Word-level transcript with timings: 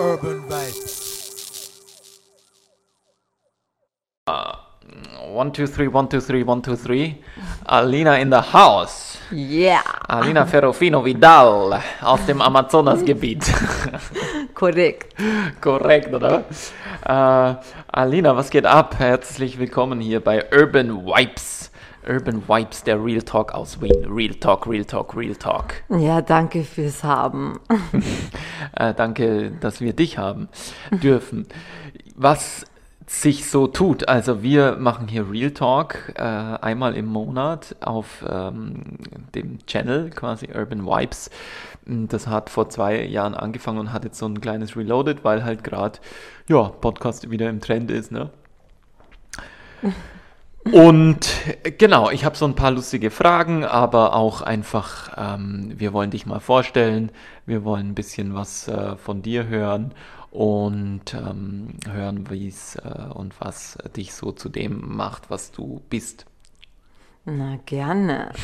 Urban 0.00 0.40
Vibes. 0.48 1.68
One, 5.28 5.52
two, 5.52 5.66
three, 5.66 5.88
one, 5.88 6.08
two, 6.08 6.20
three, 6.22 6.42
one, 6.42 6.62
two, 6.62 6.74
three. 6.74 7.22
Alina 7.66 8.14
in 8.18 8.30
the 8.30 8.40
house. 8.40 9.18
Yeah, 9.30 9.82
Alina 10.08 10.46
Ferrofino 10.46 11.04
Vidal 11.04 11.82
aus 12.00 12.24
dem 12.24 12.40
Amazonasgebiet. 12.40 13.44
korrekt. 14.54 15.14
Korrekt, 15.60 16.14
oder? 16.14 16.44
Äh, 17.04 17.54
Alina, 17.92 18.34
was 18.34 18.48
geht 18.48 18.64
ab? 18.64 18.98
Herzlich 18.98 19.58
willkommen 19.58 20.00
hier 20.00 20.20
bei 20.20 20.46
Urban 20.50 21.04
Vibes. 21.04 21.69
Urban 22.08 22.42
Vibes, 22.48 22.82
der 22.84 23.02
Real 23.02 23.22
Talk 23.22 23.52
aus 23.52 23.80
Wien. 23.80 24.06
Real 24.06 24.34
Talk, 24.34 24.66
Real 24.66 24.84
Talk, 24.84 25.16
Real 25.16 25.36
Talk. 25.36 25.74
Ja, 25.88 26.22
danke 26.22 26.64
fürs 26.64 27.04
Haben. 27.04 27.60
Äh, 28.76 28.94
danke, 28.94 29.50
dass 29.60 29.80
wir 29.80 29.94
dich 29.94 30.16
haben 30.16 30.48
dürfen. 31.02 31.46
Was 32.14 32.64
sich 33.10 33.50
so 33.50 33.66
tut, 33.66 34.08
also 34.08 34.42
wir 34.42 34.76
machen 34.76 35.08
hier 35.08 35.28
Real 35.28 35.50
Talk 35.50 36.14
äh, 36.16 36.22
einmal 36.22 36.94
im 36.94 37.06
Monat 37.06 37.74
auf 37.80 38.24
ähm, 38.28 38.98
dem 39.34 39.58
Channel 39.66 40.10
quasi 40.10 40.48
Urban 40.54 40.86
Vibes. 40.86 41.30
Das 41.86 42.28
hat 42.28 42.50
vor 42.50 42.68
zwei 42.68 43.04
Jahren 43.04 43.34
angefangen 43.34 43.78
und 43.78 43.92
hat 43.92 44.04
jetzt 44.04 44.18
so 44.18 44.26
ein 44.26 44.40
kleines 44.40 44.76
Reloaded, 44.76 45.24
weil 45.24 45.42
halt 45.44 45.64
gerade 45.64 45.98
ja 46.48 46.68
Podcast 46.68 47.28
wieder 47.30 47.50
im 47.50 47.60
Trend 47.60 47.90
ist, 47.90 48.12
ne? 48.12 48.30
Und 50.64 51.30
genau, 51.78 52.10
ich 52.10 52.24
habe 52.24 52.36
so 52.36 52.44
ein 52.44 52.54
paar 52.54 52.70
lustige 52.70 53.10
Fragen, 53.10 53.64
aber 53.64 54.14
auch 54.14 54.42
einfach, 54.42 55.12
ähm, 55.16 55.72
wir 55.76 55.92
wollen 55.92 56.10
dich 56.10 56.26
mal 56.26 56.40
vorstellen, 56.40 57.10
wir 57.46 57.64
wollen 57.64 57.88
ein 57.88 57.94
bisschen 57.94 58.34
was 58.34 58.68
äh, 58.68 58.96
von 58.96 59.22
dir 59.22 59.46
hören 59.46 59.94
und 60.30 61.14
ähm, 61.14 61.70
hören, 61.90 62.30
wie 62.30 62.48
es 62.48 62.76
äh, 62.76 63.08
und 63.14 63.40
was 63.40 63.78
dich 63.96 64.12
so 64.12 64.32
zu 64.32 64.48
dem 64.48 64.96
macht, 64.96 65.30
was 65.30 65.50
du 65.50 65.80
bist. 65.88 66.26
Na, 67.24 67.58
gerne. 67.64 68.32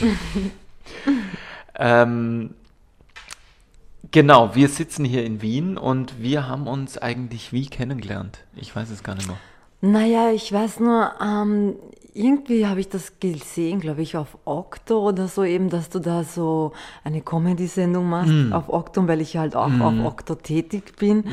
Ähm, 1.78 2.54
genau, 4.10 4.54
wir 4.54 4.68
sitzen 4.68 5.04
hier 5.04 5.24
in 5.24 5.42
Wien 5.42 5.76
und 5.76 6.20
wir 6.22 6.48
haben 6.48 6.66
uns 6.66 6.98
eigentlich 6.98 7.52
wie 7.52 7.66
kennengelernt? 7.66 8.38
Ich 8.54 8.74
weiß 8.74 8.90
es 8.90 9.02
gar 9.02 9.14
nicht 9.14 9.28
mehr. 9.28 9.38
Naja, 9.82 10.30
ich 10.30 10.50
weiß 10.50 10.80
nur, 10.80 11.12
ähm, 11.20 11.76
irgendwie 12.16 12.66
habe 12.66 12.80
ich 12.80 12.88
das 12.88 13.12
gesehen, 13.20 13.80
glaube 13.80 14.02
ich, 14.02 14.16
auf 14.16 14.38
Okto 14.44 15.06
oder 15.08 15.28
so 15.28 15.44
eben, 15.44 15.68
dass 15.68 15.90
du 15.90 15.98
da 15.98 16.24
so 16.24 16.72
eine 17.04 17.20
Comedy-Sendung 17.20 18.08
machst 18.08 18.32
auf 18.52 18.68
Okto, 18.68 19.06
weil 19.06 19.20
ich 19.20 19.36
halt 19.36 19.54
auch 19.54 19.70
auf 19.80 19.94
Okto 20.04 20.34
tätig 20.34 20.96
bin. 20.96 21.24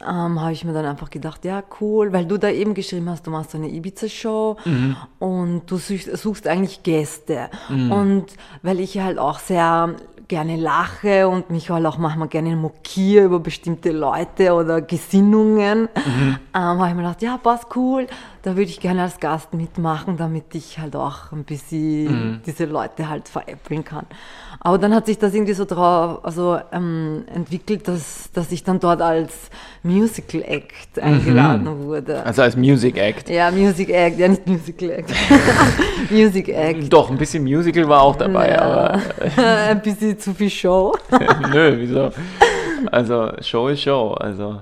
Ähm, 0.00 0.40
habe 0.40 0.52
ich 0.52 0.64
mir 0.64 0.72
dann 0.72 0.86
einfach 0.86 1.08
gedacht, 1.08 1.44
ja, 1.44 1.62
cool, 1.80 2.12
weil 2.12 2.26
du 2.26 2.36
da 2.36 2.50
eben 2.50 2.74
geschrieben 2.74 3.08
hast, 3.08 3.26
du 3.26 3.30
machst 3.30 3.52
so 3.52 3.58
eine 3.58 3.68
Ibiza-Show 3.68 4.56
und 5.20 5.62
du 5.70 5.76
suchst, 5.76 6.16
suchst 6.16 6.48
eigentlich 6.48 6.82
Gäste. 6.82 7.48
Und 7.92 8.26
weil 8.62 8.80
ich 8.80 8.98
halt 8.98 9.18
auch 9.18 9.38
sehr 9.38 9.94
gerne 10.28 10.56
lache 10.56 11.28
und 11.28 11.50
mich 11.50 11.70
halt 11.70 11.84
auch 11.86 11.98
manchmal 11.98 12.28
gerne 12.28 12.56
mokiere 12.56 13.24
über 13.24 13.40
bestimmte 13.40 13.92
Leute 13.92 14.54
oder 14.54 14.80
Gesinnungen, 14.80 15.88
ähm, 15.96 16.38
habe 16.52 16.88
ich 16.88 16.94
mir 16.94 17.02
gedacht, 17.02 17.22
ja, 17.22 17.36
passt 17.36 17.66
cool, 17.76 18.06
da 18.42 18.52
würde 18.52 18.70
ich 18.70 18.80
gerne 18.80 19.02
als 19.02 19.20
Gast 19.20 19.52
mitmachen, 19.54 20.16
damit 20.16 20.54
ich 20.54 20.78
halt 20.78 20.96
auch 20.96 21.32
ein 21.32 21.44
bisschen 21.44 22.42
diese 22.46 22.64
Leute 22.64 23.08
halt 23.08 23.28
veräppeln 23.28 23.84
kann. 23.84 24.06
Aber 24.60 24.78
dann 24.78 24.94
hat 24.94 25.06
sich 25.06 25.18
das 25.18 25.34
irgendwie 25.34 25.52
so 25.52 25.64
drauf, 25.64 26.20
also 26.24 26.58
ähm, 26.72 27.24
entwickelt, 27.34 27.86
dass, 27.88 28.30
dass 28.32 28.50
ich 28.52 28.64
dann 28.64 28.80
dort 28.80 29.02
als 29.02 29.32
Musical 29.82 30.42
Act 30.42 30.98
eingeladen 31.00 31.66
wurde. 31.84 32.24
Also 32.24 32.42
als 32.42 32.56
Music 32.56 32.96
Act. 32.96 33.28
Ja, 33.28 33.50
Music 33.50 33.90
Act, 33.90 34.18
ja 34.18 34.28
nicht 34.28 34.46
Musical 34.46 34.90
Act. 34.90 35.10
Music 36.10 36.48
Act. 36.48 36.92
Doch, 36.92 37.10
ein 37.10 37.18
bisschen 37.18 37.42
Musical 37.44 37.88
war 37.88 38.02
auch 38.02 38.16
dabei, 38.16 38.50
Ja. 38.50 38.60
aber 38.62 39.00
ein 39.68 39.82
bisschen 39.82 40.18
zu 40.18 40.32
viel 40.34 40.50
Show. 40.50 40.94
Nö, 41.52 41.74
wieso? 41.78 42.10
Also, 42.90 43.32
Show 43.40 43.68
ist 43.68 43.82
Show, 43.82 44.12
also. 44.20 44.60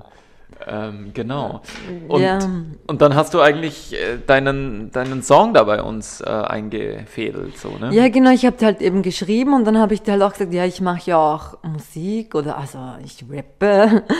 Ähm, 0.67 1.11
genau. 1.13 1.61
Und, 2.07 2.21
Ja. 2.21 2.39
und 2.87 3.01
dann 3.01 3.15
hast 3.15 3.33
du 3.33 3.41
eigentlich 3.41 3.93
äh, 3.93 4.17
deinen, 4.25 4.91
deinen 4.91 5.21
Song 5.21 5.53
da 5.53 5.63
bei 5.63 5.81
uns 5.81 6.21
äh, 6.21 6.29
eingefädelt, 6.29 7.57
so, 7.57 7.69
ne? 7.77 7.93
Ja, 7.93 8.09
genau, 8.09 8.31
ich 8.31 8.45
habe 8.45 8.57
halt 8.63 8.81
eben 8.81 9.01
geschrieben 9.01 9.53
und 9.53 9.65
dann 9.65 9.77
habe 9.77 9.93
ich 9.93 10.01
dir 10.01 10.13
halt 10.13 10.21
auch 10.23 10.33
gesagt, 10.33 10.53
ja, 10.53 10.65
ich 10.65 10.81
mache 10.81 11.11
ja 11.11 11.17
auch 11.17 11.57
Musik 11.63 12.35
oder 12.35 12.57
also 12.57 12.79
ich 13.03 13.23
rappe. 13.29 14.03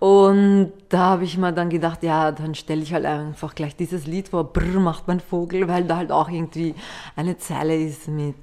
Und 0.00 0.72
da 0.90 0.98
habe 0.98 1.24
ich 1.24 1.38
mir 1.38 1.52
dann 1.52 1.70
gedacht, 1.70 2.02
ja, 2.02 2.30
dann 2.30 2.54
stelle 2.54 2.82
ich 2.82 2.92
halt 2.92 3.04
einfach 3.04 3.54
gleich 3.54 3.74
dieses 3.74 4.06
Lied 4.06 4.28
vor, 4.28 4.44
Brr 4.52 4.78
macht 4.78 5.08
mein 5.08 5.18
Vogel, 5.18 5.66
weil 5.66 5.84
da 5.84 5.96
halt 5.96 6.12
auch 6.12 6.28
irgendwie 6.28 6.74
eine 7.16 7.36
Zeile 7.38 7.74
ist 7.76 8.06
mit 8.06 8.36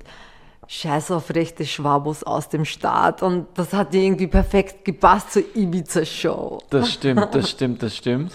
Scheiß 0.67 1.11
auf 1.11 1.33
rechte 1.33 1.65
Schwabos 1.65 2.23
aus 2.23 2.49
dem 2.49 2.65
Staat 2.65 3.21
und 3.21 3.47
das 3.55 3.73
hat 3.73 3.93
irgendwie 3.93 4.27
perfekt 4.27 4.85
gepasst 4.85 5.33
zur 5.33 5.43
Ibiza-Show. 5.55 6.59
Das 6.69 6.91
stimmt, 6.91 7.33
das 7.33 7.49
stimmt, 7.49 7.83
das 7.83 7.95
stimmt. 7.95 8.31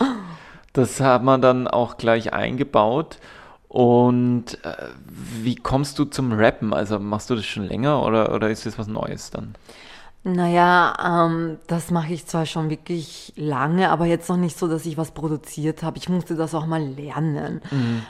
Das 0.72 1.00
hat 1.00 1.24
man 1.24 1.42
dann 1.42 1.66
auch 1.66 1.96
gleich 1.96 2.32
eingebaut. 2.32 3.18
Und 3.68 4.58
äh, 4.64 4.74
wie 5.42 5.54
kommst 5.54 5.98
du 5.98 6.04
zum 6.04 6.32
Rappen? 6.32 6.74
Also 6.74 6.98
machst 6.98 7.30
du 7.30 7.36
das 7.36 7.44
schon 7.44 7.64
länger 7.64 8.04
oder, 8.04 8.34
oder 8.34 8.50
ist 8.50 8.66
das 8.66 8.78
was 8.78 8.88
Neues 8.88 9.30
dann? 9.30 9.54
Naja, 10.22 11.26
ähm, 11.26 11.58
das 11.66 11.90
mache 11.90 12.12
ich 12.12 12.26
zwar 12.26 12.46
schon 12.46 12.68
wirklich 12.68 13.32
lange, 13.36 13.90
aber 13.90 14.06
jetzt 14.06 14.28
noch 14.28 14.36
nicht 14.36 14.58
so, 14.58 14.68
dass 14.68 14.84
ich 14.86 14.98
was 14.98 15.12
produziert 15.12 15.82
habe. 15.82 15.98
Ich 15.98 16.08
musste 16.08 16.34
das 16.34 16.54
auch 16.54 16.66
mal 16.66 16.82
lernen. 16.82 17.62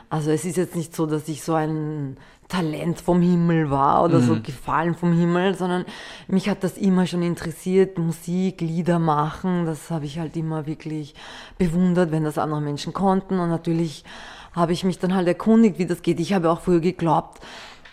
Also 0.08 0.30
es 0.30 0.44
ist 0.44 0.56
jetzt 0.56 0.74
nicht 0.76 0.96
so, 0.96 1.06
dass 1.06 1.28
ich 1.28 1.42
so 1.42 1.54
ein 1.54 2.16
Talent 2.50 3.00
vom 3.00 3.22
Himmel 3.22 3.70
war 3.70 4.04
oder 4.04 4.20
so 4.20 4.40
gefallen 4.40 4.94
vom 4.94 5.12
Himmel, 5.12 5.54
sondern 5.54 5.86
mich 6.28 6.48
hat 6.48 6.62
das 6.64 6.76
immer 6.76 7.06
schon 7.06 7.22
interessiert, 7.22 7.96
Musik, 7.96 8.60
Lieder 8.60 8.98
machen. 8.98 9.64
Das 9.64 9.90
habe 9.90 10.04
ich 10.04 10.18
halt 10.18 10.36
immer 10.36 10.66
wirklich 10.66 11.14
bewundert, 11.56 12.10
wenn 12.10 12.24
das 12.24 12.36
andere 12.36 12.60
Menschen 12.60 12.92
konnten. 12.92 13.38
Und 13.38 13.48
natürlich 13.48 14.04
habe 14.52 14.72
ich 14.72 14.84
mich 14.84 14.98
dann 14.98 15.14
halt 15.14 15.28
erkundigt, 15.28 15.78
wie 15.78 15.86
das 15.86 16.02
geht. 16.02 16.20
Ich 16.20 16.32
habe 16.32 16.50
auch 16.50 16.60
früher 16.60 16.80
geglaubt, 16.80 17.40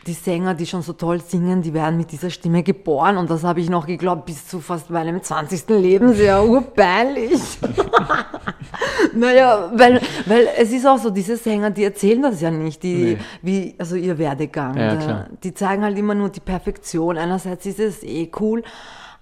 die 0.07 0.13
Sänger, 0.13 0.53
die 0.53 0.65
schon 0.65 0.81
so 0.81 0.93
toll 0.93 1.21
singen, 1.21 1.61
die 1.61 1.73
werden 1.73 1.97
mit 1.97 2.11
dieser 2.11 2.29
Stimme 2.29 2.63
geboren. 2.63 3.17
Und 3.17 3.29
das 3.29 3.43
habe 3.43 3.59
ich 3.59 3.69
noch 3.69 3.85
geglaubt 3.85 4.25
bis 4.25 4.47
zu 4.47 4.59
fast 4.61 4.89
meinem 4.89 5.21
20. 5.21 5.67
Lebensjahr. 5.69 6.45
Urpeinlich. 6.47 7.41
naja, 9.13 9.69
weil, 9.75 10.01
weil 10.25 10.47
es 10.57 10.71
ist 10.71 10.85
auch 10.85 10.97
so, 10.97 11.09
diese 11.09 11.37
Sänger, 11.37 11.69
die 11.71 11.83
erzählen 11.83 12.21
das 12.21 12.41
ja 12.41 12.51
nicht, 12.51 12.83
die, 12.83 12.95
Nee. 12.95 13.17
wie, 13.41 13.75
also 13.77 13.95
ihr 13.95 14.17
Werdegang. 14.17 14.77
Ja, 14.77 14.95
Der-. 14.95 15.27
Die 15.43 15.53
zeigen 15.53 15.83
halt 15.83 15.97
immer 15.97 16.15
nur 16.15 16.29
die 16.29 16.39
Perfektion. 16.39 17.17
Einerseits 17.17 17.65
ist 17.65 17.79
es 17.79 18.03
eh 18.03 18.31
cool, 18.39 18.63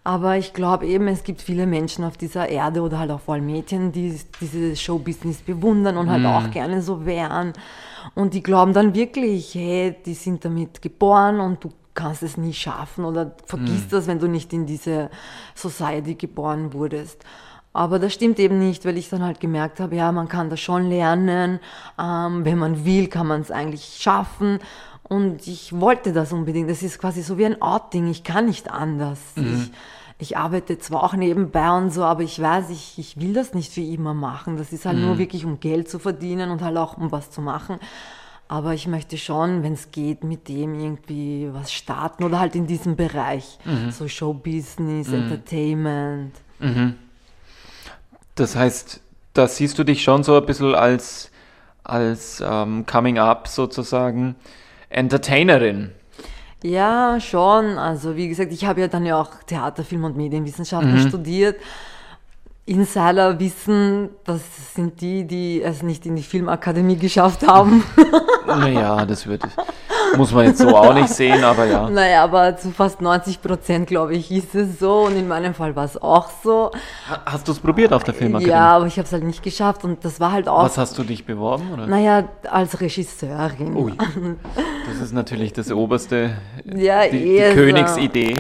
aber 0.04 0.38
ich 0.38 0.54
glaube 0.54 0.86
eben, 0.86 1.08
es 1.08 1.24
gibt 1.24 1.42
viele 1.42 1.66
Menschen 1.66 2.06
auf 2.06 2.18
dieser 2.18 2.48
Erde 2.48 2.82
oder 2.82 3.00
halt 3.00 3.12
auch 3.12 3.22
vor 3.22 3.34
allem 3.36 3.48
Mädchen, 3.48 3.92
die 3.92 4.16
dieses 4.40 4.82
Showbusiness 4.82 5.38
bewundern 5.42 5.98
und 5.98 6.10
halt 6.10 6.22
Mhm. 6.22 6.26
auch 6.28 6.52
gerne 6.52 6.82
so 6.82 7.06
wären. 7.06 7.54
Und 8.14 8.34
die 8.34 8.44
glauben 8.44 8.74
dann 8.74 8.94
wirklich, 8.94 9.56
hey, 9.56 9.96
die 10.06 10.14
sind 10.14 10.46
damit 10.46 10.82
geboren 10.82 11.40
und 11.40 11.64
du 11.64 11.72
kannst 11.94 12.24
es 12.24 12.38
nie 12.38 12.54
schaffen 12.54 13.06
oder 13.06 13.26
Mhm. 13.26 13.32
vergiss 13.46 13.88
das, 13.90 14.08
wenn 14.08 14.20
du 14.20 14.28
nicht 14.28 14.52
in 14.54 14.66
diese 14.66 15.10
Society 15.56 16.16
geboren 16.16 16.74
wurdest. 16.74 17.24
Aber 17.74 18.00
das 18.00 18.14
stimmt 18.14 18.40
eben 18.40 18.60
nicht, 18.60 18.86
weil 18.86 18.98
ich 18.98 19.10
dann 19.10 19.22
halt 19.24 19.40
gemerkt 19.40 19.80
habe, 19.82 19.96
ja, 19.96 20.12
man 20.12 20.28
kann 20.30 20.50
das 20.50 20.62
schon 20.62 20.90
lernen. 20.90 21.60
Ähm, 22.00 22.46
wenn 22.46 22.58
man 22.58 22.86
will, 22.86 23.08
kann 23.08 23.28
man 23.28 23.42
es 23.42 23.52
eigentlich 23.52 23.98
schaffen. 24.00 24.60
Und 25.04 25.46
ich 25.46 25.78
wollte 25.80 26.14
das 26.14 26.32
unbedingt. 26.32 26.70
Das 26.70 26.82
ist 26.84 27.00
quasi 27.00 27.22
so 27.22 27.38
wie 27.38 27.46
ein 27.46 27.62
Outing. 27.62 28.08
Ich 28.10 28.24
kann 28.24 28.46
nicht 28.46 28.72
anders. 28.72 29.20
Ich, 29.36 29.72
ich 30.18 30.38
arbeite 30.38 30.80
zwar 30.80 31.04
auch 31.04 31.14
nebenbei 31.14 31.70
und 31.72 31.92
so, 31.92 32.04
aber 32.04 32.24
ich 32.24 32.42
weiß, 32.42 32.70
ich, 32.70 32.98
ich 32.98 33.20
will 33.20 33.34
das 33.34 33.54
nicht 33.54 33.74
für 33.74 33.82
immer 33.82 34.14
machen. 34.14 34.56
Das 34.58 34.72
ist 34.72 34.86
halt 34.86 34.98
nur 34.98 35.18
wirklich, 35.18 35.44
um 35.44 35.60
Geld 35.60 35.90
zu 35.90 36.00
verdienen 36.00 36.52
und 36.52 36.62
halt 36.62 36.78
auch 36.78 36.98
um 36.98 37.12
was 37.12 37.32
zu 37.32 37.42
machen. 37.42 37.80
Aber 38.48 38.74
ich 38.74 38.88
möchte 38.88 39.18
schon, 39.18 39.64
wenn 39.64 39.74
es 39.74 39.92
geht, 39.92 40.24
mit 40.24 40.48
dem 40.48 40.80
irgendwie 40.80 41.50
was 41.52 41.74
starten 41.74 42.24
oder 42.24 42.40
halt 42.40 42.56
in 42.56 42.68
diesem 42.68 42.96
Bereich. 42.96 43.58
So 43.92 44.08
Showbusiness, 44.08 45.08
Entertainment. 45.12 46.36
Das 48.36 48.56
heißt, 48.56 49.02
da 49.34 49.48
siehst 49.48 49.78
du 49.80 49.84
dich 49.84 50.04
schon 50.04 50.24
so 50.24 50.38
ein 50.38 50.46
bisschen 50.46 50.76
als, 50.76 51.32
als 51.84 52.42
ähm, 52.46 52.86
Coming 52.86 53.18
Up 53.18 53.48
sozusagen 53.48 54.36
Entertainerin. 54.90 55.92
Ja, 56.66 57.20
schon. 57.20 57.78
Also 57.78 58.16
wie 58.16 58.28
gesagt, 58.28 58.52
ich 58.52 58.66
habe 58.66 58.82
ja 58.82 58.88
dann 58.88 59.06
ja 59.06 59.22
auch 59.22 59.30
Theater, 59.46 59.84
Film 59.84 60.04
und 60.04 60.18
Medienwissenschaften 60.18 60.98
studiert. 61.08 61.60
Insider 62.66 63.40
wissen, 63.40 64.10
das 64.24 64.42
sind 64.74 65.00
die, 65.00 65.28
die 65.28 65.62
es 65.62 65.84
nicht 65.84 66.08
in 66.08 66.16
die 66.16 66.24
Filmakademie 66.24 66.96
geschafft 66.96 67.48
haben. 67.48 67.84
Naja, 68.48 69.06
das 69.06 69.28
wird 69.28 69.44
Muss 70.18 70.34
man 70.34 70.46
jetzt 70.46 70.60
so 70.60 70.76
auch 70.76 70.94
nicht 70.94 71.10
sehen, 71.10 71.44
aber 71.44 71.66
ja. 71.66 71.90
Naja, 71.90 72.24
aber 72.24 72.58
zu 72.58 72.72
fast 72.72 73.02
90 73.02 73.42
Prozent, 73.42 73.88
glaube 73.88 74.16
ich, 74.16 74.32
ist 74.32 74.56
es 74.56 74.80
so. 74.80 75.06
Und 75.06 75.16
in 75.16 75.28
meinem 75.28 75.54
Fall 75.54 75.76
war 75.76 75.86
es 75.86 76.02
auch 76.02 76.30
so. 76.44 76.72
Hast 77.26 77.48
du 77.48 77.52
es 77.52 77.60
probiert 77.60 77.94
auf 77.94 78.04
der 78.04 78.14
Filmakademie? 78.14 78.52
Ja, 78.52 78.76
aber 78.76 78.88
ich 78.88 78.98
habe 78.98 79.06
es 79.06 79.12
halt 79.12 79.24
nicht 79.24 79.44
geschafft. 79.44 79.84
Und 79.84 80.04
das 80.04 80.20
war 80.20 80.32
halt 80.32 80.48
auch. 80.48 80.64
Was 80.64 80.78
hast 80.78 80.98
du 80.98 81.04
dich 81.04 81.26
beworben? 81.26 81.74
Oder? 81.74 81.88
Naja, 81.88 82.28
als 82.50 82.80
Regisseurin. 82.82 83.76
Ui, 83.76 83.94
das 84.88 85.02
ist 85.02 85.14
natürlich 85.14 85.54
das 85.54 85.72
oberste, 85.72 86.38
ja, 86.64 87.08
die, 87.08 87.20
die 87.20 87.54
Königsidee. 87.54 88.36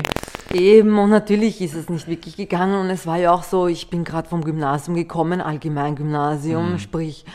Eben, 0.53 0.97
und 0.99 1.09
natürlich 1.09 1.59
ist 1.61 1.75
es 1.75 1.89
nicht 1.89 2.07
wirklich 2.07 2.37
gegangen. 2.37 2.79
Und 2.79 2.89
es 2.89 3.05
war 3.05 3.17
ja 3.17 3.33
auch 3.33 3.43
so, 3.43 3.67
ich 3.67 3.89
bin 3.89 4.03
gerade 4.03 4.29
vom 4.29 4.43
Gymnasium 4.43 4.95
gekommen, 4.95 5.41
Allgemeingymnasium, 5.41 6.73
mhm. 6.73 6.79
sprich, 6.79 7.25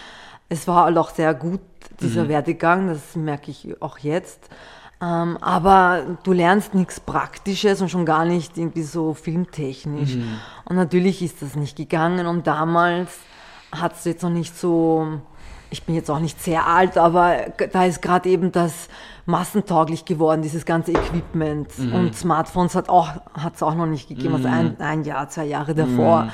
es 0.50 0.68
war 0.68 0.84
halt 0.84 0.98
auch 0.98 1.10
sehr 1.10 1.32
gut, 1.32 1.60
dieser 2.00 2.24
mhm. 2.24 2.28
Werdegang, 2.28 2.88
das 2.88 3.16
merke 3.16 3.50
ich 3.50 3.80
auch 3.80 3.98
jetzt. 3.98 4.50
Ähm, 5.00 5.38
aber 5.40 6.02
du 6.24 6.32
lernst 6.32 6.74
nichts 6.74 7.00
Praktisches 7.00 7.80
und 7.80 7.88
schon 7.88 8.04
gar 8.04 8.26
nicht 8.26 8.58
irgendwie 8.58 8.82
so 8.82 9.14
filmtechnisch. 9.14 10.16
Mhm. 10.16 10.40
Und 10.66 10.76
natürlich 10.76 11.22
ist 11.22 11.40
das 11.40 11.54
nicht 11.54 11.76
gegangen. 11.76 12.26
Und 12.26 12.46
damals 12.46 13.10
hat 13.72 13.94
es 13.94 14.04
jetzt 14.04 14.22
noch 14.22 14.30
nicht 14.30 14.58
so, 14.58 15.20
ich 15.70 15.84
bin 15.84 15.94
jetzt 15.94 16.10
auch 16.10 16.18
nicht 16.18 16.42
sehr 16.42 16.66
alt, 16.66 16.98
aber 16.98 17.36
da 17.72 17.84
ist 17.84 18.02
gerade 18.02 18.28
eben 18.28 18.52
das 18.52 18.88
massentauglich 19.24 20.04
geworden, 20.04 20.42
dieses 20.42 20.66
ganze 20.66 20.92
Equipment. 20.92 21.78
Mhm. 21.78 21.94
Und 21.94 22.16
Smartphones 22.16 22.74
hat 22.74 22.86
es 22.86 22.90
auch, 22.90 23.08
auch 23.60 23.74
noch 23.74 23.86
nicht 23.86 24.08
gegeben, 24.08 24.34
also 24.34 24.48
ein, 24.48 24.76
mhm. 24.78 24.84
ein 24.84 25.04
Jahr, 25.04 25.28
zwei 25.28 25.44
Jahre 25.44 25.74
davor. 25.74 26.24
Mhm. 26.24 26.30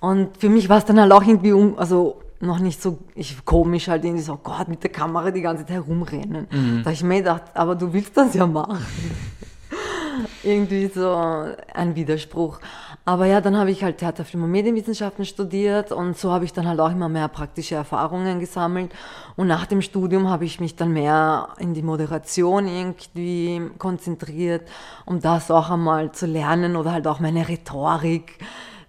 Und 0.00 0.36
für 0.36 0.50
mich 0.50 0.68
war 0.68 0.76
es 0.76 0.84
dann 0.84 1.00
halt 1.00 1.10
auch 1.10 1.24
irgendwie, 1.24 1.54
also 1.78 2.20
noch 2.44 2.58
nicht 2.58 2.80
so 2.80 2.98
ich, 3.14 3.44
komisch 3.44 3.88
halt 3.88 4.04
irgendwie 4.04 4.22
so, 4.22 4.36
Gott, 4.36 4.68
mit 4.68 4.82
der 4.82 4.90
Kamera 4.90 5.30
die 5.30 5.42
ganze 5.42 5.64
Zeit 5.64 5.76
herumrennen. 5.76 6.46
Mhm. 6.50 6.78
Da 6.78 6.84
habe 6.84 6.92
ich 6.92 7.02
mir 7.02 7.18
gedacht, 7.18 7.42
aber 7.54 7.74
du 7.74 7.92
willst 7.92 8.16
das 8.16 8.34
ja 8.34 8.46
machen. 8.46 8.78
irgendwie 10.42 10.86
so 10.86 11.14
ein 11.74 11.94
Widerspruch. 11.94 12.60
Aber 13.06 13.26
ja, 13.26 13.42
dann 13.42 13.56
habe 13.56 13.70
ich 13.70 13.84
halt 13.84 13.98
Theater, 13.98 14.24
Film 14.24 14.44
und 14.44 14.50
Medienwissenschaften 14.50 15.26
studiert 15.26 15.92
und 15.92 16.16
so 16.16 16.32
habe 16.32 16.46
ich 16.46 16.54
dann 16.54 16.66
halt 16.66 16.80
auch 16.80 16.90
immer 16.90 17.10
mehr 17.10 17.28
praktische 17.28 17.74
Erfahrungen 17.74 18.40
gesammelt. 18.40 18.92
Und 19.36 19.46
nach 19.46 19.66
dem 19.66 19.82
Studium 19.82 20.28
habe 20.28 20.46
ich 20.46 20.58
mich 20.58 20.74
dann 20.74 20.92
mehr 20.92 21.48
in 21.58 21.74
die 21.74 21.82
Moderation 21.82 22.66
irgendwie 22.66 23.60
konzentriert, 23.78 24.62
um 25.04 25.20
das 25.20 25.50
auch 25.50 25.70
einmal 25.70 26.12
zu 26.12 26.24
lernen 26.24 26.76
oder 26.76 26.92
halt 26.92 27.06
auch 27.06 27.20
meine 27.20 27.46
Rhetorik 27.46 28.38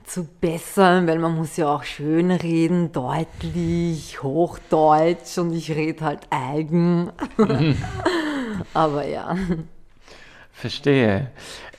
zu 0.05 0.25
bessern, 0.25 1.07
weil 1.07 1.19
man 1.19 1.35
muss 1.35 1.57
ja 1.57 1.73
auch 1.73 1.83
schön 1.83 2.31
reden, 2.31 2.91
deutlich, 2.91 4.21
Hochdeutsch 4.21 5.37
und 5.37 5.53
ich 5.53 5.71
rede 5.71 6.05
halt 6.05 6.21
eigen. 6.29 7.11
Aber 8.73 9.07
ja. 9.07 9.35
Verstehe. 10.51 11.31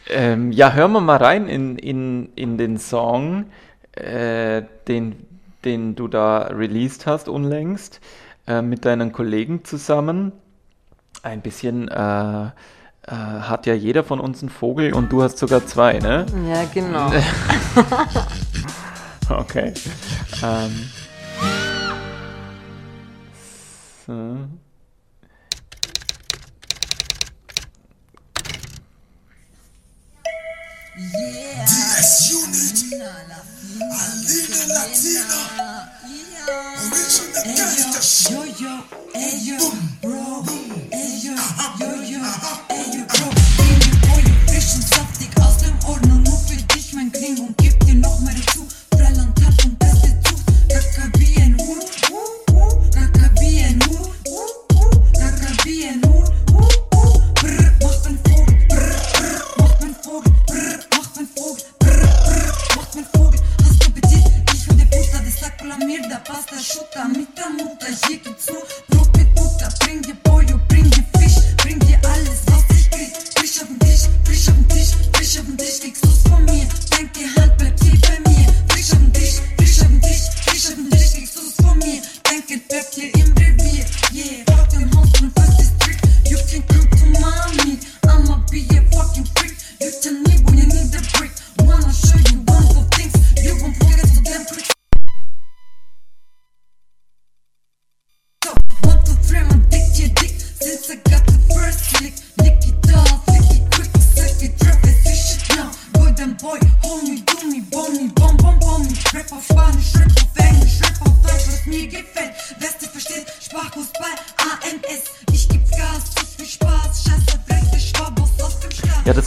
Ähm, 0.08 0.52
ja, 0.52 0.72
hören 0.72 0.92
wir 0.92 1.00
mal 1.00 1.16
rein 1.16 1.48
in, 1.48 1.76
in, 1.78 2.32
in 2.36 2.58
den 2.58 2.78
Song, 2.78 3.46
äh, 3.92 4.62
den, 4.86 5.16
den 5.64 5.94
du 5.96 6.06
da 6.08 6.42
released 6.48 7.06
hast 7.06 7.28
unlängst, 7.28 8.00
äh, 8.46 8.62
mit 8.62 8.84
deinen 8.84 9.12
Kollegen 9.12 9.64
zusammen. 9.64 10.32
Ein 11.22 11.40
bisschen 11.40 11.88
äh, 11.88 12.50
äh, 13.06 13.12
hat 13.12 13.66
ja 13.66 13.74
jeder 13.74 14.04
von 14.04 14.20
uns 14.20 14.40
einen 14.40 14.50
Vogel 14.50 14.92
und 14.92 15.12
du 15.12 15.22
hast 15.22 15.38
sogar 15.38 15.66
zwei, 15.66 15.98
ne? 15.98 16.26
Ja, 16.48 16.64
genau. 16.72 17.12
okay. 19.30 19.72
Ähm. 20.42 20.90
So. 24.06 24.36
Yeah. 30.98 31.56
Alina 33.82 34.74
Latina. 34.74 35.90
Original 36.78 37.44
Gangster. 37.56 38.32
Yo, 38.32 38.44
yo, 38.58 38.84
ey, 39.14 39.36
yo, 39.44 39.58
bro. 40.00 40.44
Ey, 40.90 41.20
yo, 41.22 41.34
yo, 41.78 41.88
yo, 42.02 42.20
ey, 42.70 42.84
yo, 42.94 43.04
bro. 43.04 43.26
Baby 43.58 43.90
boy, 44.06 44.24
frisch 44.46 44.76
und 44.76 44.88
saftig 44.88 45.30
aus 45.42 45.58
dem 45.58 45.76
Ordnung. 45.84 46.22
Nur 46.22 46.38
für 46.40 46.56
dich, 46.56 46.92
mein 46.94 47.12
Kling, 47.12 47.38
und 47.38 47.56
chuta, 66.66 67.04
mita, 67.08 67.48
muta, 67.50 67.86
jiquitsu. 67.90 68.54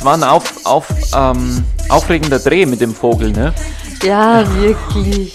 War 0.09 0.17
ein 0.17 0.23
auf, 0.23 0.65
auf, 0.65 0.87
ähm, 1.15 1.63
aufregender 1.87 2.39
Dreh 2.39 2.65
mit 2.65 2.81
dem 2.81 2.95
Vogel, 2.95 3.31
ne? 3.31 3.53
Ja, 4.01 4.43
wirklich. 4.55 5.31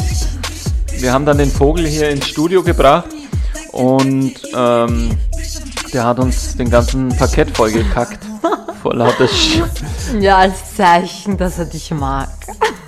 Wir 0.98 1.12
haben 1.12 1.24
dann 1.24 1.38
den 1.38 1.50
Vogel 1.50 1.86
hier 1.86 2.10
ins 2.10 2.26
Studio 2.26 2.60
gebracht 2.60 3.06
und 3.70 4.34
ähm, 4.52 5.16
der 5.92 6.04
hat 6.04 6.18
uns 6.18 6.56
den 6.56 6.70
ganzen 6.70 7.08
Parkett 7.10 7.56
vollgekackt. 7.56 8.18
Vor 8.82 8.96
lauter 8.96 9.28
Sch 9.28 9.62
Ja, 10.18 10.38
als 10.38 10.74
Zeichen, 10.76 11.36
dass 11.36 11.60
er 11.60 11.66
dich 11.66 11.92
mag. 11.92 12.30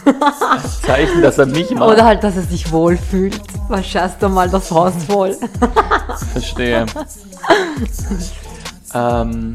Als 0.05 0.83
Zeichen, 0.83 1.23
dass 1.23 1.39
er 1.39 1.47
mich 1.47 1.71
mag. 1.71 1.89
Oder 1.89 2.05
halt, 2.05 2.25
dass 2.25 2.35
er 2.35 2.43
sich 2.43 2.73
wohlfühlt. 2.73 3.41
Was 3.69 3.87
schaust 3.87 4.21
du 4.21 4.29
mal 4.29 4.51
das 4.51 4.73
Haus 4.73 4.93
voll? 5.07 5.37
Verstehe. 6.33 6.85
ähm, 8.93 9.53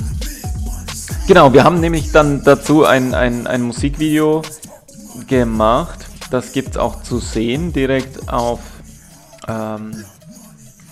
genau, 1.34 1.54
wir 1.54 1.64
haben 1.64 1.80
nämlich 1.80 2.12
dann 2.12 2.44
dazu 2.44 2.84
ein, 2.84 3.14
ein, 3.14 3.48
ein 3.48 3.62
Musikvideo 3.62 4.42
gemacht. 5.30 6.00
Das 6.30 6.52
gibt 6.52 6.72
es 6.72 6.78
auch 6.78 7.04
zu 7.04 7.20
sehen 7.20 7.72
direkt 7.72 8.28
auf 8.28 8.60
ähm, 9.48 10.04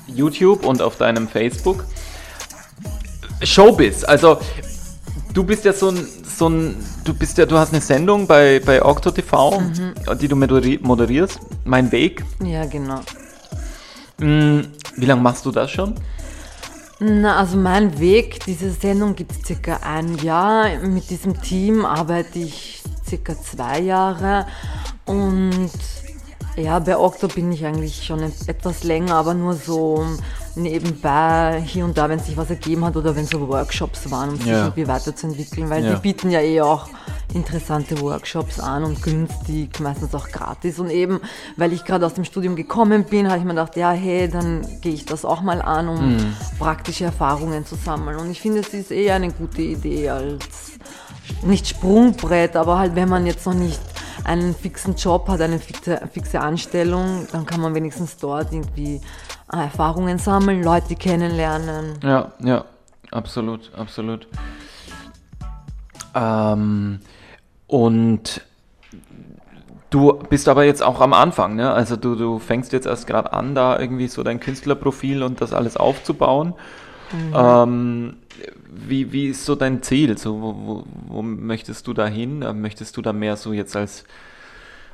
YouTube 0.08 0.65
und 0.65 0.81
auf 0.81 0.96
deinem 0.96 1.27
Facebook. 1.27 1.84
Showbiz, 3.43 4.05
also 4.05 4.39
du 5.34 5.43
bist 5.43 5.65
ja 5.65 5.74
so 5.74 5.89
ein, 5.89 6.08
so 6.24 6.48
ein, 6.48 6.77
du 7.03 7.13
bist 7.13 7.38
ja, 7.38 7.46
du 7.46 7.58
hast 7.58 7.74
eine 7.74 7.81
Sendung 7.81 8.25
bei, 8.25 8.62
bei 8.65 8.81
Octo 8.81 9.12
TV, 9.12 9.60
mhm. 9.60 9.93
die 10.22 10.29
du 10.29 10.38
moderi 10.38 10.79
moderierst, 10.81 11.38
Mein 11.65 11.91
Weg. 11.91 12.24
Ja, 12.41 12.63
genau. 12.65 13.01
Hm, 14.22 14.67
wie 14.96 15.05
lange 15.05 15.22
machst 15.22 15.46
du 15.46 15.51
das 15.51 15.69
schon? 15.69 15.96
Na, 17.01 17.38
also 17.38 17.56
mein 17.56 17.98
Weg, 17.98 18.41
diese 18.46 18.72
Sendung 18.72 19.15
gibt 19.15 19.32
es 19.32 19.48
circa 19.48 19.77
ein 19.84 20.18
Jahr. 20.18 20.79
Mit 20.79 21.10
diesem 21.10 21.41
Team 21.41 21.86
arbeite 21.86 22.39
ich 22.39 22.84
circa 23.08 23.41
zwei 23.41 23.79
Jahre 23.79 24.46
und 25.06 25.70
ja, 26.58 26.77
bei 26.79 26.98
Okto 26.98 27.29
bin 27.29 27.53
ich 27.53 27.65
eigentlich 27.65 28.06
schon 28.06 28.22
etwas 28.48 28.84
länger, 28.84 29.15
aber 29.15 29.34
nur 29.34 29.53
so 29.53 30.06
nebenbei, 30.60 31.62
hier 31.66 31.86
und 31.86 31.98
da, 31.98 32.10
wenn 32.10 32.20
sich 32.20 32.38
was 32.38 32.50
ergeben 32.50 32.86
hat 32.86 32.96
oder 32.96 33.16
wenn 33.16 33.25
so 33.25 33.48
Workshops 33.48 34.10
waren, 34.12 34.30
um 34.30 34.38
sich 34.38 34.48
Ja. 34.48 34.66
irgendwie 34.66 34.88
weiterzuentwickeln, 34.88 35.70
weil 35.70 35.84
Ja. 35.84 35.96
die 35.96 36.01
bieten 36.01 36.30
ja 36.30 36.42
eh 36.42 36.62
auch 36.62 36.88
interessante 37.34 38.00
Workshops 38.01 38.60
an 38.60 38.84
und 38.84 39.01
günstig, 39.01 39.80
meistens 39.80 40.16
auch 40.16 40.30
gratis. 40.30 40.80
Und 40.80 40.89
eben, 40.89 41.20
weil 41.58 41.74
ich 41.74 41.86
gerade 41.86 42.06
aus 42.06 42.16
dem 42.16 42.25
Studium 42.25 42.56
gekommen 42.56 43.04
bin, 43.04 43.28
habe 43.28 43.38
ich 43.38 43.44
mir 43.44 43.51
gedacht, 43.51 43.75
ja, 43.75 43.92
hey, 43.92 44.28
dann 44.28 44.66
gehe 44.82 44.94
ich 44.94 45.06
das 45.06 45.25
auch 45.25 45.42
mal 45.42 45.62
an, 45.62 45.88
um 45.89 46.16
mhm. 46.16 46.34
praktische 46.58 47.06
Erfahrungen 47.06 47.66
zu 47.66 47.75
sammeln. 47.75 48.18
Und 48.18 48.32
ich 48.32 48.42
finde, 48.42 48.62
es 48.62 48.74
ist 48.74 48.92
eher 48.92 49.16
eine 49.16 49.32
gute 49.32 49.62
Idee 49.62 50.10
als 50.10 50.72
nicht 51.44 51.68
Sprungbrett, 51.68 52.56
aber 52.56 52.80
halt, 52.80 52.96
wenn 52.96 53.10
man 53.10 53.25
jetzt 53.28 53.46
noch 53.46 53.54
nicht 53.54 53.80
einen 54.24 54.56
fixen 54.56 54.96
Job 54.96 55.28
hat, 55.28 55.42
eine 55.42 55.60
fixe, 55.60 56.01
fixe 56.12 56.39
Anstellung, 56.39 57.28
dann 57.32 57.46
kann 57.46 57.62
man 57.62 57.74
wenigstens 57.75 58.18
dort 58.18 58.51
irgendwie 58.51 59.00
Erfahrungen 59.51 60.18
sammeln, 60.18 60.63
Leute 60.63 60.96
kennenlernen. 60.96 62.00
Ja, 62.03 62.32
ja, 62.44 62.65
absolut, 63.12 63.72
absolut. 63.75 64.27
Ähm, 66.15 67.00
und 67.68 68.41
du 69.89 70.13
bist 70.29 70.48
aber 70.48 70.63
jetzt 70.63 70.84
auch 70.84 71.01
am 71.01 71.13
Anfang, 71.13 71.56
ne? 71.56 71.72
Also 71.72 71.96
du, 71.96 72.15
du 72.15 72.39
fängst 72.39 72.74
jetzt 72.74 72.86
erst 72.86 73.08
gerade 73.08 73.34
an, 73.34 73.56
da 73.56 73.79
irgendwie 73.79 74.08
so 74.08 74.24
dein 74.24 74.39
Künstlerprofil 74.39 75.24
und 75.24 75.41
das 75.41 75.53
alles 75.53 75.77
aufzubauen. 75.77 76.53
Mhm. 77.12 77.34
Ähm, 77.36 78.15
wie, 78.72 79.12
wie 79.12 79.27
ist 79.27 79.46
so 79.46 79.56
dein 79.56 79.82
Ziel? 79.82 80.18
So, 80.18 80.41
wo, 80.41 80.56
wo, 80.65 80.84
wo 81.08 81.22
möchtest 81.22 81.88
du 81.88 81.94
da 81.94 82.06
hin? 82.06 82.41
Äh, 82.41 82.53
möchtest 82.53 82.98
du 82.98 83.01
da 83.01 83.13
mehr 83.13 83.36
so 83.36 83.53
jetzt 83.53 83.75
als, 83.75 84.03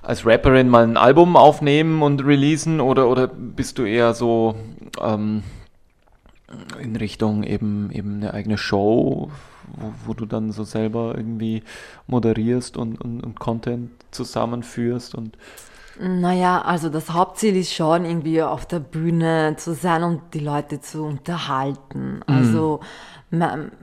als 0.06 0.26
Rapperin 0.26 0.70
mal 0.70 0.84
ein 0.84 0.98
Album 0.98 1.36
aufnehmen 1.36 2.02
und 2.02 2.24
releasen 2.24 2.80
oder, 2.80 3.10
oder 3.10 3.28
bist 3.28 3.78
du 3.78 3.84
eher 3.84 4.14
so 4.14 4.56
ähm, 5.02 5.44
in 6.80 6.96
Richtung 6.96 7.44
eben, 7.44 7.90
eben 7.92 8.16
eine 8.16 8.34
eigene 8.34 8.58
Show, 8.58 9.32
wo, 9.76 9.94
wo 10.06 10.14
du 10.14 10.26
dann 10.26 10.52
so 10.52 10.64
selber 10.64 11.14
irgendwie 11.16 11.64
moderierst 12.08 12.78
und, 12.78 13.02
und, 13.02 13.22
und 13.22 13.40
Content 13.40 13.92
zusammenführst 14.12 15.16
und 15.16 15.38
naja, 15.98 16.62
also 16.62 16.90
das 16.90 17.12
Hauptziel 17.12 17.56
ist 17.56 17.74
schon 17.74 18.04
irgendwie 18.04 18.42
auf 18.42 18.66
der 18.66 18.80
Bühne 18.80 19.56
zu 19.58 19.74
sein 19.74 20.04
und 20.04 20.34
die 20.34 20.40
Leute 20.40 20.82
zu 20.82 21.06
unterhalten. 21.06 22.16
Mhm. 22.16 22.24
Also 22.28 22.82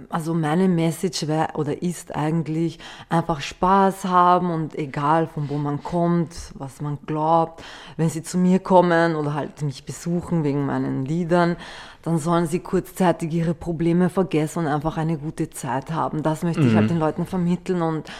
also 0.08 0.34
meine 0.34 0.68
Message 0.68 1.26
wär, 1.26 1.50
oder 1.54 1.82
ist 1.82 2.14
eigentlich 2.14 2.78
einfach 3.08 3.40
Spaß 3.40 4.04
haben 4.04 4.50
und 4.50 4.78
egal 4.78 5.26
von 5.26 5.48
wo 5.48 5.58
man 5.58 5.82
kommt, 5.82 6.30
was 6.54 6.80
man 6.80 6.98
glaubt, 7.06 7.62
wenn 7.96 8.08
sie 8.08 8.22
zu 8.22 8.38
mir 8.38 8.60
kommen 8.60 9.16
oder 9.16 9.34
halt 9.34 9.62
mich 9.62 9.84
besuchen 9.84 10.44
wegen 10.44 10.64
meinen 10.64 11.04
Liedern, 11.04 11.56
dann 12.02 12.18
sollen 12.18 12.46
sie 12.46 12.60
kurzzeitig 12.60 13.32
ihre 13.32 13.54
Probleme 13.54 14.10
vergessen 14.10 14.60
und 14.60 14.66
einfach 14.68 14.96
eine 14.96 15.18
gute 15.18 15.50
Zeit 15.50 15.90
haben. 15.92 16.22
Das 16.22 16.42
möchte 16.42 16.62
mhm. 16.62 16.68
ich 16.68 16.74
halt 16.74 16.90
den 16.90 16.98
Leuten 16.98 17.26
vermitteln 17.26 17.82
und 17.82 18.10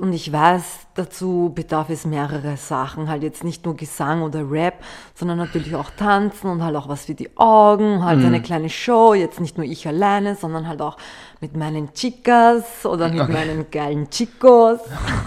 und 0.00 0.14
ich 0.14 0.32
weiß, 0.32 0.62
dazu 0.94 1.52
bedarf 1.54 1.90
es 1.90 2.06
mehrere 2.06 2.56
Sachen, 2.56 3.10
halt 3.10 3.22
jetzt 3.22 3.44
nicht 3.44 3.66
nur 3.66 3.76
Gesang 3.76 4.22
oder 4.22 4.50
Rap, 4.50 4.82
sondern 5.14 5.36
natürlich 5.36 5.74
auch 5.74 5.90
Tanzen 5.90 6.48
und 6.48 6.64
halt 6.64 6.74
auch 6.74 6.88
was 6.88 7.04
für 7.04 7.14
die 7.14 7.36
Augen, 7.36 8.02
halt 8.02 8.20
mhm. 8.20 8.26
eine 8.26 8.40
kleine 8.40 8.70
Show, 8.70 9.12
jetzt 9.12 9.40
nicht 9.40 9.58
nur 9.58 9.66
ich 9.66 9.86
alleine, 9.86 10.36
sondern 10.36 10.66
halt 10.66 10.80
auch 10.80 10.96
mit 11.42 11.54
meinen 11.54 11.92
Chicas 11.92 12.86
oder 12.86 13.10
mit 13.10 13.20
okay. 13.20 13.32
meinen 13.32 13.70
geilen 13.70 14.08
Chicos. 14.08 14.80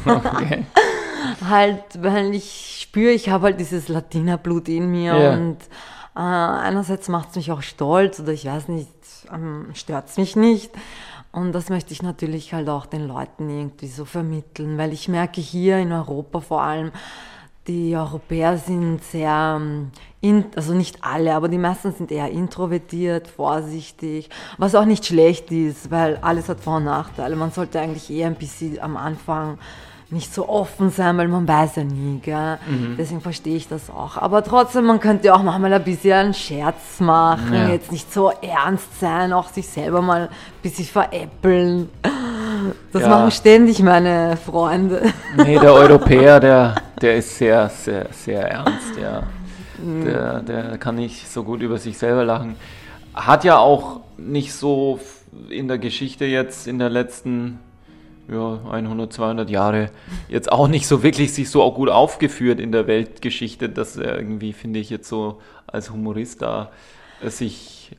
Okay. 0.06 0.66
halt, 1.48 1.84
weil 2.02 2.34
ich 2.34 2.80
spüre, 2.82 3.12
ich 3.12 3.30
habe 3.30 3.46
halt 3.46 3.60
dieses 3.60 3.90
Latina-Blut 3.90 4.70
in 4.70 4.90
mir 4.90 5.14
yeah. 5.14 5.34
und 5.34 5.58
äh, 6.16 6.20
einerseits 6.20 7.10
macht 7.10 7.30
es 7.30 7.36
mich 7.36 7.52
auch 7.52 7.62
stolz 7.62 8.20
oder 8.20 8.32
ich 8.32 8.46
weiß 8.46 8.70
nicht, 8.70 8.90
ähm, 9.32 9.68
stört 9.76 10.10
es 10.10 10.18
mich 10.18 10.36
nicht. 10.36 10.72
Und 11.34 11.52
das 11.52 11.70
möchte 11.70 11.94
ich 11.94 12.04
natürlich 12.04 12.54
halt 12.54 12.70
auch 12.70 12.86
den 12.86 13.08
Leuten 13.08 13.50
irgendwie 13.50 13.88
so 13.88 14.06
vermitteln, 14.06 14.78
weil 14.78 14.94
ich 14.94 15.08
merke 15.08 15.42
hier 15.42 15.80
in 15.80 15.92
Europa 15.92 16.40
vor 16.42 16.62
allem, 16.62 16.92
die 17.66 17.96
Europäer 17.98 18.60
sind 18.60 19.04
sehr, 19.04 19.58
ähm, 19.60 19.92
also 20.56 20.76
nicht 20.76 21.04
alle, 21.04 21.34
aber 21.34 21.50
die 21.50 21.58
meisten 21.58 21.92
sind 21.92 22.12
eher 22.12 22.30
introvertiert, 22.30 23.28
vorsichtig, 23.28 24.30
was 24.60 24.76
auch 24.76 24.86
nicht 24.86 25.08
schlecht 25.08 25.52
ist, 25.52 25.90
weil 25.90 26.18
alles 26.18 26.50
hat 26.50 26.60
Vor- 26.60 26.78
und 26.78 26.84
Nachteile. 26.84 27.36
Man 27.36 27.52
sollte 27.52 27.80
eigentlich 27.80 28.12
eher 28.12 28.28
ein 28.28 28.36
bisschen 28.36 28.80
am 28.80 28.96
Anfang 28.96 29.58
nicht 30.14 30.34
so 30.34 30.48
offen 30.48 30.90
sein, 30.92 31.18
weil 31.18 31.28
man 31.28 31.48
weiß 31.48 31.78
ja 31.78 31.84
nie, 31.84 32.20
gell? 32.20 32.58
Mhm. 32.68 32.96
Deswegen 32.98 33.22
verstehe 33.22 33.56
ich 33.56 33.68
das 33.68 33.90
auch. 33.90 34.18
Aber 34.18 34.44
trotzdem, 34.44 34.86
man 34.86 35.00
könnte 35.00 35.34
auch 35.34 35.44
manchmal 35.44 35.74
ein 35.74 35.84
bisschen 35.84 36.14
einen 36.14 36.34
Scherz 36.34 37.00
machen, 37.00 37.54
ja. 37.54 37.70
jetzt 37.70 37.92
nicht 37.92 38.14
so 38.14 38.32
ernst 38.42 39.00
sein, 39.00 39.34
auch 39.34 39.50
sich 39.50 39.68
selber 39.68 40.02
mal 40.02 40.22
ein 40.22 40.30
bisschen 40.62 40.86
veräppeln. 40.86 41.90
Das 42.92 43.02
ja. 43.02 43.10
machen 43.10 43.32
ständig 43.32 43.82
meine 43.82 44.38
Freunde. 44.38 45.02
Nee, 45.38 45.60
der 45.60 45.74
Europäer, 45.74 46.40
der, 46.40 46.76
der 47.02 47.18
ist 47.18 47.38
sehr, 47.38 47.68
sehr, 47.70 48.08
sehr 48.12 48.50
ernst, 48.50 48.98
ja. 49.02 49.24
Mhm. 49.84 50.06
Der, 50.06 50.40
der 50.42 50.78
kann 50.78 50.96
nicht 50.96 51.30
so 51.30 51.44
gut 51.44 51.62
über 51.62 51.78
sich 51.78 51.98
selber 51.98 52.24
lachen. 52.24 52.56
Hat 53.14 53.44
ja 53.44 53.58
auch 53.58 54.02
nicht 54.18 54.54
so 54.54 55.00
in 55.50 55.68
der 55.68 55.80
Geschichte 55.80 56.26
jetzt 56.26 56.68
in 56.68 56.80
der 56.80 56.90
letzten 56.90 57.60
ja, 58.32 58.62
100, 58.72 59.12
200 59.12 59.50
Jahre 59.50 59.90
jetzt 60.30 60.52
auch 60.52 60.68
nicht 60.68 60.88
so 60.88 61.04
wirklich 61.04 61.34
sich 61.34 61.50
so 61.50 61.62
auch 61.62 61.76
gut 61.76 61.90
aufgeführt 61.90 62.60
in 62.60 62.72
der 62.72 62.88
Weltgeschichte, 62.88 63.70
dass 63.70 63.98
er 63.98 64.18
irgendwie, 64.18 64.54
finde 64.54 64.80
ich, 64.80 64.90
jetzt 64.90 65.10
so 65.10 65.42
als 65.68 65.92
Humorist 65.92 66.42
da 66.42 66.72
äh, 67.22 67.30
sich 67.30 67.92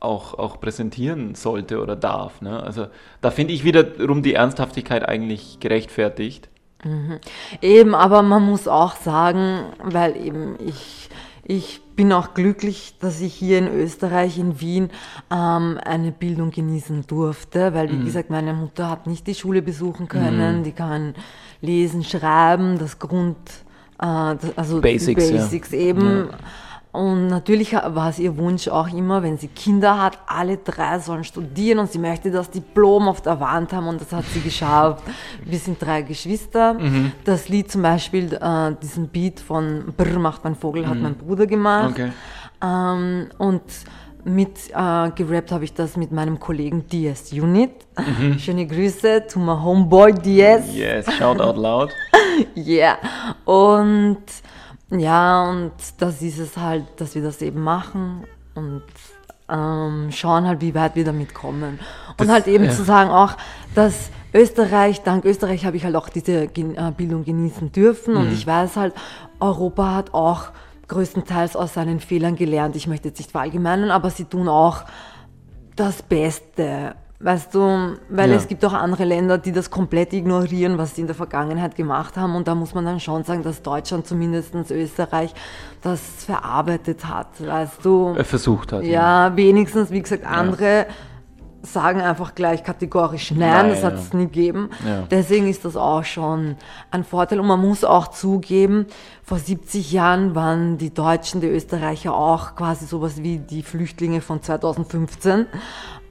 auch, 0.00 0.34
auch 0.34 0.60
präsentieren 0.60 1.34
sollte 1.34 1.80
oder 1.80 1.96
darf. 1.96 2.40
Ne? 2.40 2.62
Also 2.62 2.86
da 3.20 3.30
finde 3.30 3.54
ich 3.54 3.64
wiederum 3.64 4.22
die 4.22 4.34
Ernsthaftigkeit 4.34 5.06
eigentlich 5.06 5.58
gerechtfertigt. 5.60 6.48
Mhm. 6.84 7.18
Eben, 7.62 7.94
aber 7.94 8.22
man 8.22 8.44
muss 8.44 8.68
auch 8.68 8.96
sagen, 8.96 9.60
weil 9.82 10.16
eben 10.16 10.56
ich, 10.60 11.08
ich 11.44 11.80
bin 11.96 12.12
auch 12.12 12.34
glücklich, 12.34 12.94
dass 13.00 13.20
ich 13.20 13.34
hier 13.34 13.58
in 13.58 13.68
Österreich, 13.68 14.38
in 14.38 14.60
Wien, 14.60 14.90
ähm, 15.30 15.78
eine 15.84 16.12
Bildung 16.12 16.50
genießen 16.50 17.06
durfte, 17.06 17.74
weil, 17.74 17.90
wie 17.90 17.96
mhm. 17.96 18.04
gesagt, 18.04 18.30
meine 18.30 18.52
Mutter 18.52 18.90
hat 18.90 19.06
nicht 19.06 19.26
die 19.26 19.34
Schule 19.34 19.62
besuchen 19.62 20.06
können, 20.06 20.58
mhm. 20.58 20.64
die 20.64 20.72
kann 20.72 21.14
lesen, 21.62 22.04
schreiben, 22.04 22.78
das 22.78 22.98
Grund, 22.98 23.36
äh, 23.98 24.04
also 24.04 24.80
Basics, 24.80 25.26
die 25.26 25.32
Basics 25.32 25.72
ja. 25.72 25.78
eben. 25.78 26.28
Ja. 26.30 26.38
Und 26.96 27.28
natürlich 27.28 27.74
war 27.74 28.08
es 28.08 28.18
ihr 28.18 28.38
Wunsch 28.38 28.68
auch 28.68 28.88
immer, 28.88 29.22
wenn 29.22 29.36
sie 29.36 29.48
Kinder 29.48 30.02
hat, 30.02 30.18
alle 30.26 30.56
drei 30.56 30.98
sollen 30.98 31.24
studieren 31.24 31.78
und 31.78 31.92
sie 31.92 31.98
möchte 31.98 32.30
das 32.30 32.50
Diplom 32.50 33.06
auf 33.08 33.20
der 33.20 33.38
Wand 33.38 33.74
haben 33.74 33.86
und 33.86 34.00
das 34.00 34.12
hat 34.12 34.24
sie 34.32 34.40
geschafft. 34.40 35.04
Wir 35.44 35.58
sind 35.58 35.80
drei 35.80 36.00
Geschwister. 36.00 36.72
Mhm. 36.72 37.12
Das 37.24 37.50
Lied 37.50 37.70
zum 37.70 37.82
Beispiel, 37.82 38.32
äh, 38.32 38.74
diesen 38.82 39.08
Beat 39.08 39.40
von 39.40 39.92
Brr 39.94 40.18
macht 40.18 40.42
mein 40.44 40.54
Vogel, 40.54 40.84
mhm. 40.84 40.88
hat 40.88 40.98
mein 40.98 41.14
Bruder 41.16 41.46
gemacht. 41.46 41.90
Okay. 41.90 42.12
Ähm, 42.64 43.26
und 43.36 43.62
mit 44.24 44.70
äh, 44.70 45.10
gerappt 45.10 45.52
habe 45.52 45.64
ich 45.64 45.74
das 45.74 45.98
mit 45.98 46.12
meinem 46.12 46.40
Kollegen 46.40 46.88
DS 46.88 47.30
Unit. 47.30 47.72
Mhm. 47.98 48.38
Schöne 48.38 48.66
Grüße 48.66 49.26
to 49.26 49.38
my 49.38 49.52
homeboy 49.52 50.14
DS. 50.14 50.74
Yes, 50.74 51.12
shout 51.12 51.42
out 51.42 51.58
loud. 51.58 51.90
yeah. 52.56 52.96
Und 53.44 54.22
ja, 54.90 55.50
und 55.50 55.72
das 55.98 56.22
ist 56.22 56.38
es 56.38 56.56
halt, 56.56 56.84
dass 56.98 57.14
wir 57.14 57.22
das 57.22 57.42
eben 57.42 57.62
machen 57.62 58.24
und 58.54 58.82
ähm, 59.48 60.08
schauen 60.12 60.46
halt, 60.46 60.60
wie 60.60 60.74
weit 60.74 60.96
wir 60.96 61.04
damit 61.04 61.34
kommen. 61.34 61.78
Und 62.18 62.20
das, 62.20 62.28
halt 62.28 62.46
eben 62.46 62.64
ja. 62.64 62.70
zu 62.70 62.84
sagen 62.84 63.10
auch, 63.10 63.36
dass 63.74 64.10
Österreich, 64.32 65.02
dank 65.02 65.24
Österreich 65.24 65.64
habe 65.64 65.76
ich 65.76 65.84
halt 65.84 65.96
auch 65.96 66.08
diese 66.08 66.44
äh, 66.44 66.92
Bildung 66.96 67.24
genießen 67.24 67.72
dürfen 67.72 68.14
mhm. 68.14 68.20
und 68.20 68.32
ich 68.32 68.46
weiß 68.46 68.76
halt, 68.76 68.94
Europa 69.40 69.94
hat 69.94 70.14
auch 70.14 70.48
größtenteils 70.88 71.56
aus 71.56 71.74
seinen 71.74 72.00
Fehlern 72.00 72.36
gelernt. 72.36 72.76
Ich 72.76 72.86
möchte 72.86 73.08
jetzt 73.08 73.18
nicht 73.18 73.32
verallgemeinern, 73.32 73.90
aber 73.90 74.10
sie 74.10 74.24
tun 74.24 74.48
auch 74.48 74.84
das 75.74 76.02
Beste 76.02 76.94
Weißt 77.18 77.54
du, 77.54 77.96
weil 78.10 78.30
ja. 78.30 78.36
es 78.36 78.46
gibt 78.46 78.62
auch 78.66 78.74
andere 78.74 79.04
Länder, 79.04 79.38
die 79.38 79.52
das 79.52 79.70
komplett 79.70 80.12
ignorieren, 80.12 80.76
was 80.76 80.94
sie 80.94 81.00
in 81.00 81.06
der 81.06 81.16
Vergangenheit 81.16 81.74
gemacht 81.74 82.16
haben. 82.16 82.36
Und 82.36 82.46
da 82.46 82.54
muss 82.54 82.74
man 82.74 82.84
dann 82.84 83.00
schon 83.00 83.24
sagen, 83.24 83.42
dass 83.42 83.62
Deutschland, 83.62 84.06
zumindest 84.06 84.54
Österreich, 84.70 85.32
das 85.80 86.00
verarbeitet 86.26 87.06
hat. 87.06 87.28
Weißt 87.38 87.82
du? 87.82 88.14
Er 88.16 88.24
versucht 88.24 88.72
hat. 88.72 88.82
Ja, 88.82 89.28
ja. 89.28 89.36
wenigstens, 89.36 89.90
wie 89.90 90.02
gesagt, 90.02 90.26
andere 90.26 90.80
ja. 90.80 90.86
sagen 91.62 92.02
einfach 92.02 92.34
gleich 92.34 92.62
kategorisch 92.62 93.30
Nein, 93.30 93.38
Nein 93.38 93.68
das 93.70 93.82
hat 93.82 93.94
es 93.94 94.12
nie 94.12 94.26
gegeben. 94.26 94.68
Deswegen 95.10 95.48
ist 95.48 95.64
das 95.64 95.74
auch 95.74 96.04
schon 96.04 96.56
ein 96.90 97.02
Vorteil. 97.02 97.40
Und 97.40 97.46
man 97.46 97.60
muss 97.60 97.82
auch 97.82 98.08
zugeben, 98.08 98.84
vor 99.22 99.38
70 99.38 99.90
Jahren 99.90 100.34
waren 100.34 100.76
die 100.76 100.92
Deutschen, 100.92 101.40
die 101.40 101.48
Österreicher 101.48 102.14
auch 102.14 102.56
quasi 102.56 102.84
sowas 102.84 103.22
wie 103.22 103.38
die 103.38 103.62
Flüchtlinge 103.62 104.20
von 104.20 104.42
2015. 104.42 105.46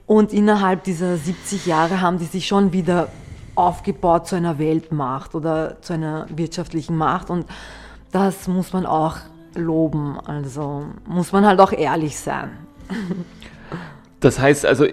Und 0.06 0.32
innerhalb 0.32 0.84
dieser 0.84 1.16
70 1.16 1.66
Jahre 1.66 2.00
haben 2.00 2.18
die 2.18 2.26
sich 2.26 2.46
schon 2.46 2.72
wieder 2.72 3.08
aufgebaut 3.56 4.28
zu 4.28 4.36
einer 4.36 4.58
Weltmacht 4.58 5.34
oder 5.34 5.80
zu 5.82 5.94
einer 5.94 6.26
wirtschaftlichen 6.28 6.96
Macht. 6.96 7.30
Und 7.30 7.46
das 8.12 8.46
muss 8.46 8.72
man 8.72 8.86
auch 8.86 9.16
loben. 9.54 10.18
Also 10.24 10.84
muss 11.06 11.32
man 11.32 11.44
halt 11.44 11.60
auch 11.60 11.72
ehrlich 11.72 12.18
sein. 12.18 12.50
Das 14.20 14.38
heißt 14.38 14.64
also, 14.64 14.86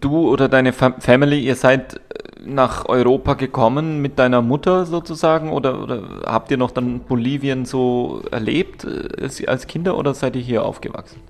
du 0.00 0.30
oder 0.30 0.48
deine 0.48 0.72
Family, 0.72 1.40
ihr 1.40 1.54
seid 1.54 2.00
nach 2.42 2.86
Europa 2.86 3.34
gekommen 3.34 4.00
mit 4.00 4.18
deiner 4.18 4.40
Mutter 4.40 4.86
sozusagen 4.86 5.52
oder, 5.52 5.82
oder 5.82 6.02
habt 6.24 6.50
ihr 6.50 6.56
noch 6.56 6.70
dann 6.70 7.00
Bolivien 7.00 7.66
so 7.66 8.22
erlebt 8.30 8.84
äh, 8.84 9.46
als 9.46 9.66
Kinder 9.66 9.98
oder 9.98 10.14
seid 10.14 10.36
ihr 10.36 10.42
hier 10.42 10.64
aufgewachsen? 10.64 11.20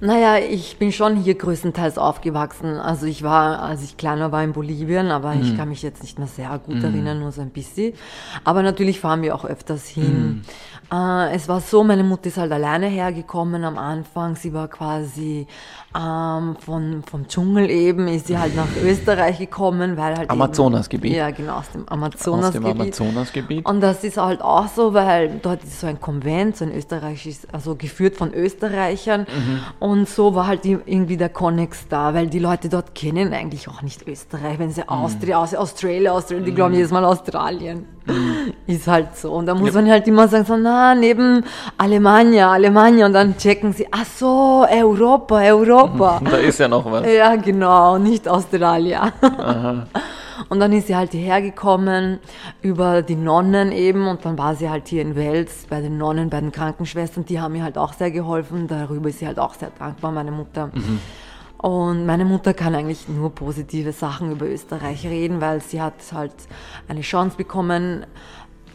Naja, 0.00 0.38
ich 0.38 0.76
bin 0.78 0.92
schon 0.92 1.16
hier 1.16 1.34
größtenteils 1.34 1.98
aufgewachsen. 1.98 2.78
Also 2.78 3.06
ich 3.06 3.22
war, 3.22 3.60
als 3.62 3.82
ich 3.82 3.96
kleiner 3.96 4.32
war 4.32 4.42
in 4.42 4.52
Bolivien, 4.52 5.10
aber 5.10 5.34
mhm. 5.34 5.42
ich 5.42 5.56
kann 5.56 5.68
mich 5.68 5.82
jetzt 5.82 6.02
nicht 6.02 6.18
mehr 6.18 6.28
sehr 6.28 6.58
gut 6.58 6.76
mhm. 6.76 6.84
erinnern, 6.84 7.20
nur 7.20 7.32
so 7.32 7.40
ein 7.40 7.50
bisschen. 7.50 7.94
Aber 8.44 8.62
natürlich 8.62 9.00
fahren 9.00 9.22
wir 9.22 9.34
auch 9.34 9.44
öfters 9.44 9.86
hin. 9.86 10.04
Mhm. 10.04 10.42
Äh, 10.92 11.34
es 11.34 11.48
war 11.48 11.60
so, 11.60 11.84
meine 11.84 12.04
Mutter 12.04 12.26
ist 12.26 12.36
halt 12.36 12.52
alleine 12.52 12.86
hergekommen 12.86 13.64
am 13.64 13.78
Anfang. 13.78 14.36
Sie 14.36 14.52
war 14.52 14.68
quasi 14.68 15.46
ähm, 15.96 16.56
von, 16.58 17.02
vom 17.08 17.26
Dschungel 17.28 17.70
eben, 17.70 18.08
ist 18.08 18.26
sie 18.26 18.38
halt 18.38 18.56
nach 18.56 18.68
Österreich 18.82 19.38
gekommen, 19.38 19.96
weil 19.96 20.16
halt. 20.16 20.30
Amazonasgebiet. 20.30 21.14
Ja, 21.14 21.30
genau, 21.30 21.58
aus 21.58 21.70
dem 21.70 21.88
Amazonasgebiet. 21.88 22.68
Aus 22.68 22.74
dem 22.74 22.80
Amazonasgebiet. 22.80 23.66
Und 23.66 23.80
das 23.80 24.04
ist 24.04 24.16
halt 24.16 24.42
auch 24.42 24.68
so, 24.68 24.92
weil 24.94 25.40
dort 25.42 25.62
ist 25.64 25.80
so 25.80 25.86
ein 25.86 26.00
Konvent, 26.00 26.56
so 26.56 26.64
ein 26.64 26.74
österreichisches, 26.74 27.46
also 27.52 27.76
geführt 27.76 28.16
von 28.16 28.34
Österreichern. 28.34 29.22
Mhm. 29.22 29.60
Und 29.78 30.08
so 30.08 30.34
war 30.34 30.46
halt 30.46 30.64
irgendwie 30.64 31.16
der 31.16 31.28
Connex 31.28 31.86
da, 31.88 32.14
weil 32.14 32.26
die 32.26 32.38
Leute 32.40 32.68
dort 32.68 32.94
kennen 32.94 33.32
eigentlich 33.32 33.68
auch 33.68 33.82
nicht 33.82 34.06
Österreich. 34.06 34.58
Wenn 34.58 34.70
sie 34.70 34.82
mhm. 34.82 34.88
Austria, 34.88 35.38
aus 35.38 35.54
Australia, 35.54 36.12
Australia, 36.12 36.44
die 36.44 36.54
glauben 36.54 36.72
mhm. 36.72 36.78
jedes 36.78 36.90
Mal 36.90 37.04
Australien. 37.04 37.86
Ist 38.66 38.86
halt 38.86 39.16
so. 39.16 39.32
Und 39.32 39.46
da 39.46 39.54
muss 39.54 39.74
ja. 39.74 39.80
man 39.80 39.90
halt 39.90 40.06
immer 40.06 40.28
sagen, 40.28 40.44
so, 40.44 40.56
na, 40.56 40.94
neben 40.94 41.44
Alemannia, 41.78 42.52
Alemannia. 42.52 43.06
Und 43.06 43.12
dann 43.12 43.36
checken 43.36 43.72
sie, 43.72 43.86
ach 43.90 44.04
so, 44.04 44.66
Europa, 44.70 45.40
Europa. 45.40 46.20
Da 46.30 46.36
ist 46.36 46.58
ja 46.58 46.68
noch 46.68 46.90
was. 46.90 47.06
Ja, 47.06 47.36
genau, 47.36 47.98
nicht 47.98 48.28
Australien. 48.28 49.12
Aha. 49.22 49.86
Und 50.48 50.60
dann 50.60 50.72
ist 50.72 50.88
sie 50.88 50.96
halt 50.96 51.12
hierher 51.12 51.40
gekommen 51.40 52.18
über 52.60 53.02
die 53.02 53.14
Nonnen 53.14 53.70
eben 53.70 54.08
und 54.08 54.24
dann 54.24 54.36
war 54.36 54.56
sie 54.56 54.68
halt 54.68 54.88
hier 54.88 55.00
in 55.00 55.14
Wels 55.14 55.66
bei 55.70 55.80
den 55.80 55.96
Nonnen, 55.96 56.28
bei 56.28 56.40
den 56.40 56.50
Krankenschwestern, 56.50 57.24
die 57.24 57.40
haben 57.40 57.52
mir 57.52 57.62
halt 57.62 57.78
auch 57.78 57.92
sehr 57.92 58.10
geholfen. 58.10 58.66
Darüber 58.66 59.08
ist 59.08 59.20
sie 59.20 59.28
halt 59.28 59.38
auch 59.38 59.54
sehr 59.54 59.70
dankbar, 59.78 60.10
meine 60.10 60.32
Mutter. 60.32 60.70
Mhm. 60.74 60.98
Und 61.64 62.04
meine 62.04 62.26
Mutter 62.26 62.52
kann 62.52 62.74
eigentlich 62.74 63.08
nur 63.08 63.34
positive 63.34 63.92
Sachen 63.92 64.32
über 64.32 64.44
Österreich 64.44 65.06
reden, 65.06 65.40
weil 65.40 65.62
sie 65.62 65.80
hat 65.80 65.94
halt 66.12 66.34
eine 66.88 67.00
Chance 67.00 67.38
bekommen, 67.38 68.04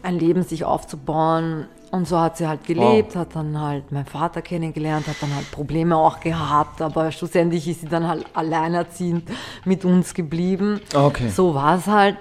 ein 0.02 0.18
Leben 0.18 0.42
sich 0.42 0.66
aufzubauen. 0.66 1.68
Und 1.92 2.08
so 2.08 2.20
hat 2.20 2.38
sie 2.38 2.48
halt 2.48 2.66
gelebt, 2.66 3.10
wow. 3.10 3.22
hat 3.22 3.36
dann 3.36 3.62
halt 3.62 3.92
meinen 3.92 4.08
Vater 4.08 4.42
kennengelernt, 4.42 5.08
hat 5.08 5.18
dann 5.22 5.36
halt 5.36 5.52
Probleme 5.52 5.98
auch 5.98 6.20
gehabt, 6.20 6.82
aber 6.82 7.12
schlussendlich 7.12 7.68
ist 7.68 7.82
sie 7.82 7.88
dann 7.88 8.08
halt 8.08 8.26
alleinerziehend 8.34 9.30
mit 9.66 9.86
uns 9.86 10.16
geblieben. 10.16 10.82
Okay. 10.96 11.30
So 11.30 11.54
war 11.54 11.78
es 11.78 11.86
halt. 11.86 12.18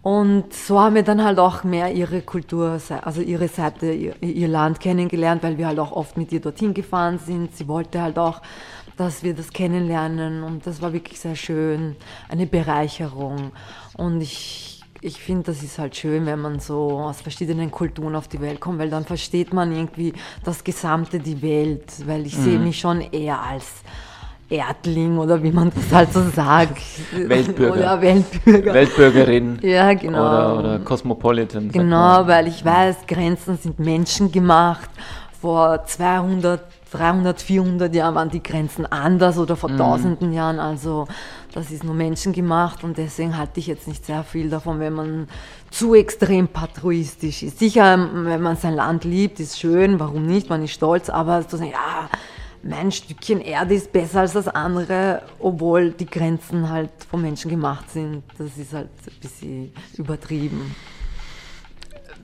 Und 0.00 0.54
so 0.54 0.80
haben 0.80 0.94
wir 0.94 1.02
dann 1.02 1.22
halt 1.22 1.38
auch 1.38 1.62
mehr 1.62 1.92
ihre 1.92 2.22
Kultur, 2.22 2.78
also 3.02 3.20
ihre 3.20 3.48
Seite, 3.48 3.92
ihr, 3.92 4.14
ihr 4.22 4.48
Land 4.48 4.80
kennengelernt, 4.80 5.42
weil 5.42 5.58
wir 5.58 5.66
halt 5.66 5.78
auch 5.78 5.92
oft 5.92 6.16
mit 6.16 6.32
ihr 6.32 6.40
dorthin 6.40 6.72
gefahren 6.72 7.18
sind. 7.18 7.54
Sie 7.54 7.68
wollte 7.68 8.00
halt 8.00 8.18
auch, 8.18 8.40
dass 8.96 9.22
wir 9.22 9.34
das 9.34 9.50
kennenlernen 9.50 10.42
und 10.42 10.66
das 10.66 10.80
war 10.80 10.92
wirklich 10.92 11.20
sehr 11.20 11.36
schön, 11.36 11.96
eine 12.28 12.46
Bereicherung. 12.46 13.52
Und 13.96 14.20
ich 14.20 14.76
ich 15.02 15.20
finde, 15.20 15.44
das 15.44 15.62
ist 15.62 15.78
halt 15.78 15.94
schön, 15.94 16.26
wenn 16.26 16.40
man 16.40 16.58
so 16.58 16.98
aus 16.98 17.20
verschiedenen 17.20 17.70
Kulturen 17.70 18.16
auf 18.16 18.28
die 18.28 18.40
Welt 18.40 18.60
kommt, 18.60 18.78
weil 18.78 18.90
dann 18.90 19.04
versteht 19.04 19.52
man 19.52 19.70
irgendwie 19.70 20.12
das 20.42 20.64
Gesamte, 20.64 21.20
die 21.20 21.40
Welt, 21.42 21.84
weil 22.06 22.26
ich 22.26 22.36
mhm. 22.38 22.42
sehe 22.42 22.58
mich 22.58 22.80
schon 22.80 23.00
eher 23.00 23.40
als 23.40 23.66
Erdling 24.48 25.18
oder 25.18 25.42
wie 25.42 25.50
man 25.50 25.70
das 25.74 25.92
halt 25.92 26.12
so 26.12 26.22
sagt. 26.30 26.78
Weltbürger. 27.12 27.72
Oder 27.72 28.00
Weltbürger. 28.00 28.74
Weltbürgerin. 28.74 29.58
Ja, 29.62 29.92
genau. 29.94 30.20
Oder, 30.20 30.58
oder 30.58 30.78
Cosmopolitan. 30.80 31.70
Genau, 31.70 32.26
weil 32.26 32.48
ich 32.48 32.64
weiß, 32.64 33.06
Grenzen 33.06 33.58
sind 33.58 33.78
menschengemacht. 33.78 34.90
Vor 35.40 35.84
200, 35.84 36.60
300, 36.92 37.42
400 37.42 37.94
Jahren 37.94 38.14
waren 38.14 38.30
die 38.30 38.42
Grenzen 38.42 38.86
anders 38.86 39.38
oder 39.38 39.56
vor 39.56 39.70
mhm. 39.70 39.78
tausenden 39.78 40.32
Jahren. 40.32 40.60
Also 40.60 41.06
das 41.52 41.70
ist 41.70 41.84
nur 41.84 41.94
menschengemacht 41.94 42.84
und 42.84 42.96
deswegen 42.96 43.36
halte 43.36 43.60
ich 43.60 43.66
jetzt 43.66 43.88
nicht 43.88 44.04
sehr 44.04 44.22
viel 44.22 44.50
davon, 44.50 44.78
wenn 44.78 44.92
man 44.92 45.28
zu 45.70 45.94
extrem 45.94 46.48
patriotisch 46.48 47.42
ist. 47.42 47.58
Sicher, 47.58 47.98
wenn 48.12 48.40
man 48.40 48.56
sein 48.56 48.74
Land 48.74 49.04
liebt, 49.04 49.40
ist 49.40 49.58
schön, 49.58 49.98
warum 49.98 50.26
nicht, 50.26 50.48
man 50.48 50.62
ist 50.62 50.72
stolz, 50.72 51.08
aber 51.08 51.46
zu 51.46 51.56
sagen, 51.56 51.70
ja, 51.70 52.08
mein 52.62 52.90
Stückchen 52.90 53.40
Erde 53.40 53.74
ist 53.74 53.92
besser 53.92 54.20
als 54.20 54.32
das 54.32 54.48
andere, 54.48 55.22
obwohl 55.38 55.90
die 55.90 56.06
Grenzen 56.06 56.68
halt 56.68 56.90
vom 57.10 57.22
Menschen 57.22 57.50
gemacht 57.50 57.90
sind, 57.90 58.22
das 58.38 58.56
ist 58.56 58.72
halt 58.72 58.88
ein 59.06 59.20
bisschen 59.20 59.72
übertrieben. 59.96 60.74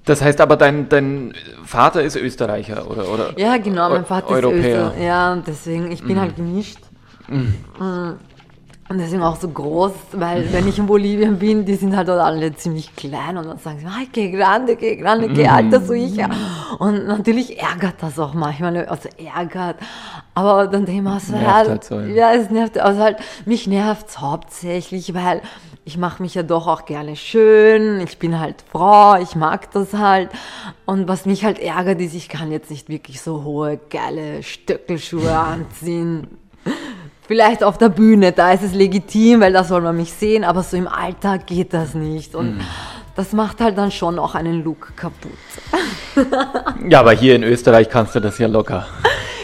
Das 0.04 0.20
heißt 0.20 0.40
aber, 0.40 0.56
dein, 0.56 0.88
dein 0.88 1.32
Vater 1.64 2.02
ist 2.02 2.16
Österreicher, 2.16 2.90
oder? 2.90 3.08
oder 3.08 3.38
ja, 3.38 3.56
genau, 3.58 3.88
mein 3.88 4.04
Vater 4.04 4.30
Europäer. 4.30 4.58
ist 4.58 4.66
Österreicher. 4.66 5.02
Ja, 5.02 5.36
deswegen, 5.36 5.92
ich 5.92 6.02
bin 6.02 6.16
mhm. 6.16 6.20
halt 6.20 6.36
gemischt. 6.36 6.78
Mhm. 7.28 7.54
mhm. 7.78 8.14
Und 8.88 8.98
deswegen 8.98 9.22
auch 9.22 9.36
so 9.36 9.48
groß, 9.48 9.92
weil 10.12 10.52
wenn 10.52 10.68
ich 10.68 10.78
in 10.78 10.86
Bolivien 10.86 11.38
bin, 11.38 11.64
die 11.64 11.76
sind 11.76 11.96
halt 11.96 12.08
dort 12.08 12.20
alle 12.20 12.54
ziemlich 12.54 12.94
klein 12.94 13.38
und 13.38 13.46
dann 13.46 13.56
sagen 13.56 13.78
sie, 13.78 13.86
ay, 13.86 14.06
que 14.12 14.30
grande, 14.30 14.76
que 14.76 14.96
grande, 14.96 15.32
que 15.32 15.48
alta 15.48 15.80
so 15.80 15.94
ich. 15.94 16.18
Und 16.78 17.06
natürlich 17.06 17.58
ärgert 17.58 17.94
das 18.02 18.18
auch 18.18 18.34
manchmal, 18.34 18.84
also 18.84 19.08
ärgert. 19.16 19.76
Aber 20.34 20.66
dann 20.66 20.84
denke 20.84 21.00
ich 21.00 21.02
mir 21.02 21.20
so, 21.20 21.34
ja, 21.34 21.54
halt 21.54 21.84
so, 21.84 22.00
ja, 22.00 22.34
es 22.34 22.50
nervt, 22.50 22.78
also 22.78 23.00
halt, 23.00 23.16
mich 23.46 23.66
nervt 23.66 24.08
es 24.10 24.20
hauptsächlich, 24.20 25.14
weil 25.14 25.40
ich 25.84 25.98
mache 25.98 26.22
mich 26.22 26.34
ja 26.34 26.42
doch 26.42 26.66
auch 26.66 26.84
gerne 26.84 27.16
schön, 27.16 28.00
ich 28.00 28.18
bin 28.18 28.38
halt 28.38 28.64
Frau, 28.70 29.16
ich 29.20 29.34
mag 29.34 29.70
das 29.72 29.94
halt. 29.94 30.30
Und 30.86 31.08
was 31.08 31.26
mich 31.26 31.44
halt 31.44 31.58
ärgert, 31.58 32.00
ist, 32.00 32.14
ich 32.14 32.28
kann 32.28 32.52
jetzt 32.52 32.70
nicht 32.70 32.88
wirklich 32.88 33.20
so 33.20 33.44
hohe, 33.44 33.80
geile 33.90 34.42
Stöckelschuhe 34.42 35.32
anziehen 35.36 36.38
Vielleicht 37.32 37.62
auf 37.62 37.78
der 37.78 37.88
Bühne, 37.88 38.32
da 38.32 38.52
ist 38.52 38.62
es 38.62 38.74
legitim, 38.74 39.40
weil 39.40 39.52
da 39.52 39.62
soll 39.62 39.80
man 39.80 39.96
mich 39.96 40.12
sehen, 40.12 40.42
aber 40.44 40.62
so 40.62 40.76
im 40.76 40.88
Alltag 40.88 41.46
geht 41.46 41.72
das 41.72 41.94
nicht. 41.94 42.34
Und 42.34 42.56
mhm. 42.56 42.60
das 43.14 43.32
macht 43.32 43.60
halt 43.60 43.78
dann 43.78 43.90
schon 43.92 44.18
auch 44.18 44.34
einen 44.34 44.64
Look 44.64 44.96
kaputt. 44.96 45.30
ja, 46.88 47.00
aber 47.00 47.12
hier 47.12 47.36
in 47.36 47.44
Österreich 47.44 47.88
kannst 47.88 48.14
du 48.14 48.20
das 48.20 48.38
ja 48.38 48.48
locker. 48.48 48.86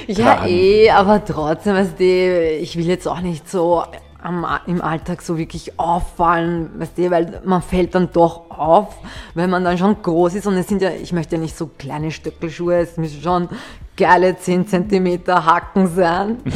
Ja, 0.06 0.36
tragen. 0.36 0.48
eh, 0.48 0.90
aber 0.90 1.24
trotzdem, 1.24 1.74
weißt 1.74 2.00
du, 2.00 2.56
ich 2.60 2.76
will 2.76 2.86
jetzt 2.86 3.06
auch 3.06 3.20
nicht 3.20 3.48
so 3.48 3.84
am, 4.22 4.46
im 4.66 4.80
Alltag 4.82 5.22
so 5.22 5.38
wirklich 5.38 5.78
auffallen, 5.78 6.70
weißt 6.78 6.98
du, 6.98 7.10
weil 7.10 7.40
man 7.44 7.62
fällt 7.62 7.94
dann 7.94 8.10
doch 8.12 8.50
auf, 8.50 8.96
wenn 9.34 9.50
man 9.50 9.64
dann 9.64 9.78
schon 9.78 10.02
groß 10.02 10.34
ist 10.34 10.46
und 10.46 10.54
es 10.54 10.68
sind 10.68 10.82
ja, 10.82 10.90
ich 10.90 11.12
möchte 11.12 11.36
ja 11.36 11.40
nicht 11.40 11.56
so 11.56 11.70
kleine 11.78 12.10
Stöckelschuhe, 12.10 12.76
es 12.76 12.96
müssen 12.96 13.22
schon 13.22 13.48
geile 13.96 14.36
10 14.36 14.66
cm 14.66 15.26
Hacken 15.26 15.88
sein. 15.88 16.38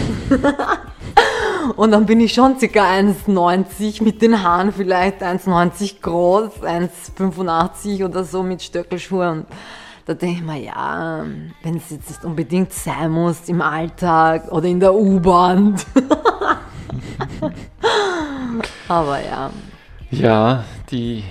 Und 1.76 1.92
dann 1.92 2.06
bin 2.06 2.20
ich 2.20 2.34
schon 2.34 2.58
ca. 2.58 2.66
1,90 2.66 4.02
mit 4.02 4.20
den 4.20 4.42
Haaren 4.42 4.72
vielleicht 4.72 5.22
1,90 5.22 6.00
groß, 6.00 6.60
1,85 6.60 8.04
oder 8.04 8.24
so 8.24 8.42
mit 8.42 8.62
Stöckelschuhen. 8.62 9.46
Da 10.04 10.14
denke 10.14 10.40
ich 10.40 10.42
mir, 10.42 10.58
ja, 10.58 11.24
wenn 11.62 11.76
es 11.76 11.90
jetzt 11.90 12.08
nicht 12.10 12.24
unbedingt 12.24 12.72
sein 12.72 13.12
muss 13.12 13.48
im 13.48 13.62
Alltag 13.62 14.50
oder 14.50 14.66
in 14.66 14.80
der 14.80 14.92
U-Bahn. 14.94 15.76
Aber 18.88 19.18
ja. 19.20 19.50
Ja, 20.10 20.64
die 20.90 21.24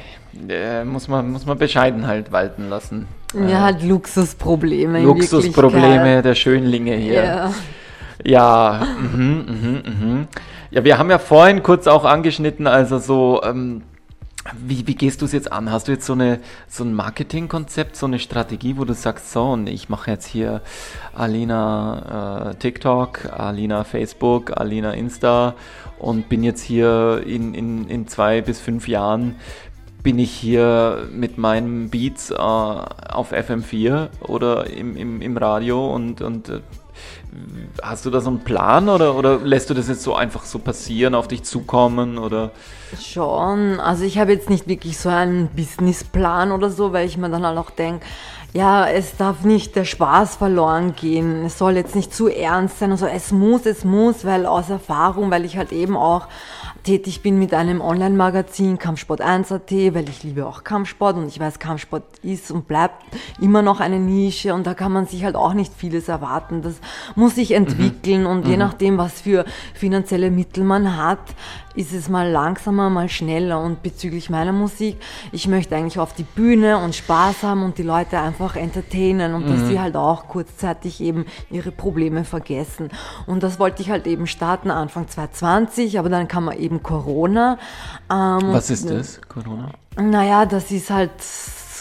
äh, 0.49 0.83
muss, 0.83 1.07
man, 1.07 1.31
muss 1.31 1.45
man 1.45 1.57
bescheiden 1.57 2.07
halt 2.07 2.31
walten 2.31 2.69
lassen. 2.69 3.07
Ja, 3.33 3.61
halt 3.61 3.83
Luxusprobleme. 3.83 5.01
Luxusprobleme 5.03 6.21
der 6.21 6.35
Schönlinge 6.35 6.95
hier. 6.95 7.23
Ja. 7.23 7.53
Ja, 8.23 8.87
mhm, 8.99 9.45
mhm, 9.47 9.81
mhm. 9.85 10.27
Ja, 10.69 10.83
wir 10.83 10.97
haben 10.97 11.09
ja 11.09 11.17
vorhin 11.17 11.63
kurz 11.63 11.87
auch 11.87 12.05
angeschnitten, 12.05 12.67
also 12.67 12.99
so, 12.99 13.41
ähm, 13.43 13.81
wie, 14.57 14.87
wie 14.87 14.95
gehst 14.95 15.21
du 15.21 15.25
es 15.25 15.31
jetzt 15.31 15.51
an? 15.51 15.71
Hast 15.71 15.87
du 15.87 15.91
jetzt 15.91 16.05
so, 16.05 16.13
eine, 16.13 16.39
so 16.67 16.83
ein 16.83 16.93
Marketingkonzept, 16.93 17.95
so 17.95 18.07
eine 18.07 18.19
Strategie, 18.19 18.77
wo 18.77 18.85
du 18.85 18.93
sagst, 18.93 19.31
so, 19.31 19.51
und 19.51 19.67
ich 19.67 19.89
mache 19.89 20.09
jetzt 20.11 20.25
hier 20.25 20.61
Alina 21.13 22.51
äh, 22.51 22.55
TikTok, 22.55 23.25
Alina 23.31 23.83
Facebook, 23.83 24.57
Alina 24.57 24.91
Insta 24.93 25.55
und 25.99 26.27
bin 26.29 26.43
jetzt 26.43 26.63
hier 26.63 27.23
in, 27.25 27.53
in, 27.53 27.87
in 27.87 28.07
zwei 28.07 28.41
bis 28.41 28.59
fünf 28.59 28.87
Jahren 28.87 29.35
bin 30.01 30.17
ich 30.17 30.31
hier 30.31 31.07
mit 31.11 31.37
meinen 31.37 31.89
Beats 31.91 32.31
äh, 32.31 32.35
auf 32.35 33.33
FM4 33.33 34.09
oder 34.21 34.67
im, 34.67 34.97
im, 34.97 35.21
im 35.21 35.37
Radio 35.37 35.93
und, 35.93 36.21
und 36.21 36.49
äh, 36.49 36.61
Hast 37.81 38.05
du 38.05 38.09
da 38.09 38.19
so 38.19 38.29
einen 38.29 38.43
Plan 38.43 38.89
oder, 38.89 39.15
oder 39.15 39.37
lässt 39.39 39.69
du 39.69 39.73
das 39.73 39.87
jetzt 39.87 40.03
so 40.03 40.15
einfach 40.15 40.43
so 40.43 40.59
passieren, 40.59 41.15
auf 41.15 41.27
dich 41.27 41.43
zukommen 41.43 42.17
oder? 42.17 42.51
Schon, 43.01 43.79
also 43.79 44.03
ich 44.03 44.17
habe 44.19 44.33
jetzt 44.33 44.49
nicht 44.49 44.67
wirklich 44.67 44.97
so 44.97 45.07
einen 45.07 45.47
Businessplan 45.47 46.51
oder 46.51 46.69
so, 46.69 46.91
weil 46.91 47.07
ich 47.07 47.17
mir 47.17 47.29
dann 47.29 47.45
halt 47.45 47.57
auch 47.57 47.69
denke, 47.69 48.05
ja, 48.53 48.85
es 48.85 49.15
darf 49.15 49.43
nicht 49.43 49.77
der 49.77 49.85
Spaß 49.85 50.35
verloren 50.35 50.93
gehen. 50.95 51.45
Es 51.45 51.57
soll 51.57 51.77
jetzt 51.77 51.95
nicht 51.95 52.13
zu 52.13 52.27
ernst 52.27 52.79
sein. 52.79 52.91
Also 52.91 53.05
es 53.05 53.31
muss, 53.31 53.65
es 53.65 53.85
muss, 53.85 54.25
weil 54.25 54.45
aus 54.45 54.69
Erfahrung, 54.69 55.31
weil 55.31 55.45
ich 55.45 55.55
halt 55.55 55.71
eben 55.71 55.95
auch 55.95 56.27
tätig 56.83 57.21
bin 57.21 57.37
mit 57.37 57.53
einem 57.53 57.81
Online-Magazin 57.81 58.79
Kampfsport 58.79 59.21
1.at, 59.21 59.71
weil 59.93 60.09
ich 60.09 60.23
liebe 60.23 60.45
auch 60.45 60.63
Kampfsport 60.63 61.15
und 61.15 61.27
ich 61.27 61.39
weiß, 61.39 61.59
Kampfsport 61.59 62.03
ist 62.23 62.51
und 62.51 62.67
bleibt 62.67 63.03
immer 63.39 63.61
noch 63.61 63.79
eine 63.79 63.99
Nische 63.99 64.53
und 64.53 64.65
da 64.65 64.73
kann 64.73 64.91
man 64.91 65.05
sich 65.05 65.23
halt 65.23 65.35
auch 65.35 65.53
nicht 65.53 65.73
vieles 65.75 66.07
erwarten. 66.07 66.61
Das 66.61 66.75
muss 67.15 67.35
sich 67.35 67.51
entwickeln 67.51 68.21
mhm. 68.21 68.27
und 68.27 68.47
je 68.47 68.53
mhm. 68.53 68.59
nachdem, 68.59 68.97
was 68.97 69.21
für 69.21 69.45
finanzielle 69.73 70.31
Mittel 70.31 70.63
man 70.63 70.97
hat, 70.97 71.19
ist 71.75 71.93
es 71.93 72.09
mal 72.09 72.29
langsamer, 72.29 72.89
mal 72.89 73.09
schneller. 73.09 73.61
Und 73.61 73.83
bezüglich 73.83 74.29
meiner 74.29 74.51
Musik, 74.51 74.97
ich 75.31 75.47
möchte 75.47 75.75
eigentlich 75.75 75.99
auf 75.99 76.13
die 76.13 76.23
Bühne 76.23 76.77
und 76.77 76.95
Spaß 76.95 77.43
haben 77.43 77.63
und 77.63 77.77
die 77.77 77.83
Leute 77.83 78.19
einfach 78.19 78.55
entertainen 78.55 79.33
und 79.33 79.45
mhm. 79.45 79.51
dass 79.51 79.67
sie 79.67 79.79
halt 79.79 79.95
auch 79.95 80.27
kurzzeitig 80.27 81.01
eben 81.01 81.25
ihre 81.49 81.71
Probleme 81.71 82.23
vergessen. 82.23 82.89
Und 83.27 83.43
das 83.43 83.59
wollte 83.59 83.81
ich 83.81 83.89
halt 83.89 84.07
eben 84.07 84.27
starten 84.27 84.71
Anfang 84.71 85.07
2020, 85.07 85.99
aber 85.99 86.09
dann 86.09 86.27
kam 86.27 86.51
eben 86.51 86.70
Corona. 86.79 87.57
Ähm, 88.09 88.53
Was 88.53 88.69
ist 88.69 88.89
das, 88.89 89.19
Corona? 89.27 89.71
Naja, 89.97 90.45
das 90.45 90.71
ist 90.71 90.89
halt 90.89 91.11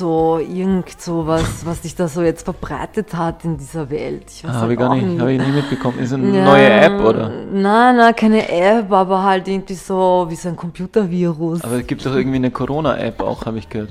so 0.00 0.38
irgend 0.38 1.00
so 1.00 1.26
was, 1.26 1.64
was 1.66 1.82
sich 1.82 1.94
da 1.94 2.08
so 2.08 2.22
jetzt 2.22 2.44
verbreitet 2.44 3.14
hat 3.14 3.44
in 3.44 3.58
dieser 3.58 3.90
Welt. 3.90 4.24
Ich 4.28 4.44
ah, 4.46 4.52
habe 4.54 4.72
ich 4.72 4.78
gar 4.78 4.94
nicht, 4.94 5.20
habe 5.20 5.32
ich 5.32 5.40
nie 5.40 5.52
mitbekommen. 5.52 5.98
Ist 5.98 6.12
eine 6.14 6.38
ja, 6.38 6.44
neue 6.44 6.70
App 6.70 7.00
oder? 7.04 7.30
Nein, 7.52 7.96
nein, 7.96 8.16
keine 8.16 8.48
App, 8.48 8.90
aber 8.90 9.22
halt 9.22 9.46
irgendwie 9.46 9.74
so 9.74 10.26
wie 10.28 10.36
so 10.36 10.48
ein 10.48 10.56
Computervirus. 10.56 11.62
Aber 11.62 11.76
es 11.76 11.86
gibt 11.86 12.04
doch 12.04 12.14
irgendwie 12.14 12.36
eine 12.36 12.50
Corona-App 12.50 13.20
auch, 13.20 13.44
habe 13.44 13.58
ich 13.58 13.68
gehört. 13.68 13.90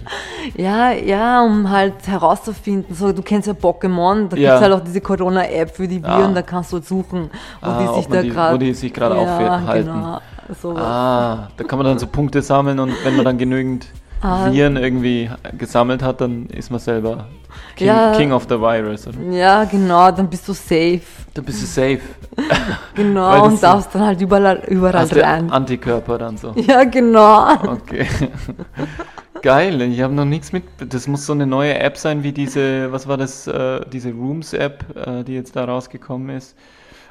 Ja, 0.58 0.92
ja, 0.92 1.44
um 1.44 1.70
halt 1.70 2.08
herauszufinden. 2.08 2.96
So, 2.96 3.14
du 3.14 3.22
kennst 3.22 3.48
ja 3.48 3.54
Pokémon, 3.54 4.30
da 4.30 4.36
ja. 4.36 4.50
gibt 4.50 4.56
es 4.56 4.62
halt 4.62 4.74
auch 4.74 4.84
diese 4.84 5.02
Corona-App 5.02 5.76
für 5.76 5.88
die 5.88 6.02
Viren, 6.02 6.32
ah. 6.32 6.34
da 6.34 6.42
kannst 6.42 6.74
du 6.74 6.82
suchen, 6.82 7.30
wo 7.62 7.70
ah, 7.70 7.82
die 7.82 7.96
sich 7.96 8.08
da 8.08 8.22
gerade. 8.24 8.54
Wo 8.56 8.58
die 8.58 8.74
sich 8.74 8.92
gerade 8.92 9.16
ja, 9.16 9.22
aufhalten. 9.22 9.94
Genau, 9.94 10.20
sowas. 10.60 10.84
Ah, 10.84 11.50
da 11.56 11.64
kann 11.66 11.78
man 11.78 11.86
dann 11.86 12.00
so 12.00 12.08
Punkte 12.08 12.42
sammeln 12.42 12.80
und 12.80 12.94
wenn 13.04 13.16
man 13.16 13.26
dann 13.26 13.38
genügend. 13.38 13.88
Viren 14.22 14.78
irgendwie 14.78 15.30
gesammelt 15.58 16.04
hat, 16.04 16.22
dann 16.22 16.48
ist 16.48 16.70
man 16.72 16.80
selber 16.80 17.28
King, 17.76 17.88
ja, 17.88 18.16
King 18.16 18.32
of 18.32 18.44
the 18.50 18.60
Virus. 18.60 19.08
Oder? 19.08 19.20
Ja, 19.32 19.64
genau, 19.64 20.12
dann 20.12 20.30
bist 20.30 20.48
du 20.48 20.54
safe. 20.54 21.02
Dann 21.34 21.46
bist 21.46 21.62
du 21.62 21.66
safe. 21.66 22.02
genau, 22.96 23.46
und 23.46 23.62
darfst 23.62 23.96
dann 23.96 24.06
halt 24.06 24.22
überall, 24.22 24.62
überall 24.68 25.06
rein. 25.06 25.50
Antikörper 25.50 26.18
dann 26.18 26.38
so. 26.38 26.54
Ja, 26.56 26.84
genau. 26.84 27.54
Okay. 27.64 28.08
Geil, 29.42 29.82
ich 29.82 30.02
habe 30.02 30.14
noch 30.14 30.26
nichts 30.26 30.52
mit. 30.52 30.64
Das 30.80 31.08
muss 31.08 31.26
so 31.26 31.32
eine 31.32 31.48
neue 31.48 31.80
App 31.80 31.96
sein, 31.98 32.24
wie 32.24 32.34
diese, 32.34 32.92
was 32.92 33.08
war 33.08 33.16
das, 33.16 33.48
äh, 33.48 33.80
diese 33.90 34.12
Rooms-App, 34.12 34.84
äh, 35.08 35.24
die 35.24 35.34
jetzt 35.34 35.56
da 35.56 35.64
rausgekommen 35.64 36.36
ist 36.36 36.56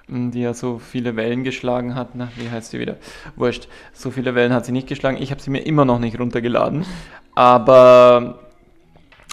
die 0.08 0.40
ja 0.40 0.54
so 0.54 0.78
viele 0.78 1.16
Wellen 1.16 1.44
geschlagen 1.44 1.94
hat. 1.94 2.14
Na, 2.14 2.28
wie 2.36 2.50
heißt 2.50 2.70
sie 2.70 2.80
wieder? 2.80 2.96
Wurscht. 3.36 3.68
So 3.92 4.10
viele 4.10 4.34
Wellen 4.34 4.52
hat 4.52 4.64
sie 4.64 4.72
nicht 4.72 4.88
geschlagen. 4.88 5.18
Ich 5.20 5.30
habe 5.30 5.40
sie 5.40 5.50
mir 5.50 5.60
immer 5.60 5.84
noch 5.84 5.98
nicht 5.98 6.18
runtergeladen. 6.18 6.84
Aber 7.34 8.38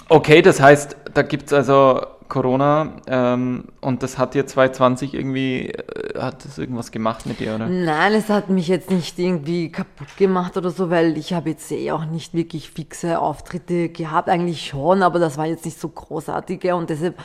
okay, 0.08 0.42
das 0.42 0.60
heißt, 0.60 0.96
da 1.14 1.22
gibt 1.22 1.46
es 1.46 1.52
also 1.52 2.06
Corona 2.28 2.96
ähm, 3.06 3.64
und 3.80 4.02
das 4.02 4.18
hat 4.18 4.34
dir 4.34 4.46
2020 4.46 5.14
irgendwie, 5.14 5.68
äh, 5.68 6.20
hat 6.20 6.44
das 6.44 6.58
irgendwas 6.58 6.90
gemacht 6.90 7.26
mit 7.26 7.40
dir, 7.40 7.54
oder? 7.54 7.68
Nein, 7.68 8.14
es 8.14 8.28
hat 8.28 8.50
mich 8.50 8.68
jetzt 8.68 8.90
nicht 8.90 9.18
irgendwie 9.18 9.70
kaputt 9.70 10.16
gemacht 10.16 10.56
oder 10.56 10.70
so, 10.70 10.90
weil 10.90 11.16
ich 11.16 11.32
habe 11.32 11.50
jetzt 11.50 11.70
eh 11.70 11.92
auch 11.92 12.04
nicht 12.04 12.34
wirklich 12.34 12.70
fixe 12.70 13.20
Auftritte 13.20 13.88
gehabt, 13.88 14.28
eigentlich 14.28 14.66
schon, 14.66 15.02
aber 15.02 15.18
das 15.18 15.38
war 15.38 15.46
jetzt 15.46 15.64
nicht 15.64 15.80
so 15.80 15.88
großartige 15.88 16.74
und 16.74 16.90
deshalb 16.90 17.16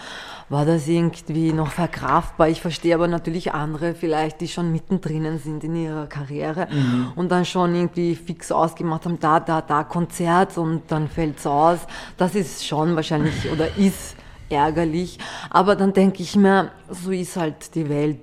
war 0.49 0.65
das 0.65 0.87
irgendwie 0.87 1.53
noch 1.53 1.71
verkraftbar. 1.71 2.49
Ich 2.49 2.61
verstehe 2.61 2.93
aber 2.93 3.07
natürlich 3.07 3.53
andere 3.53 3.95
vielleicht, 3.95 4.41
die 4.41 4.47
schon 4.47 4.71
mittendrin 4.71 5.39
sind 5.39 5.63
in 5.63 5.75
ihrer 5.75 6.07
Karriere 6.07 6.67
mhm. 6.69 7.13
und 7.15 7.31
dann 7.31 7.45
schon 7.45 7.73
irgendwie 7.73 8.15
fix 8.15 8.51
ausgemacht 8.51 9.05
haben, 9.05 9.19
da, 9.19 9.39
da, 9.39 9.61
da 9.61 9.83
Konzert 9.83 10.57
und 10.57 10.83
dann 10.89 11.07
fällt 11.07 11.39
es 11.39 11.47
aus. 11.47 11.79
Das 12.17 12.35
ist 12.35 12.65
schon 12.65 12.95
wahrscheinlich 12.95 13.49
oder 13.51 13.77
ist 13.77 14.15
ärgerlich. 14.51 15.17
Aber 15.49 15.75
dann 15.75 15.93
denke 15.93 16.21
ich 16.23 16.35
mir, 16.35 16.71
so 16.89 17.11
ist 17.11 17.35
halt 17.35 17.75
die 17.75 17.89
Welt. 17.89 18.19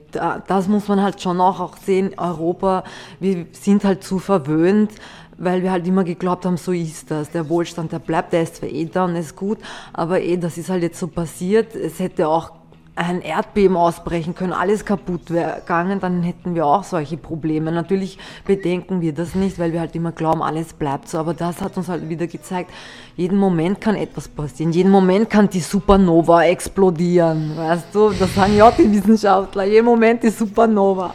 Das 0.47 0.69
muss 0.69 0.89
man 0.89 1.03
halt 1.03 1.21
schon 1.21 1.41
auch, 1.41 1.61
auch 1.61 1.77
sehen. 1.77 2.13
Europa, 2.17 2.85
wir 3.21 3.47
sind 3.53 3.85
halt 3.85 4.05
zu 4.05 4.19
verwöhnt, 4.19 4.93
weil 5.39 5.63
wir 5.63 5.71
halt 5.71 5.87
immer 5.87 6.05
geglaubt 6.05 6.45
haben, 6.45 6.57
so 6.57 6.73
ist 6.73 7.11
das. 7.11 7.31
Der 7.31 7.49
Wohlstand, 7.49 7.93
der 7.93 8.01
bleibt, 8.01 8.33
der 8.33 8.43
ist 8.43 8.57
zwar 8.57 8.69
eh 8.69 8.85
da 8.87 9.05
und 9.05 9.17
ist 9.17 9.37
gut, 9.37 9.59
aber 9.93 10.21
eh, 10.21 10.37
das 10.37 10.59
ist 10.59 10.69
halt 10.69 10.83
jetzt 10.83 10.99
so 10.99 11.09
passiert. 11.09 11.75
Es 11.75 11.99
hätte 11.99 12.29
auch 12.29 12.58
ein 12.99 13.23
Erdbeben 13.23 13.77
ausbrechen 13.77 14.35
können, 14.35 14.53
alles 14.53 14.85
kaputt 14.85 15.31
wäre 15.31 15.61
gegangen, 15.61 16.01
dann 16.01 16.23
hätten 16.23 16.57
wir 16.57 16.67
auch 16.67 16.83
solche 16.83 17.17
Probleme. 17.17 17.71
Natürlich 17.71 18.19
bedenken 18.45 19.01
wir 19.01 19.15
das 19.15 19.37
nicht, 19.37 19.59
weil 19.59 19.73
wir 19.73 19.81
halt 19.81 19.95
immer 19.95 20.11
glauben, 20.11 20.43
alles 20.43 20.73
bleibt 20.73 21.09
so, 21.09 21.19
aber 21.19 21.33
das 21.33 21.61
hat 21.61 21.77
uns 21.77 21.89
halt 21.89 22.09
wieder 22.09 22.27
gezeigt, 22.27 22.71
jeden 23.17 23.39
Moment 23.39 23.81
kann 23.81 23.95
etwas 23.95 24.27
passieren, 24.27 24.73
jeden 24.73 24.91
Moment 24.91 25.31
kann 25.31 25.49
die 25.49 25.61
Supernova 25.61 26.45
explodieren, 26.45 27.57
weißt 27.57 27.95
du, 27.95 28.11
das 28.11 28.35
sagen 28.35 28.57
ja 28.57 28.69
auch 28.69 28.77
die 28.77 28.91
Wissenschaftler, 28.91 29.65
jeden 29.65 29.87
Moment 29.87 30.25
die 30.25 30.31
Supernova. 30.31 31.15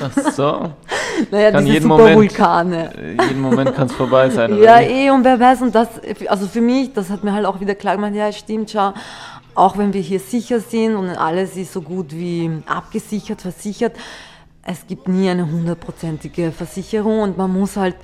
Ach 0.00 0.32
so. 0.32 0.70
Naja, 1.30 1.50
kann 1.52 1.64
diese 1.64 1.82
Supervulkane. 1.82 2.90
Moment, 2.94 3.22
jeden 3.22 3.40
Moment 3.40 3.74
kann 3.74 3.86
es 3.86 3.92
vorbei 3.92 4.28
sein. 4.30 4.58
ja, 4.62 4.80
eh, 4.80 5.10
und 5.10 5.24
wer 5.24 5.38
weiß, 5.38 5.62
und 5.62 5.74
das, 5.74 5.88
also 6.26 6.46
für 6.46 6.60
mich, 6.60 6.92
das 6.92 7.10
hat 7.10 7.22
mir 7.24 7.32
halt 7.32 7.46
auch 7.46 7.60
wieder 7.60 7.74
klar 7.74 7.96
gemacht, 7.96 8.14
ja, 8.14 8.32
stimmt, 8.32 8.70
schau, 8.70 8.92
auch 9.54 9.78
wenn 9.78 9.92
wir 9.92 10.00
hier 10.00 10.20
sicher 10.20 10.60
sind 10.60 10.96
und 10.96 11.10
alles 11.10 11.56
ist 11.56 11.72
so 11.72 11.82
gut 11.82 12.12
wie 12.12 12.50
abgesichert, 12.66 13.42
versichert, 13.42 13.96
es 14.64 14.86
gibt 14.86 15.08
nie 15.08 15.28
eine 15.28 15.50
hundertprozentige 15.50 16.52
Versicherung 16.52 17.20
und 17.20 17.36
man 17.36 17.52
muss 17.52 17.76
halt 17.76 17.96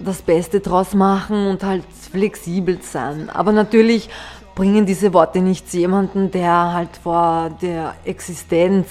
das 0.00 0.22
Beste 0.22 0.60
draus 0.60 0.94
machen 0.94 1.46
und 1.46 1.64
halt 1.64 1.84
flexibel 2.10 2.80
sein. 2.82 3.30
Aber 3.30 3.52
natürlich 3.52 4.08
bringen 4.54 4.86
diese 4.86 5.12
Worte 5.12 5.40
nichts 5.40 5.72
jemanden, 5.72 6.30
der 6.30 6.72
halt 6.72 6.96
vor 6.96 7.50
der 7.60 7.94
Existenz 8.04 8.86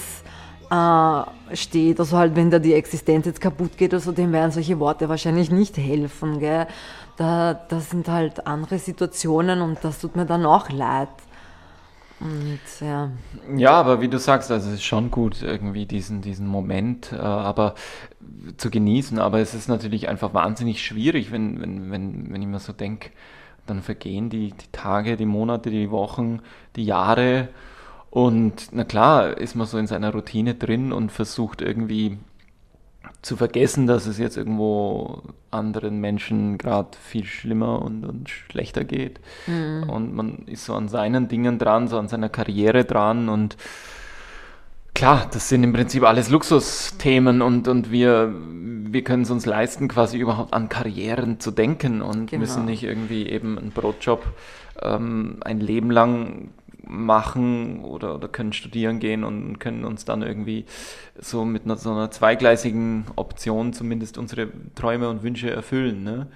äh, 0.70 1.56
steht. 1.56 2.00
Also 2.00 2.18
halt, 2.18 2.36
wenn 2.36 2.50
da 2.52 2.60
die 2.60 2.74
Existenz 2.74 3.26
jetzt 3.26 3.42
kaputt 3.42 3.78
geht 3.78 3.94
oder 3.94 4.02
so, 4.02 4.12
dem 4.12 4.32
werden 4.32 4.52
solche 4.52 4.80
Worte 4.80 5.10
wahrscheinlich 5.10 5.52
nicht 5.52 5.78
helfen. 5.78 6.40
Gell? 6.40 6.68
Da, 7.18 7.54
das 7.54 7.92
sind 7.92 8.08
halt 8.08 8.46
andere 8.46 8.78
Situationen 8.78 9.62
und 9.62 9.80
das 9.84 10.00
tut 10.00 10.16
mir 10.16 10.26
dann 10.26 10.46
auch 10.46 10.70
leid. 10.70 11.10
Und, 12.26 12.60
ja. 12.82 13.12
ja, 13.56 13.72
aber 13.72 14.02
wie 14.02 14.08
du 14.08 14.18
sagst, 14.18 14.52
also 14.52 14.70
es 14.70 14.76
ist 14.76 14.84
schon 14.84 15.12
gut, 15.12 15.44
irgendwie 15.44 15.86
diesen, 15.86 16.22
diesen 16.22 16.48
Moment 16.48 17.12
äh, 17.12 17.18
aber 17.18 17.76
zu 18.58 18.70
genießen. 18.70 19.20
Aber 19.20 19.40
es 19.40 19.54
ist 19.54 19.68
natürlich 19.68 20.10
einfach 20.10 20.34
wahnsinnig 20.34 20.84
schwierig, 20.84 21.32
wenn, 21.32 21.62
wenn, 21.62 21.92
wenn, 21.92 22.34
wenn 22.34 22.42
ich 22.42 22.48
mir 22.48 22.60
so 22.60 22.74
denke, 22.74 23.12
dann 23.66 23.82
vergehen 23.82 24.30
die, 24.30 24.52
die 24.52 24.72
Tage, 24.72 25.18
die 25.18 25.26
Monate, 25.26 25.70
die 25.70 25.92
Wochen, 25.92 26.42
die 26.76 26.86
Jahre. 26.86 27.50
Und 28.10 28.70
na 28.72 28.84
klar, 28.84 29.38
ist 29.38 29.56
man 29.56 29.68
so 29.68 29.78
in 29.78 29.88
seiner 29.88 30.12
Routine 30.12 30.56
drin 30.56 30.94
und 30.94 31.12
versucht 31.12 31.62
irgendwie 31.62 32.18
zu 33.26 33.36
vergessen, 33.36 33.88
dass 33.88 34.06
es 34.06 34.20
jetzt 34.20 34.38
irgendwo 34.38 35.24
anderen 35.50 36.00
Menschen 36.00 36.60
gerade 36.60 36.90
viel 37.02 37.26
schlimmer 37.26 37.82
und, 37.82 38.06
und 38.06 38.30
schlechter 38.30 38.84
geht. 38.84 39.20
Mhm. 39.48 39.90
Und 39.90 40.14
man 40.14 40.44
ist 40.46 40.66
so 40.66 40.76
an 40.76 40.90
seinen 40.90 41.28
Dingen 41.28 41.58
dran, 41.58 41.88
so 41.88 41.98
an 41.98 42.08
seiner 42.08 42.30
Karriere 42.30 42.86
dran 42.86 43.28
und 43.28 43.58
klar, 44.94 45.28
das 45.34 45.50
sind 45.50 45.64
im 45.64 45.74
Prinzip 45.74 46.04
alles 46.04 46.30
Luxusthemen 46.30 47.42
und, 47.42 47.68
und 47.68 47.92
wir, 47.92 48.32
wir 48.32 49.04
können 49.04 49.24
es 49.24 49.32
uns 49.32 49.48
leisten, 49.48 49.88
quasi 49.88 50.20
überhaupt 50.20 50.54
an 50.54 50.70
Karrieren 50.70 51.40
zu 51.40 51.50
denken 51.50 52.04
und 52.04 52.30
genau. 52.30 52.42
müssen 52.42 52.66
nicht 52.66 52.84
irgendwie 52.84 53.28
eben 53.28 53.58
einen 53.58 53.72
Brotjob 53.72 54.24
ähm, 54.84 55.38
ein 55.42 55.60
Leben 55.60 55.90
lang 55.90 56.50
machen 56.88 57.84
oder, 57.84 58.16
oder 58.16 58.28
können 58.28 58.54
studieren 58.54 59.00
gehen 59.00 59.24
und 59.24 59.60
können 59.60 59.86
uns 59.86 60.06
dann 60.06 60.22
irgendwie 60.22 60.66
so 61.20 61.46
mit 61.46 61.66
einer, 61.66 61.78
so 61.78 61.92
einer 61.92 62.12
zweigleisigen 62.12 63.06
Option 63.16 63.74
zumindest 63.74 64.18
unsere 64.18 64.50
Träume 64.76 65.10
und 65.10 65.24
Wünsche 65.24 65.50
erfüllen. 65.50 66.04
Ne? 66.04 66.28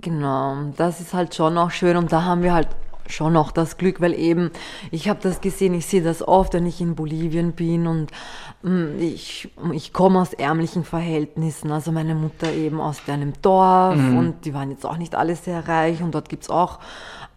Genau, 0.00 0.72
das 0.76 1.00
ist 1.00 1.14
halt 1.14 1.34
schon 1.34 1.56
auch 1.58 1.70
schön 1.70 1.96
und 1.96 2.12
da 2.12 2.24
haben 2.24 2.42
wir 2.42 2.54
halt 2.54 2.68
schon 3.08 3.32
noch 3.32 3.52
das 3.52 3.76
Glück, 3.76 4.00
weil 4.00 4.14
eben, 4.14 4.50
ich 4.90 5.08
habe 5.08 5.20
das 5.22 5.40
gesehen, 5.40 5.74
ich 5.74 5.86
sehe 5.86 6.02
das 6.02 6.26
oft, 6.26 6.54
wenn 6.54 6.66
ich 6.66 6.80
in 6.80 6.94
Bolivien 6.94 7.52
bin 7.52 7.86
und 7.86 8.10
mm, 8.62 8.98
ich, 9.00 9.48
ich 9.72 9.92
komme 9.92 10.20
aus 10.20 10.32
ärmlichen 10.32 10.84
Verhältnissen, 10.84 11.70
also 11.70 11.92
meine 11.92 12.14
Mutter 12.14 12.52
eben 12.52 12.80
aus 12.80 13.00
einem 13.06 13.32
Dorf 13.42 13.96
mhm. 13.96 14.18
und 14.18 14.44
die 14.44 14.54
waren 14.54 14.70
jetzt 14.70 14.84
auch 14.84 14.96
nicht 14.96 15.14
alle 15.14 15.36
sehr 15.36 15.66
reich 15.68 16.02
und 16.02 16.14
dort 16.14 16.28
gibt 16.28 16.44
es 16.44 16.50
auch 16.50 16.80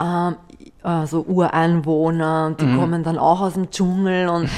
ähm, 0.01 0.35
also 0.81 1.21
Ureinwohner, 1.21 2.55
die 2.59 2.65
mhm. 2.65 2.79
kommen 2.79 3.03
dann 3.03 3.17
auch 3.17 3.41
aus 3.41 3.53
dem 3.53 3.69
Dschungel 3.69 4.29
und 4.29 4.49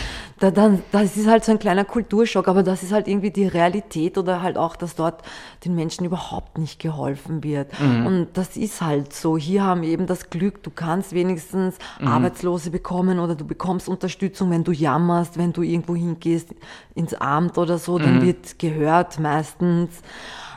da, 0.42 0.50
dann, 0.50 0.82
das 0.92 1.18
ist 1.18 1.28
halt 1.28 1.46
so 1.46 1.52
ein 1.52 1.60
kleiner 1.60 1.86
Kulturschock, 1.86 2.48
aber 2.48 2.64
das 2.64 2.82
ist 2.82 2.92
halt 2.92 3.08
irgendwie 3.08 3.30
die 3.30 3.46
Realität 3.46 4.18
oder 4.18 4.42
halt 4.42 4.58
auch, 4.58 4.76
dass 4.76 4.96
dort 4.96 5.22
den 5.66 5.76
Menschen 5.76 6.04
überhaupt 6.04 6.58
nicht 6.58 6.80
geholfen 6.80 7.44
wird. 7.44 7.80
Mhm. 7.80 8.06
Und 8.08 8.28
das 8.34 8.58
ist 8.58 8.82
halt 8.82 9.14
so. 9.14 9.38
Hier 9.38 9.64
haben 9.64 9.84
wir 9.84 9.90
eben 9.90 10.08
das 10.08 10.32
Glück, 10.32 10.64
du 10.64 10.72
kannst 10.72 11.14
wenigstens 11.14 11.78
mhm. 12.00 12.08
Arbeitslose 12.08 12.72
bekommen 12.72 13.20
oder 13.20 13.36
du 13.36 13.46
bekommst 13.46 13.88
Unterstützung, 13.88 14.50
wenn 14.50 14.64
du 14.64 14.72
jammerst, 14.72 15.38
wenn 15.38 15.54
du 15.54 15.62
irgendwo 15.62 15.96
hingehst 15.96 16.50
ins 16.96 17.14
Amt 17.14 17.60
oder 17.60 17.78
so, 17.78 18.00
dann 18.00 18.18
mhm. 18.18 18.22
wird 18.24 18.58
gehört 18.58 19.20
meistens. 19.20 20.02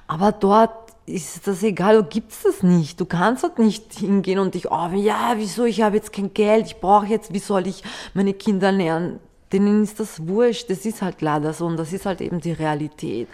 Aber 0.06 0.32
dort 0.32 0.83
ist 1.06 1.46
das 1.46 1.62
egal, 1.62 1.96
du 1.96 2.04
gibst 2.04 2.44
das 2.44 2.62
nicht. 2.62 3.00
Du 3.00 3.04
kannst 3.04 3.44
dort 3.44 3.58
nicht 3.58 3.92
hingehen 3.94 4.38
und 4.38 4.54
dich, 4.54 4.70
oh, 4.70 4.88
ja, 4.94 5.34
wieso, 5.36 5.64
ich 5.64 5.82
habe 5.82 5.96
jetzt 5.96 6.12
kein 6.12 6.32
Geld, 6.32 6.66
ich 6.66 6.76
brauche 6.76 7.06
jetzt, 7.06 7.32
wie 7.32 7.38
soll 7.38 7.66
ich 7.66 7.82
meine 8.14 8.34
Kinder 8.34 8.68
ernähren? 8.68 9.20
denen 9.54 9.84
ist 9.84 10.00
das 10.00 10.26
wurscht, 10.26 10.68
das 10.68 10.84
ist 10.84 11.00
halt 11.00 11.22
leider 11.22 11.52
so 11.52 11.66
und 11.66 11.76
das 11.76 11.92
ist 11.92 12.06
halt 12.06 12.20
eben 12.20 12.40
die 12.40 12.52
Realität. 12.52 13.28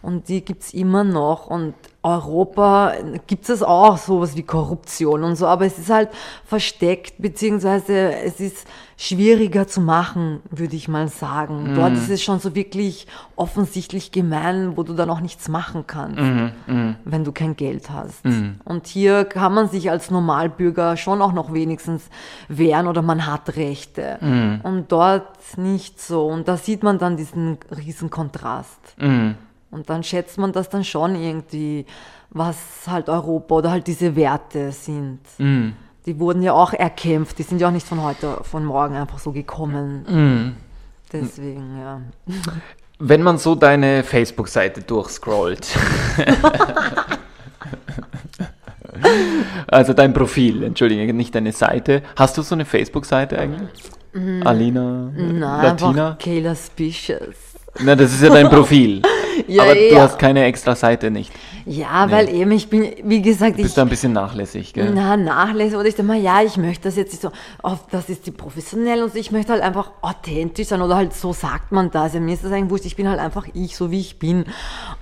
Und 0.00 0.28
die 0.28 0.44
gibt's 0.44 0.72
immer 0.72 1.04
noch 1.04 1.48
und 1.48 1.74
Europa 2.16 2.92
gibt 3.26 3.48
es 3.48 3.62
auch 3.62 3.98
sowas 3.98 4.36
wie 4.36 4.42
Korruption 4.42 5.22
und 5.22 5.36
so, 5.36 5.46
aber 5.46 5.66
es 5.66 5.78
ist 5.78 5.90
halt 5.90 6.10
versteckt, 6.44 7.14
beziehungsweise 7.18 8.12
es 8.14 8.40
ist 8.40 8.66
schwieriger 9.00 9.68
zu 9.68 9.80
machen, 9.80 10.40
würde 10.50 10.74
ich 10.74 10.88
mal 10.88 11.06
sagen. 11.06 11.72
Mm. 11.72 11.74
Dort 11.76 11.92
ist 11.92 12.10
es 12.10 12.20
schon 12.20 12.40
so 12.40 12.56
wirklich 12.56 13.06
offensichtlich 13.36 14.10
gemein, 14.10 14.76
wo 14.76 14.82
du 14.82 14.92
dann 14.92 15.08
auch 15.08 15.20
nichts 15.20 15.48
machen 15.48 15.84
kannst, 15.86 16.18
mm, 16.18 16.72
mm. 16.72 16.96
wenn 17.04 17.22
du 17.22 17.30
kein 17.30 17.54
Geld 17.54 17.90
hast. 17.90 18.24
Mhm. 18.24 18.56
Und 18.64 18.88
hier 18.88 19.24
kann 19.24 19.54
man 19.54 19.68
sich 19.68 19.88
als 19.90 20.10
Normalbürger 20.10 20.96
schon 20.96 21.22
auch 21.22 21.32
noch 21.32 21.52
wenigstens 21.52 22.10
wehren 22.48 22.88
oder 22.88 23.02
man 23.02 23.24
hat 23.24 23.54
Rechte. 23.54 24.18
Mhm. 24.20 24.60
Und 24.64 24.90
dort 24.90 25.56
nicht 25.56 26.00
so. 26.00 26.26
Und 26.26 26.48
da 26.48 26.56
sieht 26.56 26.82
man 26.82 26.98
dann 26.98 27.16
diesen 27.16 27.58
riesen 27.70 28.10
Kontrast. 28.10 28.96
Und 29.70 29.90
dann 29.90 30.02
schätzt 30.02 30.38
man 30.38 30.52
das 30.52 30.68
dann 30.68 30.84
schon 30.84 31.14
irgendwie, 31.14 31.84
was 32.30 32.56
halt 32.86 33.08
Europa 33.08 33.54
oder 33.54 33.70
halt 33.70 33.86
diese 33.86 34.16
Werte 34.16 34.72
sind. 34.72 35.20
Mm. 35.38 35.68
Die 36.06 36.18
wurden 36.18 36.42
ja 36.42 36.54
auch 36.54 36.72
erkämpft, 36.72 37.38
die 37.38 37.42
sind 37.42 37.60
ja 37.60 37.68
auch 37.68 37.72
nicht 37.72 37.86
von 37.86 38.02
heute, 38.02 38.38
von 38.42 38.64
morgen 38.64 38.96
einfach 38.96 39.18
so 39.18 39.32
gekommen. 39.32 40.04
Mm. 40.08 40.56
Deswegen, 41.12 41.78
ja. 41.78 42.00
Wenn 42.98 43.22
man 43.22 43.38
so 43.38 43.54
deine 43.54 44.02
Facebook-Seite 44.02 44.82
durchscrollt. 44.82 45.68
also 49.68 49.92
dein 49.92 50.12
Profil, 50.12 50.62
entschuldige, 50.62 51.12
nicht 51.14 51.34
deine 51.34 51.52
Seite. 51.52 52.02
Hast 52.16 52.38
du 52.38 52.42
so 52.42 52.54
eine 52.54 52.64
Facebook-Seite 52.64 53.38
eigentlich? 53.38 53.82
Mm. 54.12 54.42
Alina? 54.44 55.10
Nein, 55.14 55.40
Latina? 55.40 56.16
Kayla 56.18 56.54
Spicious. 56.54 57.47
Na, 57.80 57.94
das 57.94 58.12
ist 58.12 58.22
ja 58.22 58.30
dein 58.30 58.48
Profil. 58.48 59.02
ja, 59.46 59.62
aber 59.62 59.76
ja. 59.76 59.90
du 59.90 60.00
hast 60.00 60.18
keine 60.18 60.44
extra 60.44 60.74
Seite 60.74 61.10
nicht. 61.10 61.32
Ja, 61.68 62.06
nee. 62.06 62.12
weil 62.12 62.28
eben, 62.30 62.50
ich 62.52 62.70
bin, 62.70 62.92
wie 63.04 63.20
gesagt, 63.20 63.52
du 63.52 63.56
bist 63.62 63.68
ich. 63.68 63.74
da 63.74 63.82
ein 63.82 63.90
bisschen 63.90 64.14
nachlässig, 64.14 64.72
gell? 64.72 64.90
Na, 64.94 65.16
nachlässig. 65.18 65.76
Oder 65.76 65.88
ich 65.88 65.94
denke 65.94 66.12
mal, 66.12 66.20
ja, 66.20 66.40
ich 66.40 66.56
möchte 66.56 66.84
das 66.88 66.96
jetzt 66.96 67.12
nicht 67.12 67.20
so, 67.20 67.30
oh, 67.62 67.76
das 67.90 68.08
ist 68.08 68.26
die 68.26 68.30
professionell 68.30 69.02
und. 69.02 69.14
Ich 69.14 69.32
möchte 69.32 69.52
halt 69.52 69.62
einfach 69.62 69.90
authentisch 70.00 70.68
sein 70.68 70.80
oder 70.80 70.96
halt 70.96 71.12
so 71.12 71.32
sagt 71.32 71.72
man 71.72 71.90
das. 71.90 72.14
Ja, 72.14 72.20
mir 72.20 72.34
ist 72.34 72.44
das 72.44 72.52
eigentlich 72.52 72.70
wurscht. 72.70 72.86
Ich 72.86 72.96
bin 72.96 73.08
halt 73.08 73.20
einfach 73.20 73.46
ich, 73.52 73.76
so 73.76 73.90
wie 73.90 74.00
ich 74.00 74.18
bin. 74.18 74.46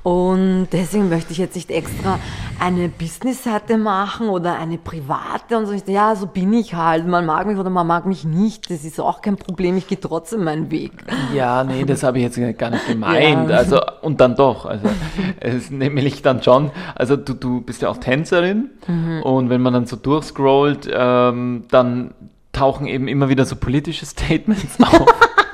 Und 0.03 0.69
deswegen 0.73 1.09
möchte 1.09 1.33
ich 1.33 1.39
jetzt 1.39 1.55
nicht 1.55 1.71
extra 1.71 2.19
eine 2.59 2.89
Business-Seite 2.89 3.79
machen 3.79 4.29
oder 4.29 4.59
eine 4.59 4.79
private 4.79 5.59
und 5.59 5.67
so. 5.67 5.75
Ja, 5.91 6.17
so 6.17 6.27
bin 6.27 6.53
ich 6.53 6.75
halt. 6.75 7.07
Man 7.07 7.27
mag 7.27 7.47
mich 7.47 7.59
oder 7.59 7.71
man 7.71 7.87
mag 7.87 8.07
mich 8.07 8.25
nicht. 8.25 8.71
Das 8.71 8.85
ist 8.85 8.99
auch 8.99 9.21
kein 9.21 9.37
Problem. 9.37 9.77
Ich 9.77 9.87
gehe 9.87 10.01
trotzdem 10.01 10.45
meinen 10.45 10.71
Weg. 10.71 10.93
Ja, 11.35 11.63
nee, 11.63 11.85
das 11.85 12.03
habe 12.03 12.19
ich 12.19 12.25
jetzt 12.25 12.59
gar 12.59 12.71
nicht 12.71 12.87
gemeint. 12.89 13.51
Ja. 13.51 13.57
Also, 13.57 13.81
und 14.07 14.21
dann 14.21 14.37
doch. 14.37 14.67
Also, 14.67 14.89
es 15.41 15.55
ist 15.55 15.73
nämlich 15.73 16.23
dann 16.23 16.43
schon 16.43 16.71
also 16.95 17.17
du, 17.17 17.35
du 17.35 17.61
bist 17.61 17.83
ja 17.83 17.89
auch 17.89 17.99
Tänzerin 17.99 18.71
mhm. 18.87 19.23
und 19.23 19.51
wenn 19.51 19.61
man 19.61 19.73
dann 19.73 19.87
so 19.87 19.97
durchscrollt, 19.97 20.89
ähm, 20.93 21.65
dann 21.71 22.15
tauchen 22.53 22.87
eben 22.87 23.09
immer 23.09 23.29
wieder 23.29 23.45
so 23.45 23.57
politische 23.57 24.07
Statements 24.07 24.79
auf. 24.81 25.07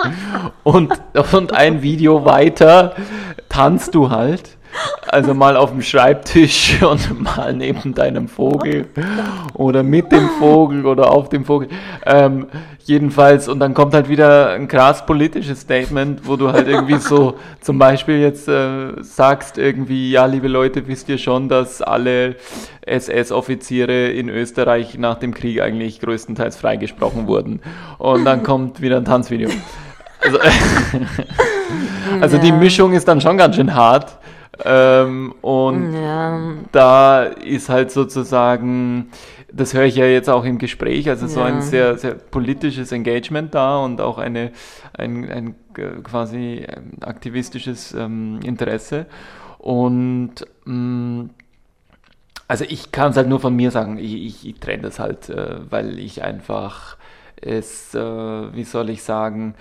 und, 0.63 0.93
und 1.33 1.55
ein 1.55 1.83
Video 1.83 2.25
weiter 2.25 2.95
tanzt 3.49 3.95
du 3.95 4.11
halt 4.11 4.59
also 5.07 5.35
mal 5.35 5.57
auf 5.57 5.71
dem 5.71 5.83
Schreibtisch 5.83 6.83
und 6.89 7.21
mal 7.21 7.53
neben 7.53 7.95
deinem 7.95 8.29
Vogel 8.29 8.87
oder 9.55 9.83
mit 9.83 10.11
dem 10.11 10.29
Vogel 10.39 10.87
oder 10.87 11.11
auf 11.11 11.29
dem 11.29 11.45
Vogel. 11.45 11.69
Ähm, 12.07 12.47
jedenfalls, 12.85 13.49
und 13.49 13.61
dann 13.61 13.75
kommt 13.75 13.95
halt 13.95 14.09
wieder 14.09 14.51
ein 14.51 14.69
krass 14.69 15.05
politisches 15.07 15.61
Statement, 15.61 16.27
wo 16.27 16.37
du 16.37 16.53
halt 16.53 16.69
irgendwie 16.69 16.99
so 16.99 17.35
zum 17.61 17.79
Beispiel 17.79 18.19
jetzt 18.19 18.49
äh, 18.49 19.03
sagst, 19.03 19.59
irgendwie, 19.59 20.11
ja, 20.11 20.27
liebe 20.27 20.49
Leute, 20.49 20.87
wisst 20.87 21.09
ihr 21.09 21.19
schon, 21.19 21.49
dass 21.49 21.83
alle 21.83 22.37
SS-Offiziere 22.83 24.09
in 24.09 24.29
Österreich 24.29 24.99
nach 24.99 25.19
dem 25.19 25.35
Krieg 25.35 25.61
eigentlich 25.61 26.01
größtenteils 26.01 26.57
freigesprochen 26.57 27.27
wurden. 27.27 27.61
Und 27.99 28.25
dann 28.25 28.43
kommt 28.45 28.81
wieder 28.81 28.97
ein 28.97 29.05
Tanzvideo. 29.05 29.51
Also, 30.25 30.39
also 32.21 32.39
die 32.39 32.53
Mischung 32.53 32.93
ist 32.93 33.09
dann 33.09 33.21
schon 33.21 33.37
ganz 33.37 33.57
schön 33.57 33.75
hart. 33.75 34.19
Ähm, 34.65 35.35
und 35.41 35.95
ja. 35.95 36.39
da 36.73 37.25
ist 37.25 37.69
halt 37.69 37.91
sozusagen, 37.91 39.11
das 39.51 39.73
höre 39.75 39.85
ich 39.85 39.97
ja 39.97 40.05
jetzt 40.05 40.29
auch 40.29 40.45
im 40.45 40.59
Gespräch, 40.59 41.09
also 41.09 41.27
so 41.27 41.41
ein 41.41 41.63
sehr, 41.63 41.97
sehr 41.97 42.15
politisches 42.15 42.93
Engagement 42.93 43.55
da 43.55 43.79
und 43.79 44.01
auch 44.01 44.19
eine, 44.19 44.53
ein, 44.93 45.31
ein 45.31 45.55
quasi 46.03 46.67
ähm, 46.69 46.93
aktivistisches 47.01 47.95
ähm, 47.95 48.41
Interesse. 48.45 49.07
Und 49.59 50.45
mh, 50.65 50.75
mm, 50.75 51.31
also 52.49 52.67
ich 52.69 52.93
kann 52.93 53.13
es 53.13 53.17
halt 53.17 53.29
nur 53.29 53.41
von 53.41 53.57
mir 53.57 53.71
sagen, 53.71 53.97
ich, 53.97 54.13
ich, 54.13 54.47
ich 54.47 54.61
trenne 54.61 54.83
das 54.83 54.99
halt, 54.99 55.31
äh, 55.31 55.61
weil 55.71 55.99
ich 55.99 56.23
einfach 56.23 56.99
es, 57.43 57.95
äh, 57.95 58.01
wie 58.01 58.65
soll 58.65 58.91
ich 58.91 59.03
sagen, 59.03 59.55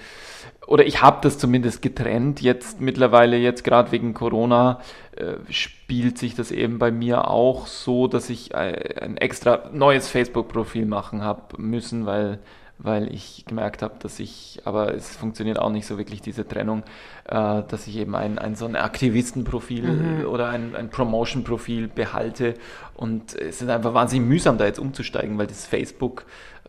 oder 0.67 0.85
ich 0.85 1.01
habe 1.01 1.19
das 1.21 1.37
zumindest 1.37 1.81
getrennt. 1.81 2.39
Jetzt 2.41 2.79
mittlerweile, 2.79 3.37
jetzt 3.37 3.63
gerade 3.63 3.91
wegen 3.91 4.13
Corona, 4.13 4.79
äh, 5.17 5.33
spielt 5.49 6.17
sich 6.17 6.35
das 6.35 6.51
eben 6.51 6.79
bei 6.79 6.91
mir 6.91 7.27
auch 7.27 7.67
so, 7.67 8.07
dass 8.07 8.29
ich 8.29 8.53
äh, 8.53 8.95
ein 9.01 9.17
extra 9.17 9.69
neues 9.73 10.07
Facebook-Profil 10.07 10.85
machen 10.85 11.23
habe 11.23 11.61
müssen, 11.61 12.05
weil, 12.05 12.39
weil 12.77 13.13
ich 13.13 13.43
gemerkt 13.47 13.81
habe, 13.81 13.95
dass 13.99 14.19
ich, 14.19 14.61
aber 14.63 14.93
es 14.93 15.15
funktioniert 15.17 15.59
auch 15.59 15.71
nicht 15.71 15.87
so 15.87 15.97
wirklich 15.97 16.21
diese 16.21 16.47
Trennung, 16.47 16.83
äh, 17.25 17.63
dass 17.67 17.87
ich 17.87 17.97
eben 17.97 18.15
ein, 18.15 18.39
ein 18.39 18.55
so 18.55 18.65
ein 18.65 18.75
Aktivistenprofil 18.75 19.83
mhm. 19.83 20.25
oder 20.27 20.49
ein, 20.49 20.75
ein 20.75 20.89
Promotion-Profil 20.89 21.89
behalte. 21.89 22.53
Und 22.95 23.35
es 23.35 23.61
ist 23.61 23.69
einfach 23.69 23.93
wahnsinnig 23.93 24.29
mühsam, 24.29 24.57
da 24.57 24.65
jetzt 24.65 24.79
umzusteigen, 24.79 25.37
weil 25.37 25.47
das 25.47 25.65
Facebook 25.65 26.23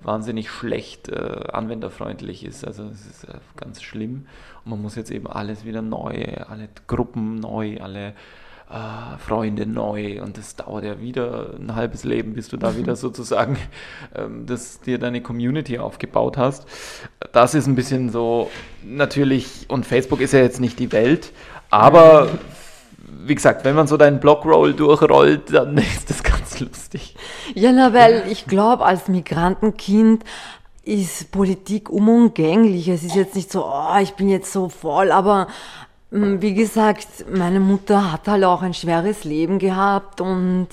wahnsinnig 0.05 0.51
schlecht 0.51 1.09
äh, 1.09 1.45
anwenderfreundlich 1.53 2.45
ist. 2.45 2.67
Also 2.67 2.85
es 2.85 3.07
ist 3.07 3.25
äh, 3.25 3.39
ganz 3.57 3.83
schlimm. 3.83 4.27
Und 4.65 4.71
man 4.71 4.83
muss 4.83 4.97
jetzt 4.97 5.11
eben 5.11 5.27
alles 5.27 5.65
wieder 5.65 5.83
neu, 5.83 6.25
alle 6.49 6.69
Gruppen 6.87 7.37
neu, 7.37 7.79
alle 7.81 8.15
äh, 8.73 9.19
Freunde 9.19 9.67
neu. 9.67 10.23
Und 10.23 10.39
das 10.39 10.57
dauert 10.57 10.85
ja 10.85 11.01
wieder 11.01 11.55
ein 11.59 11.75
halbes 11.75 12.05
Leben, 12.05 12.35
bis 12.35 12.49
du 12.49 12.57
da 12.57 12.77
wieder 12.79 12.97
sozusagen 12.97 13.59
ähm, 14.15 14.47
das, 14.47 14.81
dir 14.81 14.99
deine 14.99 15.21
Community 15.21 15.79
aufgebaut 15.79 16.37
hast. 16.37 16.67
Das 17.33 17.55
ist 17.55 17.67
ein 17.67 17.75
bisschen 17.75 18.11
so 18.11 18.51
natürlich, 18.83 19.67
und 19.69 19.87
Facebook 19.87 20.21
ist 20.21 20.33
ja 20.33 20.41
jetzt 20.41 20.61
nicht 20.61 20.79
die 20.79 20.93
Welt, 20.93 21.33
aber 21.71 22.29
wie 23.25 23.35
gesagt, 23.35 23.65
wenn 23.65 23.75
man 23.75 23.87
so 23.87 23.97
deinen 23.97 24.21
Blockroll 24.21 24.75
durchrollt, 24.75 25.53
dann 25.53 25.77
ist 25.79 26.11
das 26.11 26.23
ganz 26.23 26.61
lustig. 26.61 27.15
Ja, 27.55 27.73
na, 27.73 27.93
weil 27.93 28.25
ich 28.31 28.47
glaube, 28.47 28.85
als 28.85 29.09
Migrantenkind 29.09 30.25
ist 30.85 31.31
Politik 31.31 31.91
unumgänglich. 31.91 32.89
Es 32.89 33.05
ist 33.05 33.15
jetzt 33.15 33.37
nicht 33.37 33.51
so, 33.51 33.65
oh, 33.65 33.99
ich 34.01 34.15
bin 34.15 34.29
jetzt 34.29 34.53
so 34.53 34.69
voll, 34.69 35.13
aber 35.13 35.47
mm, 36.11 36.41
wie 36.41 36.55
gesagt, 36.55 37.07
meine 37.33 37.61
Mutter 37.61 38.13
hat 38.13 38.27
halt 38.27 38.45
auch 38.45 38.63
ein 38.63 38.75
schweres 38.75 39.25
Leben 39.25 39.59
gehabt 39.59 40.21
und 40.21 40.69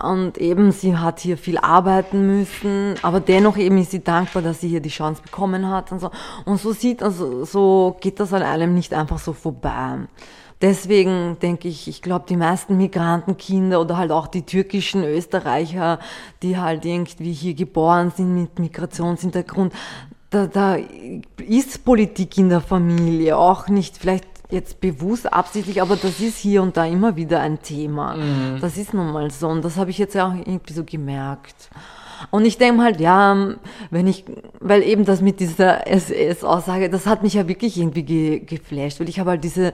und 0.00 0.38
eben, 0.38 0.72
sie 0.72 0.96
hat 0.96 1.20
hier 1.20 1.36
viel 1.36 1.58
arbeiten 1.58 2.26
müssen, 2.26 2.94
aber 3.02 3.20
dennoch 3.20 3.58
eben 3.58 3.76
ist 3.76 3.90
sie 3.90 4.02
dankbar, 4.02 4.42
dass 4.42 4.62
sie 4.62 4.68
hier 4.68 4.80
die 4.80 4.88
Chance 4.88 5.20
bekommen 5.22 5.68
hat 5.68 5.92
und 5.92 6.00
so. 6.00 6.10
Und 6.46 6.58
so 6.58 6.72
sieht, 6.72 7.02
also, 7.02 7.44
so 7.44 7.98
geht 8.00 8.18
das 8.18 8.32
an 8.32 8.42
einem 8.42 8.72
nicht 8.72 8.94
einfach 8.94 9.18
so 9.18 9.34
vorbei. 9.34 9.98
Deswegen 10.62 11.38
denke 11.42 11.66
ich, 11.66 11.88
ich 11.88 12.02
glaube, 12.02 12.24
die 12.28 12.36
meisten 12.36 12.76
Migrantenkinder 12.76 13.80
oder 13.80 13.96
halt 13.96 14.12
auch 14.12 14.28
die 14.28 14.42
türkischen 14.42 15.02
Österreicher, 15.02 15.98
die 16.42 16.56
halt 16.56 16.84
irgendwie 16.84 17.32
hier 17.32 17.54
geboren 17.54 18.12
sind 18.16 18.34
mit 18.34 18.58
Migrationshintergrund, 18.60 19.72
da, 20.30 20.46
da 20.46 20.78
ist 21.46 21.84
Politik 21.84 22.38
in 22.38 22.48
der 22.48 22.60
Familie 22.60 23.36
auch 23.36 23.68
nicht 23.68 23.98
vielleicht 23.98 24.24
jetzt 24.50 24.80
bewusst, 24.80 25.32
absichtlich, 25.32 25.82
aber 25.82 25.96
das 25.96 26.20
ist 26.20 26.38
hier 26.38 26.62
und 26.62 26.76
da 26.76 26.84
immer 26.84 27.16
wieder 27.16 27.40
ein 27.40 27.60
Thema. 27.60 28.16
Mhm. 28.16 28.60
Das 28.60 28.76
ist 28.76 28.94
nun 28.94 29.10
mal 29.10 29.30
so 29.30 29.48
und 29.48 29.64
das 29.64 29.76
habe 29.76 29.90
ich 29.90 29.98
jetzt 29.98 30.14
ja 30.14 30.28
auch 30.28 30.34
irgendwie 30.34 30.74
so 30.74 30.84
gemerkt. 30.84 31.70
Und 32.30 32.44
ich 32.44 32.58
denke 32.58 32.82
halt, 32.82 33.00
ja, 33.00 33.36
wenn 33.90 34.06
ich, 34.06 34.24
weil 34.60 34.82
eben 34.82 35.04
das 35.04 35.20
mit 35.20 35.40
dieser 35.40 35.86
SS-Aussage, 35.86 36.88
das 36.88 37.06
hat 37.06 37.22
mich 37.22 37.34
ja 37.34 37.48
wirklich 37.48 37.78
irgendwie 37.78 38.02
ge, 38.02 38.38
geflasht, 38.40 39.00
weil 39.00 39.08
ich 39.08 39.18
habe 39.20 39.30
halt 39.30 39.44
diese 39.44 39.72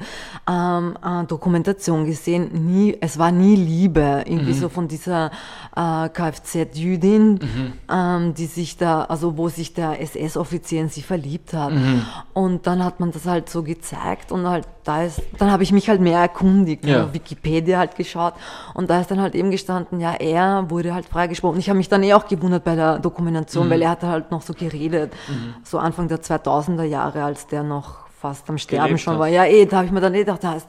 ähm, 0.48 0.96
äh, 1.04 1.24
Dokumentation 1.24 2.06
gesehen, 2.06 2.66
nie, 2.66 2.96
es 3.00 3.18
war 3.18 3.30
nie 3.30 3.56
Liebe, 3.56 4.24
irgendwie 4.26 4.52
mhm. 4.52 4.58
so 4.58 4.68
von 4.68 4.88
dieser 4.88 5.30
äh, 5.76 6.08
Kfz-Jüdin, 6.08 7.32
mhm. 7.32 7.72
ähm, 7.90 8.34
die 8.34 8.46
sich 8.46 8.76
da, 8.76 9.02
also 9.02 9.36
wo 9.36 9.48
sich 9.48 9.74
der 9.74 10.00
SS-Offizier 10.00 10.80
in 10.80 10.88
sie 10.88 11.02
verliebt 11.02 11.52
hat. 11.52 11.72
Mhm. 11.72 12.04
Und 12.32 12.66
dann 12.66 12.84
hat 12.84 13.00
man 13.00 13.12
das 13.12 13.26
halt 13.26 13.48
so 13.48 13.62
gezeigt 13.62 14.32
und 14.32 14.46
halt 14.46 14.66
da 14.88 15.02
ist, 15.02 15.20
dann 15.36 15.50
habe 15.50 15.62
ich 15.62 15.70
mich 15.70 15.90
halt 15.90 16.00
mehr 16.00 16.18
erkundigt, 16.18 16.86
ja. 16.86 17.12
Wikipedia 17.12 17.78
halt 17.78 17.94
geschaut 17.96 18.32
und 18.72 18.88
da 18.88 19.00
ist 19.00 19.10
dann 19.10 19.20
halt 19.20 19.34
eben 19.34 19.50
gestanden, 19.50 20.00
ja, 20.00 20.14
er 20.14 20.70
wurde 20.70 20.94
halt 20.94 21.04
freigesprochen. 21.04 21.58
Ich 21.58 21.68
habe 21.68 21.76
mich 21.76 21.90
dann 21.90 22.02
eh 22.02 22.14
auch 22.14 22.26
gewundert 22.26 22.37
bei 22.38 22.74
der 22.74 22.98
Dokumentation, 22.98 23.66
mhm. 23.66 23.70
weil 23.70 23.82
er 23.82 23.90
hat 23.90 24.02
halt 24.02 24.30
noch 24.30 24.42
so 24.42 24.52
geredet, 24.52 25.12
mhm. 25.28 25.54
so 25.64 25.78
Anfang 25.78 26.08
der 26.08 26.20
2000er 26.20 26.84
Jahre, 26.84 27.24
als 27.24 27.46
der 27.46 27.62
noch 27.62 28.08
fast 28.20 28.48
am 28.50 28.58
Sterben 28.58 28.86
Gelebt 28.86 29.00
schon 29.00 29.14
hast. 29.14 29.20
war. 29.20 29.28
Ja, 29.28 29.44
eh, 29.44 29.66
da 29.66 29.78
habe 29.78 29.86
ich 29.86 29.92
mir 29.92 30.00
dann 30.00 30.14
eh 30.14 30.20
gedacht, 30.20 30.44
heißt, 30.44 30.68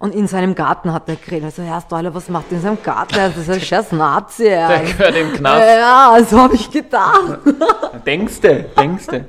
und 0.00 0.14
in 0.14 0.26
seinem 0.26 0.54
Garten 0.54 0.94
hat 0.94 1.10
er 1.10 1.16
geredet. 1.16 1.44
Also, 1.44 1.62
Herr 1.62 1.82
Stoiler, 1.82 2.14
was 2.14 2.30
macht 2.30 2.46
er 2.50 2.56
in 2.56 2.62
seinem 2.62 2.82
Garten? 2.82 3.16
Das 3.16 3.36
ist 3.36 3.50
ein 3.50 3.60
scheiß 3.60 3.92
Nazi. 3.92 4.44
Der 4.44 4.80
gehört 4.80 5.14
im 5.14 5.32
Knast. 5.34 5.62
Ja, 5.62 6.18
so 6.26 6.38
habe 6.38 6.54
ich 6.54 6.70
gedacht. 6.70 7.40
denkste, 8.06 8.64
denkste. 8.78 9.26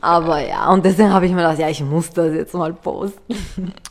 Aber 0.00 0.38
ja, 0.46 0.70
und 0.70 0.84
deswegen 0.84 1.12
habe 1.12 1.26
ich 1.26 1.32
mir 1.32 1.38
gedacht, 1.38 1.58
ja, 1.58 1.68
ich 1.68 1.82
muss 1.82 2.08
das 2.10 2.32
jetzt 2.32 2.54
mal 2.54 2.72
posten. 2.72 3.34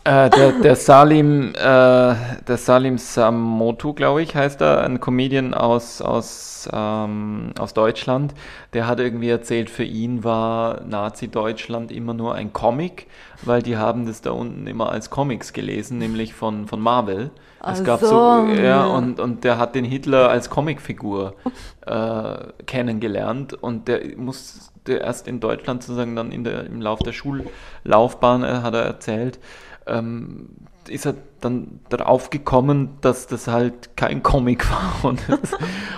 Äh, 0.06 0.30
der, 0.30 0.52
der, 0.54 0.76
Salim, 0.78 1.54
äh, 1.54 1.56
der 1.58 2.58
Salim 2.58 2.98
Samotu, 2.98 3.94
glaube 3.94 4.22
ich, 4.24 4.36
heißt 4.36 4.62
er, 4.62 4.86
ein 4.86 5.02
Comedian 5.02 5.54
aus, 5.54 6.02
aus, 6.02 6.70
ähm, 6.72 7.52
aus 7.60 7.74
Deutschland, 7.74 8.34
der 8.72 8.88
hat 8.88 9.02
irgendwie 9.02 9.30
erzählt, 9.30 9.70
für 9.70 9.84
ihn 9.84 10.24
war 10.24 10.82
Nazi-Deutschland 10.86 11.92
immer 11.92 12.14
nur 12.14 12.36
ein 12.36 12.54
Comic 12.54 13.08
weil 13.46 13.62
die 13.62 13.78
haben 13.78 14.06
das 14.06 14.22
da 14.22 14.32
unten 14.32 14.68
immer 14.68 14.92
als 14.92 15.10
Comics 15.10 15.54
gelesen, 15.54 15.98
nämlich 15.98 16.34
von, 16.34 16.68
von 16.68 16.80
Marvel. 16.80 17.32
Es 17.60 17.68
also, 17.80 17.84
gab 17.84 18.00
so, 18.02 18.48
ja, 18.62 18.86
und, 18.86 19.20
und 19.20 19.44
der 19.44 19.58
hat 19.58 19.76
den 19.76 19.86
Hitler 19.86 20.30
als 20.30 20.50
Comicfigur 20.50 21.36
äh, 21.86 22.36
kennengelernt 22.66 23.54
und 23.54 23.88
der 23.88 24.18
musste 24.18 24.94
erst 24.94 25.28
in 25.28 25.40
Deutschland 25.40 25.84
sozusagen 25.84 26.16
dann 26.16 26.32
in 26.32 26.44
der, 26.44 26.66
im 26.66 26.82
Lauf 26.82 27.00
der 27.00 27.14
Schullaufbahn, 27.14 28.44
äh, 28.44 28.48
hat 28.64 28.74
er 28.74 28.84
erzählt, 28.84 29.40
ähm, 29.88 30.50
ist 30.90 31.06
er 31.06 31.16
dann 31.42 31.80
darauf 31.90 32.30
gekommen, 32.30 32.98
dass 33.02 33.28
das 33.28 33.48
halt 33.48 33.96
kein 33.96 34.24
Comic 34.24 34.70
war 34.72 34.94
und, 35.10 35.22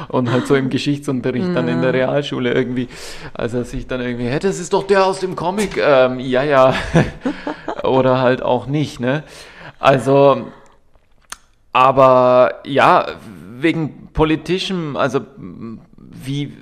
und 0.09 0.31
halt 0.31 0.47
so 0.47 0.55
im 0.55 0.69
Geschichtsunterricht 0.69 1.55
dann 1.55 1.67
in 1.67 1.81
der 1.81 1.93
Realschule 1.93 2.53
irgendwie, 2.53 2.87
als 3.33 3.53
er 3.53 3.63
sich 3.63 3.87
dann 3.87 4.01
irgendwie, 4.01 4.27
hey, 4.27 4.39
das 4.39 4.59
ist 4.59 4.73
doch 4.73 4.83
der 4.83 5.05
aus 5.05 5.19
dem 5.19 5.35
Comic, 5.35 5.77
ähm, 5.77 6.19
ja, 6.19 6.43
ja, 6.43 6.73
oder 7.83 8.19
halt 8.19 8.41
auch 8.41 8.67
nicht, 8.67 8.99
ne? 8.99 9.23
Also, 9.79 10.47
aber 11.73 12.61
ja, 12.65 13.05
wegen 13.57 14.09
politischem, 14.13 14.95
also 14.95 15.21
wie, 15.97 16.53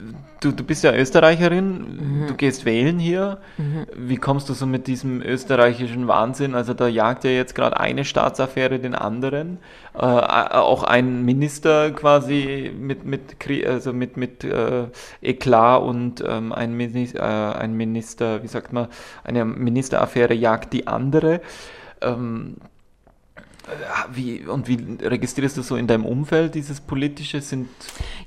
du, 0.43 0.51
du 0.51 0.63
bist 0.63 0.84
ja 0.84 0.93
Österreicherin, 0.93 2.23
mhm. 2.23 2.27
du 2.27 2.36
gehst 2.36 2.65
wählen 2.65 2.99
hier. 2.99 3.39
Mhm. 3.58 3.86
Wie 3.95 4.17
kommst 4.17 4.49
du 4.49 4.53
so 4.53 4.65
mit 4.65 4.88
diesem 4.88 5.21
österreichischen 5.21 6.08
Wahnsinn? 6.08 6.56
Also 6.56 6.73
da 6.73 6.88
jagt 6.88 7.23
ja 7.23 7.32
jetzt 7.32 7.56
gerade 7.56 7.79
eine 7.79 8.06
Staatsaffäre 8.06 8.79
den 8.79 8.95
anderen. 8.95 9.60
Äh, 9.93 9.99
auch 9.99 10.84
ein 10.84 11.23
Minister 11.23 11.91
quasi 11.91 12.71
mit, 12.77 13.06
mit, 13.06 13.38
also 13.65 13.93
mit, 13.93 14.17
mit 14.17 14.43
äh, 14.43 14.88
Eklat 15.21 15.82
und 15.82 16.23
ähm, 16.27 16.51
ein, 16.51 16.73
Minister, 16.73 17.19
äh, 17.19 17.60
ein 17.60 17.73
Minister, 17.75 18.43
wie 18.43 18.47
sagt 18.47 18.73
man, 18.73 18.88
eine 19.23 19.45
Ministeraffäre 19.45 20.34
jagt 20.34 20.73
die 20.73 20.88
andere. 20.88 21.41
Ähm, 22.01 22.58
wie, 24.13 24.45
und 24.45 24.67
wie 24.67 24.97
registrierst 25.02 25.58
du 25.58 25.62
so 25.62 25.76
in 25.76 25.88
deinem 25.88 26.06
Umfeld 26.06 26.56
dieses 26.56 26.82
politische? 26.82 27.41
Sind 27.41 27.69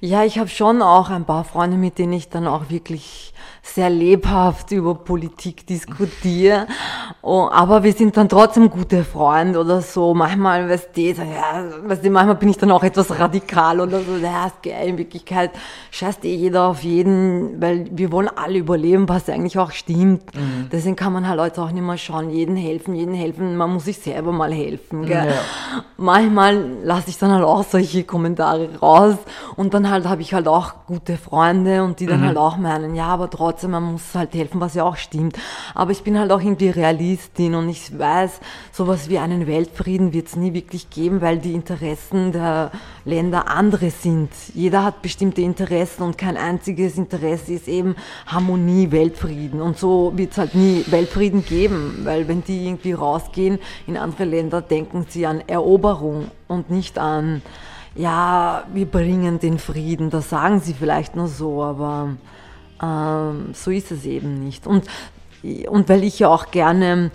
ja, 0.00 0.24
ich 0.24 0.38
habe 0.38 0.48
schon 0.48 0.82
auch 0.82 1.10
ein 1.10 1.24
paar 1.24 1.44
Freunde, 1.44 1.76
mit 1.76 1.98
denen 1.98 2.12
ich 2.12 2.28
dann 2.28 2.46
auch 2.46 2.70
wirklich 2.70 3.32
sehr 3.62 3.90
lebhaft 3.90 4.70
über 4.70 4.94
Politik 4.94 5.66
diskutiere. 5.66 6.66
Oh, 7.22 7.48
aber 7.50 7.82
wir 7.82 7.92
sind 7.92 8.16
dann 8.16 8.28
trotzdem 8.28 8.70
gute 8.70 9.04
Freunde 9.04 9.58
oder 9.58 9.82
so. 9.82 10.14
Manchmal, 10.14 10.68
weißt 10.68 10.90
du, 10.96 11.00
ja, 11.00 11.64
weißt 11.84 12.04
du, 12.04 12.10
manchmal 12.10 12.36
bin 12.36 12.48
ich 12.50 12.56
dann 12.56 12.70
auch 12.70 12.84
etwas 12.84 13.18
radikal 13.18 13.80
oder 13.80 14.00
so. 14.00 14.16
Ja, 14.16 14.50
in 14.84 14.96
Wirklichkeit 14.96 15.50
scheißt 15.90 16.24
eh 16.24 16.34
jeder 16.34 16.68
auf 16.68 16.82
jeden, 16.84 17.60
weil 17.60 17.88
wir 17.90 18.12
wollen 18.12 18.30
alle 18.34 18.58
überleben, 18.58 19.08
was 19.08 19.28
eigentlich 19.28 19.58
auch 19.58 19.72
stimmt. 19.72 20.34
Mhm. 20.34 20.68
Deswegen 20.70 20.96
kann 20.96 21.12
man 21.12 21.28
halt 21.28 21.40
heute 21.40 21.62
auch 21.62 21.70
nicht 21.70 21.82
mehr 21.82 21.98
schauen, 21.98 22.30
jeden 22.30 22.56
helfen, 22.56 22.94
jeden 22.94 23.14
helfen. 23.14 23.56
Man 23.56 23.72
muss 23.72 23.86
sich 23.86 23.98
selber 23.98 24.32
mal 24.32 24.52
helfen. 24.52 25.06
Gell? 25.06 25.25
Ja. 25.30 25.82
Manchmal 25.98 26.62
lasse 26.84 27.10
ich 27.10 27.18
dann 27.18 27.32
halt 27.32 27.44
auch 27.44 27.64
solche 27.64 28.04
Kommentare 28.04 28.68
raus 28.80 29.16
und 29.56 29.74
dann 29.74 29.90
halt 29.90 30.06
habe 30.06 30.22
ich 30.22 30.34
halt 30.34 30.46
auch 30.46 30.74
gute 30.86 31.16
Freunde 31.16 31.82
und 31.82 32.00
die 32.00 32.06
dann 32.06 32.20
mhm. 32.20 32.26
halt 32.26 32.36
auch 32.36 32.56
meinen, 32.58 32.94
ja, 32.94 33.06
aber 33.06 33.30
trotzdem 33.30 33.56
trotzdem, 33.56 33.70
man 33.70 33.92
muss 33.92 34.14
halt 34.14 34.34
helfen, 34.34 34.60
was 34.60 34.74
ja 34.74 34.84
auch 34.84 34.96
stimmt. 34.96 35.38
Aber 35.74 35.92
ich 35.92 36.02
bin 36.02 36.18
halt 36.18 36.30
auch 36.32 36.40
irgendwie 36.40 36.68
Realistin 36.68 37.54
und 37.54 37.68
ich 37.68 37.96
weiß, 37.96 38.40
sowas 38.72 39.08
wie 39.08 39.18
einen 39.18 39.46
Weltfrieden 39.46 40.12
wird 40.12 40.28
es 40.28 40.36
nie 40.36 40.52
wirklich 40.52 40.90
geben, 40.90 41.20
weil 41.20 41.38
die 41.38 41.52
Interessen 41.52 42.32
der 42.32 42.70
Länder 43.04 43.48
andere 43.48 43.90
sind. 43.90 44.30
Jeder 44.52 44.84
hat 44.84 45.00
bestimmte 45.00 45.42
Interessen 45.42 46.02
und 46.02 46.18
kein 46.18 46.36
einziges 46.36 46.98
Interesse 46.98 47.52
ist 47.52 47.68
eben 47.68 47.94
Harmonie, 48.26 48.90
Weltfrieden. 48.90 49.60
Und 49.60 49.78
so 49.78 50.12
wird 50.16 50.32
es 50.32 50.38
halt 50.38 50.54
nie 50.54 50.84
Weltfrieden 50.88 51.44
geben, 51.44 52.00
weil 52.02 52.26
wenn 52.26 52.42
die 52.42 52.66
irgendwie 52.66 52.92
rausgehen 52.92 53.58
in 53.86 53.96
andere 53.96 54.24
Länder, 54.24 54.60
denken 54.60 55.06
sie 55.08 55.15
an 55.24 55.42
Eroberung 55.46 56.30
und 56.48 56.70
nicht 56.70 56.98
an 56.98 57.42
ja, 57.96 58.64
wir 58.72 58.86
bringen 58.86 59.40
den 59.40 59.58
Frieden. 59.58 60.10
Das 60.10 60.28
sagen 60.28 60.60
sie 60.60 60.74
vielleicht 60.74 61.16
nur 61.16 61.28
so, 61.28 61.62
aber 61.62 62.16
ähm, 62.82 63.54
so 63.54 63.70
ist 63.70 63.90
es 63.90 64.04
eben 64.04 64.44
nicht. 64.44 64.66
Und, 64.66 64.84
und 65.68 65.88
weil 65.88 66.04
ich 66.04 66.18
ja 66.18 66.28
auch 66.28 66.50
gerne 66.50 67.10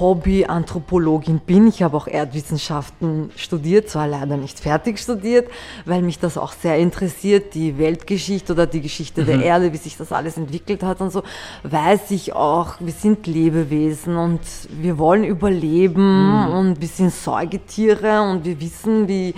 Hobby-Anthropologin 0.00 1.40
bin, 1.40 1.68
ich 1.68 1.82
habe 1.82 1.96
auch 1.96 2.06
Erdwissenschaften 2.06 3.30
studiert, 3.36 3.88
zwar 3.88 4.08
leider 4.08 4.36
nicht 4.36 4.60
fertig 4.60 4.98
studiert, 4.98 5.48
weil 5.84 6.02
mich 6.02 6.18
das 6.18 6.38
auch 6.38 6.52
sehr 6.52 6.78
interessiert, 6.78 7.54
die 7.54 7.78
Weltgeschichte 7.78 8.52
oder 8.52 8.66
die 8.66 8.80
Geschichte 8.80 9.22
mhm. 9.22 9.26
der 9.26 9.42
Erde, 9.42 9.72
wie 9.72 9.76
sich 9.76 9.96
das 9.96 10.12
alles 10.12 10.36
entwickelt 10.36 10.82
hat 10.82 11.00
und 11.00 11.10
so, 11.10 11.22
weiß 11.62 12.10
ich 12.10 12.34
auch, 12.34 12.74
wir 12.80 12.92
sind 12.92 13.26
Lebewesen 13.26 14.16
und 14.16 14.40
wir 14.70 14.98
wollen 14.98 15.24
überleben 15.24 16.46
mhm. 16.46 16.52
und 16.52 16.80
wir 16.80 16.88
sind 16.88 17.12
Säugetiere 17.12 18.22
und 18.22 18.44
wir 18.44 18.60
wissen, 18.60 19.08
wie 19.08 19.34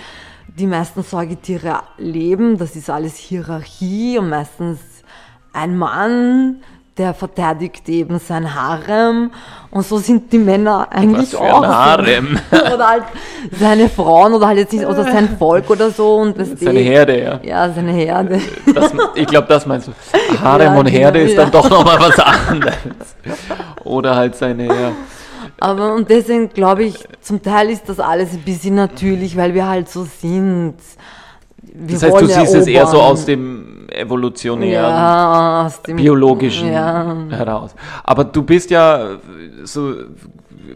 die 0.58 0.66
meisten 0.66 1.02
Säugetiere 1.02 1.82
leben. 1.98 2.58
Das 2.58 2.76
ist 2.76 2.90
alles 2.90 3.16
Hierarchie 3.16 4.18
und 4.18 4.28
meistens 4.28 4.78
ein 5.52 5.76
Mann, 5.76 6.62
der 6.98 7.14
verteidigt 7.14 7.88
eben 7.88 8.18
sein 8.18 8.54
Harem 8.54 9.30
und 9.70 9.86
so 9.86 9.98
sind 9.98 10.32
die 10.32 10.38
Männer 10.38 10.88
eigentlich 10.90 11.32
Was 11.32 11.40
für 11.40 11.40
auch. 11.40 11.62
Ein 11.62 11.68
Harem. 11.68 12.38
oder 12.74 12.88
halt 12.88 13.04
seine 13.58 13.88
Frauen 13.88 14.34
oder 14.34 14.48
halt 14.48 14.58
jetzt 14.58 14.72
nicht, 14.72 14.84
oder 14.84 15.04
sein 15.04 15.28
Volk 15.38 15.70
oder 15.70 15.90
so 15.90 16.16
und 16.16 16.38
das 16.38 16.48
Seine 16.58 16.80
Herde, 16.80 17.22
ja. 17.22 17.40
Ja, 17.42 17.72
seine 17.72 17.92
Herde. 17.92 18.40
Das, 18.74 18.92
ich 19.14 19.26
glaube, 19.26 19.46
das 19.48 19.66
meinst 19.66 19.88
du. 19.88 19.92
Harem 20.42 20.74
ja, 20.74 20.78
und 20.78 20.86
Herde 20.86 21.20
genau, 21.20 21.30
ist 21.30 21.38
dann 21.38 21.50
doch 21.50 21.70
nochmal 21.70 21.98
was 22.00 22.18
anderes. 22.18 22.74
Oder 23.84 24.16
halt 24.16 24.34
seine, 24.34 24.66
ja. 24.66 24.92
Aber 25.60 25.94
und 25.94 26.08
deswegen 26.08 26.48
glaube 26.50 26.84
ich, 26.84 26.96
zum 27.20 27.42
Teil 27.42 27.70
ist 27.70 27.88
das 27.88 28.00
alles 28.00 28.32
ein 28.32 28.42
bisschen 28.42 28.74
natürlich, 28.74 29.36
weil 29.36 29.54
wir 29.54 29.66
halt 29.66 29.88
so 29.88 30.04
sind. 30.20 30.74
Wir 31.62 31.94
das 31.98 32.02
heißt, 32.04 32.20
du 32.20 32.26
siehst 32.26 32.38
erobern. 32.38 32.60
es 32.60 32.66
eher 32.66 32.86
so 32.86 33.00
aus 33.00 33.24
dem 33.24 33.57
evolutionären, 33.88 34.90
ja, 34.90 35.70
biologischen 35.86 36.72
ja. 36.72 37.26
heraus. 37.30 37.74
Aber 38.04 38.24
du 38.24 38.42
bist 38.42 38.70
ja 38.70 39.18
so, 39.64 39.94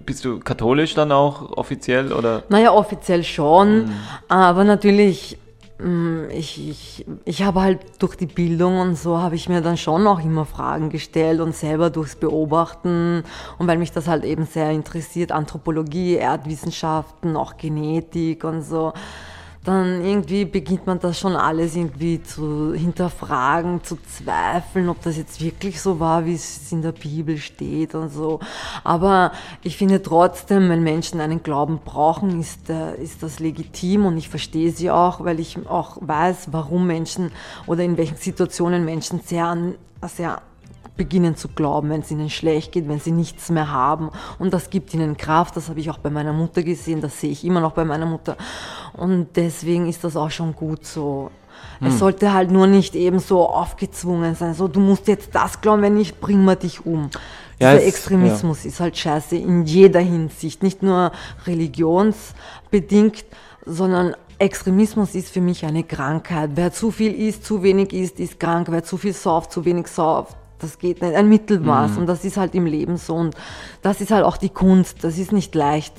bist 0.05 0.25
du 0.25 0.41
katholisch 0.41 0.95
dann 0.95 1.13
auch 1.13 1.57
offiziell 1.57 2.13
oder? 2.13 2.43
Naja, 2.49 2.73
offiziell 2.73 3.25
schon, 3.25 3.85
mhm. 3.85 3.93
aber 4.29 4.65
natürlich, 4.65 5.37
mm, 5.79 6.31
ich, 6.31 6.69
ich, 6.69 7.07
ich 7.25 7.43
habe 7.43 7.61
halt 7.61 7.81
durch 7.99 8.17
die 8.17 8.27
Bildung 8.27 8.79
und 8.79 8.97
so 8.97 9.19
habe 9.19 9.35
ich 9.35 9.49
mir 9.49 9.61
dann 9.61 9.77
schon 9.77 10.07
auch 10.07 10.25
immer 10.25 10.45
Fragen 10.45 10.89
gestellt 10.89 11.41
und 11.41 11.55
selber 11.55 11.91
durchs 11.91 12.17
Beobachten 12.17 13.25
und 13.59 13.67
weil 13.67 13.79
mich 13.79 13.93
das 13.93 14.09
halt 14.09 14.25
eben 14.25 14.47
sehr 14.47 14.71
interessiert, 14.71 15.33
Anthropologie, 15.33 16.15
Erdwissenschaften, 16.15 17.37
auch 17.37 17.57
Genetik 17.57 18.45
und 18.45 18.63
so 18.63 18.93
dann 19.65 20.05
irgendwie 20.05 20.45
beginnt 20.45 20.87
man 20.87 20.99
das 20.99 21.21
schon 21.21 21.37
alles 21.37 21.77
irgendwie 21.77 22.21
zu 22.21 22.75
hinterfragen, 22.75 23.85
zu 23.85 23.97
zweifeln, 24.03 24.89
ob 24.89 25.01
das 25.03 25.17
jetzt 25.17 25.41
wirklich 25.41 25.81
so 25.81 26.01
war, 26.01 26.27
wie 26.27 26.35
es 26.35 26.73
in 26.73 26.83
der 26.83 26.93
Bibel 26.93 27.39
steht 27.39 27.95
und 27.95 28.11
so. 28.11 28.41
Aber 28.83 29.31
ich 29.63 29.77
finde 29.77 30.03
trotzdem, 30.03 30.69
wenn 30.69 30.83
Menschen 30.83 31.21
einen 31.21 31.45
Glauben 31.45 31.79
brauchen, 31.85 32.41
ist, 32.41 32.71
äh, 32.71 32.97
ist 33.01 33.23
das 33.23 33.39
legitim 33.39 34.05
und 34.05 34.17
ich 34.17 34.29
verstehe 34.29 34.73
sie 34.73 34.91
auch, 34.91 35.25
weil 35.25 35.39
ich 35.39 35.57
auch 35.69 35.99
weiß, 36.01 36.49
warum 36.51 36.89
Menschen 36.89 37.31
oder 37.67 37.85
in 37.85 37.97
welchen 37.97 38.17
Situationen 38.17 38.85
Menschen 38.85 39.21
sehr, 39.21 39.57
sehr 40.09 40.43
beginnen 40.97 41.37
zu 41.37 41.49
glauben, 41.49 41.91
wenn 41.91 42.03
es 42.03 42.11
ihnen 42.11 42.31
schlecht 42.31 42.73
geht, 42.73 42.89
wenn 42.89 43.01
sie 43.01 43.13
nichts 43.13 43.51
mehr 43.51 43.71
haben. 43.71 44.11
Und 44.39 44.53
das 44.53 44.71
gibt 44.71 44.93
ihnen 44.95 45.17
Kraft. 45.17 45.57
Das 45.57 45.69
habe 45.69 45.81
ich 45.81 45.91
auch 45.91 45.99
bei 45.99 46.11
meiner 46.11 46.33
Mutter 46.33 46.63
gesehen. 46.63 47.01
Das 47.01 47.21
sehe 47.21 47.31
ich 47.31 47.45
immer 47.45 47.61
noch 47.61 47.73
bei 47.73 47.85
meiner 47.85 48.07
Mutter. 48.07 48.37
Und 48.93 49.29
deswegen 49.37 49.89
ist 49.89 50.05
das 50.05 50.17
auch 50.17 50.31
schon 50.31 50.55
gut 50.55 50.85
so. 50.85 51.31
Hm. 51.79 51.89
Es 51.89 51.99
sollte 51.99 52.33
halt 52.33 52.51
nur 52.51 52.67
nicht 52.67 52.95
eben 52.95 53.19
so 53.19 53.47
aufgezwungen 53.49 54.35
sein. 54.35 54.55
So, 54.55 54.69
du 54.69 54.81
musst 54.81 55.09
jetzt 55.09 55.35
das 55.35 55.61
glauben, 55.61 55.83
wenn 55.83 55.95
nicht, 55.95 56.21
bringen 56.21 56.45
wir 56.45 56.57
dich 56.57 56.85
um. 56.85 57.11
Ja, 57.59 57.73
Dieser 57.73 57.87
Extremismus 57.87 58.65
ja. 58.65 58.71
ist 58.71 58.81
halt 58.81 58.97
scheiße 58.99 59.37
in 59.37 59.65
jeder 59.65 60.01
Hinsicht. 60.01 60.63
Nicht 60.63 60.83
nur 60.83 61.13
religionsbedingt, 61.47 63.25
sondern 63.65 64.15
Extremismus 64.39 65.15
ist 65.15 65.29
für 65.29 65.41
mich 65.41 65.65
eine 65.65 65.85
Krankheit. 65.85 66.51
Wer 66.55 66.73
zu 66.73 66.91
viel 66.91 67.13
isst, 67.13 67.45
zu 67.45 67.63
wenig 67.63 67.93
isst, 67.93 68.19
ist 68.19 68.41
krank. 68.41 68.67
Wer 68.71 68.83
zu 68.83 68.97
viel 68.97 69.13
sauft, 69.13 69.53
zu 69.53 69.65
wenig 69.65 69.87
sauft, 69.87 70.37
das 70.63 70.79
geht 70.79 71.03
nicht. 71.03 71.15
Ein 71.15 71.29
Mittelmaß. 71.29 71.93
Mhm. 71.93 71.99
Und 71.99 72.07
das 72.07 72.25
ist 72.25 72.37
halt 72.37 72.55
im 72.55 72.67
Leben 72.67 72.97
so. 72.97 73.15
Und 73.15 73.35
das 73.83 74.01
ist 74.01 74.11
halt 74.11 74.25
auch 74.25 74.37
die 74.37 74.49
Kunst. 74.49 75.05
Das 75.05 75.19
ist 75.19 75.33
nicht 75.33 75.55
leicht, 75.55 75.95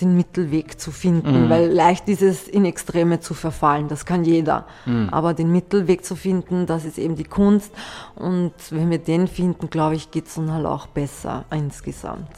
den 0.00 0.16
Mittelweg 0.16 0.80
zu 0.80 0.90
finden, 0.90 1.44
mhm. 1.44 1.50
weil 1.50 1.70
leicht 1.70 2.08
ist 2.08 2.22
es, 2.22 2.48
in 2.48 2.64
Extreme 2.64 3.20
zu 3.20 3.34
verfallen. 3.34 3.88
Das 3.88 4.04
kann 4.04 4.24
jeder. 4.24 4.66
Mhm. 4.86 5.08
Aber 5.10 5.34
den 5.34 5.52
Mittelweg 5.52 6.04
zu 6.04 6.16
finden, 6.16 6.66
das 6.66 6.84
ist 6.84 6.98
eben 6.98 7.16
die 7.16 7.24
Kunst. 7.24 7.72
Und 8.16 8.52
wenn 8.70 8.90
wir 8.90 8.98
den 8.98 9.28
finden, 9.28 9.70
glaube 9.70 9.94
ich, 9.94 10.10
geht 10.10 10.26
es 10.26 10.34
dann 10.34 10.52
halt 10.52 10.66
auch 10.66 10.86
besser 10.86 11.44
insgesamt. 11.50 12.28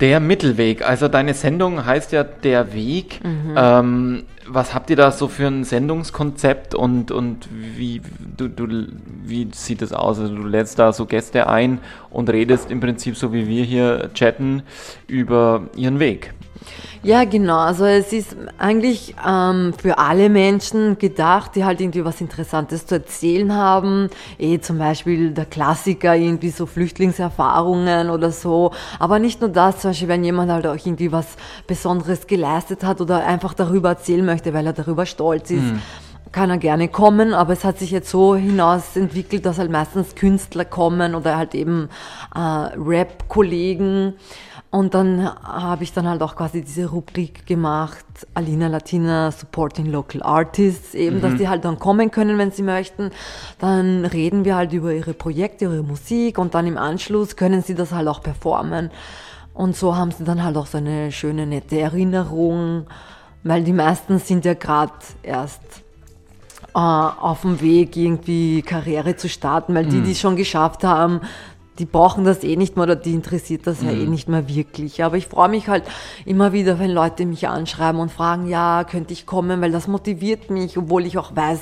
Der 0.00 0.20
Mittelweg, 0.20 0.88
also 0.88 1.08
deine 1.08 1.34
Sendung 1.34 1.84
heißt 1.84 2.12
ja 2.12 2.22
Der 2.22 2.72
Weg. 2.72 3.20
Mhm. 3.24 3.54
Ähm, 3.56 4.22
was 4.46 4.74
habt 4.74 4.90
ihr 4.90 4.96
da 4.96 5.10
so 5.10 5.28
für 5.28 5.46
ein 5.46 5.64
Sendungskonzept 5.64 6.74
und, 6.74 7.10
und 7.10 7.48
wie, 7.50 8.00
du, 8.36 8.48
du, 8.48 8.86
wie 9.24 9.48
sieht 9.52 9.82
das 9.82 9.92
aus? 9.92 10.18
Also 10.18 10.34
du 10.34 10.44
lädst 10.44 10.78
da 10.78 10.92
so 10.92 11.04
Gäste 11.06 11.48
ein 11.48 11.80
und 12.10 12.30
redest 12.30 12.70
im 12.70 12.80
Prinzip 12.80 13.16
so 13.16 13.32
wie 13.32 13.46
wir 13.46 13.64
hier 13.64 14.10
chatten 14.14 14.62
über 15.06 15.68
ihren 15.76 15.98
Weg. 15.98 16.32
Ja, 17.02 17.24
genau. 17.24 17.58
Also 17.58 17.84
es 17.84 18.12
ist 18.12 18.36
eigentlich 18.58 19.14
ähm, 19.26 19.72
für 19.80 19.98
alle 19.98 20.28
Menschen 20.28 20.98
gedacht, 20.98 21.54
die 21.54 21.64
halt 21.64 21.80
irgendwie 21.80 22.04
was 22.04 22.20
Interessantes 22.20 22.86
zu 22.86 22.96
erzählen 22.96 23.54
haben. 23.54 24.10
Eh 24.38 24.58
zum 24.58 24.78
Beispiel 24.78 25.30
der 25.30 25.46
Klassiker, 25.46 26.16
irgendwie 26.16 26.50
so 26.50 26.66
Flüchtlingserfahrungen 26.66 28.10
oder 28.10 28.32
so. 28.32 28.72
Aber 28.98 29.18
nicht 29.18 29.40
nur 29.40 29.50
das, 29.50 29.80
zum 29.80 29.90
Beispiel 29.90 30.08
wenn 30.08 30.24
jemand 30.24 30.50
halt 30.50 30.66
auch 30.66 30.74
irgendwie 30.74 31.12
was 31.12 31.26
Besonderes 31.66 32.26
geleistet 32.26 32.84
hat 32.84 33.00
oder 33.00 33.24
einfach 33.24 33.54
darüber 33.54 33.90
erzählen 33.90 34.24
möchte, 34.24 34.52
weil 34.52 34.66
er 34.66 34.72
darüber 34.72 35.06
stolz 35.06 35.50
ist. 35.50 35.62
Mhm 35.62 35.80
kann 36.32 36.50
er 36.50 36.58
gerne 36.58 36.88
kommen, 36.88 37.34
aber 37.34 37.52
es 37.52 37.64
hat 37.64 37.78
sich 37.78 37.90
jetzt 37.90 38.10
so 38.10 38.36
hinaus 38.36 38.96
entwickelt, 38.96 39.46
dass 39.46 39.58
halt 39.58 39.70
meistens 39.70 40.14
Künstler 40.14 40.64
kommen 40.64 41.14
oder 41.14 41.36
halt 41.36 41.54
eben 41.54 41.88
äh, 42.34 42.38
Rap-Kollegen, 42.38 44.14
und 44.70 44.92
dann 44.92 45.24
habe 45.42 45.82
ich 45.82 45.94
dann 45.94 46.06
halt 46.06 46.22
auch 46.22 46.36
quasi 46.36 46.60
diese 46.60 46.86
Rubrik 46.90 47.46
gemacht, 47.46 48.04
Alina 48.34 48.66
Latina 48.66 49.30
Supporting 49.30 49.86
Local 49.86 50.22
Artists, 50.22 50.94
eben, 50.94 51.16
mhm. 51.16 51.20
dass 51.22 51.36
die 51.36 51.48
halt 51.48 51.64
dann 51.64 51.78
kommen 51.78 52.10
können, 52.10 52.36
wenn 52.36 52.50
sie 52.50 52.62
möchten. 52.62 53.10
Dann 53.58 54.04
reden 54.04 54.44
wir 54.44 54.56
halt 54.56 54.74
über 54.74 54.92
ihre 54.92 55.14
Projekte, 55.14 55.64
ihre 55.64 55.82
Musik 55.82 56.36
und 56.36 56.54
dann 56.54 56.66
im 56.66 56.76
Anschluss 56.76 57.36
können 57.36 57.62
sie 57.62 57.74
das 57.74 57.92
halt 57.92 58.08
auch 58.08 58.22
performen. 58.22 58.90
Und 59.54 59.74
so 59.74 59.96
haben 59.96 60.10
sie 60.10 60.24
dann 60.24 60.44
halt 60.44 60.56
auch 60.58 60.66
so 60.66 60.76
eine 60.78 61.12
schöne, 61.12 61.46
nette 61.46 61.80
Erinnerung, 61.80 62.86
weil 63.44 63.64
die 63.64 63.72
meisten 63.72 64.18
sind 64.18 64.44
ja 64.44 64.52
gerade 64.52 64.92
erst 65.22 65.62
äh, 66.74 66.78
auf 66.78 67.40
dem 67.40 67.62
Weg, 67.62 67.96
irgendwie 67.96 68.60
Karriere 68.60 69.16
zu 69.16 69.30
starten, 69.30 69.74
weil 69.74 69.86
die, 69.86 69.96
mhm. 69.96 70.04
die 70.04 70.12
es 70.12 70.20
schon 70.20 70.36
geschafft 70.36 70.84
haben, 70.84 71.22
die 71.78 71.84
brauchen 71.84 72.24
das 72.24 72.42
eh 72.42 72.56
nicht 72.56 72.76
mehr 72.76 72.82
oder 72.82 72.96
die 72.96 73.14
interessiert 73.14 73.66
das 73.66 73.80
mhm. 73.80 73.88
ja 73.88 73.94
eh 73.94 74.04
mhm. 74.04 74.10
nicht 74.10 74.28
mehr 74.28 74.48
wirklich. 74.48 75.04
Aber 75.04 75.16
ich 75.16 75.26
freue 75.26 75.48
mich 75.48 75.68
halt 75.68 75.84
immer 76.24 76.52
wieder, 76.52 76.78
wenn 76.78 76.90
Leute 76.90 77.24
mich 77.24 77.48
anschreiben 77.48 78.00
und 78.00 78.10
fragen, 78.10 78.48
ja, 78.48 78.84
könnte 78.84 79.12
ich 79.12 79.26
kommen, 79.26 79.60
weil 79.60 79.70
das 79.70 79.86
motiviert 79.86 80.50
mich, 80.50 80.76
obwohl 80.76 81.06
ich 81.06 81.18
auch 81.18 81.36
weiß, 81.36 81.60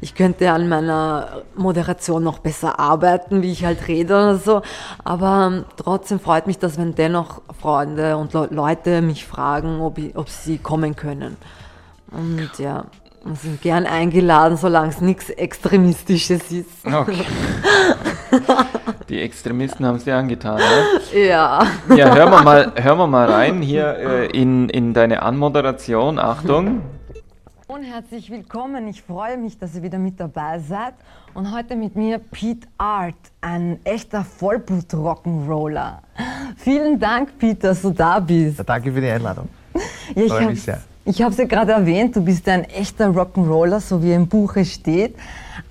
ich 0.00 0.14
könnte 0.14 0.50
an 0.50 0.68
meiner 0.68 1.42
Moderation 1.56 2.24
noch 2.24 2.40
besser 2.40 2.80
arbeiten, 2.80 3.42
wie 3.42 3.52
ich 3.52 3.64
halt 3.64 3.86
rede 3.86 4.14
oder 4.14 4.36
so. 4.36 4.62
Aber 5.04 5.50
ähm, 5.52 5.64
trotzdem 5.76 6.18
freut 6.18 6.46
mich 6.46 6.58
das, 6.58 6.76
wenn 6.76 6.94
dennoch 6.94 7.42
Freunde 7.60 8.16
und 8.16 8.32
Le 8.32 8.48
Leute 8.50 9.00
mich 9.00 9.24
fragen, 9.24 9.80
ob, 9.80 9.98
ich, 9.98 10.16
ob 10.16 10.28
sie 10.28 10.58
kommen 10.58 10.96
können. 10.96 11.36
Und 12.10 12.50
ja. 12.58 12.86
Sind 13.40 13.62
gern 13.62 13.86
eingeladen, 13.86 14.56
solange 14.56 14.88
es 14.88 15.00
nichts 15.00 15.30
Extremistisches 15.30 16.50
ist. 16.50 16.84
Okay. 16.84 17.24
Die 19.08 19.20
Extremisten 19.20 19.86
haben 19.86 19.96
es 19.96 20.04
dir 20.04 20.16
angetan, 20.16 20.56
ne? 20.56 21.18
Ja. 21.26 21.66
Ja, 21.94 22.14
hören 22.14 22.30
wir 22.30 22.42
mal, 22.42 22.72
hören 22.76 22.98
wir 22.98 23.06
mal 23.06 23.30
rein 23.30 23.62
hier 23.62 23.96
äh, 23.96 24.26
in, 24.26 24.68
in 24.68 24.94
deine 24.94 25.22
Anmoderation. 25.22 26.18
Achtung. 26.18 26.82
Und 27.66 27.84
herzlich 27.84 28.30
willkommen. 28.30 28.86
Ich 28.88 29.02
freue 29.02 29.36
mich, 29.38 29.58
dass 29.58 29.74
ihr 29.74 29.82
wieder 29.82 29.98
mit 29.98 30.20
dabei 30.20 30.58
seid. 30.58 30.94
Und 31.34 31.54
heute 31.54 31.74
mit 31.74 31.96
mir 31.96 32.18
Pete 32.18 32.68
Art, 32.76 33.14
ein 33.40 33.78
echter 33.84 34.24
Vollblut-Rock'n'Roller. 34.24 35.98
Vielen 36.56 36.98
Dank, 37.00 37.38
Pete, 37.38 37.68
dass 37.68 37.82
du 37.82 37.90
da 37.90 38.20
bist. 38.20 38.58
Ja, 38.58 38.64
danke 38.64 38.92
für 38.92 39.00
die 39.00 39.10
Einladung. 39.10 39.48
Ja, 40.14 40.24
ich 40.24 40.30
freue 40.30 40.46
mich 40.48 40.62
sehr. 40.62 40.82
Ich 41.06 41.22
habe 41.22 41.32
es 41.32 41.38
ja 41.38 41.46
gerade 41.46 41.72
erwähnt, 41.72 42.14
du 42.14 42.22
bist 42.22 42.46
ein 42.48 42.64
echter 42.64 43.08
Rock'n'Roller, 43.08 43.80
so 43.80 44.02
wie 44.02 44.12
im 44.12 44.28
Buche 44.28 44.64
steht. 44.64 45.16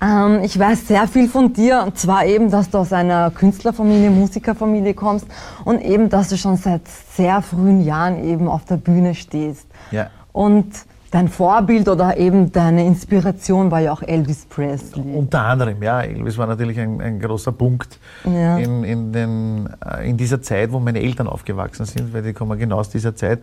Ähm, 0.02 0.40
ich 0.42 0.58
weiß 0.58 0.88
sehr 0.88 1.06
viel 1.06 1.28
von 1.28 1.52
dir, 1.52 1.84
und 1.86 1.96
zwar 1.96 2.26
eben, 2.26 2.50
dass 2.50 2.70
du 2.70 2.78
aus 2.78 2.92
einer 2.92 3.30
Künstlerfamilie, 3.30 4.10
Musikerfamilie 4.10 4.94
kommst 4.94 5.26
und 5.64 5.80
eben, 5.80 6.08
dass 6.08 6.28
du 6.28 6.36
schon 6.36 6.56
seit 6.56 6.82
sehr 6.88 7.40
frühen 7.40 7.84
Jahren 7.84 8.24
eben 8.24 8.48
auf 8.48 8.64
der 8.64 8.78
Bühne 8.78 9.14
stehst. 9.14 9.66
Ja. 9.92 10.10
Und 10.32 10.74
dein 11.12 11.28
Vorbild 11.28 11.88
oder 11.88 12.16
eben 12.16 12.50
deine 12.50 12.84
Inspiration 12.84 13.70
war 13.70 13.80
ja 13.80 13.92
auch 13.92 14.02
Elvis 14.02 14.46
Presley. 14.46 15.14
Unter 15.14 15.42
anderem, 15.42 15.80
ja. 15.82 16.00
Elvis 16.00 16.36
war 16.36 16.48
natürlich 16.48 16.80
ein, 16.80 17.00
ein 17.00 17.20
großer 17.20 17.52
Punkt 17.52 18.00
ja. 18.24 18.58
in, 18.58 18.82
in, 18.82 19.12
den, 19.12 19.68
äh, 19.84 20.08
in 20.08 20.16
dieser 20.16 20.42
Zeit, 20.42 20.72
wo 20.72 20.80
meine 20.80 21.00
Eltern 21.00 21.28
aufgewachsen 21.28 21.84
sind, 21.84 22.12
weil 22.12 22.22
die 22.22 22.32
kommen 22.32 22.58
genau 22.58 22.78
aus 22.78 22.90
dieser 22.90 23.14
Zeit 23.14 23.40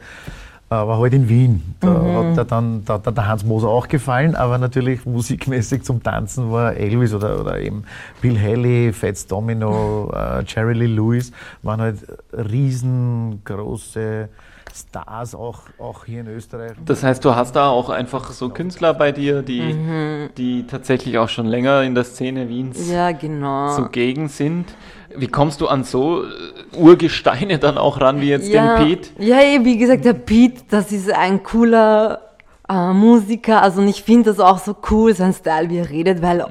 war 0.69 0.99
halt 0.99 1.13
in 1.13 1.27
Wien. 1.27 1.75
Da 1.79 1.89
mhm. 1.89 2.37
hat 2.37 2.51
dann 2.51 2.85
da, 2.85 2.97
da 2.97 3.11
der 3.11 3.27
Hans 3.27 3.43
Moser 3.43 3.69
auch 3.69 3.87
gefallen, 3.87 4.35
aber 4.35 4.57
natürlich 4.57 5.05
musikmäßig 5.05 5.83
zum 5.83 6.03
Tanzen 6.03 6.51
war 6.51 6.75
Elvis 6.75 7.13
oder, 7.13 7.39
oder 7.39 7.59
eben 7.59 7.85
Bill 8.21 8.39
Haley, 8.39 8.93
Fats 8.93 9.25
Domino, 9.25 10.11
äh, 10.13 10.43
Jerry 10.45 10.73
Lee 10.73 10.85
Lewis, 10.85 11.31
waren 11.63 11.81
halt 11.81 11.97
riesengroße 12.33 14.29
Stars, 14.75 15.33
auch, 15.35 15.61
auch 15.79 16.05
hier 16.05 16.21
in 16.21 16.27
Österreich. 16.27 16.73
Das 16.85 17.03
heißt, 17.03 17.25
du 17.25 17.35
hast 17.35 17.55
da 17.55 17.69
auch 17.69 17.89
einfach 17.89 18.31
so 18.31 18.49
Künstler 18.49 18.93
bei 18.93 19.11
dir, 19.11 19.41
die, 19.41 19.73
mhm. 19.73 20.29
die 20.37 20.67
tatsächlich 20.67 21.17
auch 21.17 21.29
schon 21.29 21.47
länger 21.47 21.83
in 21.83 21.95
der 21.95 22.03
Szene 22.03 22.47
Wiens 22.49 22.89
ja, 22.89 23.11
genau. 23.11 23.75
zugegen 23.75 24.27
sind. 24.27 24.75
Wie 25.15 25.27
kommst 25.27 25.61
du 25.61 25.67
an 25.67 25.83
so 25.83 26.23
äh, 26.23 26.77
Urgesteine 26.77 27.57
dann 27.57 27.77
auch 27.77 27.99
ran, 27.99 28.21
wie 28.21 28.29
jetzt 28.29 28.47
ja, 28.47 28.77
den 28.77 28.87
Pete? 28.87 29.09
Ja, 29.17 29.37
wie 29.63 29.77
gesagt, 29.77 30.05
der 30.05 30.13
Pete, 30.13 30.61
das 30.69 30.91
ist 30.91 31.11
ein 31.11 31.43
cooler 31.43 32.28
äh, 32.69 32.93
Musiker. 32.93 33.61
Also 33.61 33.81
ich 33.81 34.03
finde 34.03 34.29
das 34.29 34.39
auch 34.39 34.59
so 34.59 34.75
cool, 34.91 35.13
sein 35.13 35.33
Style, 35.33 35.69
wie 35.69 35.77
er 35.77 35.89
redet, 35.89 36.21
weil 36.21 36.45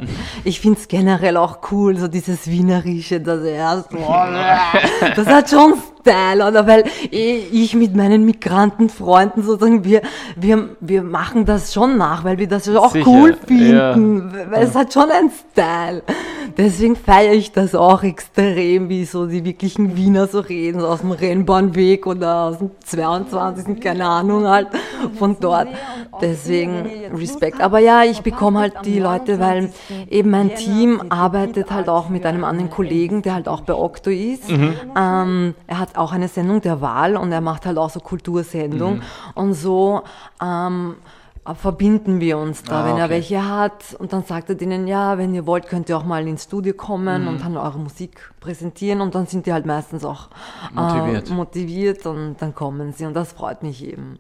ich 0.45 0.61
finde 0.61 0.79
es 0.81 0.89
generell 0.89 1.37
auch 1.37 1.59
cool, 1.71 1.97
so 1.97 2.09
dieses 2.09 2.49
Wienerische, 2.49 3.21
dass 3.21 3.43
er 3.43 3.85
so, 3.91 3.97
das 5.17 5.27
hat 5.27 5.49
schon 5.51 5.75
Style, 6.01 6.47
oder? 6.47 6.67
Weil 6.67 6.85
ich 7.11 7.75
mit 7.75 7.95
meinen 7.95 8.25
Migrantenfreunden 8.25 9.43
sozusagen, 9.43 9.85
wir, 9.85 10.03
wir, 10.37 10.71
wir 10.81 11.03
machen 11.03 11.45
das 11.45 11.73
schon 11.73 11.97
nach, 11.97 12.25
weil 12.25 12.39
wir 12.39 12.49
das 12.49 12.69
auch 12.69 12.93
Sicher, 12.93 13.07
cool 13.09 13.37
finden, 13.47 14.33
ja. 14.35 14.51
weil 14.51 14.65
es 14.65 14.75
hat 14.75 14.93
schon 14.93 15.11
einen 15.11 15.31
Style. 15.31 16.03
Deswegen 16.57 16.97
feiere 16.97 17.35
ich 17.35 17.53
das 17.53 17.75
auch 17.75 18.03
extrem, 18.03 18.89
wie 18.89 19.05
so 19.05 19.27
die 19.27 19.45
wirklichen 19.45 19.97
Wiener 19.97 20.27
so 20.27 20.41
reden, 20.41 20.81
so 20.81 20.89
aus 20.89 21.01
dem 21.01 21.13
Rennbahnweg 21.13 22.07
oder 22.07 22.45
aus 22.45 22.59
dem 22.59 22.71
22. 22.85 23.81
keine 23.81 24.07
Ahnung 24.07 24.47
halt, 24.47 24.69
von 25.19 25.37
dort. 25.39 25.69
Deswegen 26.21 27.15
Respekt. 27.15 27.61
Aber 27.61 27.79
ja, 27.79 28.05
ich 28.05 28.23
bekomme 28.23 28.61
halt 28.61 28.75
die 28.85 28.99
Leute, 28.99 29.39
weil 29.41 29.71
eben 30.11 30.31
mein 30.31 30.55
Team 30.55 31.03
arbeitet 31.09 31.71
halt 31.71 31.89
auch 31.89 32.09
mit 32.09 32.27
einem 32.27 32.45
anderen 32.45 32.71
Kollegen, 32.71 33.23
der 33.23 33.35
halt 33.35 33.49
auch 33.49 33.61
bei 33.61 33.75
Okto 33.75 34.11
ist. 34.11 34.51
Mhm. 34.51 34.75
Ähm, 34.97 35.55
er 35.67 35.79
hat 35.79 35.97
auch 35.97 36.13
eine 36.13 36.29
Sendung 36.29 36.61
der 36.61 36.81
Wahl 36.81 37.17
und 37.17 37.33
er 37.33 37.41
macht 37.41 37.67
halt 37.67 37.79
auch 37.79 37.91
so 37.91 38.01
Kultursendung. 38.01 38.97
Mhm. 38.97 39.03
Und 39.35 39.55
so 39.55 40.03
ähm, 40.43 40.97
verbinden 41.55 42.21
wir 42.21 42.39
uns 42.39 42.63
da, 42.63 42.83
ah, 42.83 42.85
wenn 42.85 42.93
okay. 42.93 43.01
er 43.01 43.11
welche 43.11 43.49
hat. 43.49 43.97
Und 43.99 44.13
dann 44.13 44.25
sagt 44.25 44.49
er 44.51 44.55
denen, 44.55 44.87
ja, 44.87 45.19
wenn 45.19 45.35
ihr 45.35 45.47
wollt, 45.47 45.67
könnt 45.67 45.89
ihr 45.89 45.97
auch 45.97 46.05
mal 46.05 46.27
ins 46.27 46.45
Studio 46.45 46.75
kommen 46.75 47.23
mhm. 47.23 47.29
und 47.29 47.45
dann 47.45 47.57
eure 47.57 47.79
Musik 47.79 48.33
präsentieren. 48.41 49.01
Und 49.01 49.15
dann 49.15 49.27
sind 49.27 49.47
die 49.47 49.53
halt 49.53 49.67
meistens 49.67 50.05
auch 50.05 50.29
motiviert, 50.73 51.31
äh, 51.31 51.33
motiviert 51.33 52.07
und 52.07 52.37
dann 52.41 52.55
kommen 52.55 52.93
sie. 52.93 53.07
Und 53.07 53.15
das 53.15 53.33
freut 53.33 53.63
mich 53.63 53.85
eben. 53.85 54.19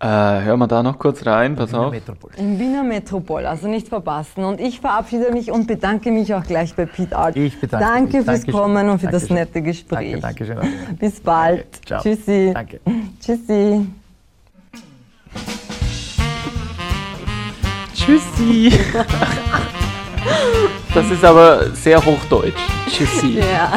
Äh, 0.00 0.06
hören 0.06 0.60
wir 0.60 0.68
da 0.68 0.84
noch 0.84 0.96
kurz 0.96 1.26
rein, 1.26 1.56
pass 1.56 1.74
auf. 1.74 1.90
Metropol. 1.90 2.30
Im 2.36 2.56
Wiener 2.60 2.84
Metropol, 2.84 3.44
also 3.46 3.66
nicht 3.66 3.88
verpassen. 3.88 4.44
Und 4.44 4.60
ich 4.60 4.78
verabschiede 4.80 5.32
mich 5.32 5.50
und 5.50 5.66
bedanke 5.66 6.12
mich 6.12 6.32
auch 6.34 6.44
gleich 6.44 6.74
bei 6.76 6.86
Pete 6.86 7.16
Art. 7.16 7.36
Ich 7.36 7.60
bedanke 7.60 7.84
Danke 7.84 8.02
mich. 8.18 8.26
fürs 8.26 8.26
Dankeschön. 8.26 8.54
Kommen 8.60 8.88
und 8.90 8.98
für 9.00 9.06
Dankeschön. 9.06 9.28
das 9.36 9.46
nette 9.46 9.62
Gespräch. 9.62 10.20
Danke, 10.20 10.46
danke 10.46 10.68
schön. 10.68 10.96
Bis 11.00 11.20
bald. 11.20 11.66
Danke. 11.72 11.86
Ciao. 11.86 12.02
Tschüssi. 12.02 12.50
Danke. 12.54 12.80
Tschüssi. 13.20 13.86
Tschüssi. 17.94 18.72
Das 20.94 21.10
ist 21.10 21.24
aber 21.24 21.70
sehr 21.74 22.04
hochdeutsch. 22.04 22.54
Tschüssi. 22.88 23.40
Ja. 23.48 23.72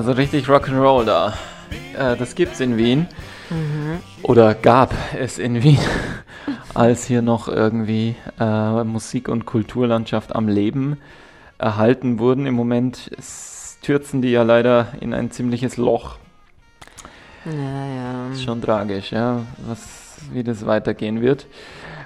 Ja, 0.00 0.06
so 0.06 0.12
richtig 0.12 0.46
Rock'n'Roll 0.48 1.04
da. 1.04 1.34
Äh, 1.94 2.16
das 2.16 2.34
gibt's 2.34 2.58
in 2.60 2.78
Wien. 2.78 3.06
Mhm. 3.50 3.98
Oder 4.22 4.54
gab 4.54 4.94
es 5.14 5.38
in 5.38 5.62
Wien, 5.62 5.78
als 6.74 7.04
hier 7.04 7.20
noch 7.20 7.48
irgendwie 7.48 8.16
äh, 8.38 8.82
Musik- 8.82 9.28
und 9.28 9.44
Kulturlandschaft 9.44 10.34
am 10.34 10.48
Leben 10.48 10.96
erhalten 11.58 12.18
wurden. 12.18 12.46
Im 12.46 12.54
Moment 12.54 13.10
stürzen 13.20 14.22
die 14.22 14.30
ja 14.30 14.42
leider 14.42 14.94
in 15.00 15.12
ein 15.12 15.32
ziemliches 15.32 15.76
Loch. 15.76 16.16
Ja, 17.44 17.52
ja. 17.52 18.32
Ist 18.32 18.44
schon 18.44 18.62
tragisch, 18.62 19.12
ja, 19.12 19.42
was, 19.66 20.16
wie 20.32 20.42
das 20.42 20.64
weitergehen 20.64 21.20
wird. 21.20 21.46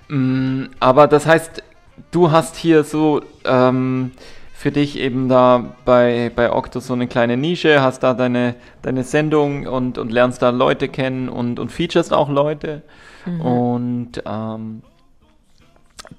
Mm, 0.08 0.64
aber 0.80 1.06
das 1.06 1.26
heißt, 1.26 1.62
du 2.10 2.32
hast 2.32 2.56
hier 2.56 2.82
so 2.82 3.22
ähm, 3.44 4.10
für 4.56 4.70
dich 4.70 4.96
eben 4.98 5.28
da 5.28 5.74
bei, 5.84 6.30
bei 6.34 6.52
Octo 6.52 6.78
so 6.78 6.94
eine 6.94 7.08
kleine 7.08 7.36
Nische, 7.36 7.82
hast 7.82 8.04
da 8.04 8.14
deine, 8.14 8.54
deine 8.82 9.02
Sendung 9.02 9.66
und, 9.66 9.98
und 9.98 10.12
lernst 10.12 10.42
da 10.42 10.50
Leute 10.50 10.88
kennen 10.88 11.28
und, 11.28 11.58
und 11.58 11.72
featurest 11.72 12.12
auch 12.12 12.28
Leute. 12.28 12.82
Mhm. 13.26 13.40
Und 13.40 14.22
ähm, 14.24 14.82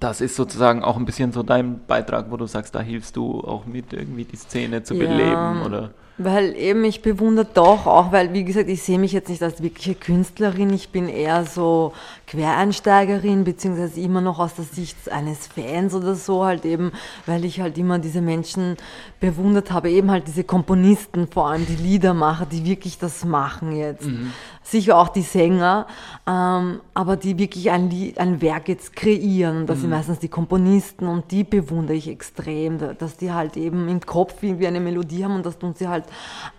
das 0.02 0.20
ist 0.20 0.36
sozusagen 0.36 0.84
auch 0.84 0.98
ein 0.98 1.06
bisschen 1.06 1.32
so 1.32 1.44
dein 1.44 1.86
Beitrag, 1.88 2.30
wo 2.30 2.36
du 2.36 2.46
sagst, 2.46 2.76
da 2.76 2.82
hilfst 2.82 3.16
du 3.16 3.40
auch 3.40 3.66
mit, 3.66 3.94
irgendwie 3.94 4.26
die 4.26 4.36
Szene 4.36 4.84
zu 4.84 4.96
ja. 4.96 5.08
beleben, 5.08 5.62
oder? 5.66 5.92
Weil 6.18 6.56
eben 6.56 6.86
ich 6.86 7.02
bewundere 7.02 7.46
doch 7.54 7.86
auch, 7.86 8.14
weil 8.14 8.32
wie 8.32 8.46
gesagt, 8.46 8.70
ich 8.70 8.82
sehe 8.82 8.98
mich 8.98 9.12
jetzt 9.12 9.28
nicht 9.28 9.44
als 9.44 9.62
wirkliche 9.62 9.96
Künstlerin, 9.96 10.74
ich 10.74 10.88
bin 10.88 11.10
eher 11.10 11.44
so 11.44 11.92
Quereinsteigerin, 12.28 13.44
beziehungsweise 13.44 14.00
immer 14.00 14.22
noch 14.22 14.40
aus 14.40 14.56
der 14.56 14.64
Sicht 14.64 15.12
eines 15.12 15.48
Fans 15.48 15.94
oder 15.94 16.16
so 16.16 16.46
halt 16.46 16.64
eben, 16.64 16.94
weil 17.26 17.44
ich 17.44 17.60
halt 17.60 17.78
immer 17.78 18.00
diese 18.00 18.22
Menschen 18.22 18.78
bewundert 19.26 19.72
habe, 19.72 19.90
eben 19.90 20.12
halt 20.12 20.28
diese 20.28 20.44
Komponisten, 20.44 21.28
vor 21.28 21.50
allem 21.50 21.66
die 21.66 21.76
Liedermacher, 21.76 22.46
die 22.46 22.64
wirklich 22.64 23.00
das 23.00 23.26
machen 23.26 23.76
jetzt. 23.76 24.06
Mhm. 24.06 24.32
Sicher 24.62 24.98
auch 24.98 25.10
die 25.10 25.24
Sänger, 25.24 25.88
ähm, 26.28 26.80
aber 26.94 27.18
die 27.18 27.38
wirklich 27.38 27.72
ein, 27.72 27.90
Lied, 27.90 28.20
ein 28.20 28.42
Werk 28.42 28.68
jetzt 28.68 28.96
kreieren. 28.96 29.66
Das 29.66 29.78
mhm. 29.78 29.82
sind 29.82 29.90
meistens 29.90 30.20
die 30.20 30.28
Komponisten 30.28 31.08
und 31.08 31.32
die 31.32 31.44
bewundere 31.44 31.98
ich 31.98 32.08
extrem, 32.08 32.80
dass 32.98 33.18
die 33.18 33.32
halt 33.32 33.58
eben 33.58 33.88
im 33.88 34.00
Kopf 34.00 34.42
irgendwie 34.42 34.68
eine 34.68 34.80
Melodie 34.80 35.24
haben 35.24 35.36
und 35.36 35.46
das 35.46 35.58
tun 35.58 35.74
sie 35.76 35.88
halt 35.88 36.06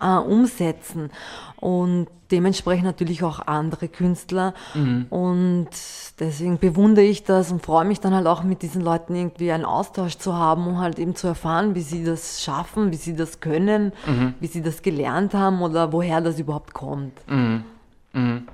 äh, 0.01 0.17
umsetzen. 0.17 1.09
Und 1.55 2.07
dementsprechend 2.31 2.85
natürlich 2.85 3.23
auch 3.23 3.39
andere 3.47 3.87
Künstler. 3.87 4.53
Mhm. 4.73 5.07
Und 5.09 5.69
deswegen 6.19 6.57
bewundere 6.57 7.05
ich 7.05 7.23
das 7.23 7.51
und 7.51 7.63
freue 7.63 7.85
mich 7.85 7.99
dann 7.99 8.13
halt 8.13 8.27
auch 8.27 8.43
mit 8.43 8.61
diesen 8.61 8.81
Leuten 8.81 9.15
irgendwie 9.15 9.51
einen 9.51 9.65
Austausch 9.65 10.17
zu 10.17 10.33
haben, 10.33 10.67
um 10.67 10.79
halt 10.79 10.99
eben 10.99 11.15
zu 11.15 11.27
erfahren, 11.27 11.75
wie 11.75 11.81
sie 11.81 12.03
das 12.03 12.43
schaffen, 12.43 12.91
wie 12.91 12.97
sie 12.97 13.15
das 13.15 13.39
können, 13.39 13.93
mhm. 14.05 14.33
wie 14.39 14.47
sie 14.47 14.61
das 14.61 14.81
gelernt 14.81 15.33
haben 15.33 15.61
oder 15.61 15.91
woher 15.93 16.21
das 16.21 16.39
überhaupt 16.39 16.73
kommt. 16.73 17.13
Mhm. 17.27 17.63
mhm. 18.13 18.47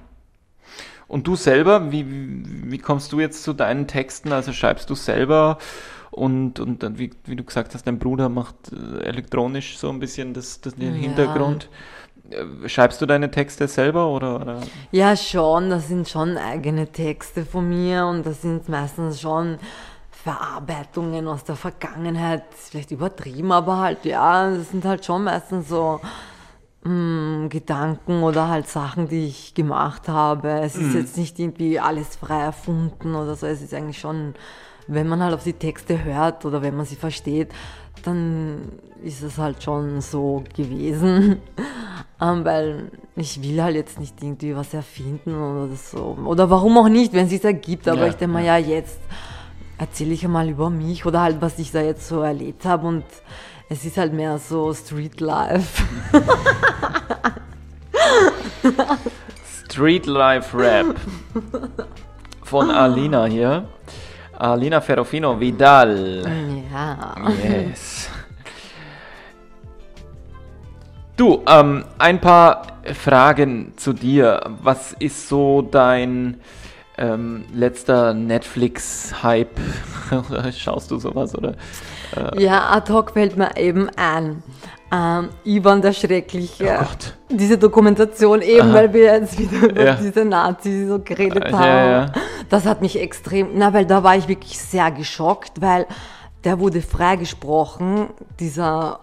Und 1.07 1.27
du 1.27 1.35
selber, 1.35 1.91
wie, 1.91 2.05
wie 2.07 2.79
kommst 2.79 3.11
du 3.11 3.19
jetzt 3.19 3.43
zu 3.43 3.53
deinen 3.53 3.85
Texten? 3.85 4.31
Also 4.31 4.51
schreibst 4.51 4.89
du 4.89 4.95
selber 4.95 5.59
und, 6.09 6.59
und 6.59 6.81
dann, 6.81 6.97
wie, 6.97 7.11
wie 7.25 7.35
du 7.35 7.43
gesagt 7.43 7.75
hast, 7.75 7.85
dein 7.85 7.99
Bruder 7.99 8.29
macht 8.29 8.55
äh, 8.71 9.03
elektronisch 9.03 9.77
so 9.77 9.89
ein 9.89 9.99
bisschen 9.99 10.33
das, 10.33 10.61
das 10.61 10.75
den 10.75 10.95
ja. 10.95 11.01
Hintergrund. 11.01 11.69
Äh, 12.33 12.69
schreibst 12.69 13.01
du 13.01 13.05
deine 13.05 13.31
Texte 13.31 13.67
selber 13.67 14.07
oder, 14.07 14.41
oder? 14.41 14.61
Ja, 14.91 15.15
schon. 15.15 15.69
Das 15.69 15.87
sind 15.87 16.07
schon 16.07 16.37
eigene 16.37 16.87
Texte 16.87 17.45
von 17.45 17.67
mir 17.69 18.05
und 18.05 18.25
das 18.25 18.41
sind 18.41 18.69
meistens 18.69 19.21
schon 19.21 19.59
Verarbeitungen 20.11 21.27
aus 21.27 21.43
der 21.43 21.55
Vergangenheit. 21.55 22.43
Vielleicht 22.55 22.91
übertrieben, 22.91 23.51
aber 23.51 23.77
halt, 23.77 24.05
ja, 24.05 24.49
das 24.49 24.71
sind 24.71 24.85
halt 24.85 25.05
schon 25.05 25.25
meistens 25.25 25.69
so 25.69 25.99
mh, 26.83 26.89
hm, 26.89 27.49
Gedanken 27.49 28.23
oder 28.23 28.47
halt 28.47 28.67
Sachen, 28.67 29.07
die 29.07 29.27
ich 29.27 29.53
gemacht 29.53 30.07
habe. 30.07 30.49
Es 30.61 30.75
ist 30.75 30.93
mhm. 30.93 30.99
jetzt 30.99 31.17
nicht 31.17 31.39
irgendwie 31.39 31.79
alles 31.79 32.15
frei 32.15 32.41
erfunden 32.41 33.15
oder 33.15 33.35
so. 33.35 33.47
Es 33.47 33.61
ist 33.61 33.73
eigentlich 33.73 33.99
schon, 33.99 34.35
wenn 34.87 35.07
man 35.07 35.21
halt 35.21 35.33
auf 35.33 35.43
die 35.43 35.53
Texte 35.53 36.03
hört 36.03 36.45
oder 36.45 36.61
wenn 36.61 36.75
man 36.75 36.85
sie 36.85 36.95
versteht, 36.95 37.51
dann 38.03 38.79
ist 39.03 39.21
es 39.21 39.37
halt 39.37 39.61
schon 39.63 40.01
so 40.01 40.43
gewesen. 40.55 41.41
ähm, 42.21 42.45
weil 42.45 42.91
ich 43.15 43.41
will 43.43 43.61
halt 43.61 43.75
jetzt 43.75 43.99
nicht 43.99 44.21
irgendwie 44.21 44.55
was 44.55 44.73
erfinden 44.73 45.35
oder 45.35 45.75
so. 45.75 46.17
Oder 46.25 46.49
warum 46.49 46.77
auch 46.77 46.89
nicht, 46.89 47.13
wenn 47.13 47.25
es 47.25 47.31
sich 47.31 47.43
ergibt. 47.43 47.87
Aber 47.87 48.01
ja, 48.01 48.07
ich 48.07 48.15
denke 48.15 48.33
mal, 48.33 48.43
ja, 48.43 48.57
jetzt 48.57 48.99
erzähle 49.77 50.13
ich 50.13 50.23
einmal 50.23 50.49
über 50.49 50.69
mich 50.69 51.05
oder 51.05 51.21
halt, 51.21 51.41
was 51.41 51.59
ich 51.59 51.71
da 51.71 51.81
jetzt 51.81 52.07
so 52.07 52.21
erlebt 52.21 52.65
habe. 52.65 52.87
Und 52.87 53.03
es 53.69 53.85
ist 53.85 53.97
halt 53.97 54.13
mehr 54.13 54.37
so 54.37 54.73
Street 54.73 55.19
Life. 55.19 55.83
Street 59.65 60.05
Life 60.05 60.57
Rap 60.57 60.95
von 62.43 62.69
Alina 62.69 63.25
hier. 63.25 63.67
Alina 64.37 64.81
Ferrofino 64.81 65.39
Vidal. 65.39 66.23
Ja. 66.71 67.15
Yes. 67.43 68.09
Du, 71.15 71.43
ähm, 71.47 71.85
ein 71.99 72.19
paar 72.19 72.63
Fragen 72.93 73.73
zu 73.75 73.93
dir. 73.93 74.41
Was 74.63 74.93
ist 74.93 75.29
so 75.29 75.61
dein 75.61 76.41
ähm, 76.97 77.45
letzter 77.53 78.15
Netflix-Hype? 78.15 79.59
Schaust 80.57 80.89
du 80.89 80.97
sowas 80.97 81.35
oder? 81.37 81.53
Äh? 82.15 82.43
Ja, 82.43 82.71
ad 82.71 82.91
hoc 82.91 83.11
fällt 83.11 83.37
mir 83.37 83.55
eben 83.57 83.89
ein. 83.95 84.41
Ähm, 84.91 85.29
Ivan 85.43 85.83
der 85.83 85.93
Schreckliche. 85.93 86.77
Oh 86.79 86.79
Gott. 86.79 87.13
Diese 87.29 87.59
Dokumentation 87.59 88.41
eben, 88.41 88.69
Aha. 88.69 88.73
weil 88.73 88.93
wir 88.93 89.03
jetzt 89.13 89.37
wieder 89.37 89.69
über 89.69 89.85
ja. 89.85 89.93
diese 89.95 90.25
Nazis 90.25 90.87
so 90.87 90.99
geredet 90.99 91.45
haben. 91.45 91.63
Ja, 91.63 91.91
ja. 91.91 92.11
Das 92.49 92.65
hat 92.65 92.81
mich 92.81 92.99
extrem, 92.99 93.49
na, 93.53 93.71
weil 93.71 93.85
da 93.85 94.03
war 94.03 94.15
ich 94.15 94.27
wirklich 94.27 94.57
sehr 94.57 94.89
geschockt, 94.89 95.61
weil 95.61 95.85
der 96.43 96.59
wurde 96.59 96.81
freigesprochen, 96.81 98.09
dieser 98.39 98.99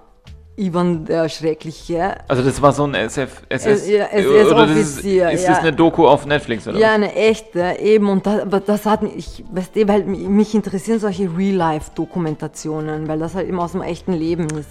Ivan 0.57 1.05
der 1.07 1.29
Schreckliche. 1.29 2.17
Also 2.29 2.43
das 2.43 2.61
war 2.61 2.73
so 2.73 2.85
ein 2.85 2.95
SF, 2.95 3.43
SS, 3.49 3.89
ja, 3.89 4.05
SS 4.07 4.47
oder 4.53 4.67
das 4.67 4.77
ist, 4.77 4.99
ist 4.99 5.05
ja. 5.07 5.31
das 5.33 5.59
eine 5.61 5.73
Doku 5.73 6.07
auf 6.07 6.27
Netflix 6.27 6.69
oder 6.69 6.79
Ja, 6.79 6.89
was? 6.89 6.95
eine 6.97 7.15
echte, 7.15 7.77
eben. 7.81 8.09
Und 8.11 8.27
das, 8.27 8.43
aber 8.43 8.61
das 8.61 8.85
hat 8.85 9.03
mich, 9.03 9.43
weißt 9.51 9.75
du, 9.77 9.89
weil 9.89 10.05
mich 10.05 10.55
interessieren 10.55 10.99
solche 11.01 11.31
Real-Life-Dokumentationen, 11.35 13.09
weil 13.09 13.19
das 13.19 13.35
halt 13.35 13.49
immer 13.49 13.65
aus 13.65 13.73
dem 13.73 13.83
echten 13.83 14.13
Leben 14.13 14.49
ist. 14.51 14.71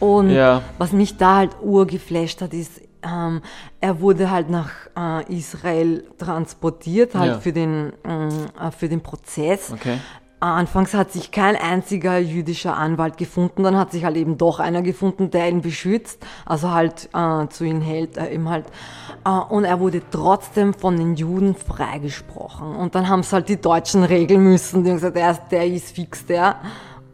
Und 0.00 0.30
Ja. 0.30 0.62
was 0.78 0.92
mich 0.92 1.16
da 1.16 1.36
halt 1.36 1.50
urgeflasht 1.62 2.42
hat, 2.42 2.52
ist, 2.52 2.82
ähm, 3.02 3.40
er 3.80 4.00
wurde 4.00 4.30
halt 4.30 4.50
nach 4.50 4.70
äh, 4.98 5.32
Israel 5.34 6.04
transportiert, 6.18 7.14
halt 7.14 7.32
Ja. 7.32 7.38
für, 7.40 7.52
den, 7.52 7.92
ähm, 8.04 8.28
äh, 8.60 8.70
für 8.70 8.88
den 8.88 9.00
Prozess. 9.00 9.70
Okay. 9.72 9.98
Anfangs 10.38 10.92
hat 10.92 11.12
sich 11.12 11.30
kein 11.30 11.56
einziger 11.56 12.18
jüdischer 12.18 12.76
Anwalt 12.76 13.16
gefunden, 13.16 13.62
dann 13.62 13.76
hat 13.76 13.92
sich 13.92 14.04
halt 14.04 14.16
eben 14.16 14.36
doch 14.36 14.60
einer 14.60 14.82
gefunden, 14.82 15.30
der 15.30 15.48
ihn 15.48 15.62
beschützt, 15.62 16.24
also 16.44 16.72
halt 16.72 17.08
äh, 17.14 17.48
zu 17.48 17.64
ihm 17.64 17.80
hält, 17.80 18.18
äh, 18.18 18.34
ihm 18.34 18.50
halt. 18.50 18.66
Äh, 19.24 19.30
und 19.30 19.64
er 19.64 19.80
wurde 19.80 20.02
trotzdem 20.10 20.74
von 20.74 20.98
den 20.98 21.14
Juden 21.14 21.54
freigesprochen. 21.54 22.76
Und 22.76 22.94
dann 22.94 23.08
haben 23.08 23.20
es 23.20 23.32
halt 23.32 23.48
die 23.48 23.60
Deutschen 23.60 24.04
regeln 24.04 24.42
müssen, 24.42 24.84
die 24.84 24.90
haben 24.90 24.96
gesagt, 24.96 25.16
der 25.16 25.30
ist, 25.30 25.42
der 25.50 25.66
ist 25.66 25.94
fix 25.94 26.26
der. 26.26 26.56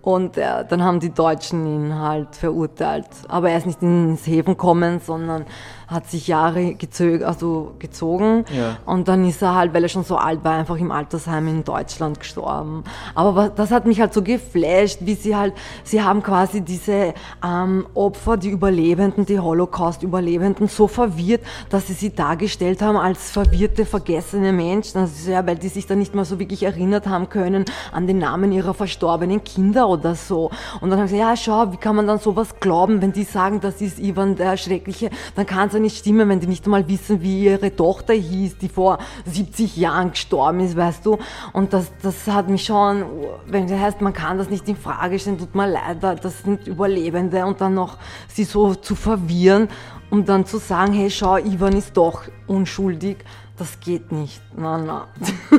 Und 0.03 0.37
äh, 0.37 0.65
dann 0.69 0.83
haben 0.83 0.99
die 0.99 1.15
Deutschen 1.15 1.65
ihn 1.65 1.97
halt 1.97 2.35
verurteilt. 2.35 3.07
Aber 3.29 3.51
er 3.51 3.59
ist 3.59 3.67
nicht 3.67 3.83
ins 3.83 4.27
Häfen 4.27 4.55
gekommen, 4.55 4.99
sondern 4.99 5.47
hat 5.89 6.11
sich 6.11 6.29
Jahre 6.29 6.75
gezög 6.75 7.23
also 7.23 7.75
gezogen. 7.79 8.45
Ja. 8.57 8.79
Und 8.87 9.09
dann 9.09 9.27
ist 9.27 9.43
er 9.43 9.55
halt, 9.55 9.75
weil 9.75 9.83
er 9.83 9.89
schon 9.89 10.05
so 10.05 10.17
alt 10.17 10.45
war, 10.45 10.53
einfach 10.53 10.77
im 10.77 10.91
Altersheim 10.91 11.49
in 11.49 11.65
Deutschland 11.65 12.21
gestorben. 12.21 12.85
Aber 13.15 13.49
das 13.49 13.71
hat 13.71 13.87
mich 13.87 14.01
halt 14.01 14.13
so 14.15 14.23
geflasht, 14.23 14.99
wie 15.01 15.15
sie 15.15 15.37
halt, 15.37 15.55
sie 15.85 16.03
haben 16.03 16.23
quasi 16.23 16.61
diese 16.61 17.15
ähm, 17.45 17.87
Opfer, 17.95 18.37
die 18.37 18.51
Überlebenden, 18.51 19.27
die 19.27 19.39
Holocaust-Überlebenden 19.39 20.69
so 20.69 20.89
verwirrt, 20.89 21.43
dass 21.71 21.87
sie 21.87 21.95
sie 21.95 22.15
dargestellt 22.15 22.83
haben 22.83 22.97
als 22.97 23.31
verwirrte, 23.31 23.85
vergessene 23.85 24.53
Menschen. 24.53 24.99
Also, 24.99 25.31
ja, 25.31 25.47
weil 25.47 25.57
die 25.57 25.69
sich 25.69 25.87
dann 25.87 25.99
nicht 25.99 26.15
mal 26.15 26.25
so 26.25 26.39
wirklich 26.39 26.63
erinnert 26.63 27.07
haben 27.07 27.29
können 27.29 27.65
an 27.93 28.07
den 28.07 28.19
Namen 28.19 28.53
ihrer 28.53 28.75
verstorbenen 28.75 29.45
Kinder 29.45 29.89
oder 29.89 30.15
so. 30.15 30.51
Und 30.81 30.91
dann 30.91 30.99
haben 30.99 31.09
sie 31.09 31.17
gesagt, 31.17 31.31
ja, 31.31 31.37
schau, 31.37 31.73
wie 31.73 31.77
kann 31.77 31.97
man 31.97 32.07
dann 32.07 32.19
sowas 32.19 32.59
glauben, 32.61 33.03
wenn 33.03 33.13
die 33.13 33.25
sagen, 33.25 33.61
das 33.61 33.81
ist 33.81 33.99
Ivan 33.99 34.37
der 34.37 34.57
Schreckliche, 34.57 35.11
dann 35.35 35.47
kann 35.47 35.69
es 35.69 35.75
ja 35.75 35.81
nicht 35.83 35.99
stimmen, 35.99 36.29
wenn 36.29 36.41
die 36.41 36.47
nicht 36.47 36.65
einmal 36.65 36.89
wissen, 36.89 37.21
wie 37.23 37.45
ihre 37.45 37.75
Tochter 37.75 38.15
hieß, 38.15 38.59
die 38.59 38.69
vor 38.69 38.99
70 39.27 39.77
Jahren 39.77 40.13
gestorben 40.13 40.61
ist, 40.61 40.77
weißt 40.77 41.05
du. 41.05 41.19
Und 41.53 41.73
das, 41.73 41.93
das 42.03 42.27
hat 42.29 42.49
mich 42.49 42.65
schon, 42.65 43.05
wenn 43.47 43.67
das 43.67 43.79
heißt, 43.79 44.01
man 44.01 44.13
kann 44.13 44.39
das 44.39 44.49
nicht 44.49 44.69
in 44.69 44.77
Frage 44.77 45.19
stellen, 45.19 45.39
tut 45.39 45.55
mir 45.55 45.69
leid, 45.69 45.99
das 46.03 46.43
sind 46.43 46.67
Überlebende 46.67 47.45
und 47.45 47.61
dann 47.61 47.75
noch 47.75 47.99
sie 48.29 48.45
so 48.45 48.75
zu 48.75 48.95
verwirren, 48.95 49.69
um 50.11 50.25
dann 50.25 50.47
zu 50.47 50.59
sagen, 50.59 50.93
hey, 50.93 51.11
schau, 51.11 51.37
Ivan 51.37 51.75
ist 51.75 51.97
doch 51.97 52.23
unschuldig, 52.47 53.19
das 53.57 53.81
geht 53.81 54.13
nicht. 54.13 54.41
Na, 54.57 54.79
na. 54.79 55.07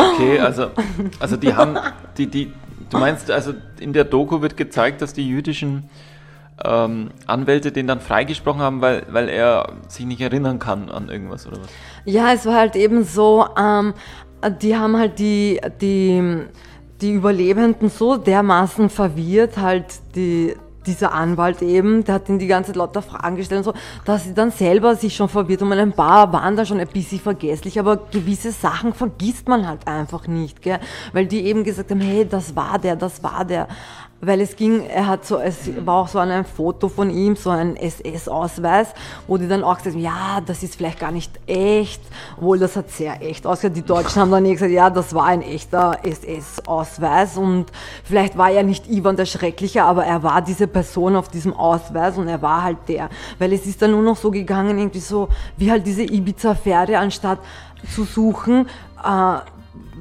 Okay, 0.00 0.38
also, 0.38 0.70
also 1.18 1.36
die 1.36 1.54
haben, 1.54 1.76
die, 2.16 2.26
die, 2.26 2.52
du 2.88 2.98
meinst, 2.98 3.30
also 3.30 3.52
in 3.78 3.92
der 3.92 4.04
Doku 4.04 4.40
wird 4.40 4.56
gezeigt, 4.56 5.02
dass 5.02 5.12
die 5.12 5.28
jüdischen 5.28 5.90
ähm, 6.64 7.10
Anwälte 7.26 7.72
den 7.72 7.86
dann 7.86 8.00
freigesprochen 8.00 8.60
haben, 8.60 8.80
weil, 8.80 9.06
weil 9.10 9.28
er 9.28 9.72
sich 9.88 10.06
nicht 10.06 10.20
erinnern 10.20 10.58
kann 10.58 10.90
an 10.90 11.08
irgendwas 11.08 11.46
oder 11.46 11.60
was? 11.60 11.68
Ja, 12.04 12.32
es 12.32 12.46
war 12.46 12.54
halt 12.54 12.76
eben 12.76 13.04
so, 13.04 13.46
ähm, 13.58 13.94
die 14.60 14.76
haben 14.76 14.96
halt 14.96 15.18
die, 15.18 15.60
die, 15.80 16.44
die 17.00 17.12
Überlebenden 17.12 17.88
so 17.88 18.16
dermaßen 18.16 18.90
verwirrt, 18.90 19.58
halt 19.58 19.86
die, 20.14 20.54
dieser 20.86 21.12
Anwalt 21.12 21.62
eben, 21.62 22.04
der 22.04 22.16
hat 22.16 22.28
ihnen 22.28 22.38
die 22.38 22.46
ganze 22.46 22.68
Zeit 22.68 22.76
lauter 22.76 23.02
Fragen 23.02 23.36
gestellt 23.36 23.66
und 23.66 23.74
so, 23.74 23.80
dass 24.04 24.24
sie 24.24 24.34
dann 24.34 24.50
selber 24.50 24.96
sich 24.96 25.14
schon 25.14 25.28
verwirrt 25.28 25.62
und 25.62 25.72
ein 25.72 25.92
paar 25.92 26.32
waren 26.32 26.56
dann 26.56 26.66
schon 26.66 26.80
ein 26.80 26.88
bisschen 26.88 27.20
vergesslich, 27.20 27.78
aber 27.78 27.96
gewisse 28.10 28.50
Sachen 28.50 28.94
vergisst 28.94 29.48
man 29.48 29.68
halt 29.68 29.86
einfach 29.86 30.26
nicht, 30.26 30.62
gell? 30.62 30.78
weil 31.12 31.26
die 31.26 31.44
eben 31.44 31.64
gesagt 31.64 31.90
haben, 31.90 32.00
hey, 32.00 32.26
das 32.26 32.56
war 32.56 32.78
der, 32.78 32.96
das 32.96 33.22
war 33.22 33.44
der. 33.44 33.68
Weil 34.22 34.42
es 34.42 34.54
ging, 34.54 34.84
er 34.86 35.06
hat 35.06 35.24
so, 35.24 35.38
es 35.38 35.70
war 35.84 36.02
auch 36.02 36.08
so 36.08 36.18
ein 36.18 36.44
Foto 36.44 36.90
von 36.90 37.08
ihm, 37.08 37.36
so 37.36 37.48
ein 37.48 37.76
SS-Ausweis, 37.76 38.88
wo 39.26 39.38
die 39.38 39.48
dann 39.48 39.64
auch 39.64 39.78
gesagt 39.78 39.96
haben, 39.96 40.02
ja, 40.02 40.42
das 40.44 40.62
ist 40.62 40.74
vielleicht 40.76 41.00
gar 41.00 41.10
nicht 41.10 41.32
echt, 41.46 42.02
obwohl 42.36 42.58
das 42.58 42.76
hat 42.76 42.90
sehr 42.90 43.22
echt 43.22 43.46
ausgesehen. 43.46 43.74
Die 43.74 43.82
Deutschen 43.82 44.20
haben 44.20 44.30
dann 44.30 44.44
eh 44.44 44.52
gesagt, 44.52 44.72
ja, 44.72 44.90
das 44.90 45.14
war 45.14 45.24
ein 45.24 45.40
echter 45.40 46.00
SS-Ausweis 46.02 47.38
und 47.38 47.66
vielleicht 48.04 48.36
war 48.36 48.50
er 48.50 48.62
nicht 48.62 48.90
Ivan 48.90 49.16
der 49.16 49.24
Schreckliche, 49.24 49.84
aber 49.84 50.04
er 50.04 50.22
war 50.22 50.42
diese 50.42 50.66
Person 50.66 51.16
auf 51.16 51.28
diesem 51.28 51.54
Ausweis 51.54 52.18
und 52.18 52.28
er 52.28 52.42
war 52.42 52.62
halt 52.62 52.78
der. 52.88 53.08
Weil 53.38 53.54
es 53.54 53.64
ist 53.64 53.80
dann 53.80 53.92
nur 53.92 54.02
noch 54.02 54.16
so 54.16 54.30
gegangen, 54.30 54.78
irgendwie 54.78 55.00
so, 55.00 55.28
wie 55.56 55.70
halt 55.70 55.86
diese 55.86 56.02
Ibiza-Affäre, 56.02 56.98
anstatt 56.98 57.38
zu 57.94 58.04
suchen, 58.04 58.68
äh, 59.02 59.38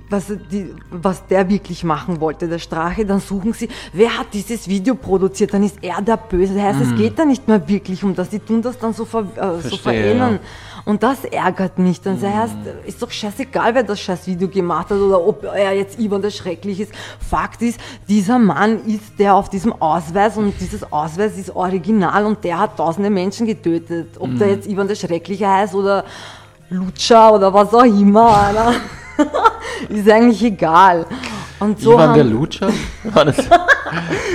was, 0.10 0.26
die, 0.52 0.74
was 0.90 1.26
der 1.28 1.50
wirklich 1.50 1.84
machen 1.84 2.20
wollte, 2.20 2.48
der 2.48 2.60
Strache, 2.60 3.06
dann 3.06 3.20
suchen 3.20 3.54
sie, 3.54 3.70
wer 3.94 4.18
hat 4.18 4.28
dieses 4.34 4.68
Video 4.68 4.96
produziert, 4.96 5.54
dann 5.54 5.64
ist 5.64 5.78
er 5.82 6.02
der 6.02 6.18
Böse. 6.18 6.56
Das 6.56 6.64
heißt, 6.64 6.82
es 6.82 6.96
geht 6.96 7.18
da 7.20 7.26
nicht 7.26 7.48
mehr 7.48 7.68
wirklich 7.68 8.04
um 8.04 8.16
das, 8.16 8.30
die 8.30 8.40
tun 8.40 8.62
das 8.62 8.78
dann 8.80 8.94
so, 8.94 9.06
ver, 9.06 9.26
äh, 9.36 9.68
so 9.68 9.78
verändern. 9.78 10.40
Und 10.86 11.04
das 11.04 11.24
ärgert 11.26 11.78
mich. 11.78 12.02
Dann 12.02 12.20
das 12.20 12.34
heißt, 12.34 12.56
ist 12.86 13.02
doch 13.02 13.12
scheißegal, 13.12 13.76
wer 13.76 13.84
das 13.84 14.00
scheiß 14.00 14.26
Video 14.28 14.48
gemacht 14.48 14.90
hat 14.90 14.98
oder 14.98 15.26
ob 15.26 15.44
er 15.44 15.74
jetzt 15.74 16.00
Ivan 16.00 16.22
der 16.22 16.32
Schrecklich 16.32 16.80
ist. 16.80 16.92
Fakt 17.20 17.62
ist, 17.62 17.80
dieser 18.08 18.40
Mann 18.40 18.84
ist 18.86 19.20
der 19.20 19.36
auf 19.36 19.50
diesem 19.50 19.74
Ausweis 19.74 20.38
und 20.38 20.54
dieses 20.60 20.92
Ausweis 20.92 21.38
ist 21.38 21.56
original 21.56 22.26
und 22.26 22.44
der 22.44 22.60
hat 22.60 22.78
tausende 22.78 23.10
Menschen 23.10 23.46
getötet. 23.46 24.16
Ob 24.20 24.38
der 24.40 24.50
jetzt 24.50 24.68
Ivan 24.68 24.88
der 24.88 24.96
Schreckliche 24.96 25.48
heißt 25.48 25.76
oder 25.76 26.06
Lutscher 26.70 27.34
oder 27.34 27.54
was 27.54 27.74
auch 27.74 27.84
immer. 27.84 28.28
Alter. 28.38 28.74
ist 29.90 30.10
eigentlich 30.10 30.44
egal. 30.44 31.06
Und 31.60 31.80
so 31.80 31.94
Ivan 31.94 32.14
der 32.14 32.24
haben, 32.24 32.32
Lutscher? 32.32 32.70
War 33.04 33.26
das? 33.26 33.38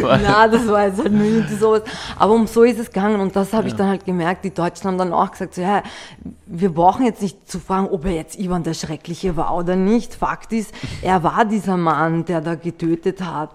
War, 0.02 0.18
na, 0.18 0.48
das 0.48 0.66
war 0.66 0.86
jetzt 0.88 0.98
halt 0.98 1.12
nur 1.12 1.24
irgendwie 1.24 1.54
sowas. 1.54 1.82
Aber 2.18 2.34
um 2.34 2.46
so 2.46 2.64
ist 2.64 2.78
es 2.78 2.86
gegangen 2.88 3.20
und 3.20 3.34
das 3.36 3.52
habe 3.52 3.68
ich 3.68 3.74
dann 3.74 3.88
halt 3.88 4.04
gemerkt. 4.04 4.44
Die 4.44 4.52
Deutschen 4.52 4.88
haben 4.88 4.98
dann 4.98 5.12
auch 5.12 5.30
gesagt, 5.30 5.54
so, 5.54 5.62
ja, 5.62 5.82
wir 6.46 6.74
brauchen 6.74 7.06
jetzt 7.06 7.22
nicht 7.22 7.48
zu 7.48 7.60
fragen, 7.60 7.86
ob 7.88 8.04
er 8.04 8.12
jetzt 8.12 8.36
Ivan 8.38 8.64
der 8.64 8.74
Schreckliche 8.74 9.36
war 9.36 9.56
oder 9.56 9.76
nicht. 9.76 10.14
Fakt 10.14 10.52
ist, 10.52 10.74
er 11.02 11.22
war 11.22 11.44
dieser 11.44 11.76
Mann, 11.76 12.24
der 12.24 12.40
da 12.40 12.56
getötet 12.56 13.22
hat. 13.22 13.50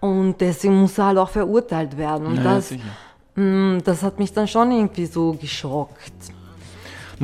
Und 0.00 0.40
deswegen 0.40 0.80
muss 0.80 0.96
er 0.98 1.06
halt 1.06 1.18
auch 1.18 1.28
verurteilt 1.28 1.96
werden. 1.98 2.26
Und 2.26 2.36
Ja, 2.36 2.54
das, 2.54 2.70
sicher. 2.70 2.82
mh, 3.36 3.82
das 3.84 4.02
hat 4.02 4.18
mich 4.18 4.32
dann 4.32 4.48
schon 4.48 4.72
irgendwie 4.72 5.06
so 5.06 5.34
geschockt. 5.34 6.12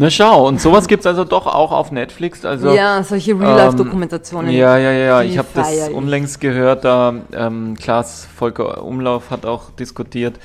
Na 0.01 0.11
schau, 0.11 0.47
und 0.47 0.61
sowas 0.61 0.87
gibt 0.87 1.01
es 1.01 1.07
also 1.07 1.25
doch 1.25 1.47
auch 1.47 1.73
auf 1.73 1.91
Netflix. 1.91 2.45
Also, 2.45 2.73
ja, 2.73 3.03
solche 3.03 3.39
Real-Life-Dokumentationen. 3.39 4.53
Ja, 4.53 4.79
ja, 4.79 4.93
ja, 4.93 4.99
ja. 5.07 5.23
Ich 5.23 5.37
habe 5.39 5.49
das 5.55 5.89
unlängst 5.89 6.41
gehört, 6.41 6.85
da 6.85 7.15
ähm, 7.33 7.75
Klaas 7.77 8.25
Volker 8.37 8.85
Umlauf 8.85 9.31
hat 9.31 9.45
auch 9.45 9.71
diskutiert. 9.73 10.39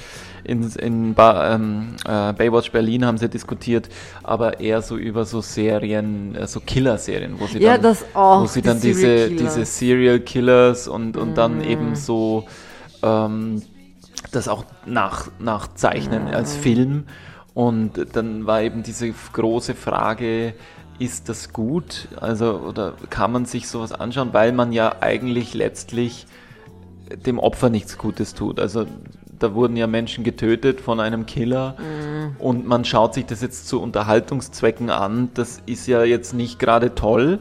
In, 0.46 0.70
in 0.72 1.14
ba 1.14 1.54
ähm, 1.54 1.96
äh, 2.06 2.34
Baywatch 2.34 2.72
Berlin 2.72 3.06
haben 3.06 3.18
sie 3.18 3.30
diskutiert, 3.30 3.88
aber 4.24 4.60
eher 4.60 4.82
so 4.82 4.98
über 4.98 5.24
so 5.24 5.40
Serien, 5.40 6.36
äh, 6.36 6.48
so 6.48 6.60
Killer-Serien, 6.60 7.36
wo 7.40 7.46
sie 7.48 7.60
Ja, 7.60 7.78
dann, 7.78 7.96
auch, 8.14 8.42
wo 8.42 8.46
sie 8.48 8.62
die 8.62 8.68
dann 8.68 8.82
diese, 8.82 9.00
Serial 9.02 9.30
diese 9.30 9.66
Serial 9.66 10.20
Killers 10.20 10.88
und, 10.90 11.16
und 11.16 11.36
dann 11.38 11.60
Mhm. 11.60 11.64
eben 11.64 11.96
so 11.96 12.44
ähm, 13.04 13.62
das 14.32 14.48
auch 14.50 14.66
nach, 14.86 15.30
nachzeichnen 15.40 16.26
Mhm. 16.26 16.34
als 16.34 16.56
Film. 16.58 17.06
Und 17.54 18.08
dann 18.14 18.48
war 18.48 18.62
eben 18.62 18.84
diese 18.84 19.12
große 19.12 19.76
Frage, 19.76 20.56
ist 21.00 21.30
das 21.30 21.54
gut? 21.54 22.08
Also, 22.20 22.60
oder 22.60 22.94
kann 23.10 23.32
man 23.32 23.46
sich 23.46 23.68
sowas 23.68 23.92
anschauen, 23.92 24.30
weil 24.32 24.52
man 24.52 24.72
ja 24.72 24.96
eigentlich 25.02 25.54
letztlich 25.54 26.26
dem 27.26 27.40
Opfer 27.40 27.70
nichts 27.70 27.98
Gutes 27.98 28.34
tut. 28.34 28.60
Also 28.60 28.86
da 29.38 29.54
wurden 29.54 29.76
ja 29.76 29.88
Menschen 29.88 30.24
getötet 30.24 30.80
von 30.80 31.00
einem 31.00 31.26
Killer 31.26 31.76
und 32.40 32.66
man 32.66 32.86
schaut 32.86 33.14
sich 33.14 33.26
das 33.26 33.42
jetzt 33.42 33.68
zu 33.68 33.82
Unterhaltungszwecken 33.82 34.90
an. 34.90 35.30
Das 35.34 35.62
ist 35.66 35.88
ja 35.88 36.04
jetzt 36.04 36.34
nicht 36.34 36.60
gerade 36.60 36.96
toll. 36.96 37.40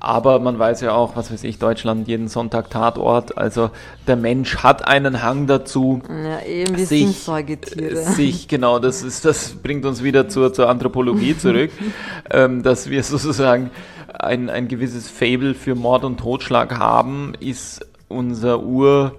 Aber 0.00 0.38
man 0.38 0.58
weiß 0.58 0.80
ja 0.82 0.92
auch, 0.92 1.16
was 1.16 1.32
weiß 1.32 1.44
ich, 1.44 1.58
Deutschland 1.58 2.06
jeden 2.06 2.28
Sonntag 2.28 2.70
Tatort. 2.70 3.36
Also 3.36 3.70
der 4.06 4.16
Mensch 4.16 4.58
hat 4.58 4.86
einen 4.86 5.22
Hang 5.22 5.46
dazu, 5.46 6.00
Ja, 6.08 6.40
eben, 6.42 6.76
wir 6.76 6.86
sich, 6.86 7.04
sind 7.06 7.16
Säugetiere. 7.16 8.00
äh, 8.00 8.04
sich, 8.04 8.46
genau, 8.46 8.78
das 8.78 9.02
ist, 9.02 9.24
das 9.24 9.54
bringt 9.54 9.84
uns 9.84 10.02
wieder 10.02 10.28
zur, 10.28 10.52
zur 10.52 10.68
Anthropologie 10.68 11.36
zurück, 11.36 11.70
ähm, 12.30 12.62
dass 12.62 12.88
wir 12.90 13.02
sozusagen 13.02 13.70
ein, 14.12 14.50
ein 14.50 14.68
gewisses 14.68 15.08
Fable 15.08 15.54
für 15.54 15.74
Mord 15.74 16.04
und 16.04 16.18
Totschlag 16.18 16.78
haben, 16.78 17.32
ist 17.40 17.84
unser 18.08 18.62
Ur, 18.62 19.14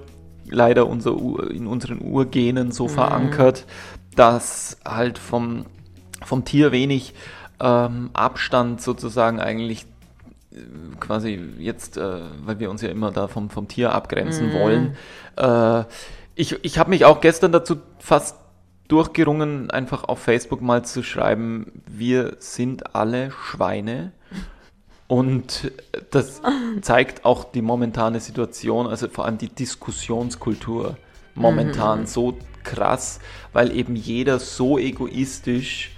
leider 0.49 0.87
unser 0.87 1.15
Ur, 1.15 1.51
in 1.51 1.67
unseren 1.67 2.01
Urgenen 2.01 2.71
so 2.71 2.87
verankert, 2.87 3.65
dass 4.15 4.77
halt 4.85 5.17
vom, 5.17 5.65
vom 6.23 6.45
Tier 6.45 6.71
wenig 6.71 7.13
ähm, 7.61 8.09
Abstand 8.13 8.81
sozusagen 8.81 9.39
eigentlich 9.39 9.85
quasi 10.99 11.39
jetzt, 11.59 11.97
äh, 11.97 12.21
weil 12.43 12.59
wir 12.59 12.69
uns 12.69 12.81
ja 12.81 12.89
immer 12.89 13.11
da 13.11 13.27
vom, 13.27 13.49
vom 13.49 13.67
Tier 13.67 13.93
abgrenzen 13.93 14.53
wollen, 14.53 14.95
äh, 15.35 15.83
ich, 16.35 16.63
ich 16.63 16.77
habe 16.77 16.89
mich 16.89 17.05
auch 17.05 17.21
gestern 17.21 17.51
dazu 17.51 17.77
fast 17.99 18.37
durchgerungen, 18.87 19.69
einfach 19.69 20.05
auf 20.05 20.19
Facebook 20.19 20.61
mal 20.61 20.83
zu 20.83 21.03
schreiben, 21.03 21.83
wir 21.85 22.37
sind 22.39 22.95
alle 22.95 23.31
Schweine. 23.31 24.13
Und 25.07 25.71
das 26.11 26.41
zeigt 26.81 27.25
auch 27.25 27.43
die 27.43 27.61
momentane 27.61 28.19
Situation, 28.19 28.87
also 28.87 29.07
vor 29.09 29.25
allem 29.25 29.37
die 29.37 29.49
Diskussionskultur 29.49 30.97
momentan 31.35 32.01
mhm. 32.01 32.05
so 32.05 32.37
krass, 32.63 33.19
weil 33.51 33.75
eben 33.75 33.95
jeder 33.95 34.39
so 34.39 34.77
egoistisch 34.77 35.91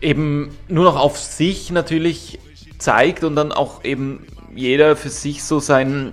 eben 0.00 0.56
nur 0.68 0.84
noch 0.84 0.96
auf 0.96 1.18
sich 1.18 1.70
natürlich 1.70 2.38
zeigt 2.84 3.24
und 3.24 3.34
dann 3.34 3.50
auch 3.50 3.82
eben 3.82 4.26
jeder 4.54 4.94
für 4.94 5.08
sich 5.08 5.42
so 5.42 5.58
sein 5.58 6.12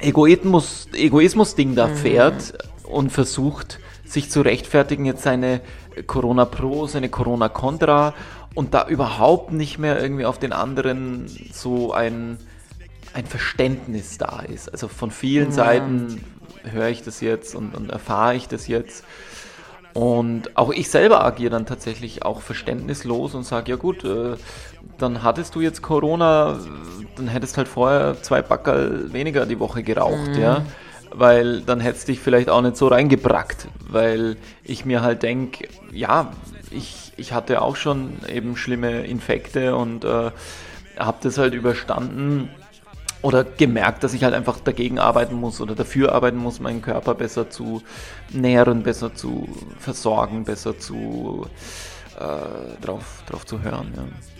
Egoismus, 0.00 0.88
Egoismus-Ding 0.94 1.74
da 1.74 1.88
mhm. 1.88 1.96
fährt 1.96 2.54
und 2.84 3.10
versucht, 3.10 3.80
sich 4.04 4.30
zu 4.30 4.40
rechtfertigen, 4.40 5.04
jetzt 5.04 5.24
seine 5.24 5.60
Corona 6.06 6.46
Pro, 6.46 6.86
seine 6.86 7.10
Corona 7.10 7.50
Contra 7.50 8.14
und 8.54 8.72
da 8.72 8.88
überhaupt 8.88 9.52
nicht 9.52 9.78
mehr 9.78 10.00
irgendwie 10.00 10.24
auf 10.24 10.38
den 10.38 10.54
anderen 10.54 11.28
so 11.52 11.92
ein, 11.92 12.38
ein 13.12 13.26
Verständnis 13.26 14.16
da 14.16 14.40
ist. 14.40 14.72
Also 14.72 14.88
von 14.88 15.10
vielen 15.10 15.48
ja. 15.48 15.52
Seiten 15.52 16.24
höre 16.64 16.88
ich 16.88 17.02
das 17.02 17.20
jetzt 17.20 17.54
und, 17.54 17.74
und 17.74 17.90
erfahre 17.90 18.36
ich 18.36 18.48
das 18.48 18.68
jetzt. 18.68 19.04
Und 19.92 20.56
auch 20.56 20.72
ich 20.72 20.90
selber 20.90 21.24
agiere 21.24 21.50
dann 21.50 21.66
tatsächlich 21.66 22.22
auch 22.22 22.40
verständnislos 22.40 23.34
und 23.34 23.44
sage, 23.44 23.70
ja 23.70 23.76
gut, 23.76 24.04
äh, 24.04 24.36
dann 24.98 25.22
hattest 25.22 25.54
du 25.54 25.60
jetzt 25.60 25.82
Corona, 25.82 26.58
dann 27.16 27.28
hättest 27.28 27.56
halt 27.56 27.68
vorher 27.68 28.22
zwei 28.22 28.42
Backerl 28.42 29.12
weniger 29.12 29.46
die 29.46 29.58
Woche 29.58 29.82
geraucht, 29.82 30.34
mhm. 30.34 30.40
ja. 30.40 30.62
Weil 31.12 31.62
dann 31.62 31.80
hättest 31.80 32.08
du 32.08 32.12
dich 32.12 32.20
vielleicht 32.20 32.50
auch 32.50 32.60
nicht 32.60 32.76
so 32.76 32.88
reingebrackt, 32.88 33.68
weil 33.88 34.36
ich 34.64 34.84
mir 34.84 35.02
halt 35.02 35.22
denke, 35.22 35.68
ja, 35.92 36.32
ich, 36.70 37.12
ich 37.16 37.32
hatte 37.32 37.62
auch 37.62 37.76
schon 37.76 38.18
eben 38.28 38.56
schlimme 38.56 39.06
Infekte 39.06 39.76
und 39.76 40.04
äh, 40.04 40.30
habe 40.98 41.18
das 41.22 41.38
halt 41.38 41.54
überstanden 41.54 42.50
oder 43.22 43.44
gemerkt, 43.44 44.04
dass 44.04 44.14
ich 44.14 44.24
halt 44.24 44.34
einfach 44.34 44.60
dagegen 44.60 44.98
arbeiten 44.98 45.34
muss 45.34 45.60
oder 45.60 45.74
dafür 45.74 46.12
arbeiten 46.12 46.36
muss, 46.36 46.60
meinen 46.60 46.82
Körper 46.82 47.14
besser 47.14 47.50
zu 47.50 47.82
nähren, 48.30 48.82
besser 48.82 49.14
zu 49.14 49.48
versorgen, 49.78 50.44
besser 50.44 50.78
zu 50.78 51.46
äh, 52.18 52.84
drauf, 52.84 53.22
drauf 53.26 53.46
zu 53.46 53.62
hören. 53.62 53.92
Ja. 53.96 54.35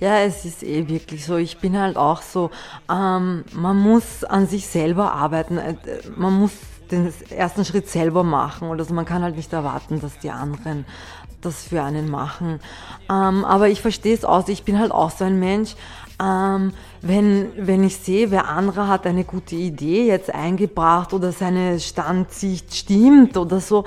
Ja. 0.00 0.20
es 0.20 0.44
ist 0.44 0.62
eh 0.62 0.88
wirklich 0.88 1.24
so. 1.24 1.36
Ich 1.36 1.58
bin 1.58 1.78
halt 1.78 1.96
auch 1.96 2.22
so, 2.22 2.50
ähm, 2.90 3.44
man 3.52 3.76
muss 3.76 4.24
an 4.24 4.46
sich 4.46 4.66
selber 4.66 5.12
arbeiten. 5.12 5.58
Äh, 5.58 5.76
man 6.16 6.34
muss 6.34 6.52
den 6.90 7.12
ersten 7.30 7.64
Schritt 7.64 7.88
selber 7.88 8.24
machen. 8.24 8.68
Oder 8.68 8.80
also 8.80 8.94
man 8.94 9.04
kann 9.04 9.22
halt 9.22 9.36
nicht 9.36 9.52
erwarten, 9.52 10.00
dass 10.00 10.18
die 10.18 10.30
anderen 10.30 10.84
das 11.40 11.64
für 11.64 11.82
einen 11.82 12.10
machen. 12.10 12.60
Ähm, 13.08 13.44
aber 13.44 13.68
ich 13.68 13.80
verstehe 13.80 14.14
es 14.14 14.24
aus. 14.24 14.48
Ich 14.48 14.64
bin 14.64 14.78
halt 14.78 14.90
auch 14.90 15.10
so 15.10 15.24
ein 15.24 15.38
Mensch. 15.38 15.76
Ähm, 16.20 16.72
wenn, 17.00 17.50
wenn 17.56 17.84
ich 17.84 17.96
sehe, 17.96 18.32
wer 18.32 18.48
andere 18.48 18.88
hat 18.88 19.06
eine 19.06 19.22
gute 19.22 19.54
Idee 19.54 20.06
jetzt 20.06 20.34
eingebracht 20.34 21.12
oder 21.12 21.30
seine 21.30 21.78
Standsicht 21.78 22.74
stimmt 22.74 23.36
oder 23.36 23.60
so, 23.60 23.84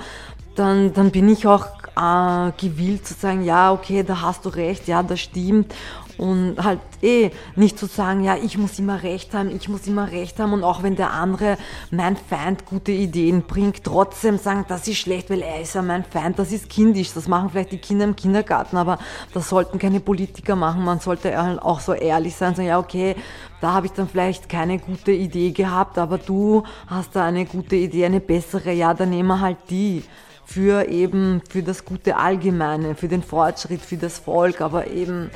dann, 0.54 0.94
dann 0.94 1.10
bin 1.10 1.28
ich 1.28 1.46
auch 1.46 1.66
äh, 1.96 2.52
gewillt 2.56 3.06
zu 3.06 3.14
sagen, 3.14 3.44
ja, 3.44 3.72
okay, 3.72 4.02
da 4.02 4.22
hast 4.22 4.44
du 4.44 4.48
recht, 4.48 4.88
ja, 4.88 5.02
das 5.02 5.20
stimmt. 5.20 5.74
Und 6.18 6.62
halt 6.62 6.80
eh 7.02 7.30
nicht 7.56 7.78
zu 7.78 7.86
sagen, 7.86 8.24
ja, 8.24 8.36
ich 8.36 8.58
muss 8.58 8.78
immer 8.78 9.02
recht 9.02 9.34
haben, 9.34 9.54
ich 9.54 9.68
muss 9.68 9.86
immer 9.86 10.10
recht 10.10 10.38
haben. 10.38 10.52
Und 10.52 10.64
auch 10.64 10.82
wenn 10.82 10.96
der 10.96 11.12
andere, 11.12 11.56
mein 11.90 12.16
Feind, 12.16 12.66
gute 12.66 12.92
Ideen 12.92 13.42
bringt, 13.42 13.84
trotzdem 13.84 14.38
sagen, 14.38 14.64
das 14.68 14.86
ist 14.88 14.98
schlecht, 14.98 15.30
weil 15.30 15.42
er 15.42 15.60
ist 15.60 15.74
ja 15.74 15.82
mein 15.82 16.04
Feind, 16.04 16.38
das 16.38 16.52
ist 16.52 16.68
kindisch. 16.68 17.12
Das 17.14 17.28
machen 17.28 17.50
vielleicht 17.50 17.72
die 17.72 17.78
Kinder 17.78 18.04
im 18.04 18.16
Kindergarten, 18.16 18.76
aber 18.76 18.98
das 19.32 19.48
sollten 19.48 19.78
keine 19.78 20.00
Politiker 20.00 20.56
machen. 20.56 20.84
Man 20.84 21.00
sollte 21.00 21.36
halt 21.40 21.60
auch 21.62 21.80
so 21.80 21.92
ehrlich 21.92 22.34
sein, 22.34 22.54
sagen, 22.54 22.68
ja, 22.68 22.78
okay, 22.78 23.16
da 23.60 23.72
habe 23.72 23.86
ich 23.86 23.92
dann 23.92 24.08
vielleicht 24.08 24.48
keine 24.48 24.78
gute 24.78 25.12
Idee 25.12 25.52
gehabt, 25.52 25.96
aber 25.96 26.18
du 26.18 26.64
hast 26.88 27.14
da 27.14 27.24
eine 27.24 27.46
gute 27.46 27.76
Idee, 27.76 28.06
eine 28.06 28.20
bessere, 28.20 28.72
ja, 28.72 28.92
dann 28.92 29.10
nehmen 29.10 29.28
wir 29.28 29.40
halt 29.40 29.58
die 29.70 30.02
für 30.44 30.88
eben, 30.88 31.40
für 31.48 31.62
das 31.62 31.84
gute 31.84 32.16
Allgemeine, 32.16 32.94
für 32.94 33.08
den 33.08 33.22
Fortschritt, 33.22 33.80
für 33.80 33.96
das 33.96 34.18
Volk, 34.18 34.60
aber 34.60 34.88
eben, 34.88 35.30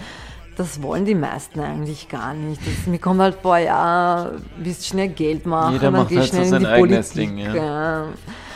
das 0.57 0.83
wollen 0.83 1.05
die 1.05 1.15
meisten 1.15 1.61
eigentlich 1.61 2.09
gar 2.09 2.33
nicht. 2.33 2.61
Das, 2.67 2.87
mir 2.87 2.99
kommt 2.99 3.21
halt 3.21 3.37
vor, 3.43 3.59
ja, 3.59 4.33
willst 4.57 4.87
schnell 4.87 5.09
Geld 5.09 5.45
machen, 5.45 5.75
Jeder 5.75 5.91
dann 5.91 6.01
macht 6.01 6.09
gehst 6.09 6.21
halt 6.21 6.29
schnell 6.31 6.45
so 6.47 6.57
in 6.57 6.63
die 6.63 6.79
Politik. 6.81 7.15
Ding, 7.15 7.39
ja. 7.39 7.55
ja. 7.55 8.05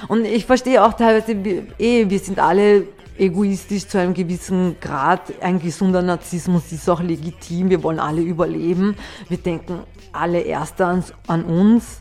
Und 0.08 0.24
ich 0.24 0.46
verstehe 0.46 0.82
auch 0.82 0.94
teilweise, 0.94 1.32
eh, 1.78 2.08
wir 2.08 2.18
sind 2.18 2.38
alle 2.38 2.84
egoistisch 3.18 3.86
zu 3.86 3.98
einem 3.98 4.14
gewissen 4.14 4.76
Grad. 4.80 5.20
Ein 5.42 5.60
gesunder 5.60 6.00
Narzissmus 6.00 6.72
ist 6.72 6.88
auch 6.88 7.02
legitim. 7.02 7.68
Wir 7.68 7.82
wollen 7.82 8.00
alle 8.00 8.22
überleben. 8.22 8.96
Wir 9.28 9.36
denken 9.36 9.80
alle 10.12 10.40
erst 10.40 10.80
an, 10.80 11.04
an 11.26 11.44
uns. 11.44 12.00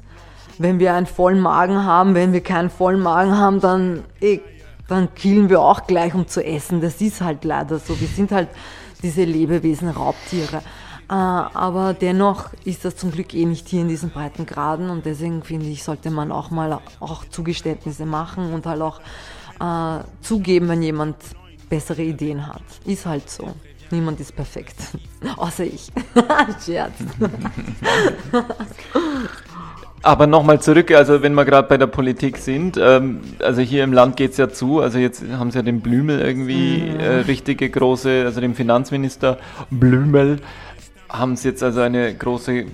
Wenn 0.58 0.80
wir 0.80 0.94
einen 0.94 1.08
vollen 1.08 1.42
Magen 1.42 1.84
haben, 1.84 2.16
wenn 2.16 2.32
wir 2.32 2.42
keinen 2.42 2.70
vollen 2.70 3.02
Magen 3.02 3.38
haben, 3.38 3.60
dann, 3.60 4.04
eh, 4.22 4.40
dann 4.88 5.14
killen 5.14 5.50
wir 5.50 5.60
auch 5.60 5.88
gleich, 5.88 6.14
um 6.14 6.28
zu 6.28 6.44
essen. 6.44 6.80
Das 6.80 7.02
ist 7.02 7.22
halt 7.22 7.44
leider 7.44 7.80
so. 7.80 8.00
Wir 8.00 8.08
sind 8.08 8.32
halt 8.32 8.48
diese 9.02 9.24
Lebewesen, 9.24 9.90
Raubtiere. 9.90 10.58
Äh, 11.10 11.14
aber 11.14 11.94
dennoch 11.94 12.54
ist 12.66 12.86
das 12.86 12.96
zum 12.96 13.12
Glück 13.12 13.34
eh 13.34 13.46
nicht 13.46 13.68
hier 13.68 13.82
in 13.82 13.88
diesen 13.88 14.12
breiten 14.12 14.46
Graden 14.46 14.90
und 14.90 15.06
deswegen 15.06 15.44
finde 15.44 15.66
ich, 15.68 15.84
sollte 15.84 16.12
man 16.12 16.32
auch 16.32 16.52
mal 16.52 16.80
auch 17.00 17.26
Zugeständnisse 17.26 18.06
machen 18.06 18.54
und 18.54 18.66
halt 18.66 18.82
auch 18.82 19.00
äh, 19.60 20.04
zugeben, 20.22 20.70
wenn 20.70 20.84
jemand 20.84 21.16
bessere 21.70 22.04
Ideen 22.04 22.46
hat. 22.46 22.62
Ist 22.86 23.06
halt 23.06 23.30
so. 23.30 23.54
Niemand 23.92 24.20
ist 24.20 24.36
perfekt. 24.36 24.76
Außer 25.38 25.64
ich. 25.64 25.92
Scherz. 26.66 26.94
Aber 30.02 30.28
nochmal 30.28 30.62
zurück, 30.62 30.92
also 30.92 31.22
wenn 31.22 31.34
wir 31.34 31.46
gerade 31.46 31.68
bei 31.68 31.78
der 31.78 31.88
Politik 31.88 32.38
sind, 32.38 32.80
ähm, 32.82 33.20
also 33.40 33.62
hier 33.62 33.84
im 33.84 33.92
Land 33.92 34.16
geht 34.16 34.32
es 34.32 34.38
ja 34.38 34.50
zu, 34.50 34.80
also 34.80 34.98
jetzt 34.98 35.24
haben 35.38 35.52
sie 35.52 35.58
ja 35.58 35.62
den 35.62 35.82
Blümel 35.82 36.22
irgendwie, 36.22 36.82
mhm. 36.82 37.00
äh, 37.00 37.10
richtige 37.22 37.70
große, 37.70 38.24
also 38.26 38.40
den 38.40 38.56
Finanzminister 38.56 39.38
Blümel, 39.70 40.38
haben 41.10 41.36
sie 41.36 41.50
jetzt 41.50 41.64
also 41.64 41.82
eine 41.82 42.14
große 42.14 42.66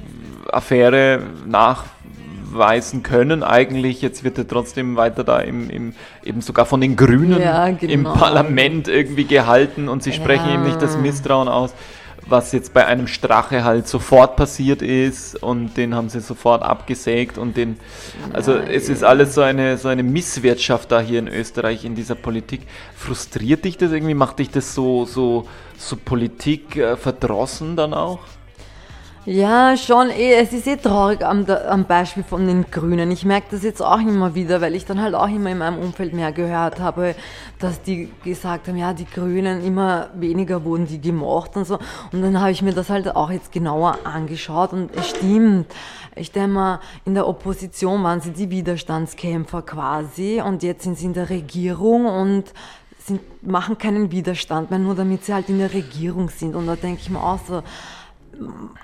Affäre 0.52 1.22
nachweisen 1.48 3.02
können 3.02 3.44
eigentlich. 3.44 4.02
Jetzt 4.02 4.24
wird 4.24 4.38
er 4.38 4.48
trotzdem 4.48 4.96
weiter 4.96 5.24
da 5.24 5.40
im, 5.40 5.70
im 5.70 5.94
eben 6.24 6.42
sogar 6.42 6.66
von 6.66 6.82
den 6.82 6.96
Grünen 6.96 7.42
ja, 7.42 7.70
genau. 7.70 7.92
im 7.92 8.04
Parlament 8.04 8.88
irgendwie 8.88 9.26
gehalten 9.26 9.88
und 9.88 10.04
sie 10.04 10.12
sprechen 10.12 10.48
ja. 10.48 10.56
eben 10.56 10.64
nicht 10.64 10.82
das 10.82 10.98
Misstrauen 10.98 11.48
aus 11.48 11.74
was 12.28 12.52
jetzt 12.52 12.74
bei 12.74 12.86
einem 12.86 13.08
Strache 13.08 13.64
halt 13.64 13.88
sofort 13.88 14.36
passiert 14.36 14.82
ist 14.82 15.42
und 15.42 15.78
den 15.78 15.94
haben 15.94 16.10
sie 16.10 16.22
sofort 16.22 16.64
abgesägt 16.64 17.38
und 17.38 17.56
den, 17.56 17.78
also 18.34 18.54
ja, 18.54 18.64
es 18.64 18.90
ist 18.90 19.04
alles 19.04 19.36
so 19.36 19.42
eine, 19.42 19.78
so 19.78 19.88
eine 19.88 20.04
Misswirtschaft 20.04 20.92
da 20.92 21.00
hier 21.00 21.20
in 21.20 21.28
Österreich 21.28 21.86
in 21.86 21.96
dieser 21.96 22.16
Politik. 22.16 22.62
Frustriert 22.96 23.66
dich 23.66 23.78
das 23.78 23.92
irgendwie? 23.92 24.16
Macht 24.16 24.40
dich 24.40 24.50
das 24.50 24.74
so, 24.74 25.06
so, 25.06 25.48
so 25.78 25.96
Politik 25.96 26.78
äh, 26.78 26.98
verdrossen 26.98 27.76
dann 27.76 27.94
auch? 27.94 28.20
Ja, 29.28 29.76
schon. 29.76 30.12
Eh, 30.12 30.36
es 30.36 30.54
ist 30.54 30.68
eh 30.68 30.76
traurig 30.76 31.26
am, 31.26 31.48
am 31.50 31.86
Beispiel 31.86 32.24
von 32.24 32.46
den 32.46 32.70
Grünen. 32.70 33.10
Ich 33.10 33.26
merke 33.26 33.48
das 33.50 33.64
jetzt 33.64 33.82
auch 33.82 34.00
immer 34.00 34.36
wieder, 34.36 34.62
weil 34.62 34.76
ich 34.76 34.86
dann 34.86 35.02
halt 35.02 35.16
auch 35.16 35.28
immer 35.28 35.50
in 35.50 35.58
meinem 35.58 35.80
Umfeld 35.80 36.14
mehr 36.14 36.32
gehört 36.32 36.80
habe, 36.80 37.16
dass 37.58 37.82
die 37.82 38.12
gesagt 38.24 38.68
haben, 38.68 38.78
ja, 38.78 38.94
die 38.94 39.06
Grünen 39.06 39.66
immer 39.66 40.10
weniger 40.14 40.64
wurden 40.64 40.86
die 40.86 41.02
gemocht 41.02 41.58
und 41.58 41.66
so. 41.66 41.80
Und 42.12 42.22
dann 42.22 42.40
habe 42.40 42.52
ich 42.52 42.62
mir 42.62 42.74
das 42.74 42.92
halt 42.92 43.16
auch 43.16 43.32
jetzt 43.32 43.52
genauer 43.52 43.98
angeschaut 44.04 44.74
und 44.74 44.96
es 44.96 45.10
stimmt. 45.10 45.74
Ich 46.16 46.32
denke 46.32 46.50
mal, 46.50 46.80
in 47.06 47.16
der 47.16 47.28
Opposition 47.28 48.04
waren 48.04 48.22
sie 48.22 48.30
die 48.30 48.52
Widerstandskämpfer 48.52 49.64
quasi 49.64 50.40
und 50.46 50.62
jetzt 50.62 50.84
sind 50.84 51.00
sie 51.00 51.06
in 51.06 51.14
der 51.14 51.32
Regierung 51.32 52.06
und 52.06 52.44
sind, 53.00 53.22
machen 53.42 53.80
keinen 53.80 54.12
Widerstand 54.12 54.70
mehr, 54.70 54.78
nur 54.78 54.94
damit 54.94 55.26
sie 55.26 55.34
halt 55.34 55.50
in 55.50 55.58
der 55.58 55.74
Regierung 55.74 56.30
sind. 56.30 56.54
Und 56.54 56.68
da 56.68 56.76
denke 56.76 57.02
ich 57.02 57.10
mir 57.10 57.24
auch 57.24 57.40
so, 57.48 57.64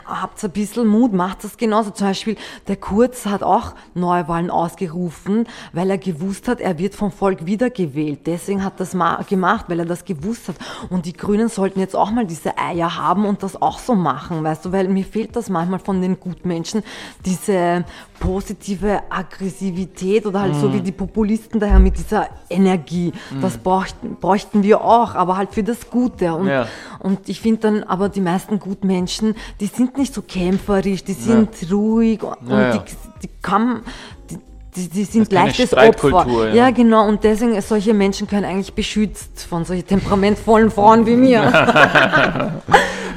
habt 0.05 0.43
ein 0.43 0.51
bisschen 0.51 0.87
Mut, 0.87 1.13
macht 1.13 1.43
das 1.43 1.57
genauso. 1.57 1.91
Zum 1.91 2.07
Beispiel 2.07 2.37
der 2.67 2.75
Kurz 2.75 3.25
hat 3.25 3.43
auch 3.43 3.73
Neuwahlen 3.93 4.49
ausgerufen, 4.49 5.47
weil 5.73 5.89
er 5.89 5.97
gewusst 5.97 6.47
hat, 6.47 6.59
er 6.59 6.77
wird 6.77 6.95
vom 6.95 7.11
Volk 7.11 7.45
wiedergewählt. 7.45 8.21
Deswegen 8.25 8.63
hat 8.63 8.79
das 8.79 8.95
gemacht, 9.27 9.65
weil 9.67 9.79
er 9.79 9.85
das 9.85 10.05
gewusst 10.05 10.49
hat. 10.49 10.55
Und 10.89 11.05
die 11.05 11.13
Grünen 11.13 11.49
sollten 11.49 11.79
jetzt 11.79 11.95
auch 11.95 12.11
mal 12.11 12.25
diese 12.25 12.57
Eier 12.57 12.97
haben 12.97 13.25
und 13.25 13.43
das 13.43 13.61
auch 13.61 13.79
so 13.79 13.95
machen, 13.95 14.43
weißt 14.43 14.65
du, 14.65 14.71
weil 14.71 14.87
mir 14.87 15.05
fehlt 15.05 15.35
das 15.35 15.49
manchmal 15.49 15.79
von 15.79 16.01
den 16.01 16.19
Gutmenschen, 16.19 16.83
diese 17.25 17.85
positive 18.21 19.01
Aggressivität 19.09 20.25
oder 20.25 20.41
halt 20.41 20.53
mm. 20.53 20.61
so 20.61 20.69
mhm. 20.69 20.73
wie 20.73 20.81
die 20.81 20.91
Populisten 20.91 21.59
daher 21.59 21.79
mit 21.79 21.97
dieser 21.97 22.29
Energie. 22.49 23.11
Mm. 23.31 23.41
Das 23.41 23.57
bräuchten, 23.57 24.15
bräuchten 24.15 24.61
wir 24.61 24.81
auch, 24.81 25.15
aber 25.15 25.37
halt 25.37 25.53
für 25.53 25.63
das 25.63 25.89
Gute. 25.89 26.33
Und, 26.35 26.47
ja. 26.47 26.67
und 26.99 27.27
ich 27.27 27.41
finde 27.41 27.61
dann 27.61 27.83
aber 27.83 28.09
die 28.09 28.21
meisten 28.21 28.59
Gutmenschen, 28.59 29.35
die 29.59 29.67
sind 29.67 29.97
nicht 29.97 30.13
so 30.13 30.21
kämpferisch, 30.21 31.03
die 31.03 31.13
sind 31.13 31.49
ja. 31.61 31.67
ruhig 31.69 32.23
und 32.23 32.49
ja, 32.49 32.77
die, 32.77 32.79
die, 33.23 33.29
kann, 33.41 33.81
die, 34.29 34.37
die, 34.75 34.89
die 34.89 35.03
sind 35.03 35.31
leichtes 35.31 35.73
Opfer. 35.73 36.25
Ja. 36.27 36.53
ja. 36.53 36.69
genau. 36.71 37.07
Und 37.07 37.23
deswegen, 37.23 37.59
solche 37.61 37.93
Menschen 37.93 38.27
können 38.27 38.45
eigentlich 38.45 38.73
beschützt 38.73 39.43
von 39.43 39.65
solchen 39.65 39.87
temperamentvollen 39.87 40.71
Frauen 40.71 41.05
wie 41.05 41.15
mir. 41.15 41.41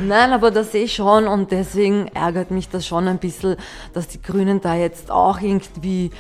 Nein, 0.01 0.33
aber 0.33 0.51
das 0.51 0.73
sehe 0.73 0.85
ich 0.85 0.95
schon 0.95 1.27
und 1.27 1.53
deswegen 1.53 2.09
ärgert 2.09 2.51
mich 2.51 2.69
das 2.69 2.87
schon 2.87 3.09
ein 3.09 3.19
bisschen, 3.19 3.57
dass 3.93 4.09
die 4.09 4.21
Grünen 4.21 4.61
da 4.61 4.75
jetzt 4.75 5.11
auch 5.11 5.41
irgendwie 5.41 6.11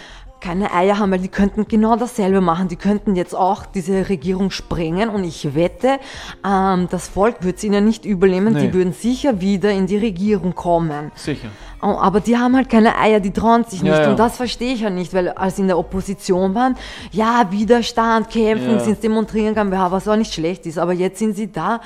keine 0.45 0.74
Eier 0.74 0.99
haben, 0.99 1.11
weil 1.11 1.20
die 1.20 1.28
könnten 1.28 1.66
genau 1.66 1.97
dasselbe 1.97 2.42
machen. 2.42 2.68
Die 2.68 2.76
könnten 2.76 3.16
jetzt 3.16 3.34
auch 3.34 3.64
diese 3.64 4.11
Regierung 4.11 4.51
sprengen 4.51 5.09
und 5.09 5.24
ich 5.24 5.55
wette, 5.55 5.99
ähm, 6.47 6.86
das 6.90 7.09
Volk 7.09 7.36
würde 7.42 7.57
es 7.57 7.64
ihnen 7.64 7.86
nicht 7.86 8.05
übernehmen. 8.05 8.53
Nee. 8.53 8.66
Die 8.66 8.74
würden 8.74 8.92
sicher 8.92 9.40
wieder 9.40 9.70
in 9.70 9.86
die 9.86 9.97
Regierung 9.97 10.55
kommen. 10.55 11.12
Sicher. 11.14 11.49
Aber 11.80 12.20
die 12.20 12.36
haben 12.36 12.57
halt 12.57 12.68
keine 12.68 12.99
Eier, 12.99 13.20
die 13.20 13.30
trauen 13.30 13.64
sich 13.64 13.82
nicht. 13.82 13.92
Ja, 13.92 14.03
ja. 14.03 14.11
Und 14.11 14.18
das 14.18 14.36
verstehe 14.36 14.74
ich 14.74 14.80
ja 14.82 14.90
nicht, 14.90 15.14
weil 15.14 15.30
als 15.30 15.59
in 15.59 15.66
der 15.66 15.78
Opposition 15.78 16.55
waren, 16.55 16.76
ja, 17.11 17.47
Widerstand, 17.51 18.28
kämpfen, 18.28 18.72
ja. 18.72 18.80
sind 18.80 19.03
demonstrieren 19.03 19.55
kann, 19.55 19.70
was 19.70 20.07
auch 20.07 20.16
nicht 20.16 20.34
schlecht 20.34 20.66
ist. 20.66 20.78
Aber 20.78 20.92
jetzt 20.92 21.18
sind 21.18 21.36
sie 21.36 21.51
da 21.51 21.80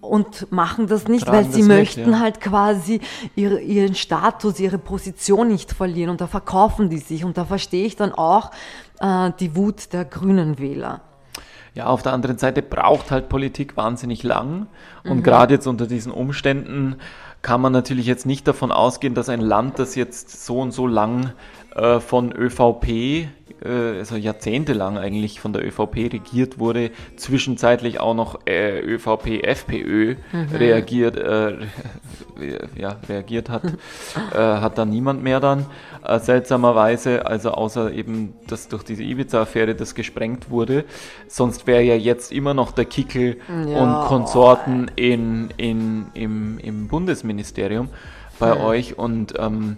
und 0.00 0.50
machen 0.52 0.86
das 0.86 1.08
nicht, 1.08 1.26
Tragen 1.26 1.46
weil 1.46 1.52
sie 1.52 1.62
möchten 1.62 2.12
ja. 2.12 2.20
halt 2.20 2.40
quasi 2.40 3.00
ihre, 3.34 3.60
ihren 3.60 3.94
Status, 3.94 4.60
ihre 4.60 4.78
Position 4.78 5.48
nicht 5.48 5.72
verlieren 5.72 6.10
und 6.10 6.20
da 6.20 6.26
verkaufen 6.26 6.88
die 6.88 6.98
sich 6.98 7.24
und 7.24 7.36
da 7.36 7.44
verstehe 7.44 7.86
ich 7.86 7.96
dann 7.96 8.12
auch 8.12 8.50
äh, 9.00 9.32
die 9.40 9.56
Wut 9.56 9.92
der 9.92 10.04
grünen 10.04 10.58
Wähler. 10.58 11.00
Ja, 11.74 11.86
auf 11.86 12.02
der 12.02 12.12
anderen 12.12 12.38
Seite 12.38 12.62
braucht 12.62 13.10
halt 13.10 13.28
Politik 13.28 13.76
wahnsinnig 13.76 14.22
lang 14.22 14.66
und 15.04 15.18
mhm. 15.18 15.22
gerade 15.22 15.54
jetzt 15.54 15.66
unter 15.66 15.86
diesen 15.86 16.12
Umständen 16.12 16.96
kann 17.42 17.60
man 17.60 17.72
natürlich 17.72 18.06
jetzt 18.06 18.26
nicht 18.26 18.48
davon 18.48 18.72
ausgehen, 18.72 19.14
dass 19.14 19.28
ein 19.28 19.40
Land, 19.40 19.78
das 19.78 19.94
jetzt 19.94 20.44
so 20.44 20.60
und 20.60 20.72
so 20.72 20.86
lang 20.86 21.32
äh, 21.74 22.00
von 22.00 22.32
ÖVP 22.32 23.28
also 23.64 24.16
jahrzehntelang 24.16 24.98
eigentlich 24.98 25.40
von 25.40 25.52
der 25.52 25.66
ÖVP 25.66 26.12
regiert 26.12 26.58
wurde, 26.58 26.90
zwischenzeitlich 27.16 28.00
auch 28.00 28.14
noch 28.14 28.40
äh, 28.46 28.80
ÖVP, 28.80 29.42
FPÖ 29.42 30.16
mhm. 30.32 30.48
reagiert, 30.54 31.16
äh, 31.16 31.56
ja, 32.76 32.96
reagiert 33.08 33.50
hat, 33.50 33.64
äh, 34.32 34.38
hat 34.38 34.78
dann 34.78 34.90
niemand 34.90 35.22
mehr 35.22 35.40
dann, 35.40 35.66
äh, 36.04 36.18
seltsamerweise, 36.18 37.26
also 37.26 37.50
außer 37.50 37.92
eben, 37.92 38.34
dass 38.46 38.68
durch 38.68 38.82
diese 38.82 39.02
Ibiza-Affäre 39.02 39.74
das 39.74 39.94
gesprengt 39.94 40.50
wurde. 40.50 40.84
Sonst 41.26 41.66
wäre 41.66 41.82
ja 41.82 41.94
jetzt 41.94 42.32
immer 42.32 42.54
noch 42.54 42.72
der 42.72 42.84
Kickel 42.84 43.38
ja. 43.48 43.78
und 43.78 44.06
Konsorten 44.06 44.90
in, 44.96 45.50
in, 45.56 46.06
im, 46.14 46.58
im 46.58 46.88
Bundesministerium 46.88 47.88
bei 48.38 48.54
mhm. 48.54 48.60
euch 48.60 48.98
und 48.98 49.34
ähm, 49.38 49.76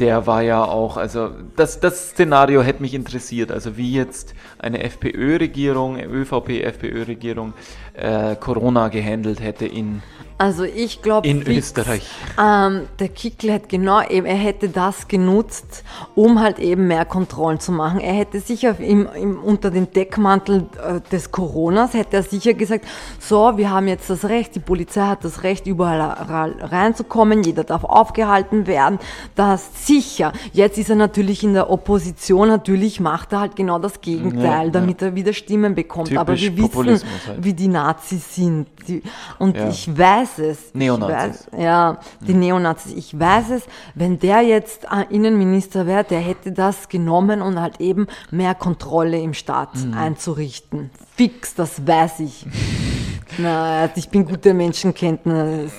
der 0.00 0.26
war 0.26 0.42
ja 0.42 0.64
auch, 0.64 0.96
also 0.96 1.30
das, 1.56 1.78
das 1.78 2.10
Szenario 2.10 2.62
hätte 2.62 2.82
mich 2.82 2.94
interessiert, 2.94 3.52
also 3.52 3.76
wie 3.76 3.92
jetzt 3.92 4.34
eine 4.58 4.82
FPÖ-Regierung, 4.82 6.00
ÖVP-FPÖ-Regierung 6.00 7.52
äh, 7.94 8.34
Corona 8.36 8.88
gehandelt 8.88 9.40
hätte 9.40 9.66
in 9.66 10.02
also 10.40 10.64
ich 10.64 11.02
glaube 11.02 11.28
in 11.28 11.42
fix, 11.42 11.66
Österreich. 11.66 12.02
Ähm, 12.42 12.86
der 12.98 13.10
Kickl 13.10 13.52
hat 13.52 13.68
genau 13.68 14.00
eben, 14.08 14.26
er 14.26 14.36
hätte 14.36 14.70
das 14.70 15.06
genutzt, 15.06 15.84
um 16.14 16.40
halt 16.40 16.58
eben 16.58 16.86
mehr 16.86 17.04
Kontrollen 17.04 17.60
zu 17.60 17.72
machen. 17.72 18.00
Er 18.00 18.14
hätte 18.14 18.40
sicher 18.40 18.80
im, 18.80 19.06
im, 19.14 19.38
unter 19.38 19.70
dem 19.70 19.92
Deckmantel 19.92 20.64
äh, 20.82 21.02
des 21.12 21.30
Coronas 21.30 21.92
hätte 21.92 22.16
er 22.16 22.22
sicher 22.22 22.54
gesagt, 22.54 22.86
so, 23.18 23.58
wir 23.58 23.68
haben 23.68 23.86
jetzt 23.86 24.08
das 24.08 24.24
Recht, 24.24 24.54
die 24.54 24.60
Polizei 24.60 25.02
hat 25.02 25.24
das 25.24 25.42
Recht, 25.42 25.66
überall 25.66 26.00
reinzukommen, 26.00 27.42
jeder 27.42 27.64
darf 27.64 27.84
aufgehalten 27.84 28.66
werden. 28.66 28.98
Das 29.34 29.86
sicher. 29.86 30.32
Jetzt 30.54 30.78
ist 30.78 30.88
er 30.88 30.96
natürlich 30.96 31.44
in 31.44 31.52
der 31.52 31.68
Opposition, 31.68 32.48
natürlich 32.48 32.98
macht 32.98 33.34
er 33.34 33.40
halt 33.40 33.56
genau 33.56 33.78
das 33.78 34.00
Gegenteil, 34.00 34.68
ja, 34.68 34.70
damit 34.70 35.02
ja. 35.02 35.08
er 35.08 35.14
wieder 35.14 35.34
Stimmen 35.34 35.74
bekommt. 35.74 36.08
Typisch 36.08 36.18
Aber 36.18 36.34
wir 36.34 36.56
wissen, 36.56 37.08
halt. 37.26 37.44
wie 37.44 37.52
die 37.52 37.68
Nazis 37.68 38.34
sind. 38.34 38.68
Die, 38.88 39.02
und 39.38 39.54
ja. 39.54 39.68
ich 39.68 39.86
weiß, 39.98 40.29
weiß 40.30 40.38
es. 40.38 40.74
Neonazis. 40.74 41.46
Weiß, 41.50 41.60
ja, 41.60 41.98
die 42.20 42.34
Neonazis. 42.34 42.92
Ich 42.92 43.18
weiß 43.18 43.50
es, 43.50 43.62
wenn 43.94 44.18
der 44.18 44.42
jetzt 44.42 44.86
Innenminister 45.10 45.86
wäre, 45.86 46.04
der 46.04 46.20
hätte 46.20 46.52
das 46.52 46.88
genommen 46.88 47.42
und 47.42 47.60
halt 47.60 47.80
eben 47.80 48.06
mehr 48.30 48.54
Kontrolle 48.54 49.18
im 49.18 49.34
Staat 49.34 49.74
mhm. 49.74 49.94
einzurichten. 49.94 50.90
Fix, 51.16 51.54
das 51.54 51.86
weiß 51.86 52.20
ich. 52.20 52.46
Na, 53.38 53.88
ich 53.94 54.08
bin 54.08 54.24
gute 54.24 54.52
Menschenkenntnis. 54.52 55.72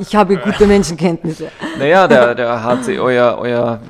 Ich 0.00 0.16
habe 0.16 0.36
gute 0.38 0.66
Menschenkenntnisse. 0.66 1.50
Naja, 1.78 2.08
der, 2.08 2.34
der 2.34 2.64
HC, 2.64 2.98
euer, 2.98 3.36
euer 3.38 3.80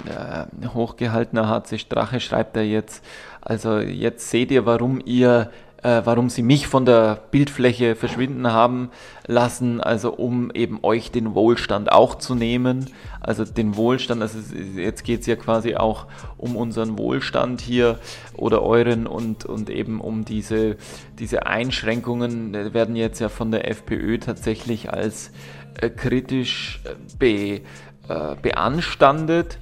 äh, 0.62 0.66
hochgehaltener 0.68 1.48
HC 1.48 1.78
Strache 1.78 2.18
schreibt 2.18 2.56
er 2.56 2.64
jetzt, 2.64 3.04
also 3.40 3.78
jetzt 3.78 4.30
seht 4.30 4.50
ihr, 4.50 4.66
warum 4.66 5.00
ihr 5.04 5.50
äh, 5.84 6.00
warum 6.04 6.30
sie 6.30 6.42
mich 6.42 6.66
von 6.66 6.86
der 6.86 7.18
Bildfläche 7.30 7.94
verschwinden 7.94 8.50
haben 8.50 8.90
lassen, 9.26 9.82
also 9.82 10.14
um 10.14 10.50
eben 10.50 10.78
euch 10.82 11.10
den 11.10 11.34
Wohlstand 11.34 11.92
auch 11.92 12.14
zu 12.14 12.34
nehmen. 12.34 12.86
Also 13.20 13.44
den 13.44 13.76
Wohlstand, 13.76 14.22
also 14.22 14.38
jetzt 14.76 15.04
geht 15.04 15.20
es 15.20 15.26
ja 15.26 15.36
quasi 15.36 15.76
auch 15.76 16.06
um 16.38 16.56
unseren 16.56 16.98
Wohlstand 16.98 17.60
hier 17.60 17.98
oder 18.34 18.62
euren 18.62 19.06
und, 19.06 19.44
und 19.44 19.68
eben 19.68 20.00
um 20.00 20.24
diese, 20.24 20.76
diese 21.18 21.46
Einschränkungen 21.46 22.54
äh, 22.54 22.72
werden 22.72 22.96
jetzt 22.96 23.20
ja 23.20 23.28
von 23.28 23.50
der 23.50 23.70
FPÖ 23.70 24.18
tatsächlich 24.18 24.90
als 24.90 25.32
äh, 25.80 25.90
kritisch 25.90 26.80
äh, 26.84 26.94
be, 27.18 27.60
äh, 28.08 28.36
beanstandet. 28.40 29.58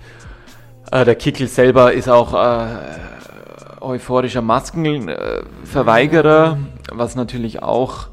Äh, 0.93 1.05
der 1.05 1.17
Kickel 1.17 1.49
selber 1.49 1.93
ist 1.93 2.09
auch 2.09 2.33
euphorischer 3.83 4.43
Maskenverweigerer, 4.43 6.59
was 6.93 7.17
natürlich 7.17 7.63
auch 7.63 8.09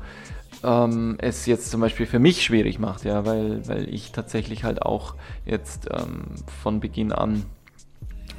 ähm, 0.63 1.17
es 1.19 1.45
jetzt 1.45 1.71
zum 1.71 1.81
Beispiel 1.81 2.05
für 2.05 2.19
mich 2.19 2.43
schwierig 2.43 2.79
macht, 2.79 3.05
ja, 3.05 3.25
weil, 3.25 3.67
weil 3.67 3.93
ich 3.93 4.11
tatsächlich 4.11 4.63
halt 4.63 4.81
auch 4.81 5.15
jetzt 5.45 5.89
ähm, 5.91 6.25
von 6.61 6.79
Beginn 6.79 7.11
an 7.11 7.45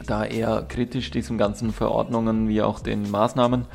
da 0.07 0.25
eher 0.25 0.65
kritisch 0.69 1.11
diesen 1.11 1.39
ganzen 1.39 1.73
Verordnungen 1.73 2.49
wie 2.49 2.63
auch 2.63 2.81
den 2.81 3.11
Maßnahmen 3.11 3.67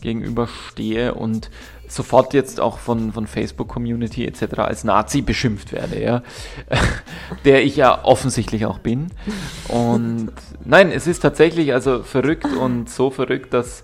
gegenüberstehe 0.00 1.14
und 1.14 1.50
sofort 1.94 2.34
jetzt 2.34 2.60
auch 2.60 2.78
von, 2.78 3.12
von 3.12 3.26
Facebook-Community 3.26 4.26
etc. 4.26 4.58
als 4.58 4.84
Nazi 4.84 5.22
beschimpft 5.22 5.72
werde, 5.72 6.02
ja. 6.02 6.22
der 7.44 7.64
ich 7.64 7.76
ja 7.76 8.04
offensichtlich 8.04 8.66
auch 8.66 8.78
bin. 8.78 9.08
Und 9.68 10.32
nein, 10.64 10.90
es 10.90 11.06
ist 11.06 11.20
tatsächlich 11.20 11.72
also 11.72 12.02
verrückt 12.02 12.46
und 12.46 12.90
so 12.90 13.10
verrückt, 13.10 13.54
dass 13.54 13.82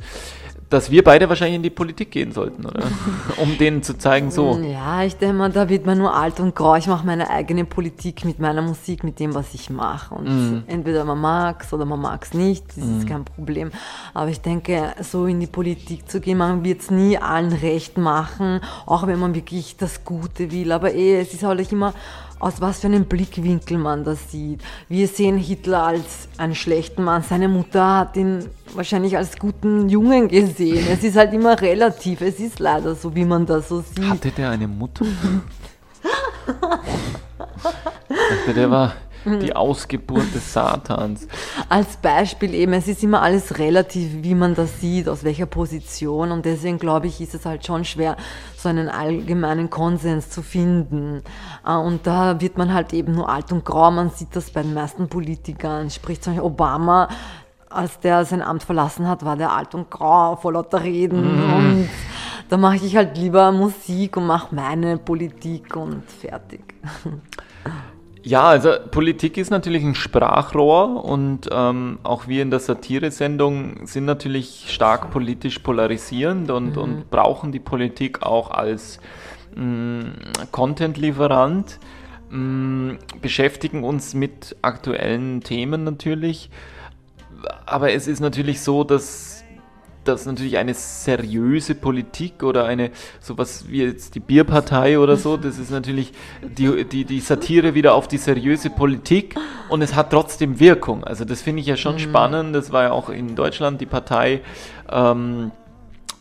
dass 0.70 0.90
wir 0.90 1.02
beide 1.02 1.28
wahrscheinlich 1.28 1.56
in 1.56 1.62
die 1.64 1.70
Politik 1.70 2.12
gehen 2.12 2.32
sollten, 2.32 2.64
oder? 2.64 2.84
Um 3.36 3.58
denen 3.58 3.82
zu 3.82 3.98
zeigen, 3.98 4.30
so. 4.30 4.58
Ja, 4.58 5.02
ich 5.02 5.16
denke 5.16 5.34
mal, 5.34 5.50
da 5.50 5.68
wird 5.68 5.84
man 5.84 5.98
nur 5.98 6.14
alt 6.14 6.38
und 6.38 6.54
grau. 6.54 6.76
Ich 6.76 6.86
mache 6.86 7.04
meine 7.04 7.28
eigene 7.28 7.64
Politik 7.64 8.24
mit 8.24 8.38
meiner 8.38 8.62
Musik, 8.62 9.02
mit 9.02 9.18
dem, 9.18 9.34
was 9.34 9.52
ich 9.52 9.68
mache. 9.68 10.14
Und 10.14 10.26
mm. 10.26 10.62
entweder 10.68 11.04
man 11.04 11.20
mag 11.20 11.64
es 11.64 11.72
oder 11.72 11.84
man 11.84 12.00
mag 12.00 12.24
es 12.24 12.34
nicht, 12.34 12.64
das 12.68 12.84
mm. 12.84 12.98
ist 12.98 13.08
kein 13.08 13.24
Problem. 13.24 13.72
Aber 14.14 14.30
ich 14.30 14.40
denke, 14.40 14.94
so 15.02 15.26
in 15.26 15.40
die 15.40 15.48
Politik 15.48 16.08
zu 16.08 16.20
gehen, 16.20 16.38
man 16.38 16.62
wird 16.64 16.82
es 16.82 16.90
nie 16.90 17.18
allen 17.18 17.52
recht 17.52 17.98
machen, 17.98 18.60
auch 18.86 19.06
wenn 19.06 19.18
man 19.18 19.34
wirklich 19.34 19.76
das 19.76 20.04
Gute 20.04 20.52
will. 20.52 20.70
Aber 20.70 20.94
eh, 20.94 21.20
es 21.20 21.34
ist 21.34 21.42
halt 21.42 21.72
immer 21.72 21.94
aus 22.41 22.61
was 22.61 22.80
für 22.80 22.88
einem 22.88 23.05
Blickwinkel 23.05 23.78
man 23.78 24.03
das 24.03 24.32
sieht. 24.32 24.61
Wir 24.88 25.07
sehen 25.07 25.38
Hitler 25.38 25.84
als 25.84 26.28
einen 26.36 26.57
schlechten 26.57 27.05
Mann. 27.05 27.22
Seine 27.22 27.49
Mutter 27.49 27.99
hat 27.99 28.16
ihn 28.16 28.47
wahrscheinlich 28.74 29.16
als 29.16 29.38
guten 29.38 29.88
Jungen 29.88 30.26
gesehen. 30.26 30.86
Es 30.91 31.05
ist 31.05 31.16
halt 31.16 31.32
immer 31.32 31.61
relativ. 31.61 32.20
Es 32.20 32.41
ist 32.41 32.59
leider 32.59 32.97
so, 32.97 33.14
wie 33.14 33.24
man 33.24 33.47
das 33.47 33.68
so 33.68 33.80
sieht. 33.80 34.09
Hatte 34.09 34.32
der 34.32 34.51
eine 34.51 34.66
Mutter? 34.66 35.07
dachte, 38.51 38.55
der 38.55 38.70
war 38.70 38.95
die 39.24 39.46
mhm. 39.46 39.52
Ausgeburt 39.52 40.34
des 40.34 40.52
Satans. 40.52 41.28
Als 41.68 41.96
Beispiel 41.96 42.54
eben, 42.54 42.72
es 42.72 42.88
ist 42.88 43.02
immer 43.02 43.22
alles 43.22 43.58
relativ, 43.58 44.22
wie 44.22 44.34
man 44.34 44.54
das 44.54 44.80
sieht, 44.80 45.08
aus 45.08 45.24
welcher 45.24 45.46
Position. 45.46 46.32
Und 46.32 46.44
deswegen 46.44 46.78
glaube 46.78 47.06
ich, 47.06 47.20
ist 47.20 47.34
es 47.34 47.44
halt 47.44 47.66
schon 47.66 47.84
schwer, 47.84 48.16
so 48.56 48.68
einen 48.68 48.88
allgemeinen 48.88 49.70
Konsens 49.70 50.30
zu 50.30 50.42
finden. 50.42 51.22
Äh, 51.66 51.74
und 51.74 52.06
da 52.06 52.40
wird 52.40 52.56
man 52.56 52.72
halt 52.72 52.92
eben 52.92 53.12
nur 53.12 53.28
alt 53.28 53.52
und 53.52 53.64
grau. 53.64 53.90
Man 53.90 54.10
sieht 54.10 54.34
das 54.34 54.50
bei 54.50 54.62
den 54.62 54.74
meisten 54.74 55.08
Politikern. 55.08 55.90
Sprich 55.90 56.20
zum 56.20 56.34
Beispiel 56.34 56.46
Obama, 56.46 57.08
als 57.68 58.00
der 58.00 58.24
sein 58.24 58.42
Amt 58.42 58.64
verlassen 58.64 59.06
hat, 59.06 59.24
war 59.24 59.36
der 59.36 59.52
alt 59.52 59.74
und 59.74 59.90
grau, 59.90 60.36
vor 60.36 60.52
lauter 60.52 60.82
Reden. 60.82 61.22
Mm. 61.22 61.54
Und 61.54 61.88
da 62.48 62.56
mache 62.56 62.76
ich 62.76 62.96
halt 62.96 63.16
lieber 63.16 63.52
Musik 63.52 64.16
und 64.16 64.26
mache 64.26 64.54
meine 64.54 64.98
Politik 64.98 65.76
und 65.76 66.02
fertig. 66.10 66.62
Ja, 68.22 68.44
also 68.44 68.72
Politik 68.90 69.38
ist 69.38 69.50
natürlich 69.50 69.82
ein 69.82 69.94
Sprachrohr 69.94 71.04
und 71.04 71.48
ähm, 71.50 71.98
auch 72.02 72.28
wir 72.28 72.42
in 72.42 72.50
der 72.50 72.60
Satire-Sendung 72.60 73.86
sind 73.86 74.04
natürlich 74.04 74.66
stark 74.68 75.10
politisch 75.10 75.60
polarisierend 75.60 76.50
und, 76.50 76.76
mhm. 76.76 76.82
und 76.82 77.10
brauchen 77.10 77.50
die 77.50 77.60
Politik 77.60 78.22
auch 78.22 78.50
als 78.50 79.00
mm, 79.56 80.02
Content-Lieferant, 80.52 81.78
mm, 82.30 82.90
beschäftigen 83.22 83.84
uns 83.84 84.12
mit 84.12 84.54
aktuellen 84.60 85.40
Themen 85.40 85.84
natürlich. 85.84 86.50
aber 87.64 87.92
es 87.92 88.06
ist 88.06 88.20
natürlich 88.20 88.60
so, 88.60 88.84
dass 88.84 89.39
dass 90.05 90.26
natürlich 90.26 90.57
eine 90.57 90.74
seriöse 90.74 91.74
Politik 91.74 92.42
oder 92.42 92.64
eine 92.64 92.90
sowas 93.20 93.66
wie 93.68 93.82
jetzt 93.82 94.14
die 94.14 94.20
Bierpartei 94.20 94.98
oder 94.98 95.16
so, 95.16 95.36
das 95.36 95.59
ist 95.59 95.70
natürlich 95.70 96.12
die, 96.42 96.84
die, 96.84 97.05
die 97.05 97.20
Satire 97.20 97.74
wieder 97.74 97.94
auf 97.94 98.09
die 98.09 98.18
seriöse 98.18 98.70
Politik 98.70 99.36
und 99.68 99.82
es 99.82 99.94
hat 99.94 100.11
trotzdem 100.11 100.59
Wirkung. 100.59 101.05
Also 101.05 101.24
das 101.24 101.42
finde 101.42 101.61
ich 101.61 101.66
ja 101.66 101.76
schon 101.76 101.94
mhm. 101.94 102.01
spannend. 102.01 102.55
Das 102.55 102.72
war 102.72 102.84
ja 102.84 102.92
auch 102.92 103.09
in 103.09 103.36
Deutschland 103.36 103.80
die 103.80 103.86
Partei. 103.86 104.40
Ähm, 104.90 105.53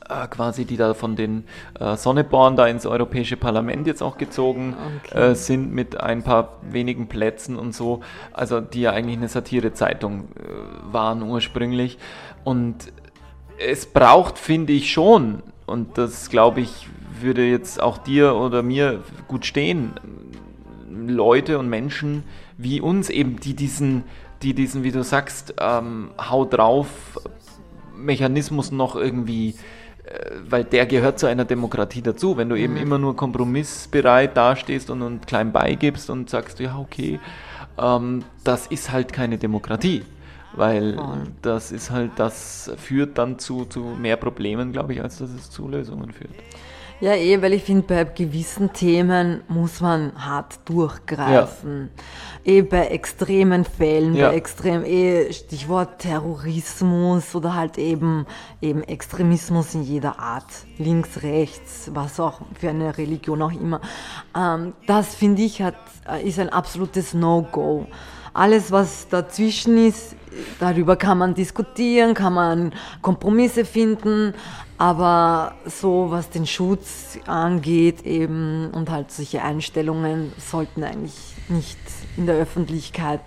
äh, 0.09 0.27
quasi, 0.27 0.65
die 0.65 0.75
da 0.75 0.95
von 0.95 1.15
den 1.15 1.43
äh, 1.79 1.95
Sonneborn 1.95 2.55
da 2.55 2.65
ins 2.65 2.87
Europäische 2.87 3.37
Parlament 3.37 3.85
jetzt 3.85 4.01
auch 4.01 4.17
gezogen 4.17 4.75
okay. 5.05 5.31
äh, 5.31 5.35
sind 5.35 5.71
mit 5.71 6.01
ein 6.01 6.23
paar 6.23 6.57
wenigen 6.63 7.07
Plätzen 7.07 7.55
und 7.55 7.75
so, 7.75 8.01
also 8.33 8.59
die 8.59 8.81
ja 8.81 8.91
eigentlich 8.91 9.17
eine 9.17 9.27
Satirezeitung 9.27 10.29
äh, 10.35 10.91
waren 10.91 11.21
ursprünglich. 11.21 11.99
Und 12.43 12.91
es 13.59 13.85
braucht, 13.85 14.37
finde 14.37 14.73
ich 14.73 14.91
schon, 14.91 15.43
und 15.65 15.97
das 15.97 16.29
glaube 16.29 16.61
ich, 16.61 16.87
würde 17.21 17.45
jetzt 17.45 17.81
auch 17.81 17.97
dir 17.97 18.35
oder 18.35 18.63
mir 18.63 19.03
gut 19.27 19.45
stehen, 19.45 19.93
Leute 20.89 21.59
und 21.59 21.69
Menschen 21.69 22.23
wie 22.57 22.81
uns 22.81 23.09
eben, 23.09 23.39
die 23.39 23.53
diesen, 23.53 24.03
die 24.41 24.53
diesen, 24.53 24.83
wie 24.83 24.91
du 24.91 25.03
sagst, 25.03 25.55
ähm, 25.59 26.11
Hau 26.17 26.45
drauf 26.45 26.87
Mechanismus 27.95 28.71
noch 28.71 28.95
irgendwie, 28.95 29.55
äh, 30.03 30.31
weil 30.49 30.65
der 30.65 30.85
gehört 30.85 31.19
zu 31.19 31.27
einer 31.27 31.45
Demokratie 31.45 32.01
dazu. 32.01 32.35
Wenn 32.35 32.49
du 32.49 32.55
eben 32.55 32.73
mhm. 32.73 32.81
immer 32.81 32.97
nur 32.97 33.15
kompromissbereit 33.15 34.35
dastehst 34.35 34.89
und, 34.89 35.01
und 35.01 35.25
klein 35.25 35.53
beigibst 35.53 36.09
und 36.09 36.29
sagst, 36.29 36.59
ja, 36.59 36.77
okay, 36.77 37.19
ähm, 37.77 38.23
das 38.43 38.67
ist 38.67 38.91
halt 38.91 39.13
keine 39.13 39.37
Demokratie. 39.37 40.03
Weil 40.53 40.95
Voll. 40.95 41.23
das 41.41 41.71
ist 41.71 41.91
halt, 41.91 42.11
das 42.17 42.71
führt 42.77 43.17
dann 43.17 43.39
zu, 43.39 43.65
zu 43.65 43.81
mehr 43.81 44.17
Problemen, 44.17 44.71
glaube 44.71 44.93
ich, 44.93 45.01
als 45.01 45.19
dass 45.19 45.29
es 45.29 45.49
zu 45.49 45.67
Lösungen 45.67 46.11
führt. 46.11 46.31
Ja, 47.01 47.13
eh, 47.13 47.41
weil 47.41 47.53
ich 47.53 47.63
finde, 47.63 47.83
bei 47.83 48.03
gewissen 48.03 48.73
Themen 48.73 49.41
muss 49.47 49.79
man 49.79 50.11
hart 50.17 50.59
durchgreifen. 50.65 51.91
Ja. 52.43 52.51
Eh 52.51 52.61
bei 52.61 52.87
extremen 52.87 53.63
Fällen, 53.63 54.15
ja. 54.15 54.29
bei 54.29 54.35
extrem, 54.35 54.83
eh 54.83 55.31
Stichwort 55.31 55.99
Terrorismus 55.99 57.33
oder 57.35 57.55
halt 57.55 57.77
eben, 57.77 58.25
eben 58.61 58.83
Extremismus 58.83 59.75
in 59.75 59.83
jeder 59.83 60.19
Art, 60.19 60.51
links, 60.77 61.23
rechts, 61.23 61.89
was 61.93 62.19
auch 62.19 62.41
für 62.59 62.69
eine 62.69 62.97
Religion 62.97 63.41
auch 63.41 63.53
immer. 63.53 63.79
Ähm, 64.35 64.73
das 64.85 65.15
finde 65.15 65.43
ich 65.43 65.61
hat, 65.61 65.75
äh, 66.05 66.27
ist 66.27 66.37
ein 66.37 66.49
absolutes 66.49 67.13
No-Go. 67.13 67.87
Alles, 68.33 68.73
was 68.73 69.07
dazwischen 69.07 69.77
ist, 69.77 70.15
darüber 70.59 70.95
kann 70.95 71.17
man 71.17 71.33
diskutieren, 71.33 72.13
kann 72.13 72.33
man 72.33 72.73
Kompromisse 73.01 73.65
finden, 73.65 74.33
aber 74.77 75.55
so 75.65 76.07
was 76.09 76.29
den 76.29 76.45
Schutz 76.45 77.19
angeht 77.25 78.05
eben 78.05 78.69
und 78.71 78.89
halt 78.89 79.11
solche 79.11 79.41
Einstellungen 79.41 80.31
sollten 80.37 80.83
eigentlich 80.83 81.35
nicht 81.49 81.77
in 82.17 82.25
der 82.25 82.35
Öffentlichkeit 82.35 83.21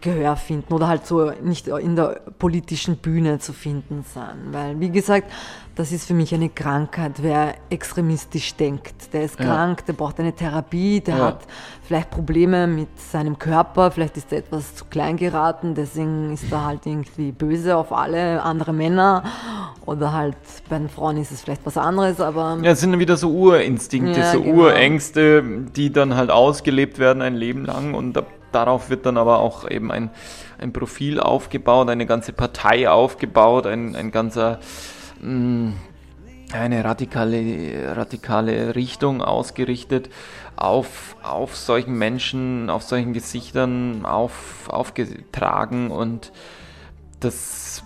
Gehör 0.00 0.36
finden 0.36 0.72
oder 0.72 0.88
halt 0.88 1.06
so 1.06 1.30
nicht 1.42 1.68
in 1.68 1.96
der 1.96 2.20
politischen 2.38 2.96
Bühne 2.96 3.38
zu 3.38 3.52
finden 3.52 4.04
sein. 4.14 4.36
Weil, 4.52 4.80
wie 4.80 4.90
gesagt, 4.90 5.30
das 5.76 5.92
ist 5.92 6.06
für 6.06 6.14
mich 6.14 6.34
eine 6.34 6.48
Krankheit, 6.48 7.22
wer 7.22 7.54
extremistisch 7.70 8.54
denkt. 8.54 9.12
Der 9.12 9.22
ist 9.22 9.38
ja. 9.38 9.46
krank, 9.46 9.86
der 9.86 9.94
braucht 9.94 10.20
eine 10.20 10.34
Therapie, 10.34 11.00
der 11.00 11.16
ja. 11.16 11.24
hat 11.26 11.40
vielleicht 11.82 12.10
Probleme 12.10 12.66
mit 12.66 12.88
seinem 13.00 13.38
Körper, 13.38 13.90
vielleicht 13.90 14.16
ist 14.16 14.32
er 14.32 14.38
etwas 14.38 14.74
zu 14.74 14.84
klein 14.84 15.16
geraten, 15.16 15.74
deswegen 15.74 16.32
ist 16.32 16.50
er 16.50 16.66
halt 16.66 16.86
irgendwie 16.86 17.32
böse 17.32 17.76
auf 17.76 17.92
alle 17.92 18.42
andere 18.42 18.72
Männer 18.72 19.22
oder 19.86 20.12
halt 20.12 20.36
bei 20.68 20.78
den 20.78 20.88
Frauen 20.88 21.16
ist 21.16 21.32
es 21.32 21.40
vielleicht 21.40 21.64
was 21.64 21.76
anderes, 21.76 22.20
aber... 22.20 22.58
Ja, 22.62 22.72
es 22.72 22.80
sind 22.80 22.98
wieder 22.98 23.16
so 23.16 23.30
Urinstinkte, 23.30 24.20
ja, 24.20 24.32
so 24.32 24.42
genau. 24.42 24.64
Urängste, 24.64 25.42
die 25.74 25.92
dann 25.92 26.14
halt 26.14 26.30
ausgelebt 26.30 26.98
werden 26.98 27.22
ein 27.22 27.34
Leben 27.34 27.64
lang 27.64 27.94
und 27.94 28.12
da 28.12 28.24
darauf 28.52 28.90
wird 28.90 29.06
dann 29.06 29.16
aber 29.16 29.38
auch 29.38 29.68
eben 29.68 29.90
ein, 29.90 30.10
ein 30.58 30.72
Profil 30.72 31.20
aufgebaut, 31.20 31.88
eine 31.88 32.06
ganze 32.06 32.32
Partei 32.32 32.88
aufgebaut, 32.88 33.66
ein, 33.66 33.96
ein 33.96 34.10
ganzer, 34.10 34.60
mh, 35.20 35.30
mm, 35.30 35.74
eine 36.52 36.84
radikale, 36.84 37.96
radikale 37.96 38.74
Richtung 38.74 39.22
ausgerichtet 39.22 40.10
auf, 40.56 41.16
auf 41.22 41.56
solchen 41.56 41.96
Menschen, 41.96 42.70
auf 42.70 42.82
solchen 42.82 43.12
Gesichtern 43.12 44.04
auf, 44.04 44.68
aufgetragen 44.68 45.90
und 45.90 46.32
das 47.20 47.84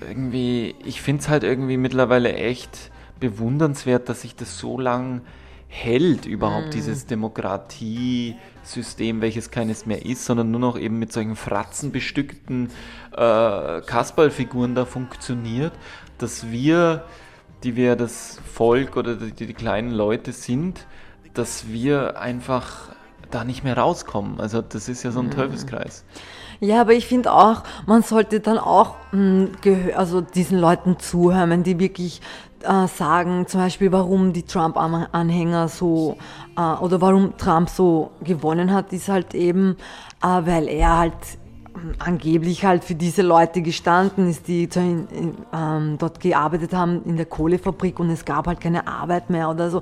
irgendwie, 0.00 0.74
ich 0.84 1.02
finde 1.02 1.20
es 1.20 1.28
halt 1.28 1.44
irgendwie 1.44 1.76
mittlerweile 1.76 2.32
echt 2.32 2.90
bewundernswert, 3.20 4.08
dass 4.08 4.22
sich 4.22 4.34
das 4.34 4.58
so 4.58 4.78
lang 4.78 5.20
hält, 5.70 6.26
überhaupt 6.26 6.66
mm. 6.66 6.72
dieses 6.72 7.06
Demokratiesystem, 7.06 9.22
welches 9.22 9.50
keines 9.52 9.86
mehr 9.86 10.04
ist, 10.04 10.26
sondern 10.26 10.50
nur 10.50 10.60
noch 10.60 10.78
eben 10.78 10.98
mit 10.98 11.10
solchen 11.12 11.36
fratzenbestückten 11.36 12.70
äh, 13.12 13.80
Kasperlfiguren 13.80 14.74
da 14.74 14.84
funktioniert, 14.84 15.72
dass 16.18 16.50
wir, 16.50 17.04
die 17.62 17.76
wir 17.76 17.94
das 17.94 18.40
Volk 18.52 18.96
oder 18.96 19.14
die, 19.14 19.46
die 19.46 19.54
kleinen 19.54 19.92
Leute 19.92 20.32
sind, 20.32 20.88
dass 21.34 21.68
wir 21.68 22.20
einfach 22.20 22.88
da 23.30 23.44
nicht 23.44 23.62
mehr 23.62 23.78
rauskommen. 23.78 24.40
Also 24.40 24.62
das 24.62 24.88
ist 24.88 25.04
ja 25.04 25.12
so 25.12 25.20
ein 25.20 25.28
mm. 25.28 25.30
Teufelskreis. 25.30 26.04
Ja, 26.58 26.80
aber 26.82 26.92
ich 26.92 27.06
finde 27.06 27.32
auch, 27.32 27.62
man 27.86 28.02
sollte 28.02 28.40
dann 28.40 28.58
auch 28.58 28.96
mh, 29.12 29.50
hm, 29.62 29.90
also 29.96 30.20
diesen 30.20 30.58
Leuten 30.58 30.98
zuhören, 30.98 31.48
wenn 31.48 31.62
die 31.62 31.78
wirklich 31.78 32.20
äh, 32.62 32.86
sagen, 32.86 33.46
zum 33.46 33.60
Beispiel, 33.60 33.92
warum 33.92 34.32
die 34.32 34.42
Trump-Anhänger 34.42 35.68
so 35.68 36.16
äh, 36.56 36.60
oder 36.60 37.00
warum 37.00 37.36
Trump 37.36 37.68
so 37.68 38.10
gewonnen 38.22 38.72
hat, 38.72 38.92
ist 38.92 39.08
halt 39.08 39.34
eben, 39.34 39.76
äh, 40.22 40.26
weil 40.26 40.68
er 40.68 40.98
halt 40.98 41.14
hm, 41.74 41.94
angeblich 41.98 42.64
halt 42.64 42.84
für 42.84 42.94
diese 42.94 43.22
Leute 43.22 43.62
gestanden 43.62 44.28
ist, 44.28 44.48
die 44.48 44.68
ähm, 44.74 45.96
dort 45.98 46.20
gearbeitet 46.20 46.72
haben 46.72 47.02
in 47.04 47.16
der 47.16 47.26
Kohlefabrik 47.26 47.98
und 47.98 48.10
es 48.10 48.24
gab 48.24 48.46
halt 48.46 48.60
keine 48.60 48.86
Arbeit 48.86 49.30
mehr 49.30 49.48
oder 49.50 49.70
so. 49.70 49.80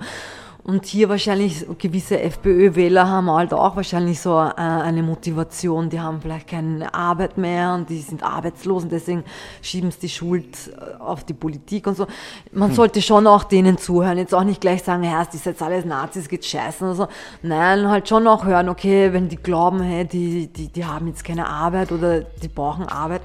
Und 0.64 0.84
hier 0.84 1.08
wahrscheinlich 1.08 1.64
gewisse 1.78 2.20
FPÖ-Wähler 2.20 3.08
haben 3.08 3.30
halt 3.30 3.54
auch 3.54 3.76
wahrscheinlich 3.76 4.20
so 4.20 4.38
äh, 4.38 4.52
eine 4.56 5.02
Motivation, 5.02 5.88
die 5.88 5.98
haben 5.98 6.20
vielleicht 6.20 6.48
keine 6.48 6.92
Arbeit 6.92 7.38
mehr 7.38 7.72
und 7.72 7.88
die 7.88 8.00
sind 8.00 8.22
arbeitslos 8.22 8.82
und 8.82 8.92
deswegen 8.92 9.24
schieben 9.62 9.90
sie 9.90 10.00
die 10.00 10.08
Schuld 10.10 10.46
äh, 10.76 11.00
auf 11.00 11.24
die 11.24 11.32
Politik 11.32 11.86
und 11.86 11.96
so. 11.96 12.06
Man 12.52 12.68
hm. 12.68 12.76
sollte 12.76 13.00
schon 13.00 13.26
auch 13.26 13.44
denen 13.44 13.78
zuhören, 13.78 14.18
jetzt 14.18 14.34
auch 14.34 14.44
nicht 14.44 14.60
gleich 14.60 14.82
sagen, 14.82 15.04
ja, 15.04 15.24
das 15.24 15.34
ist 15.34 15.46
jetzt 15.46 15.62
alles 15.62 15.86
Nazis, 15.86 16.28
geht 16.28 16.44
scheißen 16.44 16.86
oder 16.86 16.96
so. 16.96 17.08
Nein, 17.40 17.88
halt 17.88 18.08
schon 18.08 18.26
auch 18.26 18.44
hören, 18.44 18.68
okay, 18.68 19.12
wenn 19.14 19.28
die 19.28 19.36
glauben, 19.36 19.80
hey, 19.80 20.04
die, 20.04 20.48
die, 20.48 20.68
die 20.68 20.84
haben 20.84 21.06
jetzt 21.06 21.24
keine 21.24 21.48
Arbeit 21.48 21.92
oder 21.92 22.20
die 22.20 22.48
brauchen 22.48 22.84
Arbeit, 22.84 23.22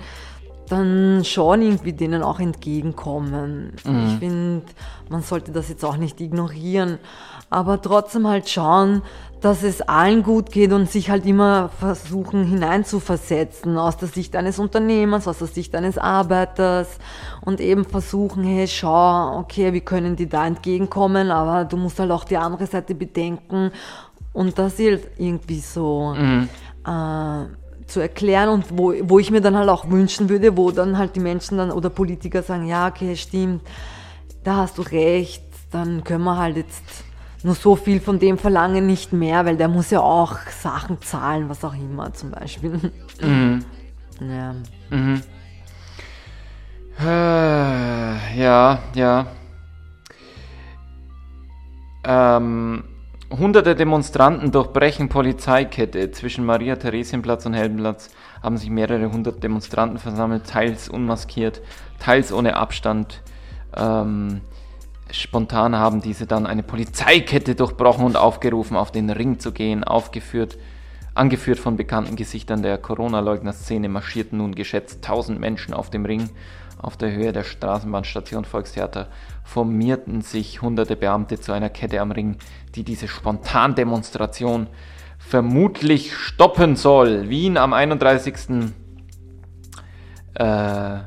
dann 0.69 1.23
schon 1.25 1.61
irgendwie 1.61 1.93
denen 1.93 2.23
auch 2.23 2.39
entgegenkommen. 2.39 3.73
Mhm. 3.85 4.05
Ich 4.07 4.19
finde, 4.19 4.65
man 5.09 5.21
sollte 5.21 5.51
das 5.51 5.69
jetzt 5.69 5.83
auch 5.83 5.97
nicht 5.97 6.21
ignorieren 6.21 6.99
aber 7.53 7.79
trotzdem 7.79 8.27
halt 8.27 8.49
schauen, 8.49 9.03
dass 9.39 9.61
es 9.61 9.81
allen 9.81 10.23
gut 10.23 10.51
geht 10.51 10.73
und 10.73 10.89
sich 10.89 11.11
halt 11.11 11.23
immer 11.25 11.69
versuchen 11.69 12.45
hineinzuversetzen 12.45 13.77
aus 13.77 13.97
der 13.97 14.07
Sicht 14.07 14.35
eines 14.35 14.57
Unternehmers, 14.57 15.27
aus 15.27 15.37
der 15.37 15.47
Sicht 15.47 15.75
eines 15.75 15.99
Arbeiters 15.99 16.97
und 17.41 17.59
eben 17.59 17.85
versuchen, 17.85 18.43
hey, 18.43 18.67
schau, 18.67 19.37
okay, 19.37 19.71
wie 19.73 19.81
können 19.81 20.15
die 20.15 20.27
da 20.27 20.47
entgegenkommen, 20.47 21.29
aber 21.29 21.65
du 21.65 21.77
musst 21.77 21.99
halt 21.99 22.09
auch 22.09 22.23
die 22.23 22.37
andere 22.37 22.65
Seite 22.65 22.95
bedenken 22.95 23.71
und 24.31 24.57
das 24.57 24.77
hilft 24.77 25.19
irgendwie 25.19 25.59
so 25.59 26.15
mhm. 26.17 26.49
äh, 26.87 27.45
zu 27.87 27.99
erklären 27.99 28.49
und 28.49 28.65
wo, 28.69 28.93
wo 29.03 29.19
ich 29.19 29.31
mir 29.31 29.41
dann 29.41 29.57
halt 29.57 29.69
auch 29.69 29.89
wünschen 29.89 30.29
würde, 30.29 30.57
wo 30.57 30.71
dann 30.71 30.97
halt 30.97 31.15
die 31.15 31.19
Menschen 31.19 31.57
dann 31.57 31.71
oder 31.71 31.89
Politiker 31.89 32.43
sagen, 32.43 32.67
ja, 32.67 32.87
okay, 32.87 33.15
stimmt, 33.15 33.61
da 34.43 34.57
hast 34.57 34.77
du 34.77 34.81
recht, 34.81 35.43
dann 35.71 36.03
können 36.03 36.23
wir 36.23 36.37
halt 36.37 36.57
jetzt 36.57 36.83
nur 37.43 37.55
so 37.55 37.75
viel 37.75 37.99
von 37.99 38.19
dem 38.19 38.37
verlangen, 38.37 38.87
nicht 38.87 39.11
mehr, 39.11 39.45
weil 39.45 39.57
der 39.57 39.67
muss 39.67 39.91
ja 39.91 39.99
auch 39.99 40.37
Sachen 40.61 41.01
zahlen, 41.01 41.49
was 41.49 41.63
auch 41.63 41.73
immer 41.75 42.13
zum 42.13 42.31
Beispiel. 42.31 42.79
Mhm. 43.21 43.65
Ja. 44.21 44.55
Mhm. 44.89 45.21
Äh, 46.99 48.39
ja, 48.39 48.79
ja. 48.93 49.27
Ähm, 52.05 52.83
hunderte 53.37 53.75
Demonstranten 53.75 54.51
durchbrechen 54.51 55.09
Polizeikette. 55.09 56.11
Zwischen 56.11 56.45
Maria-Theresienplatz 56.45 57.45
und 57.45 57.53
Heldenplatz 57.53 58.09
haben 58.41 58.57
sich 58.57 58.69
mehrere 58.69 59.11
hundert 59.11 59.43
Demonstranten 59.43 59.97
versammelt, 59.97 60.47
teils 60.47 60.87
unmaskiert, 60.87 61.61
teils 61.99 62.31
ohne 62.31 62.55
Abstand. 62.55 63.21
Ähm, 63.75 64.41
Spontan 65.11 65.75
haben 65.75 66.01
diese 66.01 66.25
dann 66.25 66.45
eine 66.45 66.63
Polizeikette 66.63 67.55
durchbrochen 67.55 68.05
und 68.05 68.17
aufgerufen, 68.17 68.77
auf 68.77 68.91
den 68.91 69.09
Ring 69.09 69.39
zu 69.39 69.51
gehen, 69.51 69.83
aufgeführt. 69.83 70.57
Angeführt 71.15 71.59
von 71.59 71.77
bekannten 71.77 72.15
Gesichtern 72.15 72.63
der 72.63 72.79
Corona-Leugner-Szene 72.79 73.87
marschierten 73.87 74.39
nun 74.39 74.55
geschätzt 74.55 75.07
1000 75.07 75.39
Menschen 75.39 75.73
auf 75.73 75.91
dem 75.91 76.05
Ring. 76.05 76.29
Auf 76.83 76.97
der 76.97 77.13
Höhe 77.13 77.31
der 77.31 77.45
Straßenbahnstation 77.45 78.43
Volkstheater 78.43 79.07
formierten 79.45 80.19
sich 80.19 80.61
hunderte 80.61 80.97
Beamte 80.97 81.39
zu 81.39 81.53
einer 81.53 81.69
Kette 81.69 82.01
am 82.01 82.11
Ring, 82.11 82.35
die 82.75 82.83
diese 82.83 83.07
Spontandemonstration 83.07 84.67
vermutlich 85.17 86.13
stoppen 86.13 86.75
soll. 86.75 87.29
Wien 87.29 87.55
am 87.55 87.71
31. 87.71 88.73
Äh, 90.33 90.99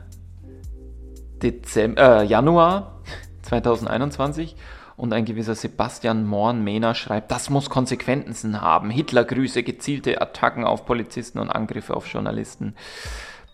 Dezember, 1.43 2.23
äh, 2.23 2.25
Januar 2.25 3.03
2021 3.43 4.57
und 4.97 5.13
ein 5.13 5.27
gewisser 5.27 5.55
Sebastian 5.55 6.25
Morn-Mehner 6.25 6.95
schreibt, 6.95 7.31
das 7.31 7.51
muss 7.51 7.69
Konsequenzen 7.69 8.63
haben. 8.63 8.89
Hitlergrüße, 8.89 9.63
gezielte 9.63 10.23
Attacken 10.23 10.65
auf 10.65 10.87
Polizisten 10.87 11.39
und 11.39 11.51
Angriffe 11.51 11.95
auf 11.95 12.07
Journalisten. 12.07 12.75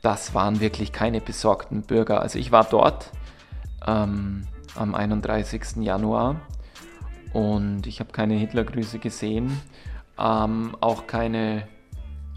Das 0.03 0.35
waren 0.35 0.61
wirklich 0.61 0.93
keine 0.93 1.21
besorgten 1.21 1.83
Bürger. 1.83 2.21
Also 2.21 2.39
ich 2.39 2.51
war 2.51 2.65
dort 2.65 3.11
ähm, 3.87 4.47
am 4.75 4.95
31. 4.95 5.77
Januar 5.77 6.41
und 7.33 7.87
ich 7.87 8.01
habe 8.01 8.11
keine 8.13 8.35
Hitlergrüße 8.35 8.99
gesehen, 8.99 9.61
ähm, 10.19 10.77
auch 10.81 11.07
keine 11.07 11.69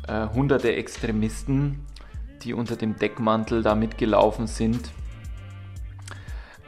äh, 0.07 0.28
hunderte 0.28 0.76
Extremisten, 0.76 1.86
die 2.43 2.53
unter 2.53 2.76
dem 2.76 2.97
Deckmantel 2.97 3.63
da 3.63 3.74
mitgelaufen 3.74 4.45
sind. 4.45 4.91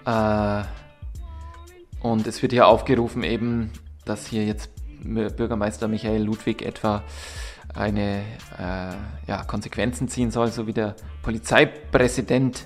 Äh, 0.05 0.63
und 2.01 2.25
es 2.25 2.41
wird 2.41 2.53
hier 2.53 2.67
aufgerufen 2.67 3.23
eben, 3.23 3.71
dass 4.05 4.25
hier 4.25 4.45
jetzt 4.45 4.71
Bürgermeister 5.03 5.87
Michael 5.87 6.23
Ludwig 6.23 6.63
etwa 6.63 7.03
eine 7.73 8.23
äh, 8.57 9.27
ja, 9.27 9.43
Konsequenzen 9.45 10.07
ziehen 10.07 10.31
soll, 10.31 10.47
so 10.47 10.67
wie 10.67 10.73
der 10.73 10.95
Polizeipräsident 11.21 12.65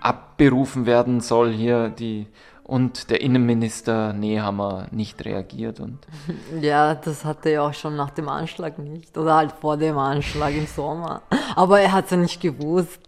abberufen 0.00 0.86
werden 0.86 1.20
soll 1.20 1.52
hier 1.52 1.88
die 1.88 2.26
und 2.64 3.10
der 3.10 3.20
Innenminister 3.20 4.14
Nehammer 4.14 4.86
nicht 4.90 5.22
reagiert 5.24 5.80
und 5.80 5.98
ja, 6.60 6.94
das 6.94 7.24
hatte 7.24 7.50
er 7.50 7.64
auch 7.64 7.74
schon 7.74 7.94
nach 7.94 8.10
dem 8.10 8.28
Anschlag 8.28 8.78
nicht 8.78 9.16
oder 9.18 9.34
halt 9.34 9.52
vor 9.52 9.76
dem 9.76 9.98
Anschlag 9.98 10.54
im 10.54 10.66
Sommer. 10.66 11.22
Aber 11.54 11.80
er 11.80 11.92
hat 11.92 12.06
es 12.06 12.12
ja 12.12 12.16
nicht 12.16 12.40
gewusst. 12.40 13.00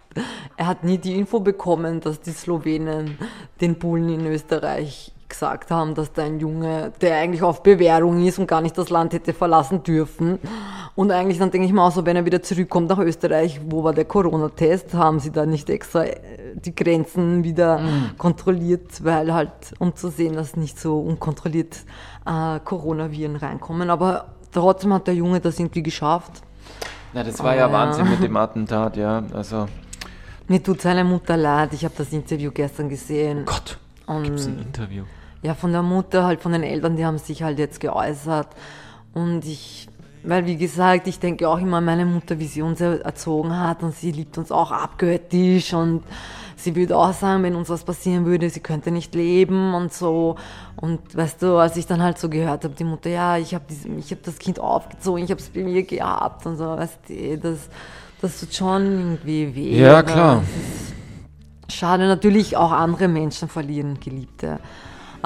Er 0.57 0.67
hat 0.67 0.85
nie 0.85 0.99
die 0.99 1.15
Info 1.15 1.41
bekommen, 1.41 2.01
dass 2.01 2.21
die 2.21 2.33
Slowenen 2.33 3.19
den 3.61 3.79
Bullen 3.79 4.09
in 4.09 4.27
Österreich 4.27 5.13
gesagt 5.29 5.71
haben, 5.71 5.95
dass 5.95 6.13
da 6.13 6.25
ein 6.25 6.41
Junge, 6.41 6.93
der 7.01 7.19
eigentlich 7.19 7.43
auf 7.43 7.63
Bewährung 7.63 8.25
ist 8.25 8.39
und 8.39 8.47
gar 8.47 8.61
nicht 8.61 8.77
das 8.79 8.91
Land 8.91 9.13
hätte 9.13 9.33
verlassen 9.33 9.83
dürfen. 9.83 10.39
Und 10.95 11.11
eigentlich 11.11 11.39
dann 11.39 11.51
denke 11.51 11.67
ich 11.67 11.73
mir 11.73 11.83
auch 11.83 11.93
so, 11.93 12.07
wenn 12.07 12.17
er 12.17 12.25
wieder 12.25 12.43
zurückkommt 12.43 12.89
nach 12.89 12.99
Österreich, 12.99 13.61
wo 13.67 13.85
war 13.85 13.93
der 13.93 14.07
Corona-Test, 14.07 14.95
haben 14.95 15.21
sie 15.21 15.31
da 15.31 15.45
nicht 15.45 15.69
extra 15.69 16.05
äh, 16.05 16.19
die 16.55 16.75
Grenzen 16.75 17.45
wieder 17.45 17.79
mhm. 17.79 18.11
kontrolliert, 18.17 19.05
weil 19.05 19.35
halt, 19.35 19.51
um 19.79 19.95
zu 19.95 20.09
sehen, 20.09 20.35
dass 20.35 20.57
nicht 20.57 20.81
so 20.81 20.99
unkontrolliert 21.01 21.85
äh, 22.25 22.61
Coronaviren 22.61 23.37
reinkommen. 23.37 23.91
Aber 23.91 24.27
trotzdem 24.53 24.93
hat 24.95 25.07
der 25.07 25.15
Junge 25.15 25.41
das 25.41 25.59
irgendwie 25.59 25.83
geschafft. 25.83 26.43
Na, 27.13 27.23
das 27.23 27.39
war 27.41 27.51
Aber, 27.51 27.57
ja 27.57 27.73
Wahnsinn 27.73 28.09
mit 28.09 28.23
dem 28.23 28.37
Attentat, 28.37 28.97
ja. 28.97 29.23
Also. 29.33 29.67
Mir 30.49 30.63
tut 30.63 30.81
seine 30.81 31.05
Mutter 31.05 31.37
leid. 31.37 31.73
Ich 31.73 31.85
habe 31.85 31.95
das 31.99 32.13
Interview 32.13 32.51
gestern 32.53 32.89
gesehen. 32.89 33.41
Oh 33.43 33.53
Gott. 33.53 33.79
Gibt 34.23 34.39
es 34.39 34.47
ein 34.47 34.59
Interview? 34.59 35.05
Ja, 35.43 35.55
von 35.55 35.73
der 35.73 35.83
Mutter, 35.83 36.25
halt 36.25 36.41
von 36.41 36.53
den 36.53 36.63
Eltern, 36.63 36.97
die 36.97 37.05
haben 37.05 37.19
sich 37.19 37.43
halt 37.43 37.59
jetzt 37.59 37.81
geäußert. 37.81 38.49
Und 39.15 39.45
ich, 39.45 39.89
weil 40.23 40.47
wie 40.47 40.57
gesagt, 40.57 41.07
ich 41.07 41.19
denke 41.19 41.49
auch 41.49 41.59
immer 41.59 41.79
an 41.79 41.85
meine 41.85 42.05
Mutter, 42.05 42.39
wie 42.39 42.47
sie 42.47 42.63
uns 42.63 42.81
erzogen 42.81 43.59
hat 43.59 43.83
und 43.83 43.95
sie 43.95 44.13
liebt 44.13 44.39
uns 44.39 44.51
auch 44.51 44.73
abgöttisch 44.73 45.73
und 45.73 46.03
sie 46.57 46.75
würde 46.75 46.97
auch 46.97 47.13
sagen, 47.13 47.43
wenn 47.45 47.55
uns 47.55 47.69
was 47.69 47.85
passieren 47.85 48.27
würde, 48.27 48.51
sie 48.51 48.61
könnte 48.61 48.91
nicht 48.91 49.15
leben 49.15 49.75
und 49.75 49.93
so. 49.93 50.37
Und 50.75 51.17
weißt 51.17 51.43
du, 51.43 51.57
als 51.57 51.77
ich 51.77 51.87
dann 51.87 52.03
halt 52.03 52.19
so 52.19 52.29
gehört 52.29 52.65
habe, 52.65 52.75
die 52.75 52.85
Mutter, 52.85 53.09
ja, 53.09 53.37
ich 53.37 53.55
habe 53.55 53.65
hab 53.71 54.23
das 54.23 54.39
Kind 54.39 54.59
aufgezogen, 54.59 55.23
ich 55.23 55.31
habe 55.31 55.41
es 55.41 55.49
bei 55.49 55.63
mir 55.63 55.83
gehabt 55.85 56.45
und 56.47 56.57
so, 56.57 56.65
weißt 56.65 56.99
du, 57.09 57.39
das, 57.39 57.69
das 58.21 58.41
tut 58.41 58.55
schon 58.55 58.83
irgendwie 58.83 59.55
weh. 59.55 59.81
Ja, 59.81 60.03
klar. 60.03 60.43
Schade, 61.69 62.07
natürlich 62.07 62.57
auch 62.57 62.73
andere 62.73 63.09
Menschen 63.09 63.49
verlieren 63.49 63.99
Geliebte. 64.01 64.59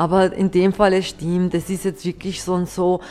Aber 0.00 0.32
in 0.32 0.50
dem 0.50 0.72
Fall, 0.72 0.94
es 0.94 1.08
stimmt, 1.08 1.52
es 1.52 1.68
ist 1.68 1.84
jetzt 1.84 2.06
wirklich 2.06 2.42
so 2.42 2.54
und 2.54 2.70
so, 2.70 3.02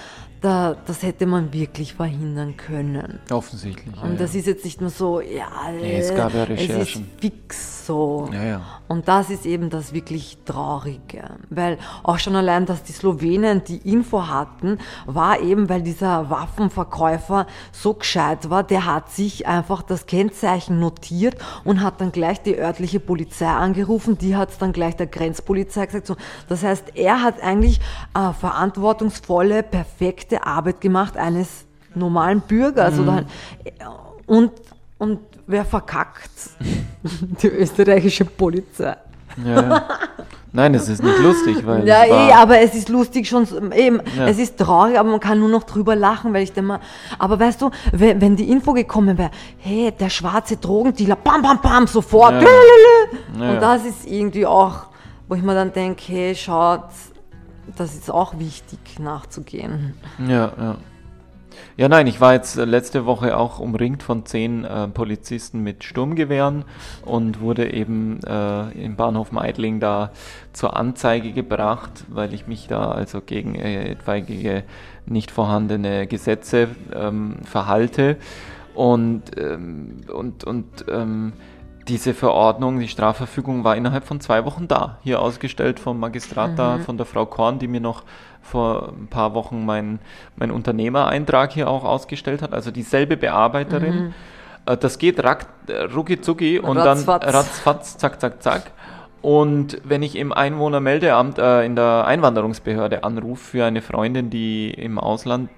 da, 0.41 0.75
das 0.85 1.03
hätte 1.03 1.25
man 1.25 1.53
wirklich 1.53 1.93
verhindern 1.93 2.55
können. 2.57 3.19
Offensichtlich. 3.29 3.95
Und 4.01 4.13
ja, 4.13 4.17
das 4.17 4.33
ja. 4.33 4.39
ist 4.39 4.45
jetzt 4.47 4.65
nicht 4.65 4.81
nur 4.81 4.89
so, 4.89 5.21
ja, 5.21 5.49
nee, 5.71 5.97
es 5.97 6.13
gab 6.13 6.33
ja 6.33 6.43
Recherchen. 6.43 6.81
Es 6.81 6.95
ist 6.95 7.01
fix 7.19 7.79
so. 7.89 8.29
Ja, 8.31 8.43
ja. 8.43 8.61
Und 8.87 9.07
das 9.07 9.31
ist 9.31 9.47
eben 9.47 9.71
das 9.71 9.93
wirklich 9.93 10.37
Traurige. 10.45 11.23
Weil 11.49 11.79
auch 12.03 12.19
schon 12.19 12.35
allein, 12.35 12.67
dass 12.67 12.83
die 12.83 12.91
Slowenen 12.91 13.63
die 13.63 13.77
Info 13.77 14.27
hatten, 14.27 14.77
war 15.07 15.39
eben, 15.39 15.69
weil 15.69 15.81
dieser 15.81 16.29
Waffenverkäufer 16.29 17.47
so 17.71 17.95
gescheit 17.95 18.51
war, 18.51 18.63
der 18.63 18.85
hat 18.85 19.09
sich 19.09 19.47
einfach 19.47 19.81
das 19.81 20.05
Kennzeichen 20.05 20.79
notiert 20.79 21.35
und 21.63 21.81
hat 21.81 21.99
dann 21.99 22.11
gleich 22.11 22.43
die 22.43 22.59
örtliche 22.59 22.99
Polizei 22.99 23.47
angerufen. 23.47 24.19
Die 24.19 24.35
hat 24.35 24.51
es 24.51 24.59
dann 24.59 24.71
gleich 24.71 24.95
der 24.95 25.07
Grenzpolizei 25.07 25.87
gesagt. 25.87 26.05
So, 26.05 26.15
das 26.47 26.61
heißt, 26.61 26.95
er 26.95 27.23
hat 27.23 27.41
eigentlich 27.41 27.79
äh, 28.13 28.33
verantwortungsvolle, 28.33 29.63
perfekte 29.63 30.28
perfekte 30.29 30.45
Arbeit 30.45 30.81
gemacht 30.81 31.17
eines 31.17 31.65
normalen 31.95 32.41
Bürgers. 32.41 32.95
Mhm. 32.95 33.01
Oder, 33.01 33.25
und, 34.27 34.51
und 34.97 35.19
wer 35.47 35.65
verkackt? 35.65 36.29
Die 37.41 37.47
österreichische 37.47 38.25
Polizei. 38.25 38.95
Ja. 39.43 39.87
Nein, 40.51 40.73
es 40.73 40.89
ist 40.89 41.03
nicht 41.03 41.19
lustig, 41.19 41.63
weil. 41.63 41.87
Ja, 41.87 42.03
eh, 42.05 42.33
aber 42.33 42.59
es 42.59 42.73
ist 42.73 42.89
lustig 42.89 43.27
schon, 43.29 43.45
eben, 43.71 44.01
ja. 44.17 44.27
es 44.27 44.39
ist 44.39 44.57
traurig, 44.57 44.97
aber 44.97 45.11
man 45.11 45.19
kann 45.19 45.39
nur 45.39 45.47
noch 45.47 45.63
drüber 45.63 45.95
lachen, 45.95 46.33
weil 46.33 46.41
ich 46.41 46.51
denke 46.51 46.79
aber 47.19 47.39
weißt 47.39 47.61
du, 47.61 47.69
wenn, 47.91 48.19
wenn 48.19 48.35
die 48.35 48.49
Info 48.49 48.73
gekommen 48.73 49.15
wäre, 49.19 49.29
hey, 49.59 49.91
der 49.91 50.09
schwarze 50.09 50.57
Drogendealer, 50.57 51.17
bam, 51.17 51.43
bam, 51.43 51.61
bam, 51.61 51.85
sofort, 51.85 52.41
ja. 52.41 52.47
Ja. 53.39 53.51
und 53.51 53.61
das 53.61 53.85
ist 53.85 54.07
irgendwie 54.07 54.47
auch, 54.47 54.87
wo 55.27 55.35
ich 55.35 55.43
mir 55.43 55.53
dann 55.53 55.71
denke, 55.71 56.01
hey, 56.07 56.33
schaut, 56.33 56.89
das 57.77 57.95
ist 57.95 58.11
auch 58.11 58.39
wichtig 58.39 58.99
nachzugehen. 58.99 59.93
Ja, 60.27 60.51
ja. 60.57 60.77
Ja, 61.77 61.87
nein, 61.87 62.07
ich 62.07 62.21
war 62.21 62.33
jetzt 62.33 62.55
letzte 62.55 63.05
Woche 63.05 63.37
auch 63.37 63.59
umringt 63.59 64.03
von 64.03 64.25
zehn 64.25 64.65
äh, 64.65 64.87
Polizisten 64.87 65.61
mit 65.61 65.83
Sturmgewehren 65.83 66.65
und 67.05 67.39
wurde 67.41 67.73
eben 67.73 68.19
äh, 68.25 68.71
im 68.83 68.95
Bahnhof 68.95 69.31
Meidling 69.31 69.79
da 69.79 70.11
zur 70.53 70.75
Anzeige 70.75 71.31
gebracht, 71.31 72.05
weil 72.09 72.33
ich 72.33 72.47
mich 72.47 72.67
da 72.67 72.91
also 72.91 73.21
gegen 73.21 73.55
äh, 73.55 73.91
etwaige 73.91 74.63
nicht 75.05 75.31
vorhandene 75.31 76.05
Gesetze 76.07 76.69
ähm, 76.93 77.37
verhalte. 77.43 78.17
Und, 78.75 79.37
ähm, 79.37 80.01
und, 80.13 80.43
und 80.43 80.85
ähm, 80.89 81.33
diese 81.89 82.13
Verordnung, 82.13 82.79
die 82.79 82.87
Strafverfügung 82.87 83.63
war 83.63 83.75
innerhalb 83.75 84.05
von 84.05 84.21
zwei 84.21 84.45
Wochen 84.45 84.67
da. 84.67 84.99
Hier 85.01 85.21
ausgestellt 85.21 85.79
vom 85.79 85.99
Magistrat 85.99 86.51
mhm. 86.51 86.55
da, 86.55 86.77
von 86.77 86.97
der 86.97 87.05
Frau 87.05 87.25
Korn, 87.25 87.59
die 87.59 87.67
mir 87.67 87.81
noch 87.81 88.03
vor 88.41 88.93
ein 88.97 89.07
paar 89.07 89.33
Wochen 89.33 89.65
mein, 89.65 89.99
mein 90.35 90.51
Unternehmereintrag 90.51 91.51
hier 91.51 91.69
auch 91.69 91.83
ausgestellt 91.83 92.41
hat. 92.41 92.53
Also 92.53 92.71
dieselbe 92.71 93.17
Bearbeiterin. 93.17 93.95
Mhm. 93.95 94.13
Äh, 94.65 94.77
das 94.77 94.99
geht 94.99 95.23
rack, 95.23 95.47
rucki 95.93 96.21
zucki 96.21 96.59
und 96.59 96.77
ratzfatz. 96.77 97.25
dann 97.25 97.35
ratzfatz, 97.35 97.97
zack, 97.97 98.21
zack, 98.21 98.41
zack. 98.43 98.71
Und 99.21 99.81
wenn 99.83 100.01
ich 100.01 100.15
im 100.15 100.31
Einwohnermeldeamt 100.31 101.39
äh, 101.39 101.65
in 101.65 101.75
der 101.75 102.05
Einwanderungsbehörde 102.05 103.03
anrufe 103.03 103.43
für 103.43 103.65
eine 103.65 103.81
Freundin, 103.81 104.29
die 104.29 104.69
im 104.71 104.97
Ausland 104.97 105.49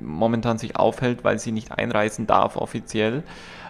momentan 0.00 0.58
sich 0.58 0.76
aufhält, 0.76 1.22
weil 1.22 1.38
sie 1.38 1.52
nicht 1.52 1.70
einreisen 1.70 2.26
darf 2.26 2.56
offiziell, 2.56 3.22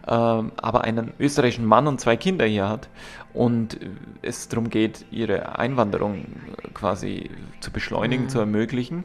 aber 0.07 0.85
einen 0.85 1.13
österreichischen 1.19 1.65
Mann 1.65 1.87
und 1.87 2.01
zwei 2.01 2.17
Kinder 2.17 2.45
hier 2.45 2.69
hat 2.69 2.89
und 3.33 3.79
es 4.23 4.49
darum 4.49 4.69
geht, 4.69 5.07
ihre 5.11 5.59
Einwanderung 5.59 6.27
quasi 6.75 7.31
zu 7.61 7.71
beschleunigen, 7.71 8.25
mhm. 8.25 8.29
zu 8.29 8.39
ermöglichen, 8.39 9.05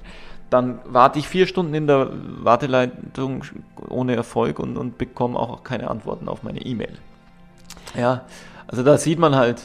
dann 0.50 0.80
warte 0.86 1.20
ich 1.20 1.28
vier 1.28 1.48
Stunden 1.48 1.74
in 1.74 1.88
der 1.88 2.10
Warteleitung 2.12 3.44
ohne 3.88 4.16
Erfolg 4.16 4.60
und, 4.60 4.78
und 4.78 4.98
bekomme 4.98 5.38
auch 5.38 5.64
keine 5.64 5.90
Antworten 5.90 6.28
auf 6.28 6.44
meine 6.44 6.62
E-Mail. 6.62 6.98
Ja, 7.96 8.26
also 8.68 8.84
da 8.84 8.98
sieht 8.98 9.20
man 9.20 9.36
halt, 9.36 9.62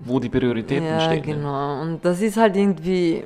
wo 0.00 0.20
die 0.20 0.28
Prioritäten 0.28 0.86
ja, 0.86 1.00
stehen. 1.00 1.24
Ja, 1.28 1.34
genau. 1.34 1.82
Und 1.82 2.04
das 2.04 2.20
ist 2.20 2.36
halt 2.36 2.56
irgendwie 2.56 3.24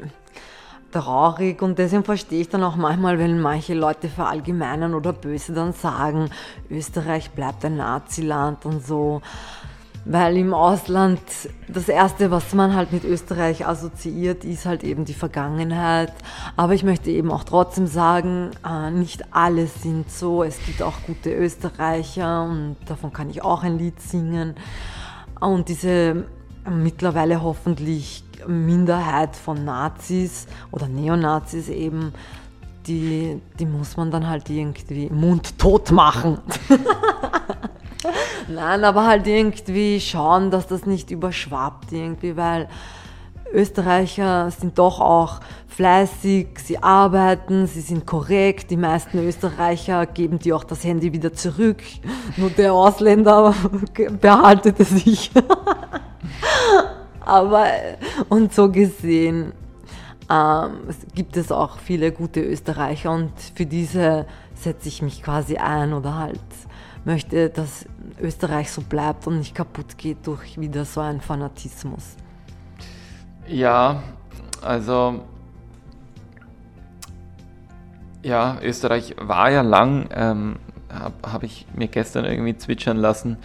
traurig 0.90 1.62
und 1.62 1.78
deswegen 1.78 2.04
verstehe 2.04 2.40
ich 2.40 2.48
dann 2.48 2.62
auch 2.62 2.76
manchmal, 2.76 3.18
wenn 3.18 3.40
manche 3.40 3.74
Leute 3.74 4.08
verallgemeinern 4.08 4.94
oder 4.94 5.12
böse 5.12 5.52
dann 5.52 5.72
sagen, 5.72 6.30
Österreich 6.70 7.30
bleibt 7.30 7.64
ein 7.64 7.76
Naziland 7.76 8.64
und 8.66 8.84
so. 8.84 9.22
weil 10.04 10.36
im 10.36 10.54
Ausland 10.54 11.20
das 11.68 11.88
Erste, 11.88 12.30
was 12.30 12.54
man 12.54 12.74
halt 12.74 12.92
mit 12.92 13.04
Österreich 13.04 13.66
assoziiert, 13.66 14.44
ist 14.44 14.66
halt 14.66 14.82
eben 14.82 15.04
die 15.04 15.14
Vergangenheit. 15.14 16.12
Aber 16.56 16.74
ich 16.74 16.84
möchte 16.84 17.10
eben 17.10 17.30
auch 17.30 17.44
trotzdem 17.44 17.86
sagen, 17.86 18.50
äh, 18.66 18.90
nicht 18.90 19.34
alle 19.34 19.66
sind 19.66 20.10
so. 20.10 20.42
Es 20.42 20.58
gibt 20.64 20.82
auch 20.82 20.94
gute 21.06 21.32
Österreicher 21.34 22.44
und 22.44 22.76
davon 22.86 23.12
kann 23.12 23.30
ich 23.30 23.42
auch 23.42 23.62
ein 23.62 23.78
Lied 23.78 24.00
singen. 24.00 24.54
Und 25.38 25.68
diese 25.68 26.24
mittlerweile 26.68 27.42
hoffentlich 27.42 28.24
Minderheit 28.46 29.36
von 29.36 29.64
Nazis 29.64 30.46
oder 30.70 30.88
Neonazis 30.88 31.68
eben, 31.68 32.12
die, 32.86 33.40
die 33.58 33.66
muss 33.66 33.96
man 33.96 34.10
dann 34.10 34.28
halt 34.28 34.48
irgendwie 34.50 35.10
mundtot 35.10 35.92
machen. 35.92 36.38
Nein, 38.48 38.84
aber 38.84 39.06
halt 39.06 39.26
irgendwie 39.26 40.00
schauen, 40.00 40.50
dass 40.50 40.66
das 40.66 40.86
nicht 40.86 41.10
überschwappt 41.10 41.92
irgendwie, 41.92 42.36
weil 42.36 42.68
Österreicher 43.52 44.50
sind 44.50 44.78
doch 44.78 45.00
auch 45.00 45.40
fleißig, 45.68 46.58
sie 46.62 46.82
arbeiten, 46.82 47.66
sie 47.66 47.80
sind 47.80 48.06
korrekt. 48.06 48.70
Die 48.70 48.76
meisten 48.76 49.18
Österreicher 49.18 50.06
geben 50.06 50.38
dir 50.38 50.56
auch 50.56 50.64
das 50.64 50.84
Handy 50.84 51.12
wieder 51.12 51.32
zurück. 51.32 51.82
Nur 52.36 52.50
der 52.50 52.72
Ausländer 52.72 53.54
behaltet 54.20 54.78
es 54.80 54.90
sich. 54.90 55.30
Aber, 57.30 57.66
und 58.28 58.52
so 58.52 58.72
gesehen 58.72 59.52
ähm, 60.28 60.70
gibt 61.14 61.36
es 61.36 61.52
auch 61.52 61.78
viele 61.78 62.10
gute 62.10 62.40
Österreicher 62.40 63.12
und 63.12 63.30
für 63.54 63.66
diese 63.66 64.26
setze 64.56 64.88
ich 64.88 65.00
mich 65.00 65.22
quasi 65.22 65.56
ein 65.56 65.92
oder 65.92 66.16
halt 66.16 66.40
möchte, 67.04 67.48
dass 67.48 67.86
Österreich 68.20 68.72
so 68.72 68.82
bleibt 68.82 69.28
und 69.28 69.38
nicht 69.38 69.54
kaputt 69.54 69.96
geht 69.96 70.26
durch 70.26 70.60
wieder 70.60 70.84
so 70.84 71.02
einen 71.02 71.20
Fanatismus. 71.20 72.16
Ja, 73.46 74.02
also 74.60 75.20
ja, 78.24 78.58
Österreich 78.60 79.14
war 79.20 79.52
ja 79.52 79.62
lang, 79.62 80.08
ähm, 80.12 80.56
habe 80.92 81.14
hab 81.32 81.42
ich 81.44 81.64
mir 81.76 81.86
gestern 81.86 82.24
irgendwie 82.24 82.56
zwitschern 82.56 82.96
lassen, 82.96 83.36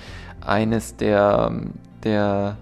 eines 0.41 0.95
der, 0.95 1.51
der 2.03 2.57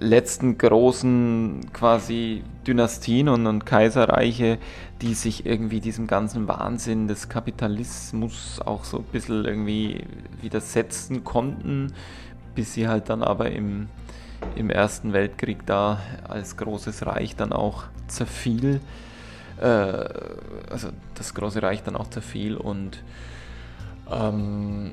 letzten 0.00 0.58
großen 0.58 1.72
quasi 1.72 2.42
Dynastien 2.66 3.28
und, 3.28 3.46
und 3.46 3.66
Kaiserreiche, 3.66 4.58
die 5.00 5.14
sich 5.14 5.46
irgendwie 5.46 5.80
diesem 5.80 6.06
ganzen 6.06 6.48
Wahnsinn 6.48 7.08
des 7.08 7.28
Kapitalismus 7.28 8.60
auch 8.64 8.84
so 8.84 8.98
ein 8.98 9.04
bisschen 9.04 9.44
irgendwie 9.44 10.04
widersetzen 10.40 11.24
konnten, 11.24 11.92
bis 12.54 12.74
sie 12.74 12.88
halt 12.88 13.08
dann 13.08 13.22
aber 13.22 13.50
im, 13.50 13.88
im 14.56 14.70
Ersten 14.70 15.12
Weltkrieg 15.12 15.66
da 15.66 16.00
als 16.26 16.56
großes 16.56 17.06
Reich 17.06 17.36
dann 17.36 17.52
auch 17.52 17.84
zerfiel. 18.06 18.80
Äh, 19.60 19.64
also 20.70 20.88
das 21.14 21.34
große 21.34 21.62
Reich 21.62 21.82
dann 21.82 21.96
auch 21.96 22.10
zerfiel 22.10 22.56
und 22.56 23.02
ähm, 24.10 24.92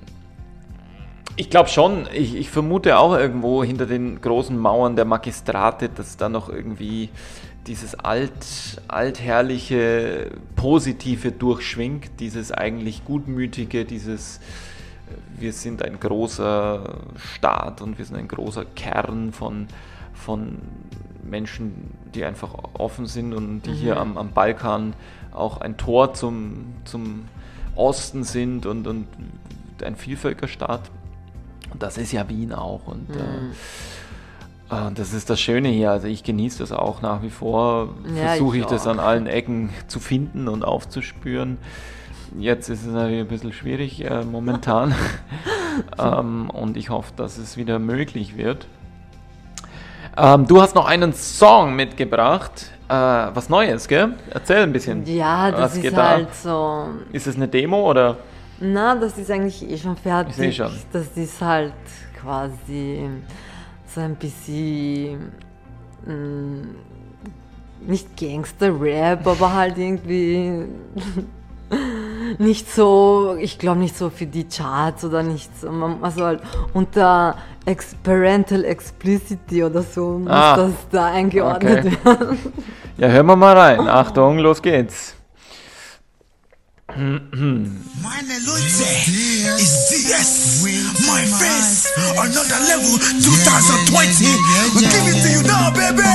ich 1.35 1.49
glaube 1.49 1.69
schon, 1.69 2.07
ich, 2.13 2.35
ich, 2.35 2.49
vermute 2.49 2.97
auch 2.97 3.15
irgendwo 3.17 3.63
hinter 3.63 3.85
den 3.85 4.21
großen 4.21 4.57
Mauern 4.57 4.95
der 4.95 5.05
Magistrate, 5.05 5.89
dass 5.89 6.17
da 6.17 6.29
noch 6.29 6.49
irgendwie 6.49 7.09
dieses 7.67 7.95
alt, 7.95 8.81
altherrliche, 8.87 10.31
positive 10.55 11.31
durchschwingt, 11.31 12.19
dieses 12.19 12.51
eigentlich 12.51 13.03
gutmütige, 13.05 13.85
dieses 13.85 14.39
wir 15.37 15.53
sind 15.53 15.83
ein 15.83 15.99
großer 15.99 17.01
Staat 17.17 17.81
und 17.81 17.97
wir 17.97 18.05
sind 18.05 18.15
ein 18.15 18.27
großer 18.27 18.65
Kern 18.65 19.33
von, 19.33 19.67
von 20.13 20.61
Menschen, 21.23 21.91
die 22.13 22.23
einfach 22.23 22.53
offen 22.73 23.05
sind 23.05 23.33
und 23.33 23.61
die 23.63 23.71
mhm. 23.71 23.75
hier 23.75 23.97
am, 23.97 24.17
am 24.17 24.31
Balkan 24.31 24.93
auch 25.31 25.61
ein 25.61 25.77
Tor 25.77 26.13
zum, 26.13 26.75
zum 26.85 27.25
Osten 27.75 28.23
sind 28.23 28.65
und, 28.65 28.87
und 28.87 29.07
ein 29.83 29.95
Vielvölkerstaat. 29.95 30.89
Und 31.75 31.83
das 31.83 31.97
ist 31.97 32.13
ja 32.13 32.29
Wien 32.29 32.53
auch. 32.53 32.87
Und 32.87 33.09
äh, 33.09 33.19
mhm. 33.19 33.51
äh, 34.71 34.93
das 34.95 35.13
ist 35.13 35.29
das 35.29 35.41
Schöne 35.41 35.67
hier. 35.67 35.91
Also 35.91 36.07
ich 36.07 36.23
genieße 36.23 36.59
das 36.59 36.71
auch 36.71 37.01
nach 37.01 37.21
wie 37.21 37.29
vor. 37.29 37.89
Ja, 38.15 38.27
Versuche 38.29 38.55
ich, 38.55 38.63
ich 38.63 38.69
das 38.69 38.87
an 38.87 38.97
allen 38.97 39.27
Ecken 39.27 39.71
zu 39.87 39.99
finden 39.99 40.47
und 40.47 40.63
aufzuspüren. 40.63 41.57
Jetzt 42.39 42.69
ist 42.69 42.85
es 42.85 42.93
natürlich 42.93 43.19
ein 43.19 43.27
bisschen 43.27 43.51
schwierig 43.51 44.09
äh, 44.09 44.23
momentan. 44.23 44.95
ähm, 45.99 46.49
und 46.49 46.77
ich 46.77 46.91
hoffe, 46.91 47.11
dass 47.17 47.37
es 47.37 47.57
wieder 47.57 47.77
möglich 47.77 48.37
wird. 48.37 48.67
Ähm, 50.15 50.47
du 50.47 50.61
hast 50.61 50.75
noch 50.75 50.85
einen 50.85 51.11
Song 51.11 51.75
mitgebracht. 51.75 52.71
Äh, 52.87 52.93
was 52.93 53.49
Neues, 53.49 53.89
gell? 53.89 54.13
Erzähl 54.29 54.63
ein 54.63 54.71
bisschen. 54.71 55.05
Ja, 55.05 55.51
das 55.51 55.75
ist 55.75 55.97
halt 55.97 56.33
so. 56.35 56.85
Ist 57.11 57.27
es 57.27 57.35
eine 57.35 57.49
Demo 57.49 57.89
oder? 57.89 58.15
Na, 58.59 58.95
das 58.95 59.17
ist 59.17 59.29
eigentlich 59.29 59.69
eh 59.69 59.77
schon 59.77 59.97
fertig. 59.97 60.39
Ich 60.39 60.55
schon. 60.55 60.71
Das 60.91 61.07
ist 61.15 61.41
halt 61.41 61.73
quasi 62.19 63.09
so 63.93 64.01
ein 64.01 64.15
bisschen 64.15 65.31
mh, 66.05 66.13
mm, 66.13 66.75
nicht 67.87 68.17
Gangster-Rap, 68.17 69.27
aber 69.27 69.53
halt 69.53 69.77
irgendwie 69.77 70.65
nicht 72.37 72.71
so, 72.71 73.35
ich 73.39 73.59
glaube 73.59 73.79
nicht 73.79 73.97
so 73.97 74.09
für 74.09 74.25
die 74.25 74.45
Charts 74.45 75.03
oder 75.05 75.23
nicht 75.23 75.49
so. 75.59 75.69
Also 76.01 76.25
halt 76.25 76.41
unter 76.73 77.35
Ex 77.65 77.95
Parental 78.03 78.63
Explicity 78.63 79.63
oder 79.63 79.81
so 79.81 80.19
muss 80.19 80.31
ah, 80.31 80.55
das 80.55 80.71
da 80.91 81.05
eingeordnet 81.05 81.85
okay. 81.85 81.97
werden. 82.03 82.37
Ja, 82.97 83.07
hören 83.09 83.25
wir 83.25 83.35
mal 83.35 83.57
rein. 83.57 83.79
Achtung, 83.87 84.37
los 84.39 84.61
geht's. 84.61 85.14
Meine 86.97 88.39
Leute, 88.45 88.63
ist 89.57 89.89
DS, 89.91 90.63
my 90.63 91.25
face, 91.27 91.91
another 92.15 92.59
level, 92.69 92.97
2020, 93.19 94.25
we 94.73 94.79
give 94.79 95.03
it 95.11 95.21
to 95.21 95.27
you 95.27 95.41
now, 95.41 95.71
baby. 95.71 96.07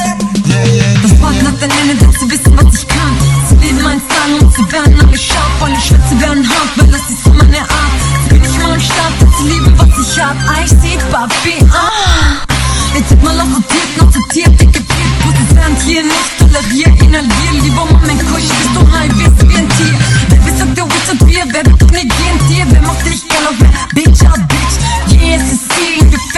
Das 1.02 1.12
Parken 1.20 1.46
hat 1.46 1.62
ein 1.62 1.70
Ende, 1.82 2.00
willst 2.00 2.22
du 2.22 2.30
wissen, 2.30 2.56
was 2.56 2.74
ich 2.74 2.88
kann? 2.88 3.14
Zu 3.46 3.56
leben 3.56 3.82
mein 3.82 4.00
Style 4.00 4.40
und 4.40 4.54
zu 4.54 4.72
werden 4.72 4.98
angeschaut, 4.98 5.52
meine 5.60 5.78
Schwitze 5.78 6.18
werden 6.18 6.48
hart, 6.48 6.70
weil 6.76 6.86
das 6.86 7.10
ist 7.10 7.24
so 7.24 7.30
meine 7.30 7.60
Art. 7.60 8.30
Bin 8.30 8.42
ich 8.42 8.58
mal 8.58 8.72
am 8.72 8.80
Start, 8.80 9.12
zu 9.36 9.44
lieben, 9.48 9.74
was 9.76 9.88
ich 10.00 10.22
hab, 10.22 10.36
ich 10.64 10.70
seh 10.70 10.96
Papi, 11.10 11.62
ah. 11.74 12.40
Jetzt 12.94 13.10
wird 13.10 13.22
mal 13.22 13.38
akzeptiert, 13.38 14.00
akzeptiert, 14.00 14.60
dicke 14.60 14.80
Piep, 14.80 15.20
Prozessant 15.20 15.82
hier 15.84 16.02
nicht 16.04 16.38
toleriert, 16.38 17.02
inhalier, 17.02 17.62
lieber 17.62 17.84
Moment, 17.84 18.22
Kusch, 18.32 18.48
bist 18.48 18.74
du 18.74 18.80
high, 18.90 19.12
wirst 19.18 19.46
wie 19.46 19.58
ein 19.58 19.68
Tier. 19.68 20.19
të 20.60 20.74
të 20.76 20.84
vëtë 20.90 21.14
të 21.20 21.28
bjeve 21.28 21.62
Këtë 21.68 21.88
në 21.94 22.02
gjenë 22.10 22.48
tjeve 22.48 22.82
Më 22.84 22.96
këtë 22.98 23.14
i 23.14 23.20
shkëllove 23.20 23.70
Bitch, 23.96 24.26
a 24.26 24.34
bitch 24.50 24.76
Yeah, 25.14 25.46
se 25.46 25.56
si 25.64 26.04
Një 26.10 26.29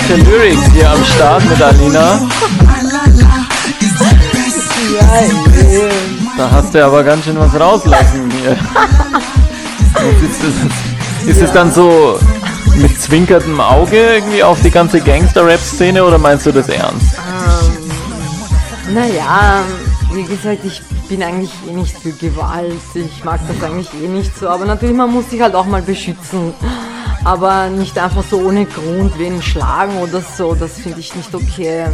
harte 0.00 0.14
Lyrics 0.22 0.70
hier 0.72 0.90
am 0.90 1.04
Start 1.04 1.44
mit 1.48 1.60
Alina. 1.60 2.20
Da 6.36 6.50
hast 6.50 6.74
du 6.74 6.84
aber 6.84 7.04
ganz 7.04 7.24
schön 7.24 7.38
was 7.38 7.58
rauslassen 7.58 8.30
hier. 8.30 8.52
Ist 10.22 10.42
es, 10.42 11.28
ist 11.28 11.42
es 11.42 11.52
dann 11.52 11.72
so 11.72 12.18
mit 12.76 13.00
zwinkerndem 13.00 13.60
Auge 13.60 14.14
irgendwie 14.14 14.42
auf 14.42 14.60
die 14.62 14.70
ganze 14.70 15.00
Gangster-Rap-Szene 15.00 16.02
oder 16.02 16.18
meinst 16.18 16.46
du 16.46 16.52
das 16.52 16.68
ernst? 16.68 17.16
Ähm, 18.88 18.94
naja, 18.94 19.62
wie 20.12 20.24
gesagt, 20.24 20.64
ich 20.64 20.80
bin 21.08 21.22
eigentlich 21.22 21.52
eh 21.68 21.72
nicht 21.72 21.98
für 21.98 22.12
Gewalt. 22.12 22.80
Ich 22.94 23.24
mag 23.24 23.40
das 23.46 23.62
eigentlich 23.68 23.92
eh 24.02 24.08
nicht 24.08 24.36
so. 24.38 24.48
Aber 24.48 24.64
natürlich, 24.64 24.96
man 24.96 25.12
muss 25.12 25.28
sich 25.28 25.40
halt 25.42 25.54
auch 25.54 25.66
mal 25.66 25.82
beschützen. 25.82 26.54
Aber 27.24 27.68
nicht 27.68 27.98
einfach 27.98 28.24
so 28.24 28.40
ohne 28.40 28.64
Grund 28.64 29.18
wen 29.18 29.42
schlagen 29.42 29.98
oder 29.98 30.20
so. 30.20 30.54
Das 30.54 30.78
finde 30.78 31.00
ich 31.00 31.14
nicht 31.14 31.34
okay. 31.34 31.86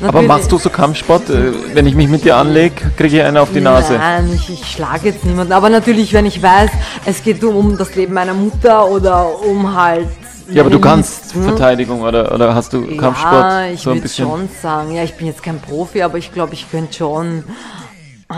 Natürlich, 0.00 0.08
aber 0.08 0.22
machst 0.22 0.50
du 0.50 0.58
so 0.58 0.70
Kampfsport? 0.70 1.30
Äh, 1.30 1.52
wenn 1.74 1.86
ich 1.86 1.94
mich 1.94 2.08
mit 2.08 2.24
dir 2.24 2.36
anlege, 2.36 2.74
kriege 2.96 3.18
ich 3.18 3.22
einen 3.22 3.36
auf 3.36 3.52
die 3.52 3.60
Nase? 3.60 3.94
Nein, 3.94 4.32
ich, 4.34 4.50
ich 4.50 4.66
schlage 4.66 5.10
jetzt 5.10 5.24
niemanden. 5.24 5.52
Aber 5.52 5.70
natürlich, 5.70 6.12
wenn 6.12 6.26
ich 6.26 6.42
weiß, 6.42 6.70
es 7.04 7.22
geht 7.22 7.44
um, 7.44 7.54
um 7.54 7.78
das 7.78 7.94
Leben 7.94 8.14
meiner 8.14 8.34
Mutter 8.34 8.88
oder 8.88 9.28
um 9.44 9.76
halt 9.76 10.08
ja, 10.48 10.62
aber 10.62 10.70
du 10.70 10.80
kannst 10.80 11.34
hm? 11.34 11.44
Verteidigung 11.44 12.02
oder, 12.02 12.34
oder 12.34 12.54
hast 12.54 12.72
du 12.72 12.96
Kampfsport? 12.96 13.32
Ja, 13.32 13.66
ich 13.66 13.80
so 13.80 13.94
würde 13.94 14.08
schon 14.08 14.48
sagen. 14.60 14.92
Ja, 14.92 15.02
ich 15.04 15.14
bin 15.14 15.26
jetzt 15.26 15.42
kein 15.42 15.60
Profi, 15.60 16.02
aber 16.02 16.18
ich 16.18 16.32
glaube, 16.32 16.54
ich 16.54 16.70
könnte 16.70 16.94
schon. 16.94 17.44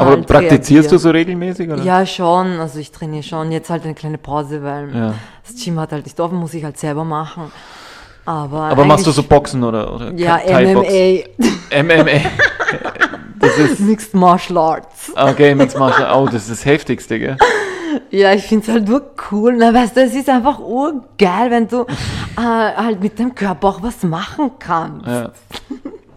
Aber 0.01 0.11
halt 0.11 0.27
praktizierst 0.27 0.91
du 0.93 0.99
so 0.99 1.11
regelmäßig? 1.11 1.71
Oder? 1.71 1.83
Ja, 1.83 2.05
schon. 2.07 2.61
Also 2.61 2.79
ich 2.79 2.91
trainiere 2.91 3.23
schon. 3.23 3.53
Jetzt 3.53 3.71
halt 3.71 3.85
eine 3.85 3.95
kleine 3.95 4.19
Pause, 4.19 4.63
weil 4.63 4.95
ja. 4.95 5.15
das 5.47 5.63
Gym 5.63 5.79
hat 5.81 5.93
halt 5.93 6.05
nicht 6.05 6.19
offen, 6.21 6.39
muss 6.39 6.55
ich 6.55 6.65
halt 6.65 6.79
selber 6.79 7.05
machen. 7.05 7.53
Aber, 8.27 8.63
aber 8.63 8.85
machst 8.85 9.07
du 9.07 9.11
so 9.11 9.23
Boxen 9.23 9.63
oder, 9.63 9.95
oder 9.95 10.13
Ja, 10.15 10.41
MMA. 10.47 11.25
MMA. 11.83 12.21
das 13.39 13.59
ist 13.59 13.81
Mixed 13.81 14.15
Martial 14.15 14.59
Arts. 14.59 15.13
Okay, 15.15 15.55
Mixed 15.55 15.79
Martial 15.79 16.07
Arts. 16.07 16.19
Oh, 16.19 16.27
das 16.27 16.43
ist 16.45 16.51
das 16.51 16.65
Heftigste, 16.65 17.19
gell? 17.19 17.37
Ja, 18.11 18.33
ich 18.33 18.45
finde 18.45 18.67
es 18.67 18.73
halt 18.73 18.89
nur 18.89 19.03
cool. 19.31 19.57
Na, 19.59 19.75
weißt 19.75 19.97
du, 19.97 20.03
es 20.03 20.15
ist 20.15 20.29
einfach 20.29 20.59
urgeil, 20.59 21.51
wenn 21.51 21.69
du 21.69 21.83
äh, 21.83 22.41
halt 22.41 23.03
mit 23.03 23.19
dem 23.19 23.35
Körper 23.35 23.69
auch 23.69 23.83
was 23.83 24.03
machen 24.03 24.53
kannst. 24.59 25.07
Ja. 25.07 25.31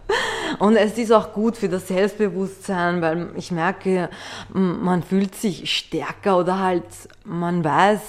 Und 0.58 0.76
es 0.76 0.98
ist 0.98 1.12
auch 1.12 1.32
gut 1.32 1.56
für 1.56 1.68
das 1.68 1.88
Selbstbewusstsein, 1.88 3.00
weil 3.02 3.28
ich 3.36 3.50
merke, 3.50 4.08
man 4.52 5.02
fühlt 5.02 5.34
sich 5.34 5.70
stärker 5.70 6.38
oder 6.38 6.58
halt 6.58 6.84
man 7.24 7.62
weiß, 7.62 8.00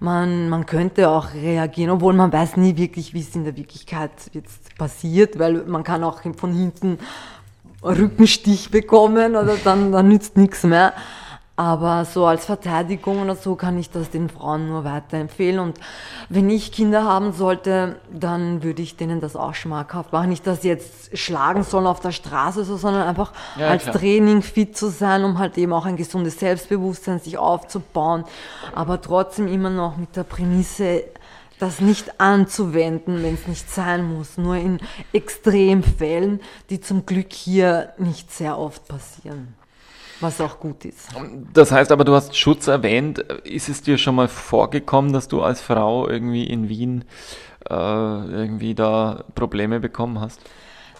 man, 0.00 0.48
man 0.48 0.64
könnte 0.66 1.10
auch 1.10 1.34
reagieren, 1.34 1.90
obwohl 1.90 2.14
man 2.14 2.32
weiß 2.32 2.56
nie 2.56 2.76
wirklich, 2.76 3.12
wie 3.12 3.20
es 3.20 3.34
in 3.34 3.44
der 3.44 3.56
Wirklichkeit 3.56 4.10
jetzt 4.32 4.76
passiert, 4.78 5.38
weil 5.38 5.64
man 5.66 5.84
kann 5.84 6.02
auch 6.02 6.22
von 6.36 6.52
hinten 6.54 6.98
Rückenstich 7.82 8.70
bekommen 8.70 9.36
oder 9.36 9.56
dann, 9.62 9.92
dann 9.92 10.08
nützt 10.08 10.36
nichts 10.36 10.64
mehr. 10.64 10.94
Aber 11.60 12.06
so 12.06 12.24
als 12.24 12.46
Verteidigung 12.46 13.20
oder 13.20 13.36
so 13.36 13.54
kann 13.54 13.78
ich 13.78 13.90
das 13.90 14.08
den 14.08 14.30
Frauen 14.30 14.68
nur 14.68 14.84
weiterempfehlen. 14.84 15.60
Und 15.60 15.78
wenn 16.30 16.48
ich 16.48 16.72
Kinder 16.72 17.04
haben 17.04 17.34
sollte, 17.34 17.96
dann 18.10 18.62
würde 18.62 18.80
ich 18.80 18.96
denen 18.96 19.20
das 19.20 19.36
auch 19.36 19.52
schmackhaft 19.52 20.10
machen. 20.10 20.30
Nicht, 20.30 20.46
dass 20.46 20.62
sie 20.62 20.68
jetzt 20.68 21.18
schlagen 21.18 21.62
sollen 21.62 21.86
auf 21.86 22.00
der 22.00 22.12
Straße, 22.12 22.64
so, 22.64 22.78
sondern 22.78 23.06
einfach 23.06 23.34
ja, 23.58 23.68
als 23.68 23.82
klar. 23.82 23.96
Training 23.96 24.40
fit 24.40 24.74
zu 24.74 24.88
sein, 24.88 25.22
um 25.22 25.38
halt 25.38 25.58
eben 25.58 25.74
auch 25.74 25.84
ein 25.84 25.98
gesundes 25.98 26.40
Selbstbewusstsein 26.40 27.20
sich 27.20 27.36
aufzubauen. 27.36 28.24
Aber 28.74 28.98
trotzdem 29.02 29.46
immer 29.46 29.68
noch 29.68 29.98
mit 29.98 30.16
der 30.16 30.24
Prämisse, 30.24 31.04
das 31.58 31.82
nicht 31.82 32.22
anzuwenden, 32.22 33.22
wenn 33.22 33.34
es 33.34 33.46
nicht 33.46 33.70
sein 33.70 34.16
muss. 34.16 34.38
Nur 34.38 34.56
in 34.56 34.80
Extremfällen, 35.12 36.40
die 36.70 36.80
zum 36.80 37.04
Glück 37.04 37.34
hier 37.34 37.92
nicht 37.98 38.32
sehr 38.32 38.56
oft 38.56 38.88
passieren 38.88 39.59
was 40.20 40.40
auch 40.40 40.58
gut 40.60 40.84
ist. 40.84 41.08
Das 41.52 41.72
heißt 41.72 41.92
aber, 41.92 42.04
du 42.04 42.14
hast 42.14 42.36
Schutz 42.36 42.66
erwähnt. 42.66 43.18
Ist 43.18 43.68
es 43.68 43.82
dir 43.82 43.98
schon 43.98 44.14
mal 44.14 44.28
vorgekommen, 44.28 45.12
dass 45.12 45.28
du 45.28 45.42
als 45.42 45.60
Frau 45.60 46.08
irgendwie 46.08 46.44
in 46.44 46.68
Wien 46.68 47.04
äh, 47.68 47.74
irgendwie 47.74 48.74
da 48.74 49.24
Probleme 49.34 49.80
bekommen 49.80 50.20
hast? 50.20 50.40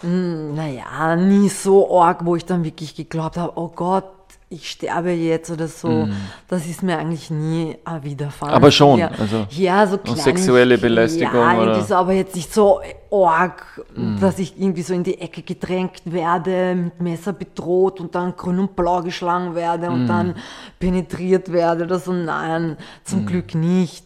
Hm, 0.01 0.55
naja, 0.55 1.15
nie 1.15 1.49
so 1.49 1.99
arg, 2.01 2.25
wo 2.25 2.35
ich 2.35 2.45
dann 2.45 2.63
wirklich 2.63 2.95
geglaubt 2.95 3.37
habe, 3.37 3.53
oh 3.55 3.69
Gott, 3.69 4.05
ich 4.51 4.69
sterbe 4.69 5.11
jetzt 5.11 5.49
oder 5.49 5.67
so. 5.67 5.87
Mm. 5.87 6.13
Das 6.49 6.67
ist 6.67 6.83
mir 6.83 6.97
eigentlich 6.97 7.31
nie 7.31 7.77
widerfahren. 8.01 8.53
Aber 8.53 8.69
schon, 8.69 8.99
ja, 8.99 9.09
also 9.17 9.47
ja, 9.49 9.87
so 9.87 9.97
klein, 9.97 10.17
sexuelle 10.17 10.77
Belästigung 10.77 11.33
ja, 11.33 11.61
oder 11.61 11.81
so, 11.81 11.95
aber 11.95 12.11
jetzt 12.11 12.35
nicht 12.35 12.53
so 12.53 12.81
arg, 13.09 13.81
mm. 13.95 14.19
dass 14.19 14.39
ich 14.39 14.59
irgendwie 14.59 14.81
so 14.81 14.93
in 14.93 15.03
die 15.03 15.19
Ecke 15.19 15.41
gedrängt 15.41 16.01
werde, 16.03 16.75
mit 16.75 17.01
Messer 17.01 17.31
bedroht 17.31 18.01
und 18.01 18.13
dann 18.13 18.35
grün 18.35 18.59
und 18.59 18.75
blau 18.75 19.01
geschlagen 19.01 19.55
werde 19.55 19.89
und 19.89 20.05
mm. 20.05 20.07
dann 20.07 20.35
penetriert 20.79 21.51
werde 21.51 21.85
oder 21.85 21.99
so. 21.99 22.11
Nein, 22.11 22.75
zum 23.05 23.23
mm. 23.23 23.27
Glück 23.27 23.55
nicht. 23.55 24.05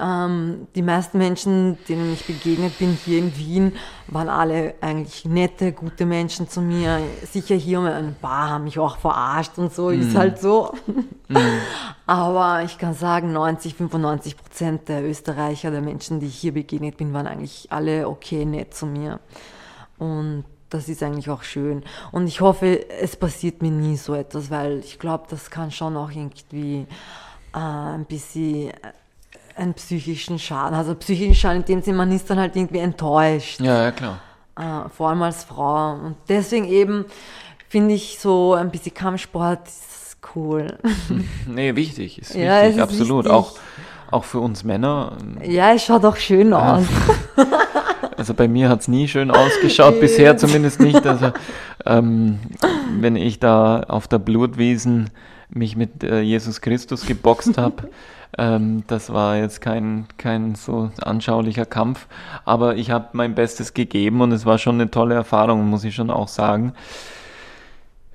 Ähm, 0.00 0.68
die 0.76 0.82
meisten 0.82 1.18
Menschen, 1.18 1.76
denen 1.88 2.12
ich 2.12 2.24
begegnet 2.24 2.78
bin 2.78 2.96
hier 3.04 3.18
in 3.18 3.36
Wien, 3.36 3.72
waren 4.06 4.28
alle 4.28 4.74
eigentlich 4.80 5.24
nette, 5.24 5.72
gute 5.72 6.06
Menschen 6.06 6.48
zu 6.48 6.60
mir. 6.60 7.00
Sicher 7.24 7.56
hier 7.56 7.80
um 7.80 7.86
ein 7.86 8.14
paar 8.20 8.50
haben 8.50 8.64
mich 8.64 8.78
auch 8.78 8.98
verarscht 8.98 9.58
und 9.58 9.74
so, 9.74 9.88
mm. 9.88 10.00
ist 10.00 10.12
mhm. 10.12 10.18
halt 10.18 10.38
so. 10.38 10.72
Mm. 11.26 11.36
Aber 12.06 12.62
ich 12.62 12.78
kann 12.78 12.94
sagen, 12.94 13.32
90, 13.32 13.74
95 13.74 14.36
Prozent 14.36 14.88
der 14.88 15.04
Österreicher, 15.04 15.72
der 15.72 15.82
Menschen, 15.82 16.20
die 16.20 16.26
ich 16.26 16.36
hier 16.36 16.54
begegnet 16.54 16.96
bin, 16.96 17.12
waren 17.12 17.26
eigentlich 17.26 17.66
alle 17.70 18.08
okay, 18.08 18.44
nett 18.44 18.74
zu 18.74 18.86
mir. 18.86 19.18
Und 19.98 20.44
das 20.70 20.88
ist 20.88 21.02
eigentlich 21.02 21.28
auch 21.28 21.42
schön. 21.42 21.82
Und 22.12 22.28
ich 22.28 22.40
hoffe, 22.40 22.88
es 22.88 23.16
passiert 23.16 23.62
mir 23.62 23.72
nie 23.72 23.96
so 23.96 24.14
etwas, 24.14 24.50
weil 24.50 24.78
ich 24.78 24.98
glaube, 24.98 25.24
das 25.28 25.50
kann 25.50 25.72
schon 25.72 25.96
auch 25.96 26.10
irgendwie 26.10 26.86
äh, 27.52 27.58
ein 27.58 28.04
bisschen 28.04 28.72
einen 29.58 29.74
psychischen 29.74 30.38
Schaden. 30.38 30.74
Also 30.74 30.94
psychischen 30.94 31.34
Schaden 31.34 31.58
in 31.60 31.64
dem 31.64 31.82
Sinne, 31.82 31.96
man 31.96 32.12
ist 32.12 32.28
dann 32.30 32.38
halt 32.38 32.56
irgendwie 32.56 32.78
enttäuscht. 32.78 33.60
Ja, 33.60 33.84
ja, 33.84 33.90
klar. 33.92 34.20
Äh, 34.56 34.88
vor 34.90 35.10
allem 35.10 35.22
als 35.22 35.44
Frau. 35.44 35.94
Und 35.94 36.16
deswegen 36.28 36.66
eben 36.66 37.04
finde 37.68 37.94
ich 37.94 38.18
so 38.18 38.54
ein 38.54 38.70
bisschen 38.70 38.94
Kampfsport 38.94 39.60
cool. 40.34 40.78
nee, 41.46 41.74
wichtig, 41.76 42.18
ist 42.18 42.34
ja, 42.34 42.62
wichtig, 42.62 42.76
ist 42.76 42.82
absolut. 42.82 43.24
Wichtig. 43.24 43.32
Auch, 43.32 43.52
auch 44.10 44.24
für 44.24 44.40
uns 44.40 44.64
Männer. 44.64 45.16
Ja, 45.42 45.72
es 45.74 45.84
schaut 45.84 46.04
auch 46.04 46.16
schön 46.16 46.50
ja. 46.50 46.76
aus. 46.76 46.84
Also 48.16 48.34
bei 48.34 48.48
mir 48.48 48.68
hat 48.68 48.80
es 48.80 48.88
nie 48.88 49.06
schön 49.06 49.30
ausgeschaut, 49.30 50.00
bisher 50.00 50.36
zumindest 50.36 50.80
nicht. 50.80 51.06
Also 51.06 51.30
ähm, 51.86 52.40
wenn 52.98 53.14
ich 53.14 53.38
da 53.38 53.84
auf 53.86 54.08
der 54.08 54.18
Blutwiesen 54.18 55.10
mich 55.50 55.76
mit 55.76 56.02
äh, 56.02 56.20
Jesus 56.20 56.60
Christus 56.60 57.06
geboxt 57.06 57.56
habe, 57.56 57.88
ähm, 58.36 58.84
das 58.86 59.12
war 59.12 59.36
jetzt 59.36 59.60
kein, 59.60 60.06
kein 60.18 60.54
so 60.54 60.90
anschaulicher 61.00 61.64
Kampf, 61.64 62.06
aber 62.44 62.76
ich 62.76 62.90
habe 62.90 63.08
mein 63.12 63.34
Bestes 63.34 63.74
gegeben 63.74 64.20
und 64.20 64.32
es 64.32 64.44
war 64.44 64.58
schon 64.58 64.74
eine 64.74 64.90
tolle 64.90 65.14
Erfahrung, 65.14 65.68
muss 65.68 65.84
ich 65.84 65.94
schon 65.94 66.10
auch 66.10 66.28
sagen. 66.28 66.74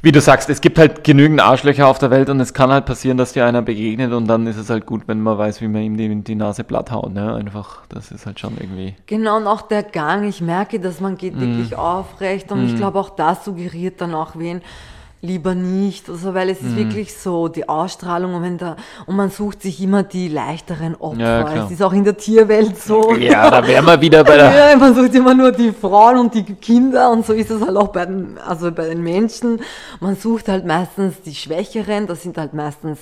Wie 0.03 0.11
du 0.11 0.19
sagst, 0.19 0.49
es 0.49 0.60
gibt 0.60 0.77
halt 0.77 1.06
genügend 1.06 1.40
Arschlöcher 1.40 1.88
auf 1.88 1.98
der 1.98 2.11
Welt 2.11 2.30
und 2.30 2.38
es 2.41 2.53
kann 2.53 2.69
halt 2.69 2.85
passieren, 2.85 3.15
dass 3.15 3.31
dir 3.31 3.45
einer 3.45 3.61
begegnet 3.61 4.11
und 4.11 4.27
dann 4.27 4.45
ist 4.48 4.57
es 4.57 4.69
halt 4.69 4.85
gut, 4.85 5.03
wenn 5.07 5.22
man 5.22 5.38
weiß, 5.38 5.61
wie 5.61 5.69
man 5.69 5.81
ihm 5.81 5.95
die, 5.95 6.14
die 6.23 6.35
Nase 6.35 6.65
platt 6.65 6.91
haut. 6.91 7.14
Ne? 7.14 7.34
Einfach, 7.35 7.85
das 7.88 8.11
ist 8.11 8.26
halt 8.26 8.38
schon 8.38 8.57
irgendwie. 8.60 8.95
Genau, 9.06 9.38
und 9.38 9.48
auch 9.48 9.61
der 9.61 9.81
Gang, 9.81 10.27
ich 10.27 10.41
merke, 10.41 10.81
dass 10.81 10.99
man 10.99 11.15
geht 11.15 11.38
mm. 11.38 11.40
wirklich 11.40 11.77
aufrecht 11.77 12.52
und 12.52 12.64
mm. 12.64 12.65
ich 12.65 12.76
glaube 12.76 12.99
auch 12.99 13.11
das 13.11 13.45
suggeriert 13.45 14.02
dann 14.02 14.14
auch 14.14 14.35
wen, 14.35 14.61
lieber 15.24 15.56
nicht, 15.56 16.10
also 16.10 16.34
weil 16.34 16.50
es 16.50 16.60
ist 16.60 16.72
mhm. 16.72 16.78
wirklich 16.78 17.16
so 17.16 17.48
die 17.48 17.68
Ausstrahlung 17.70 18.36
und 18.36 18.44
wenn 18.44 18.58
da 18.58 18.76
und 19.06 19.16
man 19.16 19.30
sucht 19.30 19.62
sich 19.62 19.82
immer 19.82 20.04
die 20.04 20.28
leichteren 20.28 20.95
Opfer. 20.95 21.20
Ja, 21.20 21.66
es 21.66 21.72
ist 21.72 21.82
auch 21.82 21.94
in 21.94 22.04
der 22.04 22.18
Tierwelt 22.18 22.78
so. 22.78 23.16
Ja, 23.16 23.50
da 23.50 23.66
wären 23.66 23.86
wir 23.86 24.02
wieder 24.02 24.24
bei 24.24 24.36
der. 24.36 24.54
Ja, 24.54 24.76
man 24.76 24.94
sucht 24.94 25.16
immer 25.16 25.34
nur 25.34 25.54
die 25.54 25.72
Frauen 25.72 26.18
und 26.18 26.34
die 26.34 26.44
Kinder 26.44 27.10
und 27.10 27.26
so 27.26 27.32
ist 27.32 27.50
es 27.50 27.62
halt 27.62 27.78
auch 27.78 27.88
bei 27.88 28.06
den, 28.06 28.38
also 28.38 28.70
bei 28.72 28.90
den 28.90 29.02
Menschen. 29.02 29.62
Man 30.02 30.18
sucht 30.18 30.50
halt 30.50 30.66
meistens 30.66 31.22
die 31.22 31.34
Schwächeren, 31.34 32.06
das 32.06 32.24
sind 32.24 32.38
halt 32.38 32.54
meistens 32.54 33.00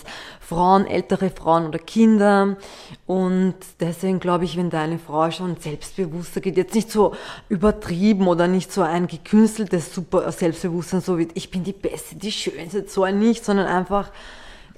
Frauen, 0.52 0.86
ältere 0.86 1.30
Frauen 1.30 1.66
oder 1.66 1.80
Kinder. 1.80 2.58
Und 3.06 3.56
deswegen 3.80 4.20
glaube 4.20 4.44
ich, 4.44 4.58
wenn 4.58 4.70
deine 4.70 5.00
Frau 5.00 5.32
schon 5.32 5.56
selbstbewusster 5.58 6.42
geht, 6.42 6.58
jetzt 6.58 6.76
nicht 6.76 6.92
so 6.92 7.16
übertrieben 7.48 8.28
oder 8.28 8.50
nicht 8.50 8.70
so 8.70 8.82
ein 8.82 9.08
gekünsteltes 9.08 9.96
super 9.96 10.30
Selbstbewusstsein, 10.30 11.00
so 11.00 11.18
wie 11.18 11.30
ich 11.36 11.52
bin 11.52 11.64
die 11.64 11.72
Beste, 11.72 12.18
die 12.18 12.34
Schönste, 12.34 12.84
so 12.86 13.04
ein 13.04 13.18
nicht, 13.18 13.46
sondern 13.46 13.68
einfach 13.68 14.12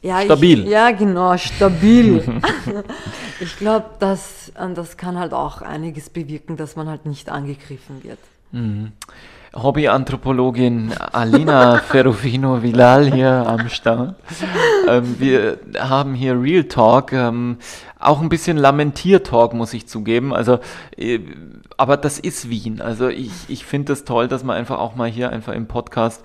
ja, 0.04 0.22
stabil. 0.22 0.64
Ich, 0.64 0.70
ja, 0.70 0.92
genau, 0.92 1.36
stabil. 1.38 2.24
ich 3.40 3.58
glaube, 3.58 3.86
das, 4.00 4.52
das 4.76 4.96
kann 4.96 5.18
halt 5.18 5.34
auch 5.34 5.64
einiges 5.64 6.12
bewirken, 6.12 6.56
dass 6.56 6.76
man 6.76 6.88
halt 6.88 7.08
nicht 7.08 7.30
angegriffen 7.30 8.04
wird. 8.04 8.20
Mhm. 8.52 8.92
Hobbyanthropologin 9.56 10.94
Alina 11.12 11.78
Ferrufino 11.78 12.64
Vilal 12.64 13.12
hier 13.12 13.32
am 13.48 13.70
Start. 13.70 14.16
Ähm, 14.88 15.16
wir 15.20 15.60
haben 15.78 16.14
hier 16.14 16.42
Real 16.42 16.66
Talk, 16.66 17.14
ähm, 17.14 17.58
auch 18.00 18.22
ein 18.22 18.30
bisschen 18.30 18.58
Lamentier-Talk, 18.58 19.54
muss 19.54 19.74
ich 19.74 19.88
zugeben. 19.88 20.34
Also 20.34 20.60
äh, 20.98 21.20
aber 21.78 21.98
das 21.98 22.20
ist 22.20 22.50
Wien. 22.50 22.82
Also 22.82 23.10
ich, 23.10 23.32
ich 23.48 23.66
finde 23.66 23.94
das 23.94 24.06
toll, 24.06 24.28
dass 24.28 24.44
man 24.44 24.58
einfach 24.58 24.80
auch 24.80 24.96
mal 24.96 25.10
hier 25.10 25.30
einfach 25.30 25.54
im 25.54 25.68
Podcast 25.68 26.24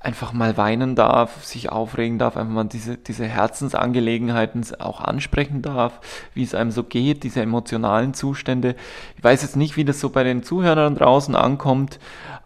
einfach 0.00 0.32
mal 0.32 0.56
weinen 0.56 0.94
darf, 0.94 1.44
sich 1.44 1.70
aufregen 1.70 2.18
darf, 2.18 2.38
einfach 2.38 2.54
mal 2.54 2.64
diese, 2.64 2.96
diese 2.96 3.26
Herzensangelegenheiten 3.26 4.64
auch 4.78 5.02
ansprechen 5.02 5.60
darf, 5.60 6.00
wie 6.32 6.42
es 6.42 6.54
einem 6.54 6.70
so 6.70 6.84
geht, 6.84 7.22
diese 7.22 7.42
emotionalen 7.42 8.14
Zustände. 8.14 8.76
Ich 9.18 9.22
weiß 9.22 9.42
jetzt 9.42 9.56
nicht, 9.56 9.76
wie 9.76 9.84
das 9.84 10.00
so 10.00 10.08
bei 10.08 10.24
den 10.24 10.42
Zuhörern 10.42 10.94
draußen 10.94 11.36
ankommt, 11.36 11.98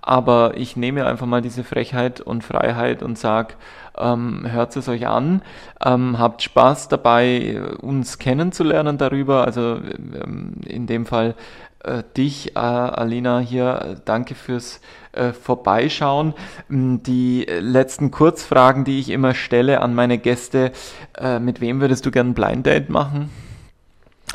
aber 0.07 0.57
ich 0.57 0.77
nehme 0.77 1.07
einfach 1.07 1.27
mal 1.27 1.41
diese 1.41 1.65
Frechheit 1.65 2.21
und 2.21 2.45
Freiheit 2.45 3.03
und 3.03 3.19
sage, 3.19 3.55
ähm, 3.97 4.45
hört 4.47 4.77
es 4.77 4.89
euch 4.89 5.07
an, 5.07 5.41
ähm, 5.85 6.19
habt 6.19 6.43
Spaß 6.43 6.89
dabei, 6.89 7.61
uns 7.81 8.19
kennenzulernen 8.19 8.99
darüber. 8.99 9.45
Also 9.47 9.79
ähm, 9.79 10.57
in 10.67 10.87
dem 10.87 11.07
Fall 11.07 11.35
äh, 11.85 12.03
dich, 12.17 12.55
äh, 12.55 12.59
Alina, 12.59 13.39
hier. 13.39 13.97
Danke 14.05 14.35
fürs 14.35 14.81
äh, 15.13 15.33
Vorbeischauen. 15.33 16.35
Mm, 16.69 16.97
die 16.99 17.45
letzten 17.45 18.11
Kurzfragen, 18.11 18.85
die 18.85 19.01
ich 19.01 19.11
immer 19.11 19.33
stelle 19.35 19.81
an 19.81 19.95
meine 19.95 20.19
Gäste. 20.19 20.73
Äh, 21.17 21.39
mit 21.39 21.61
wem 21.61 21.81
würdest 21.81 22.05
du 22.05 22.11
gerne 22.11 22.31
ein 22.31 22.35
Blind 22.35 22.67
Date 22.67 22.91
machen? 22.91 23.31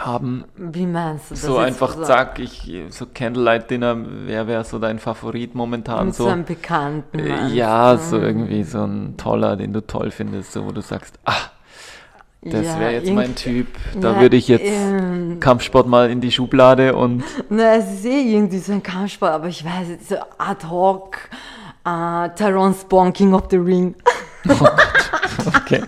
Haben. 0.06 0.46
Wie 0.56 0.86
meinst 0.86 1.32
du 1.32 1.36
das? 1.36 1.44
So 1.44 1.58
einfach, 1.58 1.94
so? 1.94 2.04
zack, 2.04 2.40
ich, 2.40 2.72
so 2.90 3.06
Candlelight 3.14 3.70
Dinner, 3.70 3.96
wer 4.26 4.48
wäre 4.48 4.64
so 4.64 4.80
dein 4.80 5.00
Favorit 5.00 5.56
momentan? 5.56 6.08
Mit 6.08 6.16
so, 6.16 6.26
so 6.26 6.30
einem 6.30 6.46
Bekannten. 6.46 7.20
Äh, 7.20 7.48
ja, 7.50 7.98
so 7.98 8.20
irgendwie 8.20 8.64
so 8.64 8.84
ein 8.84 9.16
toller, 9.18 9.56
den 9.56 9.74
du 9.74 9.86
toll 9.86 10.12
findest, 10.12 10.54
so 10.54 10.66
wo 10.66 10.72
du 10.72 10.82
sagst, 10.82 11.20
ah, 11.26 11.52
das 12.42 12.66
ja, 12.66 12.80
wäre 12.80 12.94
jetzt 12.94 13.12
mein 13.12 13.36
Typ. 13.36 13.68
Da 14.00 14.14
ja, 14.14 14.22
würde 14.22 14.38
ich 14.38 14.48
jetzt 14.48 14.64
ähm, 14.66 15.40
Kampfsport 15.42 15.88
mal 15.88 16.10
in 16.10 16.22
die 16.22 16.32
Schublade 16.32 16.96
und. 16.96 17.24
Na, 17.50 17.76
es 17.76 17.92
ist 17.94 18.06
eh 18.06 18.34
irgendwie 18.34 18.60
so 18.60 18.72
ein 18.72 18.82
Kampfsport, 18.82 19.34
aber 19.34 19.48
ich 19.48 19.64
weiß 19.66 19.90
jetzt 19.90 20.10
so 20.10 20.16
ad 20.38 20.66
hoc. 20.68 21.18
Uh, 21.88 22.28
Tyrone 22.36 22.76
Spawn, 22.76 23.14
King 23.14 23.34
of 23.34 23.46
the 23.50 23.58
Ring. 23.58 23.96
Oh 24.48 24.56
Gott. 24.56 24.72
Okay. 25.56 25.82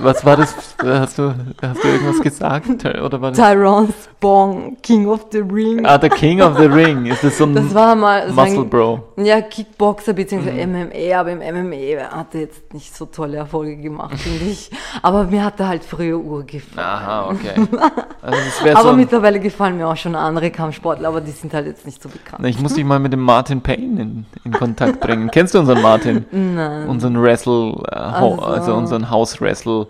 Was 0.00 0.24
war 0.24 0.36
das? 0.36 0.54
Hast 0.82 1.18
du, 1.18 1.34
hast 1.60 1.84
du 1.84 1.88
irgendwas 1.88 2.20
gesagt? 2.20 2.84
Oder 2.84 3.20
war 3.20 3.32
das? 3.32 3.38
Tyrone 3.38 3.88
Spong, 4.18 4.76
King 4.82 5.06
of 5.06 5.26
the 5.30 5.38
Ring. 5.38 5.84
Ah, 5.84 5.98
der 5.98 6.10
King 6.10 6.40
of 6.40 6.56
the 6.58 6.64
Ring. 6.64 7.06
Ist 7.06 7.22
das 7.22 7.38
so 7.38 7.44
ein 7.44 7.54
das 7.54 7.74
war 7.74 7.94
mal, 7.94 8.32
Muscle 8.32 8.60
ein, 8.60 8.70
Bro? 8.70 9.04
Ja, 9.16 9.40
Kickboxer 9.42 10.12
bzw. 10.12 10.66
Mhm. 10.66 10.72
MMA, 10.72 11.18
aber 11.18 11.32
im 11.32 11.38
MMA 11.38 12.10
hat 12.10 12.34
er 12.34 12.40
jetzt 12.40 12.72
nicht 12.72 12.96
so 12.96 13.06
tolle 13.06 13.36
Erfolge 13.36 13.76
gemacht, 13.76 14.18
finde 14.18 14.44
ich. 14.44 14.70
Aber 15.02 15.24
mir 15.24 15.44
hat 15.44 15.60
er 15.60 15.68
halt 15.68 15.84
früher 15.84 16.18
Uhr 16.18 16.44
gefallen. 16.44 16.86
Aha, 16.86 17.30
okay. 17.30 17.66
Also 18.20 18.68
aber 18.74 18.90
so 18.90 18.96
mittlerweile 18.96 19.38
gefallen 19.38 19.76
mir 19.76 19.86
auch 19.86 19.96
schon 19.96 20.14
andere 20.14 20.50
Kampfsportler, 20.50 21.08
aber 21.08 21.20
die 21.20 21.30
sind 21.30 21.54
halt 21.54 21.66
jetzt 21.66 21.86
nicht 21.86 22.02
so 22.02 22.08
bekannt. 22.08 22.44
Ich 22.46 22.60
muss 22.60 22.74
dich 22.74 22.84
mal 22.84 22.98
mit 22.98 23.12
dem 23.12 23.20
Martin 23.20 23.60
Payne 23.60 24.02
in, 24.02 24.26
in 24.44 24.52
Kontakt 24.52 25.00
bringen. 25.00 25.30
Kennst 25.30 25.54
du 25.54 25.60
unseren 25.60 25.80
Martin? 25.80 26.26
Nein. 26.32 26.88
Unseren 26.88 27.22
Wrestle, 27.22 27.74
äh, 27.90 27.94
also. 27.94 28.42
also 28.42 28.74
unseren 28.74 29.08
Haus-Wrestle, 29.18 29.88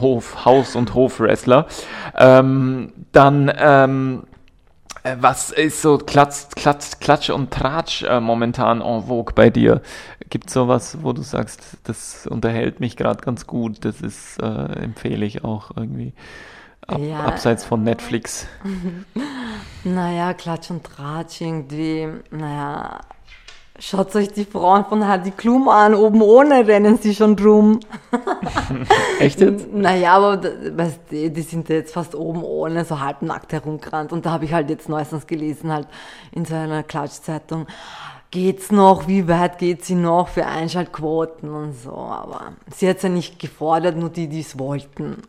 Hof, 0.00 0.44
Haus- 0.44 0.74
und 0.74 0.94
Hof-Wrestler. 0.94 1.66
Ähm, 2.16 2.92
dann, 3.12 3.52
ähm, 3.56 4.24
äh, 5.04 5.16
was 5.20 5.50
ist 5.50 5.80
so 5.80 5.98
Klatsch, 5.98 6.48
Klatsch, 6.56 6.98
Klatsch 7.00 7.30
und 7.30 7.52
Tratsch 7.52 8.02
äh, 8.02 8.20
momentan 8.20 8.80
en 8.80 9.04
vogue 9.04 9.32
bei 9.34 9.50
dir? 9.50 9.80
Gibt 10.28 10.48
es 10.48 10.54
sowas, 10.54 10.98
wo 11.02 11.12
du 11.12 11.22
sagst, 11.22 11.78
das 11.84 12.26
unterhält 12.26 12.80
mich 12.80 12.96
gerade 12.96 13.22
ganz 13.22 13.46
gut, 13.46 13.84
das 13.84 14.00
ist, 14.00 14.42
äh, 14.42 14.46
empfehle 14.82 15.24
ich 15.24 15.44
auch 15.44 15.70
irgendwie 15.76 16.12
ab, 16.88 16.98
ja. 16.98 17.20
abseits 17.20 17.64
von 17.64 17.84
Netflix? 17.84 18.48
naja, 19.84 20.34
Klatsch 20.34 20.70
und 20.70 20.82
Tratsch 20.82 21.40
irgendwie, 21.40 22.08
naja, 22.32 23.00
Schaut 23.80 24.14
euch 24.14 24.32
die 24.32 24.44
Frauen 24.44 24.84
von 24.84 25.06
Heidi 25.08 25.32
Klum 25.32 25.68
an, 25.68 25.96
oben 25.96 26.22
ohne 26.22 26.64
rennen 26.64 26.96
sie 26.96 27.12
schon 27.12 27.34
drum. 27.34 27.80
Echt 29.18 29.40
jetzt? 29.40 29.72
Naja, 29.72 30.14
aber 30.14 30.40
weißt 30.44 31.00
du, 31.10 31.30
die 31.30 31.42
sind 31.42 31.68
jetzt 31.68 31.92
fast 31.92 32.14
oben 32.14 32.44
ohne, 32.44 32.84
so 32.84 33.00
halbnackt 33.00 33.52
herumgerannt. 33.52 34.12
Und 34.12 34.26
da 34.26 34.30
habe 34.30 34.44
ich 34.44 34.52
halt 34.52 34.70
jetzt 34.70 34.88
neuestens 34.88 35.26
gelesen, 35.26 35.72
halt 35.72 35.88
in 36.30 36.44
so 36.44 36.54
einer 36.54 36.84
Klatschzeitung, 36.84 37.66
geht's 38.30 38.70
noch, 38.70 39.08
wie 39.08 39.26
weit 39.26 39.58
geht 39.58 39.84
sie 39.84 39.96
noch 39.96 40.28
für 40.28 40.46
Einschaltquoten 40.46 41.52
und 41.52 41.72
so. 41.72 41.90
Aber 41.90 42.52
sie 42.76 42.88
hat 42.88 42.98
es 42.98 43.02
ja 43.02 43.08
nicht 43.08 43.40
gefordert, 43.40 43.96
nur 43.96 44.10
die, 44.10 44.28
die 44.28 44.40
es 44.40 44.56
wollten. 44.56 45.22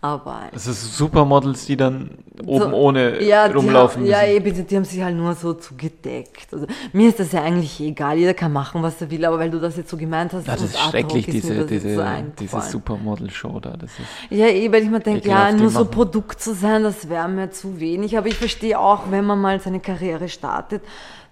Aber. 0.00 0.42
Das 0.52 0.66
ist 0.66 0.96
Supermodels, 0.96 1.66
die 1.66 1.76
dann 1.76 2.10
oben 2.46 2.70
so, 2.70 2.76
ohne 2.76 3.22
ja, 3.22 3.46
rumlaufen. 3.46 4.04
Die, 4.04 4.10
ja, 4.10 4.24
eben, 4.26 4.66
die 4.66 4.76
haben 4.76 4.84
sich 4.84 5.02
halt 5.02 5.16
nur 5.16 5.34
so 5.34 5.54
zugedeckt. 5.54 6.52
Also, 6.52 6.66
mir 6.92 7.08
ist 7.08 7.18
das 7.18 7.32
ja 7.32 7.42
eigentlich 7.42 7.80
egal, 7.80 8.16
jeder 8.16 8.34
kann 8.34 8.52
machen, 8.52 8.82
was 8.82 9.00
er 9.00 9.10
will, 9.10 9.24
aber 9.24 9.38
weil 9.38 9.50
du 9.50 9.58
das 9.58 9.76
jetzt 9.76 9.90
so 9.90 9.96
gemeint 9.96 10.32
hast, 10.32 10.46
ja, 10.46 10.52
das 10.52 10.62
ist 10.62 10.78
schrecklich, 10.78 11.26
diese, 11.26 11.66
diese, 11.66 11.96
so 11.96 12.04
diese 12.38 12.60
Supermodel-Show 12.60 13.58
da. 13.60 13.70
Das 13.70 13.90
ist 13.90 14.00
ja, 14.30 14.46
eh, 14.46 14.70
weil 14.70 14.82
ich 14.84 14.90
mir 14.90 15.00
denke, 15.00 15.28
ja, 15.28 15.50
nur 15.50 15.70
so 15.70 15.84
Produkt 15.84 16.40
zu 16.40 16.54
sein, 16.54 16.82
das 16.84 17.08
wäre 17.08 17.28
mir 17.28 17.50
zu 17.50 17.80
wenig. 17.80 18.16
Aber 18.16 18.28
ich 18.28 18.36
verstehe 18.36 18.78
auch, 18.78 19.10
wenn 19.10 19.24
man 19.24 19.40
mal 19.40 19.58
seine 19.58 19.80
Karriere 19.80 20.28
startet, 20.28 20.82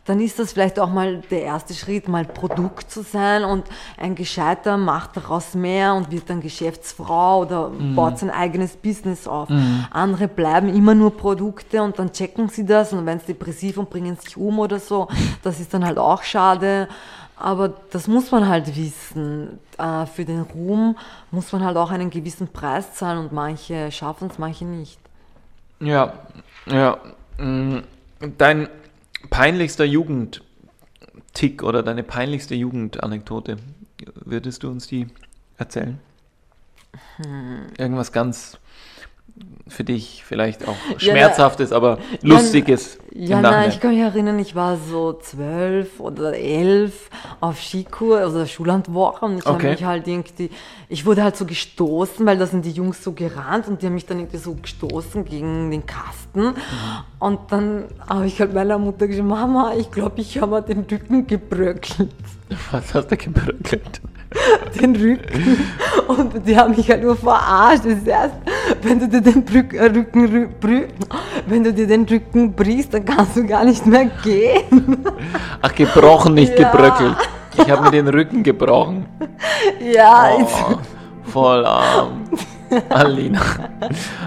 dann 0.04 0.20
ist 0.20 0.38
das 0.38 0.52
vielleicht 0.52 0.80
auch 0.80 0.90
mal 0.90 1.22
der 1.30 1.42
erste 1.42 1.74
Schritt, 1.74 2.08
mal 2.08 2.24
Produkt 2.24 2.90
zu 2.90 3.02
sein 3.02 3.44
und 3.44 3.64
ein 3.96 4.16
Gescheiter 4.16 4.76
macht 4.76 5.16
daraus 5.16 5.54
mehr 5.54 5.94
und 5.94 6.10
wird 6.10 6.28
dann 6.28 6.40
Geschäftsfrau 6.40 7.42
oder 7.42 7.68
mhm. 7.68 7.94
baut 7.94 8.18
sein 8.18 8.30
eigenes 8.30 8.76
Business 8.76 9.28
auf. 9.28 9.48
Mhm. 9.48 9.86
Andere 9.90 10.26
bleiben 10.26 10.74
immer 10.74 10.94
nur 10.94 11.16
Produkte 11.16 11.82
und 11.82 11.98
dann 12.00 12.12
checken 12.12 12.48
sie 12.48 12.66
das 12.66 12.92
und 12.92 13.06
wenn 13.06 13.18
es 13.18 13.26
depressiv 13.26 13.78
und 13.78 13.90
bringen 13.90 14.16
sich 14.16 14.36
um 14.36 14.58
oder 14.58 14.80
so, 14.80 15.06
das 15.42 15.60
ist 15.60 15.72
dann 15.72 15.84
halt 15.84 15.98
auch 15.98 16.22
schade. 16.24 16.88
Aber 17.36 17.72
das 17.90 18.06
muss 18.06 18.30
man 18.30 18.48
halt 18.48 18.76
wissen. 18.76 19.58
Äh, 19.78 20.06
für 20.06 20.24
den 20.24 20.42
Ruhm 20.42 20.96
muss 21.30 21.50
man 21.52 21.64
halt 21.64 21.76
auch 21.76 21.90
einen 21.90 22.10
gewissen 22.10 22.48
Preis 22.48 22.94
zahlen 22.94 23.18
und 23.18 23.32
manche 23.32 23.90
schaffen 23.90 24.28
es, 24.30 24.38
manche 24.38 24.64
nicht. 24.64 24.98
Ja, 25.80 26.12
ja. 26.66 26.98
Mm, 27.38 27.78
dein 28.38 28.68
peinlichster 29.30 29.84
Jugendtick 29.84 31.62
oder 31.62 31.82
deine 31.82 32.02
peinlichste 32.02 32.54
Jugendanekdote, 32.54 33.56
würdest 34.14 34.62
du 34.62 34.70
uns 34.70 34.86
die 34.86 35.06
erzählen? 35.58 35.98
Hm. 37.16 37.66
Irgendwas 37.78 38.12
ganz 38.12 38.58
für 39.68 39.84
dich 39.84 40.22
vielleicht 40.26 40.68
auch 40.68 40.76
schmerzhaftes, 40.98 41.70
ja, 41.70 41.76
aber 41.76 41.98
lustiges. 42.20 42.98
Ja, 43.14 43.40
nein, 43.40 43.70
ich 43.70 43.80
kann 43.80 43.92
mich 43.92 44.00
erinnern, 44.00 44.38
ich 44.38 44.54
war 44.54 44.76
so 44.76 45.14
zwölf 45.14 46.00
oder 46.00 46.34
elf 46.34 47.10
auf 47.40 47.60
Skikur, 47.60 48.18
also 48.18 48.44
Schullandwoche 48.46 49.24
und 49.24 49.38
ich 49.38 49.46
okay. 49.46 49.52
habe 49.52 49.68
mich 49.68 49.84
halt 49.84 50.08
irgendwie, 50.08 50.50
ich 50.88 51.06
wurde 51.06 51.22
halt 51.22 51.36
so 51.36 51.46
gestoßen, 51.46 52.24
weil 52.26 52.38
da 52.38 52.46
sind 52.46 52.64
die 52.64 52.70
Jungs 52.70 53.02
so 53.02 53.12
gerannt 53.12 53.68
und 53.68 53.82
die 53.82 53.86
haben 53.86 53.94
mich 53.94 54.06
dann 54.06 54.18
irgendwie 54.18 54.38
so 54.38 54.54
gestoßen 54.54 55.24
gegen 55.24 55.70
den 55.70 55.86
Kasten 55.86 56.42
mhm. 56.42 56.54
und 57.18 57.40
dann 57.50 57.84
habe 58.06 58.26
ich 58.26 58.40
halt 58.40 58.52
meiner 58.52 58.78
Mutter 58.78 59.08
gesagt, 59.08 59.26
Mama, 59.26 59.74
ich 59.78 59.90
glaube, 59.90 60.20
ich 60.20 60.38
habe 60.38 60.52
mal 60.52 60.60
den 60.60 60.80
Rücken 60.80 61.26
gebröckelt. 61.26 62.10
Was 62.70 62.94
hast 62.94 63.10
du 63.10 63.16
gebröckelt? 63.16 64.00
den 64.80 64.96
Rücken. 64.96 65.64
Und 66.08 66.46
die 66.46 66.56
haben 66.56 66.74
mich 66.74 66.88
halt 66.90 67.02
nur 67.02 67.16
verarscht. 67.16 67.84
Das 67.84 68.14
heißt, 68.14 68.34
wenn 68.82 68.98
du 68.98 69.08
dir 69.08 69.20
den 69.20 69.44
Brück, 69.44 69.74
äh, 69.74 69.86
Rücken, 69.86 70.26
Rücken, 70.26 70.84
wenn 71.46 71.64
du 71.64 71.72
dir 71.72 71.86
den 71.86 72.04
Rücken 72.04 72.52
brichst, 72.52 72.94
dann 72.94 73.04
kannst 73.04 73.36
du 73.36 73.46
gar 73.46 73.64
nicht 73.64 73.86
mehr 73.86 74.06
gehen. 74.22 75.04
Ach, 75.60 75.74
gebrochen, 75.74 76.34
nicht 76.34 76.58
ja. 76.58 76.70
gebröckelt. 76.70 77.16
Ich 77.56 77.70
habe 77.70 77.82
mir 77.82 77.90
den 77.90 78.08
Rücken 78.08 78.42
gebrochen. 78.42 79.06
Ja. 79.80 80.30
Oh, 80.40 80.78
voll 81.24 81.64
arm. 81.66 82.22
Alina. 82.88 83.40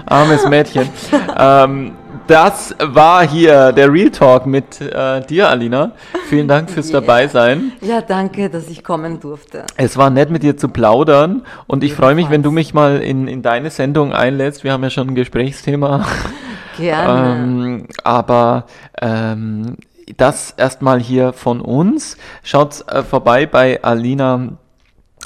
Armes 0.06 0.48
Mädchen. 0.48 0.88
Ähm, 1.36 1.92
das 2.26 2.74
war 2.80 3.26
hier 3.26 3.72
der 3.72 3.92
Real 3.92 4.10
Talk 4.10 4.46
mit 4.46 4.80
äh, 4.80 5.20
dir, 5.22 5.48
Alina. 5.48 5.92
Vielen 6.28 6.48
Dank 6.48 6.70
fürs 6.70 6.88
yeah. 6.90 7.00
Dabeisein. 7.00 7.72
Ja, 7.80 8.00
danke, 8.00 8.50
dass 8.50 8.68
ich 8.68 8.82
kommen 8.82 9.20
durfte. 9.20 9.64
Es 9.76 9.96
war 9.96 10.10
nett, 10.10 10.30
mit 10.30 10.42
dir 10.42 10.56
zu 10.56 10.68
plaudern 10.68 11.42
und 11.66 11.84
ich 11.84 11.94
freue 11.94 12.14
mich, 12.14 12.30
wenn 12.30 12.42
du 12.42 12.50
mich 12.50 12.74
mal 12.74 12.98
in, 12.98 13.28
in 13.28 13.42
deine 13.42 13.70
Sendung 13.70 14.12
einlädst. 14.12 14.64
Wir 14.64 14.72
haben 14.72 14.82
ja 14.82 14.90
schon 14.90 15.08
ein 15.08 15.14
Gesprächsthema. 15.14 16.06
Gerne. 16.76 17.42
ähm, 17.42 17.88
aber 18.04 18.66
ähm, 19.00 19.76
das 20.16 20.52
erstmal 20.56 21.00
hier 21.00 21.32
von 21.32 21.60
uns. 21.60 22.16
Schaut 22.42 22.84
äh, 22.88 23.02
vorbei 23.02 23.46
bei 23.46 23.82
Alina 23.82 24.58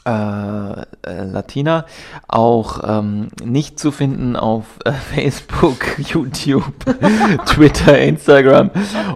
äh, 0.04 1.24
Latina 1.24 1.84
auch 2.26 2.80
ähm, 2.84 3.28
nicht 3.44 3.78
zu 3.78 3.90
finden 3.90 4.36
auf 4.36 4.64
äh, 4.84 4.92
Facebook, 5.14 5.98
YouTube, 5.98 6.72
Twitter, 7.46 7.98
Instagram 7.98 8.70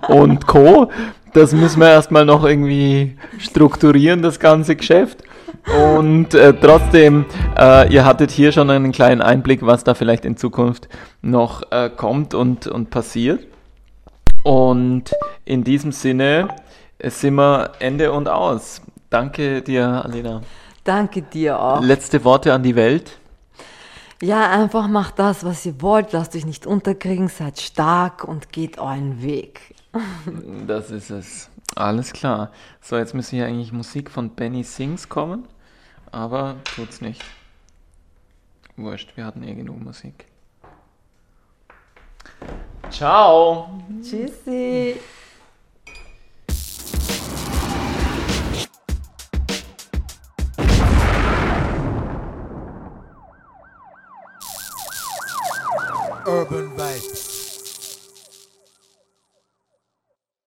und 0.08 0.46
Co. 0.46 0.90
Das 1.32 1.52
müssen 1.52 1.80
wir 1.80 1.88
erstmal 1.88 2.24
noch 2.24 2.44
irgendwie 2.44 3.16
strukturieren, 3.38 4.22
das 4.22 4.38
ganze 4.38 4.76
Geschäft. 4.76 5.24
Und 5.66 6.34
äh, 6.34 6.52
trotzdem, 6.52 7.24
äh, 7.58 7.92
ihr 7.92 8.04
hattet 8.04 8.30
hier 8.30 8.52
schon 8.52 8.70
einen 8.70 8.92
kleinen 8.92 9.22
Einblick, 9.22 9.64
was 9.64 9.82
da 9.82 9.94
vielleicht 9.94 10.24
in 10.24 10.36
Zukunft 10.36 10.88
noch 11.22 11.62
äh, 11.72 11.90
kommt 11.90 12.34
und, 12.34 12.66
und 12.66 12.90
passiert. 12.90 13.40
Und 14.44 15.14
in 15.46 15.64
diesem 15.64 15.90
Sinne 15.90 16.48
sind 17.02 17.34
wir 17.34 17.72
Ende 17.78 18.12
und 18.12 18.28
aus. 18.28 18.82
Danke 19.08 19.62
dir, 19.62 20.04
Alena. 20.04 20.42
Danke 20.84 21.22
dir 21.22 21.58
auch. 21.58 21.82
Letzte 21.82 22.22
Worte 22.24 22.52
an 22.52 22.62
die 22.62 22.76
Welt. 22.76 23.18
Ja, 24.22 24.50
einfach 24.50 24.86
macht 24.86 25.18
das, 25.18 25.44
was 25.44 25.66
ihr 25.66 25.80
wollt. 25.82 26.12
Lasst 26.12 26.36
euch 26.36 26.46
nicht 26.46 26.66
unterkriegen. 26.66 27.28
Seid 27.28 27.60
stark 27.60 28.24
und 28.24 28.52
geht 28.52 28.78
euren 28.78 29.22
Weg. 29.22 29.74
Das 30.66 30.90
ist 30.90 31.10
es. 31.10 31.50
Alles 31.76 32.12
klar. 32.12 32.50
So, 32.80 32.96
jetzt 32.96 33.14
müsste 33.14 33.36
hier 33.36 33.46
eigentlich 33.46 33.72
Musik 33.72 34.10
von 34.10 34.30
Benny 34.30 34.62
Sings 34.62 35.08
kommen. 35.08 35.46
Aber 36.10 36.56
tut's 36.76 37.00
nicht. 37.00 37.22
Wurscht, 38.76 39.16
wir 39.16 39.24
hatten 39.24 39.42
eh 39.42 39.54
genug 39.54 39.82
Musik. 39.82 40.26
Ciao. 42.90 43.80
Tschüssi. 44.02 44.96
Urban 56.26 56.70
Vibes. 56.70 57.33